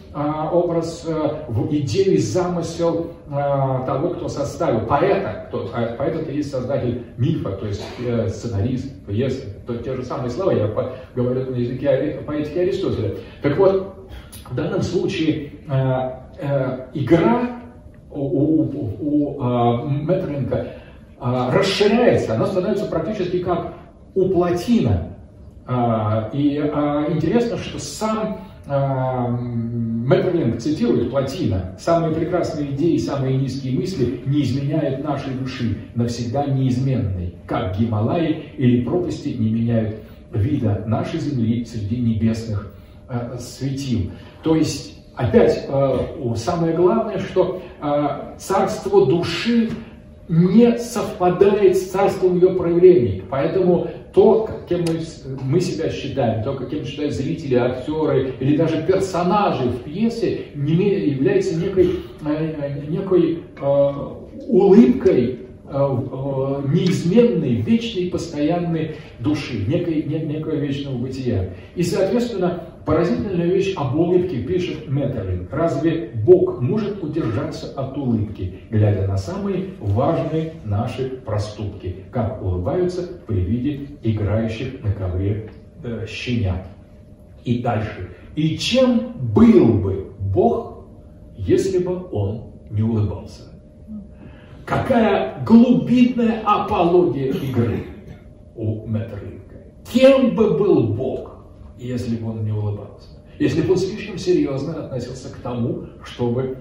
образ, 0.50 1.04
э, 1.06 1.44
в 1.48 1.66
идею 1.74 2.14
и 2.14 2.18
замысел 2.18 3.12
а, 3.30 3.84
того, 3.84 4.10
кто 4.10 4.28
составил, 4.28 4.86
поэта, 4.86 5.46
кто, 5.48 5.68
а, 5.74 5.94
поэт 5.96 6.14
это 6.14 6.30
и 6.30 6.36
есть 6.36 6.50
создатель 6.50 7.04
мифа, 7.18 7.52
то 7.52 7.66
есть 7.66 7.84
э, 7.98 8.28
сценарист, 8.28 9.04
пьесы, 9.06 9.62
то 9.66 9.76
те 9.76 9.94
же 9.94 10.04
самые 10.04 10.30
слова, 10.30 10.52
я 10.52 10.68
говорю 11.14 11.50
на 11.50 11.56
языке 11.56 12.22
поэтики 12.26 12.58
Аристотеля. 12.58 13.16
Так 13.42 13.58
вот, 13.58 14.08
в 14.50 14.54
данном 14.54 14.80
случае 14.80 15.52
э, 15.68 16.86
игра 16.94 17.60
у, 18.10 18.20
у, 18.20 18.62
у, 19.00 19.36
у 19.38 20.06
расширяется, 21.18 22.34
она 22.34 22.46
становится 22.46 22.86
практически 22.86 23.40
как 23.40 23.74
у 24.14 24.28
Платина. 24.30 25.12
И 26.32 26.56
интересно, 27.10 27.56
что 27.58 27.78
сам 27.80 28.38
Меттерлинг 28.66 30.58
цитирует 30.58 31.10
Платина. 31.10 31.76
«Самые 31.78 32.14
прекрасные 32.14 32.72
идеи, 32.72 32.96
самые 32.96 33.36
низкие 33.36 33.78
мысли 33.78 34.20
не 34.26 34.42
изменяют 34.42 35.04
нашей 35.04 35.34
души, 35.34 35.78
навсегда 35.94 36.46
неизменной, 36.46 37.34
как 37.46 37.78
Гималаи 37.78 38.52
или 38.56 38.84
пропасти 38.84 39.28
не 39.30 39.50
меняют 39.50 39.96
вида 40.32 40.82
нашей 40.86 41.20
Земли 41.20 41.64
среди 41.64 41.96
небесных 41.98 42.74
э, 43.08 43.36
светил. 43.38 44.10
То 44.42 44.56
есть, 44.56 44.98
опять, 45.14 45.66
э, 45.68 45.98
самое 46.36 46.74
главное, 46.74 47.18
что 47.18 47.62
э, 47.80 48.34
царство 48.38 49.06
души 49.06 49.70
не 50.28 50.76
совпадает 50.78 51.76
с 51.76 51.90
царством 51.90 52.34
ее 52.34 52.50
проявлений. 52.50 53.22
Поэтому 53.30 53.88
то, 54.16 54.48
кем 54.66 54.80
мы, 54.80 54.98
мы 55.42 55.60
себя 55.60 55.90
считаем, 55.90 56.42
то, 56.42 56.54
каким 56.54 56.86
считают 56.86 57.12
зрители, 57.12 57.54
актеры 57.56 58.32
или 58.40 58.56
даже 58.56 58.82
персонажи 58.82 59.64
в 59.68 59.82
пьесе, 59.82 60.46
не, 60.54 61.10
является 61.10 61.54
некой, 61.54 62.00
э, 62.24 62.80
некой 62.88 63.42
э, 63.60 63.92
улыбкой 64.48 65.40
э, 65.68 65.68
э, 65.68 66.62
неизменной, 66.72 67.56
вечной, 67.56 68.08
постоянной 68.08 68.96
души, 69.18 69.66
некой, 69.68 70.02
не, 70.04 70.20
некого 70.20 70.54
вечного 70.54 70.96
бытия. 70.96 71.50
И, 71.74 71.82
соответственно, 71.82 72.70
Поразительная 72.86 73.46
вещь 73.46 73.74
об 73.74 73.96
улыбке 73.96 74.44
пишет 74.44 74.88
Метерлин. 74.88 75.48
Разве 75.50 76.12
Бог 76.24 76.60
может 76.60 77.02
удержаться 77.02 77.72
от 77.76 77.98
улыбки, 77.98 78.60
глядя 78.70 79.08
на 79.08 79.16
самые 79.16 79.70
важные 79.80 80.52
наши 80.64 81.08
проступки, 81.08 82.04
как 82.12 82.40
улыбаются 82.40 83.02
при 83.26 83.40
виде 83.40 83.88
играющих 84.04 84.84
на 84.84 84.92
ковре 84.92 85.50
э, 85.82 86.06
щенят? 86.08 86.64
И 87.42 87.60
дальше. 87.60 88.10
И 88.36 88.56
чем 88.56 89.14
был 89.34 89.74
бы 89.74 90.12
Бог, 90.20 90.84
если 91.36 91.78
бы 91.78 92.06
он 92.12 92.52
не 92.70 92.82
улыбался? 92.82 93.42
Какая 94.64 95.42
глубинная 95.44 96.40
апология 96.44 97.32
игры 97.32 97.84
у 98.54 98.86
Метерлинга. 98.86 99.56
Кем 99.92 100.34
бы 100.34 100.56
был 100.56 100.94
Бог, 100.94 101.35
если 101.78 102.16
бы 102.16 102.30
он 102.30 102.44
не 102.44 102.52
улыбался. 102.52 103.08
Если 103.38 103.62
бы 103.62 103.72
он 103.72 103.78
слишком 103.78 104.18
серьезно 104.18 104.84
относился 104.84 105.30
к 105.30 105.36
тому, 105.36 105.86
чтобы, 106.04 106.58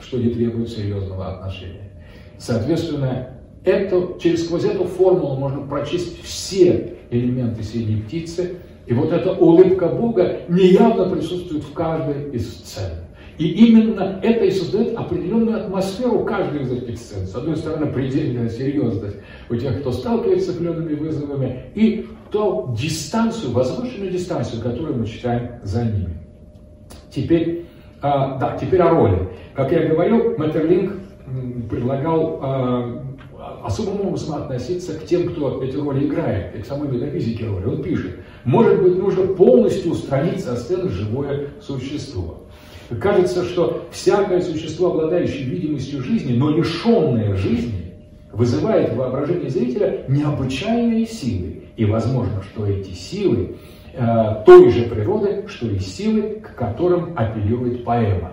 что 0.00 0.18
не 0.18 0.30
требует 0.30 0.70
серьезного 0.70 1.34
отношения. 1.34 1.90
Соответственно, 2.38 3.38
это, 3.64 4.18
через 4.20 4.44
сквозь 4.44 4.64
эту 4.64 4.84
формулу 4.84 5.36
можно 5.36 5.66
прочесть 5.66 6.22
все 6.22 6.98
элементы 7.10 7.62
синей 7.62 8.02
птицы, 8.02 8.56
и 8.86 8.94
вот 8.94 9.12
эта 9.12 9.32
улыбка 9.32 9.88
Бога 9.88 10.40
неявно 10.48 11.08
присутствует 11.08 11.62
в 11.62 11.72
каждой 11.72 12.30
из 12.32 12.52
сцен. 12.52 13.01
И 13.38 13.48
именно 13.48 14.20
это 14.22 14.44
и 14.44 14.50
создает 14.50 14.96
определенную 14.96 15.64
атмосферу 15.64 16.24
каждой 16.24 16.62
из 16.62 16.72
этих 16.72 16.98
сцен. 16.98 17.26
С 17.26 17.34
одной 17.34 17.56
стороны, 17.56 17.86
предельная 17.92 18.48
серьезность 18.48 19.16
у 19.48 19.56
тех, 19.56 19.80
кто 19.80 19.92
сталкивается 19.92 20.52
с 20.52 20.54
определенными 20.54 20.94
вызовами, 20.94 21.66
и 21.74 22.06
то 22.30 22.74
дистанцию, 22.78 23.52
возвышенную 23.52 24.10
дистанцию, 24.10 24.62
которую 24.62 24.98
мы 24.98 25.06
читаем 25.06 25.60
за 25.62 25.84
ними. 25.84 26.18
Теперь, 27.10 27.66
а, 28.00 28.38
да, 28.38 28.56
теперь 28.58 28.80
о 28.80 28.90
роли. 28.90 29.28
Как 29.54 29.70
я 29.72 29.86
говорил, 29.86 30.36
Мэттерлинг 30.38 30.94
предлагал 31.70 32.38
а, 32.42 33.02
особым 33.64 34.08
образом 34.08 34.34
относиться 34.36 34.98
к 34.98 35.04
тем, 35.04 35.28
кто 35.30 35.62
эти 35.62 35.76
роли 35.76 36.06
играет, 36.06 36.56
и 36.56 36.62
к 36.62 36.66
самой 36.66 36.88
метафизике 36.88 37.46
роли. 37.46 37.66
Он 37.66 37.82
пишет, 37.82 38.16
может 38.44 38.82
быть, 38.82 38.96
нужно 38.96 39.26
полностью 39.34 39.92
устранить 39.92 40.40
со 40.40 40.56
сцены 40.56 40.88
живое 40.88 41.48
существо. 41.60 42.41
Кажется, 43.00 43.44
что 43.44 43.86
всякое 43.90 44.40
существо, 44.40 44.88
обладающее 44.88 45.44
видимостью 45.44 46.02
жизни, 46.02 46.36
но 46.36 46.50
лишенное 46.50 47.34
жизни, 47.36 47.94
вызывает 48.32 48.92
в 48.92 48.96
воображении 48.96 49.48
зрителя 49.48 50.04
необычайные 50.08 51.06
силы, 51.06 51.64
и 51.76 51.84
возможно, 51.84 52.42
что 52.42 52.66
эти 52.66 52.90
силы 52.90 53.56
э, 53.92 54.42
той 54.46 54.70
же 54.70 54.84
природы, 54.84 55.44
что 55.48 55.68
и 55.68 55.78
силы, 55.78 56.40
к 56.42 56.54
которым 56.54 57.12
апеллирует 57.16 57.84
поэма. 57.84 58.32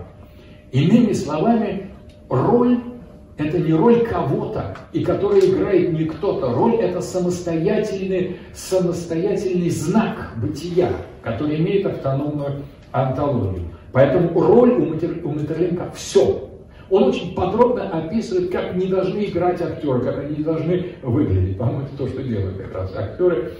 Иными 0.72 1.12
словами, 1.12 1.90
роль– 2.28 2.78
это 3.36 3.58
не 3.58 3.72
роль 3.72 4.06
кого-то, 4.06 4.76
и 4.92 5.02
которая 5.04 5.40
играет 5.40 5.92
не 5.92 6.04
кто-то. 6.04 6.52
Роль– 6.52 6.74
это 6.80 7.00
самостоятельный, 7.00 8.36
самостоятельный 8.54 9.70
знак 9.70 10.32
бытия, 10.36 10.90
который 11.22 11.56
имеет 11.56 11.86
автономную 11.86 12.62
антологию. 12.92 13.69
Поэтому 13.92 14.40
роль 14.40 14.70
у, 14.72 14.86
Матерленко– 14.86 15.90
все. 15.94 16.48
Он 16.90 17.04
очень 17.04 17.34
подробно 17.34 17.88
описывает, 17.88 18.50
как 18.50 18.74
не 18.74 18.86
должны 18.86 19.24
играть 19.24 19.62
актеры, 19.62 20.00
как 20.00 20.18
они 20.18 20.38
не 20.38 20.44
должны 20.44 20.86
выглядеть. 21.02 21.56
По-моему, 21.56 21.82
это 21.82 21.96
то, 21.96 22.08
что 22.08 22.22
делают 22.22 22.56
как 22.56 22.74
раз 22.74 22.92
актеры, 22.96 23.52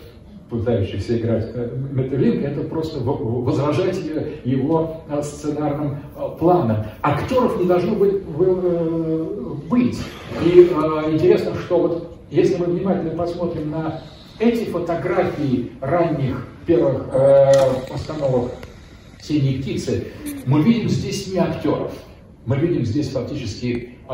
пытающиеся 0.51 1.17
играть 1.17 1.49
э, 1.55 1.71
Метерлинг, 1.93 2.45
это 2.45 2.63
просто 2.63 2.99
возражать 3.01 3.99
его 4.45 5.03
э, 5.09 5.23
сценарным 5.23 5.99
э, 6.17 6.29
планам. 6.39 6.85
Актеров 7.03 7.61
не 7.61 7.67
должно 7.67 7.95
быть. 7.95 8.15
И 10.45 10.61
интересно, 11.13 11.55
что 11.55 11.79
вот 11.79 12.17
если 12.31 12.57
мы 12.57 12.67
внимательно 12.67 13.13
посмотрим 13.13 13.71
на 13.71 14.03
эти 14.41 14.65
фотографии 14.65 15.71
ранних 15.81 16.47
первых 16.67 17.07
постановок 17.89 18.51
«Синей 19.23 19.61
птицы», 19.61 20.09
мы 20.47 20.63
видим 20.63 20.89
здесь 20.89 21.33
не 21.33 21.39
актеров– 21.39 21.93
мы 22.47 22.57
видим 22.57 22.85
здесь 22.85 23.11
фактически 23.11 23.97
э, 24.09 24.13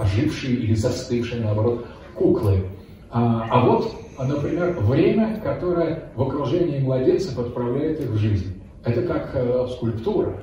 ожившие 0.00 0.56
или 0.56 0.74
застывшие, 0.74 1.42
наоборот, 1.42 1.86
куклы. 2.14 2.64
А, 3.10 3.46
а 3.50 3.64
вот, 3.66 3.94
например, 4.18 4.78
время, 4.80 5.40
которое 5.42 6.10
в 6.14 6.22
окружении 6.22 6.80
младенцев 6.80 7.38
отправляет 7.38 8.00
их 8.00 8.08
в 8.08 8.16
жизнь. 8.16 8.60
Это 8.84 9.02
как 9.02 9.30
э, 9.34 9.66
скульптура, 9.70 10.40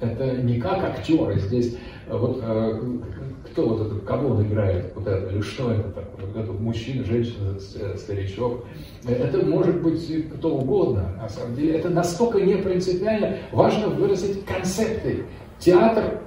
это 0.00 0.42
не 0.42 0.58
как 0.60 0.82
актеры. 0.84 1.38
Здесь 1.38 1.76
э, 2.08 2.16
вот 2.16 2.40
э, 2.42 2.80
кто 3.50 3.68
вот 3.68 3.86
это, 3.86 3.94
кого 4.06 4.34
он 4.34 4.46
играет, 4.46 4.92
вот 4.94 5.06
это, 5.06 5.30
или 5.32 5.40
что 5.40 5.72
это 5.72 5.90
такое, 5.90 6.26
вот 6.26 6.36
это 6.36 6.52
мужчина, 6.52 7.04
женщина, 7.04 7.58
старичок. 7.96 8.64
Это 9.06 9.44
может 9.44 9.82
быть 9.82 10.30
кто 10.34 10.56
угодно, 10.56 11.14
на 11.20 11.28
самом 11.28 11.56
деле. 11.56 11.78
Это 11.78 11.88
настолько 11.88 12.40
не 12.40 12.54
принципиально. 12.54 13.36
Важно 13.52 13.88
выразить 13.88 14.44
концепты. 14.44 15.24
Театр, 15.58 16.20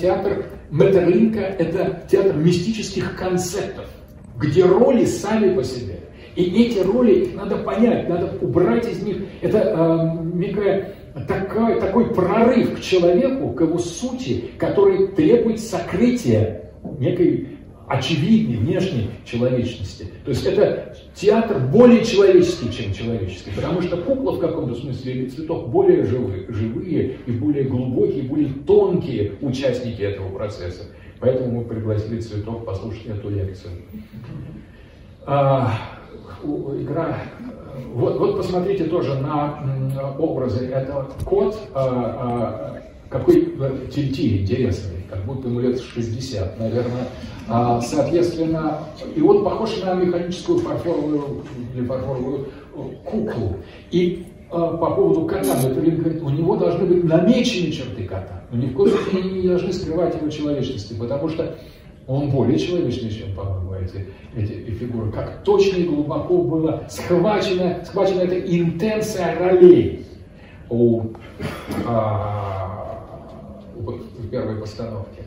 театр 0.00 0.46
Метерлинка– 0.70 1.40
это 1.58 2.02
театр 2.08 2.36
мистических 2.36 3.16
концептов, 3.16 3.86
где 4.36 4.64
роли 4.64 5.04
сами 5.04 5.54
по 5.54 5.64
себе. 5.64 6.00
И 6.36 6.62
эти 6.62 6.78
роли, 6.78 7.32
надо 7.34 7.56
понять, 7.56 8.08
надо 8.08 8.38
убрать 8.40 8.88
из 8.88 9.02
них. 9.02 9.16
Это 9.40 9.58
э, 9.58 10.24
некая 10.34 10.94
такой, 11.26 11.80
такой 11.80 12.14
прорыв 12.14 12.78
к 12.78 12.80
человеку, 12.80 13.50
к 13.50 13.60
его 13.60 13.78
сути, 13.78 14.44
который 14.58 15.08
требует 15.08 15.60
сокрытия 15.60 16.72
некой 16.98 17.58
очевидной 17.88 18.56
внешней 18.56 19.10
человечности. 19.24 20.06
То 20.24 20.30
есть 20.30 20.44
это 20.44 20.94
театр 21.14 21.58
более 21.58 22.04
человеческий, 22.04 22.70
чем 22.70 22.92
человеческий, 22.92 23.50
потому 23.56 23.80
что 23.80 23.96
кукла 23.96 24.32
в 24.32 24.40
каком-то 24.40 24.74
смысле 24.74 25.12
или 25.12 25.28
цветок 25.28 25.70
более 25.70 26.04
живые, 26.04 26.44
живые 26.48 27.16
и 27.26 27.32
более 27.32 27.64
глубокие, 27.64 28.24
более 28.24 28.52
тонкие 28.66 29.32
участники 29.40 30.02
этого 30.02 30.28
процесса. 30.28 30.84
Поэтому 31.18 31.60
мы 31.60 31.64
пригласили 31.64 32.20
цветок 32.20 32.64
послушать 32.64 33.06
эту 33.06 33.30
лекцию. 33.30 33.72
А, 35.26 35.74
игра 36.44 37.16
вот, 37.94 38.18
вот 38.18 38.36
посмотрите 38.36 38.84
тоже 38.84 39.14
на 39.14 39.62
образы. 40.18 40.66
Это 40.66 41.06
кот, 41.24 41.58
а, 41.74 42.80
а, 42.80 42.82
какой 43.08 43.54
тельти 43.92 44.42
интересный, 44.42 44.98
как 45.10 45.24
будто 45.24 45.48
ему 45.48 45.60
лет 45.60 45.80
60, 45.80 46.58
наверное. 46.58 47.08
А, 47.48 47.80
соответственно, 47.80 48.80
и 49.14 49.22
он 49.22 49.44
похож 49.44 49.80
на 49.82 49.94
механическую 49.94 50.58
фарфоровую 50.58 51.42
или 51.74 51.84
фарфоровую 51.84 52.48
э, 52.74 52.80
куклу. 53.04 53.56
И 53.90 54.26
по 54.50 54.76
поводу 54.76 55.26
кота, 55.26 55.56
Металин 55.56 55.98
говорит, 55.98 56.22
у 56.22 56.30
него 56.30 56.56
должны 56.56 56.86
быть 56.86 57.04
намечены 57.04 57.70
черты 57.70 58.04
кота, 58.04 58.44
но 58.50 58.58
ни 58.58 58.66
в 58.66 58.74
коем 58.74 58.96
случае 58.96 59.30
не 59.30 59.48
должны 59.48 59.72
скрывать 59.74 60.14
его 60.14 60.30
человечности, 60.30 60.94
потому 60.94 61.28
что 61.28 61.54
он 62.08 62.30
более 62.30 62.58
человечный, 62.58 63.10
чем, 63.10 63.34
по-моему, 63.34 63.74
эти, 63.74 64.06
эти 64.34 64.70
фигуры. 64.70 65.12
Как 65.12 65.44
точно 65.44 65.76
и 65.76 65.84
глубоко 65.84 66.38
было 66.38 66.84
схвачена, 66.88 67.84
схвачена 67.84 68.22
эта 68.22 68.40
интенция 68.40 69.38
ролей 69.38 70.06
у, 70.70 71.02
а, 71.86 73.04
в 73.76 74.28
первой 74.30 74.56
постановке. 74.56 75.24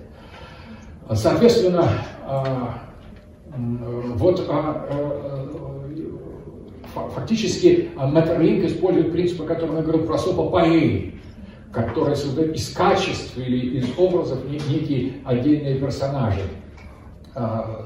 Соответственно, 1.14 1.88
а, 2.26 2.80
вот 4.16 4.44
а, 4.50 4.88
а, 6.96 7.10
фактически 7.14 7.90
Мэттерлинг 7.96 8.66
использует 8.66 9.12
принципы, 9.12 9.44
о 9.44 9.48
которых 9.48 9.76
я 9.76 9.82
говорил 9.84 10.08
про 10.08 10.18
сопопоэи, 10.18 11.14
которые 11.72 12.16
создают 12.16 12.56
из 12.56 12.74
качеств 12.74 13.38
или 13.38 13.78
из 13.78 13.86
образов 14.00 14.40
некие 14.50 15.14
отдельные 15.26 15.76
персонажи. 15.76 16.42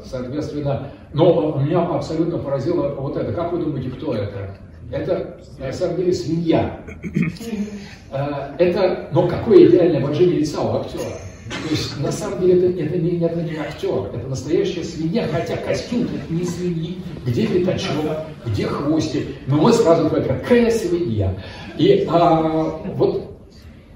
Соответственно, 0.03 0.91
но 1.13 1.59
меня 1.61 1.81
абсолютно 1.81 2.37
поразило 2.39 2.89
вот 2.95 3.15
это. 3.15 3.31
Как 3.31 3.51
вы 3.51 3.59
думаете, 3.59 3.89
кто 3.89 4.15
это? 4.15 4.57
Это 4.91 5.37
на 5.57 5.71
самом 5.71 5.97
деле 5.97 6.13
свинья. 6.13 6.79
Э, 8.11 8.55
это, 8.59 9.09
но 9.11 9.27
какое 9.27 9.67
идеальное 9.67 9.99
выражение 9.99 10.39
лица 10.39 10.61
у 10.61 10.79
актера. 10.79 11.01
То 11.49 11.69
есть, 11.69 11.99
на 11.99 12.11
самом 12.11 12.39
деле, 12.41 12.69
это, 12.69 12.81
это, 12.81 12.97
не, 12.97 13.19
это 13.19 13.41
не 13.41 13.55
актер, 13.55 14.09
это 14.13 14.27
настоящая 14.27 14.83
свинья, 14.83 15.27
хотя 15.27 15.57
костюм 15.57 16.03
это 16.03 16.33
не 16.33 16.43
свиньи. 16.43 16.97
Где 17.25 17.45
пятачок, 17.47 18.05
где 18.45 18.65
хвостик. 18.65 19.27
Но 19.47 19.57
мы 19.57 19.73
сразу 19.73 20.07
говорим, 20.07 20.27
какая 20.27 20.71
свинья. 20.71 21.35
И 21.77 22.07
а, 22.09 22.81
вот 22.95 23.34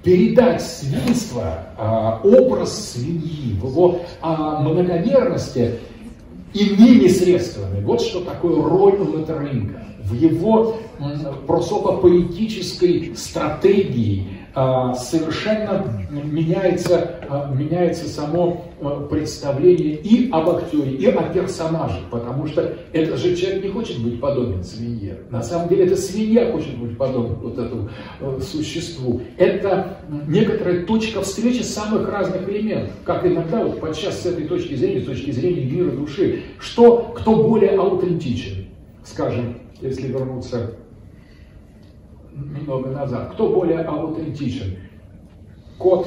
передать 0.02 0.62
свинство, 0.62 1.66
а, 1.76 2.20
образ 2.24 2.92
свиньи 2.92 3.58
в 3.60 3.68
его 3.68 4.00
а, 4.20 4.60
многомерности 4.60 5.78
иными 6.54 7.08
средствами. 7.08 7.84
Вот 7.84 8.00
что 8.00 8.20
такое 8.20 8.62
роль 8.62 8.98
Латеринга. 8.98 9.84
В 10.02 10.14
его 10.14 10.76
просопопоэтической 11.46 13.14
стратегии 13.14 14.39
совершенно 14.52 15.84
меняется, 16.10 17.20
а, 17.28 17.52
меняется 17.54 18.08
само 18.08 18.64
а, 18.80 19.06
представление 19.06 19.96
и 19.96 20.30
об 20.30 20.50
актере, 20.50 20.92
и 20.92 21.06
о 21.06 21.22
персонаже, 21.22 22.00
потому 22.10 22.46
что 22.46 22.76
это 22.92 23.16
же 23.16 23.36
человек 23.36 23.64
не 23.64 23.70
хочет 23.70 24.02
быть 24.02 24.20
подобен 24.20 24.64
свинье. 24.64 25.18
На 25.30 25.42
самом 25.42 25.68
деле 25.68 25.86
это 25.86 25.96
свинья 25.96 26.50
хочет 26.50 26.76
быть 26.78 26.98
подобен 26.98 27.34
вот 27.36 27.58
этому 27.58 27.90
существу. 28.40 29.22
Это 29.36 29.98
некоторая 30.26 30.84
точка 30.84 31.22
встречи 31.22 31.62
самых 31.62 32.08
разных 32.08 32.48
элементов, 32.48 32.94
как 33.04 33.24
иногда 33.24 33.64
вот 33.64 33.80
подчас 33.80 34.20
с 34.20 34.26
этой 34.26 34.46
точки 34.48 34.74
зрения, 34.74 35.00
с 35.00 35.06
точки 35.06 35.30
зрения 35.30 35.64
мира 35.64 35.90
души, 35.90 36.42
что, 36.58 37.12
кто 37.14 37.36
более 37.36 37.72
аутентичен, 37.72 38.66
скажем, 39.04 39.58
если 39.80 40.08
вернуться 40.08 40.72
немного 42.32 42.90
назад. 42.90 43.32
Кто 43.32 43.48
более 43.48 43.80
аутентичен? 43.80 44.76
Кот, 45.78 46.06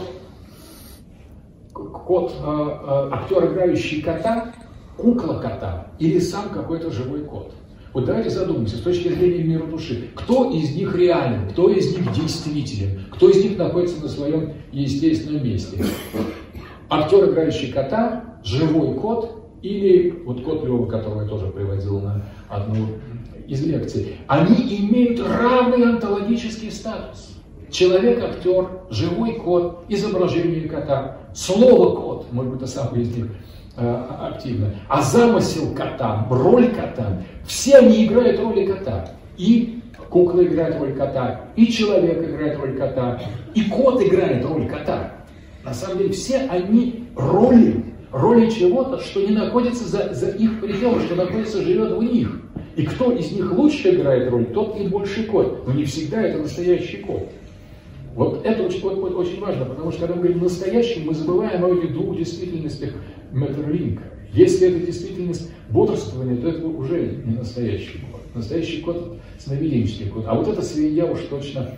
кот, 1.73 2.33
э, 2.39 2.43
э, 2.43 3.09
актер, 3.11 3.51
играющий 3.51 4.01
кота, 4.01 4.53
кукла 4.97 5.39
кота 5.39 5.87
или 5.99 6.19
сам 6.19 6.49
какой-то 6.49 6.91
живой 6.91 7.23
кот? 7.23 7.53
Вот 7.93 8.05
давайте 8.05 8.31
задумаемся 8.31 8.77
с 8.77 8.81
точки 8.81 9.09
зрения 9.09 9.43
мира 9.43 9.65
души. 9.65 10.09
Кто 10.15 10.51
из 10.51 10.75
них 10.75 10.95
реален, 10.95 11.49
кто 11.49 11.69
из 11.69 11.95
них 11.95 12.11
действителен, 12.11 13.01
кто 13.11 13.29
из 13.29 13.43
них 13.43 13.57
находится 13.57 14.01
на 14.01 14.09
своем 14.09 14.53
естественном 14.71 15.43
месте? 15.43 15.83
Актер, 16.89 17.29
играющий 17.29 17.71
кота, 17.71 18.39
живой 18.43 18.95
кот 18.95 19.43
или 19.61 20.09
вот 20.25 20.43
кот 20.43 20.63
Лева, 20.63 20.87
которого 20.87 21.21
я 21.21 21.27
тоже 21.27 21.47
приводил 21.47 21.99
на 22.01 22.25
одну 22.49 22.87
из 23.47 23.65
лекций, 23.65 24.17
они 24.27 24.55
имеют 24.79 25.19
равный 25.19 25.83
онтологический 25.83 26.71
статус. 26.71 27.29
Человек-актер, 27.71 28.69
живой 28.89 29.35
кот, 29.35 29.85
изображение 29.89 30.67
кота, 30.67 31.17
слово 31.33 31.95
кот, 31.95 32.27
может 32.31 32.53
быть, 32.53 32.61
это 32.61 32.71
самое 32.71 33.05
них 33.05 33.27
э, 33.77 34.05
активно, 34.19 34.75
а 34.87 35.01
замысел 35.01 35.73
кота, 35.73 36.27
роль 36.29 36.67
кота, 36.67 37.23
все 37.47 37.77
они 37.77 38.05
играют 38.05 38.39
роли 38.39 38.67
кота. 38.67 39.09
И 39.37 39.79
кукла 40.13 40.43
играет 40.43 40.79
роль 40.79 40.93
кота, 40.93 41.41
и 41.55 41.67
человек 41.67 42.23
играет 42.23 42.59
роль 42.59 42.77
кота, 42.77 43.19
и 43.55 43.63
кот 43.63 44.01
играет 44.03 44.45
роль 44.45 44.67
кота. 44.67 45.11
На 45.63 45.73
самом 45.73 45.97
деле 45.97 46.11
все 46.11 46.37
они 46.49 47.09
роли, 47.15 47.83
роли 48.11 48.49
чего-то, 48.49 48.99
что 48.99 49.21
не 49.21 49.35
находится 49.35 49.85
за, 49.85 50.13
за 50.13 50.29
их 50.29 50.61
пределом, 50.61 51.01
что 51.01 51.15
находится, 51.15 51.63
живет 51.63 51.93
в 51.93 52.03
них. 52.03 52.41
И 52.75 52.83
кто 52.83 53.11
из 53.11 53.31
них 53.31 53.51
лучше 53.51 53.95
играет 53.95 54.31
роль, 54.31 54.45
тот 54.45 54.79
и 54.79 54.87
больший 54.87 55.25
кот. 55.25 55.67
Но 55.67 55.73
не 55.73 55.85
всегда 55.85 56.21
это 56.21 56.39
настоящий 56.39 56.97
кот. 56.97 57.29
Вот 58.15 58.45
это 58.45 58.63
очень, 58.63 58.83
очень 58.83 59.39
важно, 59.39 59.65
потому 59.65 59.91
что 59.91 60.01
когда 60.01 60.15
мы 60.15 60.21
говорим 60.21 60.43
настоящий, 60.43 61.03
мы 61.03 61.13
забываем 61.13 61.63
о 61.63 61.69
этих 61.69 61.93
двух 61.93 62.15
действительностях 62.15 62.93
Меттерлинка. 63.31 64.03
Если 64.31 64.67
это 64.67 64.85
действительность 64.85 65.51
бодрствования, 65.69 66.37
то 66.37 66.47
это 66.47 66.65
уже 66.65 67.21
не 67.25 67.35
настоящий 67.35 67.99
кот. 68.11 68.21
Настоящий 68.35 68.81
кот– 68.81 69.17
сновиденческий 69.39 70.09
кот. 70.09 70.25
А 70.27 70.35
вот 70.35 70.47
эта 70.47 70.61
свинья 70.61 71.05
уж 71.05 71.21
точно, 71.21 71.71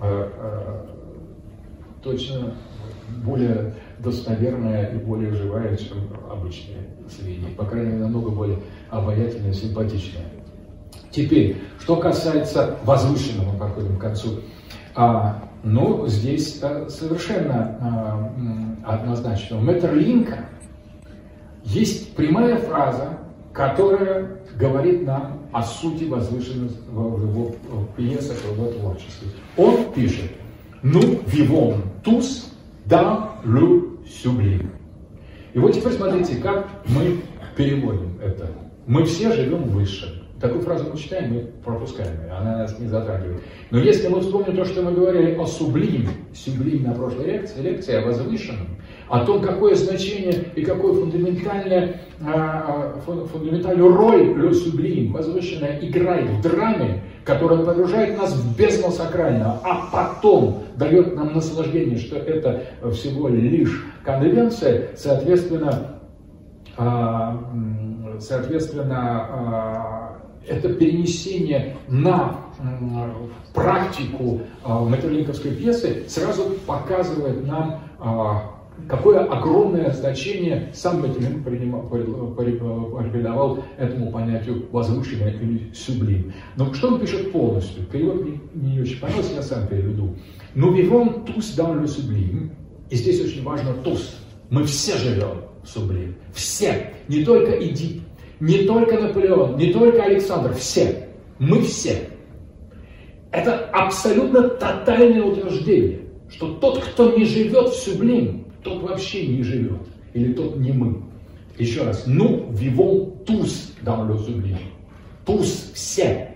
э, 0.00 0.30
э, 0.36 0.84
точно 2.02 2.54
более 3.24 3.74
достоверная 3.98 4.94
и 4.94 4.96
более 4.96 5.32
живая, 5.32 5.76
чем 5.76 5.98
обычные 6.30 6.88
свиньи. 7.08 7.54
По 7.56 7.64
крайней 7.64 7.92
мере, 7.92 8.02
намного 8.02 8.30
более 8.30 8.58
обаятельная 8.90 9.52
симпатичная. 9.52 10.24
Теперь, 11.10 11.62
что 11.80 11.96
касается 11.96 12.76
возвышенного, 12.84 13.56
подходим 13.58 13.98
к 13.98 14.00
концу. 14.00 14.40
А, 14.94 15.42
ну, 15.62 16.06
здесь 16.06 16.58
а, 16.62 16.88
совершенно 16.88 18.32
а, 18.84 18.94
однозначно. 18.94 19.58
У 19.58 19.60
Меттерлинка 19.60 20.46
есть 21.64 22.14
прямая 22.14 22.56
фраза, 22.58 23.18
которая 23.52 24.38
говорит 24.58 25.06
нам 25.06 25.42
о 25.52 25.62
сути 25.62 26.04
возвышенности 26.04 26.80
в 26.90 27.22
его 27.22 27.54
пьесах, 27.96 28.36
в 28.36 28.58
его 28.58 28.72
творчестве. 28.72 29.28
Он 29.56 29.92
пишет 29.92 30.30
«Nous 30.82 31.20
vivons 31.26 31.76
tous 32.02 32.52
dans 32.86 33.28
le 33.44 33.98
sublime». 34.06 34.70
И 35.52 35.58
вот 35.58 35.72
теперь 35.72 35.92
смотрите, 35.92 36.36
как 36.36 36.66
мы 36.88 37.20
переводим 37.56 38.18
это. 38.22 38.50
Мы 38.86 39.04
все 39.04 39.32
живем 39.32 39.64
выше. 39.64 40.21
Такую 40.42 40.60
фразу 40.62 40.86
мы 40.90 40.98
читаем, 40.98 41.34
мы 41.34 41.40
пропускаем 41.64 42.20
ее, 42.20 42.32
она 42.32 42.58
нас 42.58 42.76
не 42.80 42.88
затрагивает. 42.88 43.42
Но 43.70 43.78
если 43.78 44.08
мы 44.08 44.20
вспомним 44.20 44.56
то, 44.56 44.64
что 44.64 44.82
мы 44.82 44.90
говорили 44.90 45.36
о 45.36 45.46
сублиме, 45.46 46.08
сублим 46.34 46.82
на 46.82 46.94
прошлой 46.94 47.26
лекции, 47.26 47.62
лекции 47.62 47.94
о 47.94 48.04
возвышенном, 48.04 48.66
о 49.08 49.24
том, 49.24 49.40
какое 49.40 49.76
значение 49.76 50.46
и 50.56 50.64
какую 50.64 50.94
фундаментальную, 50.94 51.94
а, 52.26 53.00
фундаментальную 53.06 53.94
роль 53.94 54.34
Ле 54.36 54.52
Сублим, 54.52 55.12
возвышенная, 55.12 55.78
играет 55.80 56.28
в 56.28 56.42
драме, 56.42 57.04
которая 57.24 57.64
погружает 57.64 58.18
нас 58.18 58.34
в 58.34 58.58
бездну 58.58 58.90
сакрального, 58.90 59.60
а 59.62 59.88
потом 59.92 60.64
дает 60.76 61.14
нам 61.14 61.34
наслаждение, 61.34 61.98
что 61.98 62.16
это 62.16 62.64
всего 62.90 63.28
лишь 63.28 63.86
конвенция, 64.02 64.88
соответственно, 64.96 66.00
а, 66.76 68.18
соответственно, 68.18 69.28
а, 69.30 70.12
это 70.46 70.72
перенесение 70.74 71.76
на 71.88 72.38
практику 73.54 74.40
а, 74.64 74.84
Метерлинковской 74.88 75.52
пьесы 75.52 76.04
сразу 76.08 76.56
показывает 76.66 77.46
нам, 77.46 77.80
а, 77.98 78.52
какое 78.88 79.24
огромное 79.24 79.90
значение 79.92 80.70
сам 80.72 81.02
Метерлинг 81.02 81.44
придавал 83.12 83.64
этому 83.78 84.10
понятию 84.10 84.66
возвышенное 84.70 85.32
или 85.32 85.72
сублим. 85.74 86.32
Но 86.56 86.72
что 86.74 86.88
он 86.88 87.00
пишет 87.00 87.32
полностью? 87.32 87.84
Перевод 87.86 88.24
мне 88.24 88.40
не 88.54 88.80
очень 88.80 89.00
понравился, 89.00 89.34
я 89.34 89.42
сам 89.42 89.66
переведу. 89.66 90.16
«Nous 90.54 90.70
vivons 90.74 91.24
tous 91.24 91.56
dans 91.56 91.72
le 91.74 91.86
sublime». 91.86 92.50
И 92.90 92.96
здесь 92.96 93.24
очень 93.24 93.42
важно 93.42 93.72
«tous». 93.82 94.16
Мы 94.50 94.64
все 94.64 94.98
живем 94.98 95.44
в 95.64 95.68
сублим. 95.68 96.14
Все. 96.34 96.92
Не 97.08 97.24
только 97.24 97.52
Эдип, 97.52 98.02
не 98.42 98.64
только 98.64 98.98
Наполеон, 98.98 99.56
не 99.56 99.72
только 99.72 100.02
Александр, 100.02 100.52
все. 100.54 101.06
Мы 101.38 101.62
все. 101.62 102.08
Это 103.30 103.66
абсолютно 103.66 104.48
тотальное 104.48 105.22
утверждение, 105.22 106.00
что 106.28 106.54
тот, 106.54 106.82
кто 106.82 107.16
не 107.16 107.24
живет 107.24 107.68
в 107.68 107.76
сублим, 107.76 108.46
тот 108.64 108.82
вообще 108.82 109.28
не 109.28 109.44
живет. 109.44 109.86
Или 110.12 110.32
тот 110.32 110.56
не 110.56 110.72
мы. 110.72 111.02
Еще 111.56 111.84
раз. 111.84 112.02
Ну, 112.08 112.48
vivons 112.50 113.12
tous 113.24 113.74
dans 113.82 114.02
le 114.08 114.16
sublime. 114.16 114.58
Tous, 115.24 115.70
все. 115.72 116.34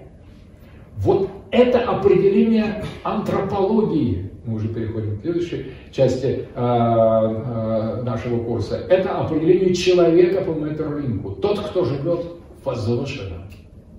Вот 0.98 1.28
это 1.50 1.80
определение 1.80 2.84
антропологии, 3.02 4.30
мы 4.44 4.56
уже 4.56 4.68
переходим 4.68 5.18
к 5.18 5.22
следующей 5.22 5.66
части 5.92 6.26
э, 6.26 6.44
э, 6.54 8.02
нашего 8.02 8.42
курса, 8.44 8.76
это 8.88 9.18
определение 9.18 9.74
человека 9.74 10.42
по 10.42 10.50
Меттерлинку. 10.52 11.32
Тот, 11.32 11.60
кто 11.60 11.84
живет 11.84 12.20
возвышенно. 12.64 13.42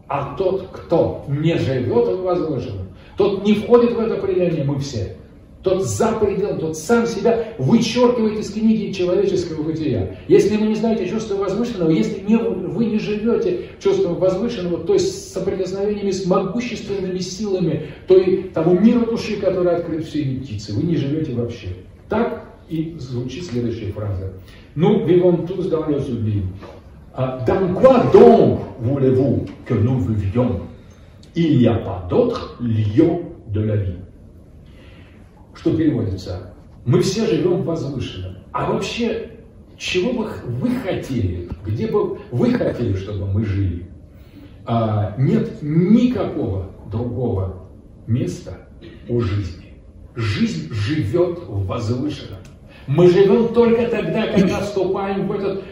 А 0.07 0.35
тот, 0.37 0.67
кто 0.71 1.25
не 1.27 1.57
живет 1.57 2.07
в 2.07 2.21
возвышенном, 2.21 2.87
тот 3.17 3.43
не 3.45 3.55
входит 3.55 3.93
в 3.93 3.99
это 3.99 4.15
определение, 4.15 4.63
мы 4.63 4.79
все 4.79 5.17
тот 5.63 5.85
за 5.85 6.13
пределом, 6.13 6.59
тот 6.59 6.77
сам 6.77 7.05
себя 7.07 7.55
вычеркивает 7.57 8.39
из 8.39 8.51
книги 8.51 8.91
человеческого 8.91 9.63
бытия. 9.63 10.15
Если 10.27 10.55
вы 10.55 10.67
не 10.67 10.75
знаете 10.75 11.09
чувства 11.09 11.35
возвышенного, 11.35 11.89
если 11.89 12.21
не, 12.21 12.37
вы 12.37 12.85
не 12.85 12.99
живете 12.99 13.65
чувством 13.79 14.15
возвышенного, 14.15 14.85
то 14.85 14.93
есть 14.93 15.33
соприкосновениями 15.33 16.11
с 16.11 16.25
могущественными 16.25 17.19
силами 17.19 17.87
той, 18.07 18.51
того 18.53 18.73
мира 18.73 19.05
души, 19.05 19.37
который 19.37 19.75
открыт 19.75 20.05
всеми 20.05 20.39
птицы, 20.39 20.73
вы 20.73 20.83
не 20.83 20.95
живете 20.95 21.33
вообще. 21.33 21.67
Так 22.09 22.45
и 22.69 22.95
звучит 22.99 23.45
следующая 23.45 23.91
фраза. 23.91 24.33
Ну, 24.75 25.05
vivons 25.05 25.45
tous 25.47 25.69
dans 25.69 25.87
le 25.87 25.99
sublime. 25.99 26.47
Dans 27.17 27.73
quoi 27.73 28.03
donc 28.13 28.59
voulez-vous 28.79 29.45
que 29.65 29.73
nous 29.73 29.99
vivions 30.01 30.61
Il 31.35 31.57
n'y 31.57 31.67
a 31.67 31.73
pas 31.73 32.05
d'autre 32.07 32.57
lieu 32.61 33.09
de 33.47 33.61
la 33.61 33.75
vie. 33.75 33.95
Что 35.57 35.75
переводится? 35.75 36.53
Мы 36.85 37.01
все 37.01 37.25
живем 37.25 37.63
возвышенно. 37.63 38.37
А 38.51 38.71
вообще, 38.71 39.31
чего 39.77 40.13
бы 40.13 40.29
вы 40.45 40.69
хотели? 40.75 41.49
Где 41.65 41.87
бы 41.87 42.19
вы 42.31 42.53
хотели, 42.53 42.95
чтобы 42.95 43.25
мы 43.25 43.43
жили? 43.43 43.87
А, 44.65 45.15
нет 45.17 45.61
никакого 45.61 46.71
другого 46.91 47.67
места 48.05 48.57
у 49.09 49.19
жизни. 49.19 49.73
Жизнь 50.15 50.73
живет 50.73 51.39
в 51.47 51.65
возвышенном. 51.65 52.39
Мы 52.87 53.09
живем 53.09 53.53
только 53.53 53.87
тогда, 53.87 54.27
когда 54.27 54.61
вступаем 54.61 55.27
в 55.27 55.31
этот 55.33 55.63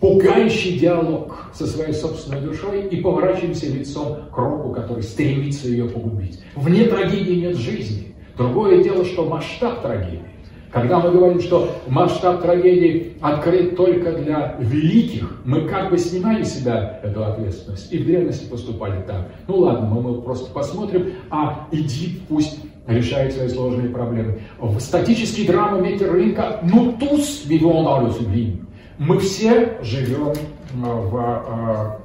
пугающий 0.00 0.78
диалог 0.78 1.50
со 1.54 1.66
своей 1.66 1.92
собственной 1.92 2.40
душой 2.40 2.86
и 2.88 3.00
поворачиваемся 3.00 3.66
лицом 3.66 4.28
к 4.32 4.36
року, 4.36 4.70
который 4.72 5.02
стремится 5.02 5.68
ее 5.68 5.88
погубить. 5.88 6.40
Вне 6.54 6.84
трагедии 6.84 7.40
нет 7.40 7.56
жизни. 7.56 8.14
Другое 8.36 8.82
дело, 8.82 9.04
что 9.04 9.24
масштаб 9.24 9.82
трагедии. 9.82 10.22
Когда 10.70 10.98
мы 10.98 11.10
говорим, 11.10 11.40
что 11.40 11.70
масштаб 11.86 12.42
трагедии 12.42 13.14
открыт 13.22 13.76
только 13.76 14.12
для 14.12 14.56
великих, 14.58 15.40
мы 15.44 15.62
как 15.62 15.90
бы 15.90 15.96
снимаем 15.96 16.44
с 16.44 16.50
себя 16.54 17.00
эту 17.02 17.24
ответственность. 17.24 17.90
И 17.92 17.98
в 17.98 18.04
древности 18.04 18.46
поступали 18.46 19.00
так. 19.06 19.28
Ну 19.48 19.58
ладно, 19.58 19.86
мы, 19.86 20.02
мы 20.02 20.20
просто 20.20 20.52
посмотрим, 20.52 21.14
а 21.30 21.66
иди 21.72 22.20
пусть 22.28 22.58
решает 22.86 23.32
свои 23.32 23.48
сложные 23.48 23.88
проблемы. 23.88 24.40
В 24.58 24.78
статической 24.80 25.46
драме 25.46 25.92
Метерлинка 25.92 26.60
«Ну 26.62 26.94
tous 26.98 27.46
vivons 27.48 27.84
dans 27.84 28.02
le 28.02 28.10
sublime». 28.10 28.66
Мы 28.98 29.18
все 29.18 29.78
живем 29.82 30.34
в, 30.74 31.10
в, 31.10 32.00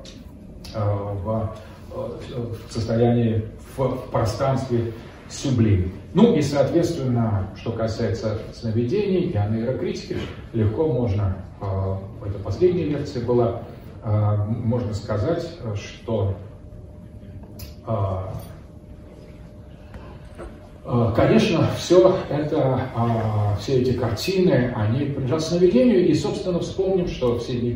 в, 0.74 1.56
в 1.90 2.72
состоянии, 2.72 3.44
в 3.76 4.10
пространстве 4.12 4.94
сублим. 5.30 5.92
Ну 6.14 6.36
и, 6.36 6.42
соответственно, 6.42 7.48
что 7.56 7.72
касается 7.72 8.40
сновидений 8.54 9.30
и 9.30 9.38
анейрокритики, 9.38 10.18
легко 10.54 10.88
можно, 10.88 11.38
это 11.60 12.38
последняя 12.44 12.86
лекция 12.86 13.24
была, 13.24 13.62
можно 14.04 14.94
сказать, 14.94 15.48
что 15.76 16.36
Конечно, 21.16 21.70
все 21.78 22.18
это, 22.30 22.82
все 23.60 23.82
эти 23.82 23.94
картины, 23.94 24.74
они 24.76 25.06
принадлежат 25.06 25.42
сновидению, 25.44 26.08
и, 26.08 26.14
собственно, 26.16 26.60
вспомним, 26.60 27.08
что 27.08 27.36
в 27.36 27.44
«Синей 27.44 27.74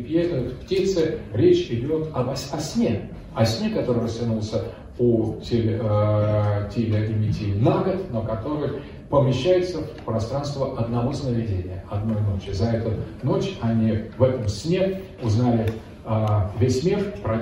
птице» 0.64 1.20
речь 1.32 1.70
идет 1.70 2.08
об, 2.12 2.30
о 2.30 2.36
сне, 2.36 3.10
о 3.32 3.46
сне, 3.46 3.70
который 3.70 4.02
растянулся 4.02 4.64
у 4.98 5.40
Тиля, 5.40 5.80
э, 5.82 6.70
Тиля 6.74 7.04
и 7.04 7.14
Метиля 7.14 7.60
на 7.60 7.82
год, 7.82 8.10
но 8.10 8.22
который 8.22 8.82
помещается 9.10 9.78
в 9.78 10.04
пространство 10.04 10.78
одного 10.78 11.12
сновидения, 11.12 11.84
одной 11.90 12.20
ночи. 12.22 12.50
За 12.50 12.66
эту 12.70 12.92
ночь 13.22 13.56
они 13.60 14.04
в 14.16 14.22
этом 14.22 14.48
сне 14.48 15.02
узнали 15.22 15.70
э, 16.04 16.26
весь 16.58 16.82
мир, 16.84 17.14
про, 17.22 17.36
э, 17.36 17.40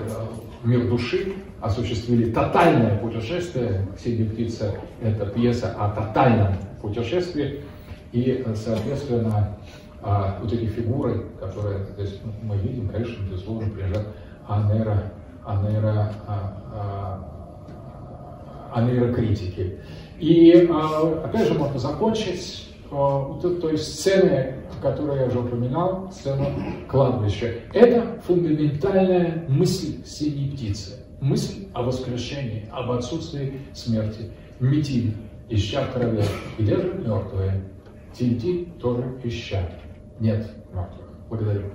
мир 0.64 0.88
души, 0.88 1.34
осуществили 1.60 2.30
тотальное 2.30 2.98
путешествие. 2.98 3.86
«Синяя 4.02 4.28
птица»— 4.28 4.74
это 5.02 5.26
пьеса 5.26 5.74
о 5.78 5.90
тотальном 5.90 6.54
путешествии. 6.82 7.60
И, 8.12 8.44
соответственно, 8.54 9.56
э, 10.02 10.32
вот 10.40 10.52
эти 10.52 10.66
фигуры, 10.66 11.24
которые 11.40 11.86
здесь 11.96 12.20
мы 12.42 12.56
видим, 12.58 12.88
конечно, 12.88 13.24
безусловно, 13.30 13.70
принадлежат 13.70 14.06
Анера, 14.46 15.12
Анера, 15.44 16.12
а, 16.26 16.62
а, 16.72 17.33
о 18.74 18.82
нейрокритике. 18.82 19.78
И 20.18 20.68
а, 20.70 21.24
опять 21.24 21.48
же 21.48 21.54
можно 21.54 21.78
закончить 21.78 22.68
а, 22.90 23.38
той 23.40 23.78
сцены, 23.78 24.56
которую 24.82 25.20
я 25.20 25.26
уже 25.26 25.38
упоминал, 25.38 26.10
сцену 26.12 26.46
кладбища. 26.88 27.54
Это 27.72 28.20
фундаментальная 28.26 29.46
мысль 29.48 30.04
синей 30.04 30.50
птицы. 30.50 31.00
Мысль 31.20 31.68
о 31.72 31.84
воскрешении, 31.84 32.68
об 32.70 32.90
отсутствии 32.90 33.60
смерти. 33.72 34.30
Метиль, 34.60 35.14
ища 35.48 35.86
траве. 35.86 36.24
Где 36.58 36.76
же 36.76 36.94
мертвые? 36.94 37.64
Тильтиль 38.12 38.70
тоже 38.80 39.04
ища. 39.22 39.68
Нет 40.20 40.50
мертвых. 40.72 41.06
Благодарю. 41.28 41.70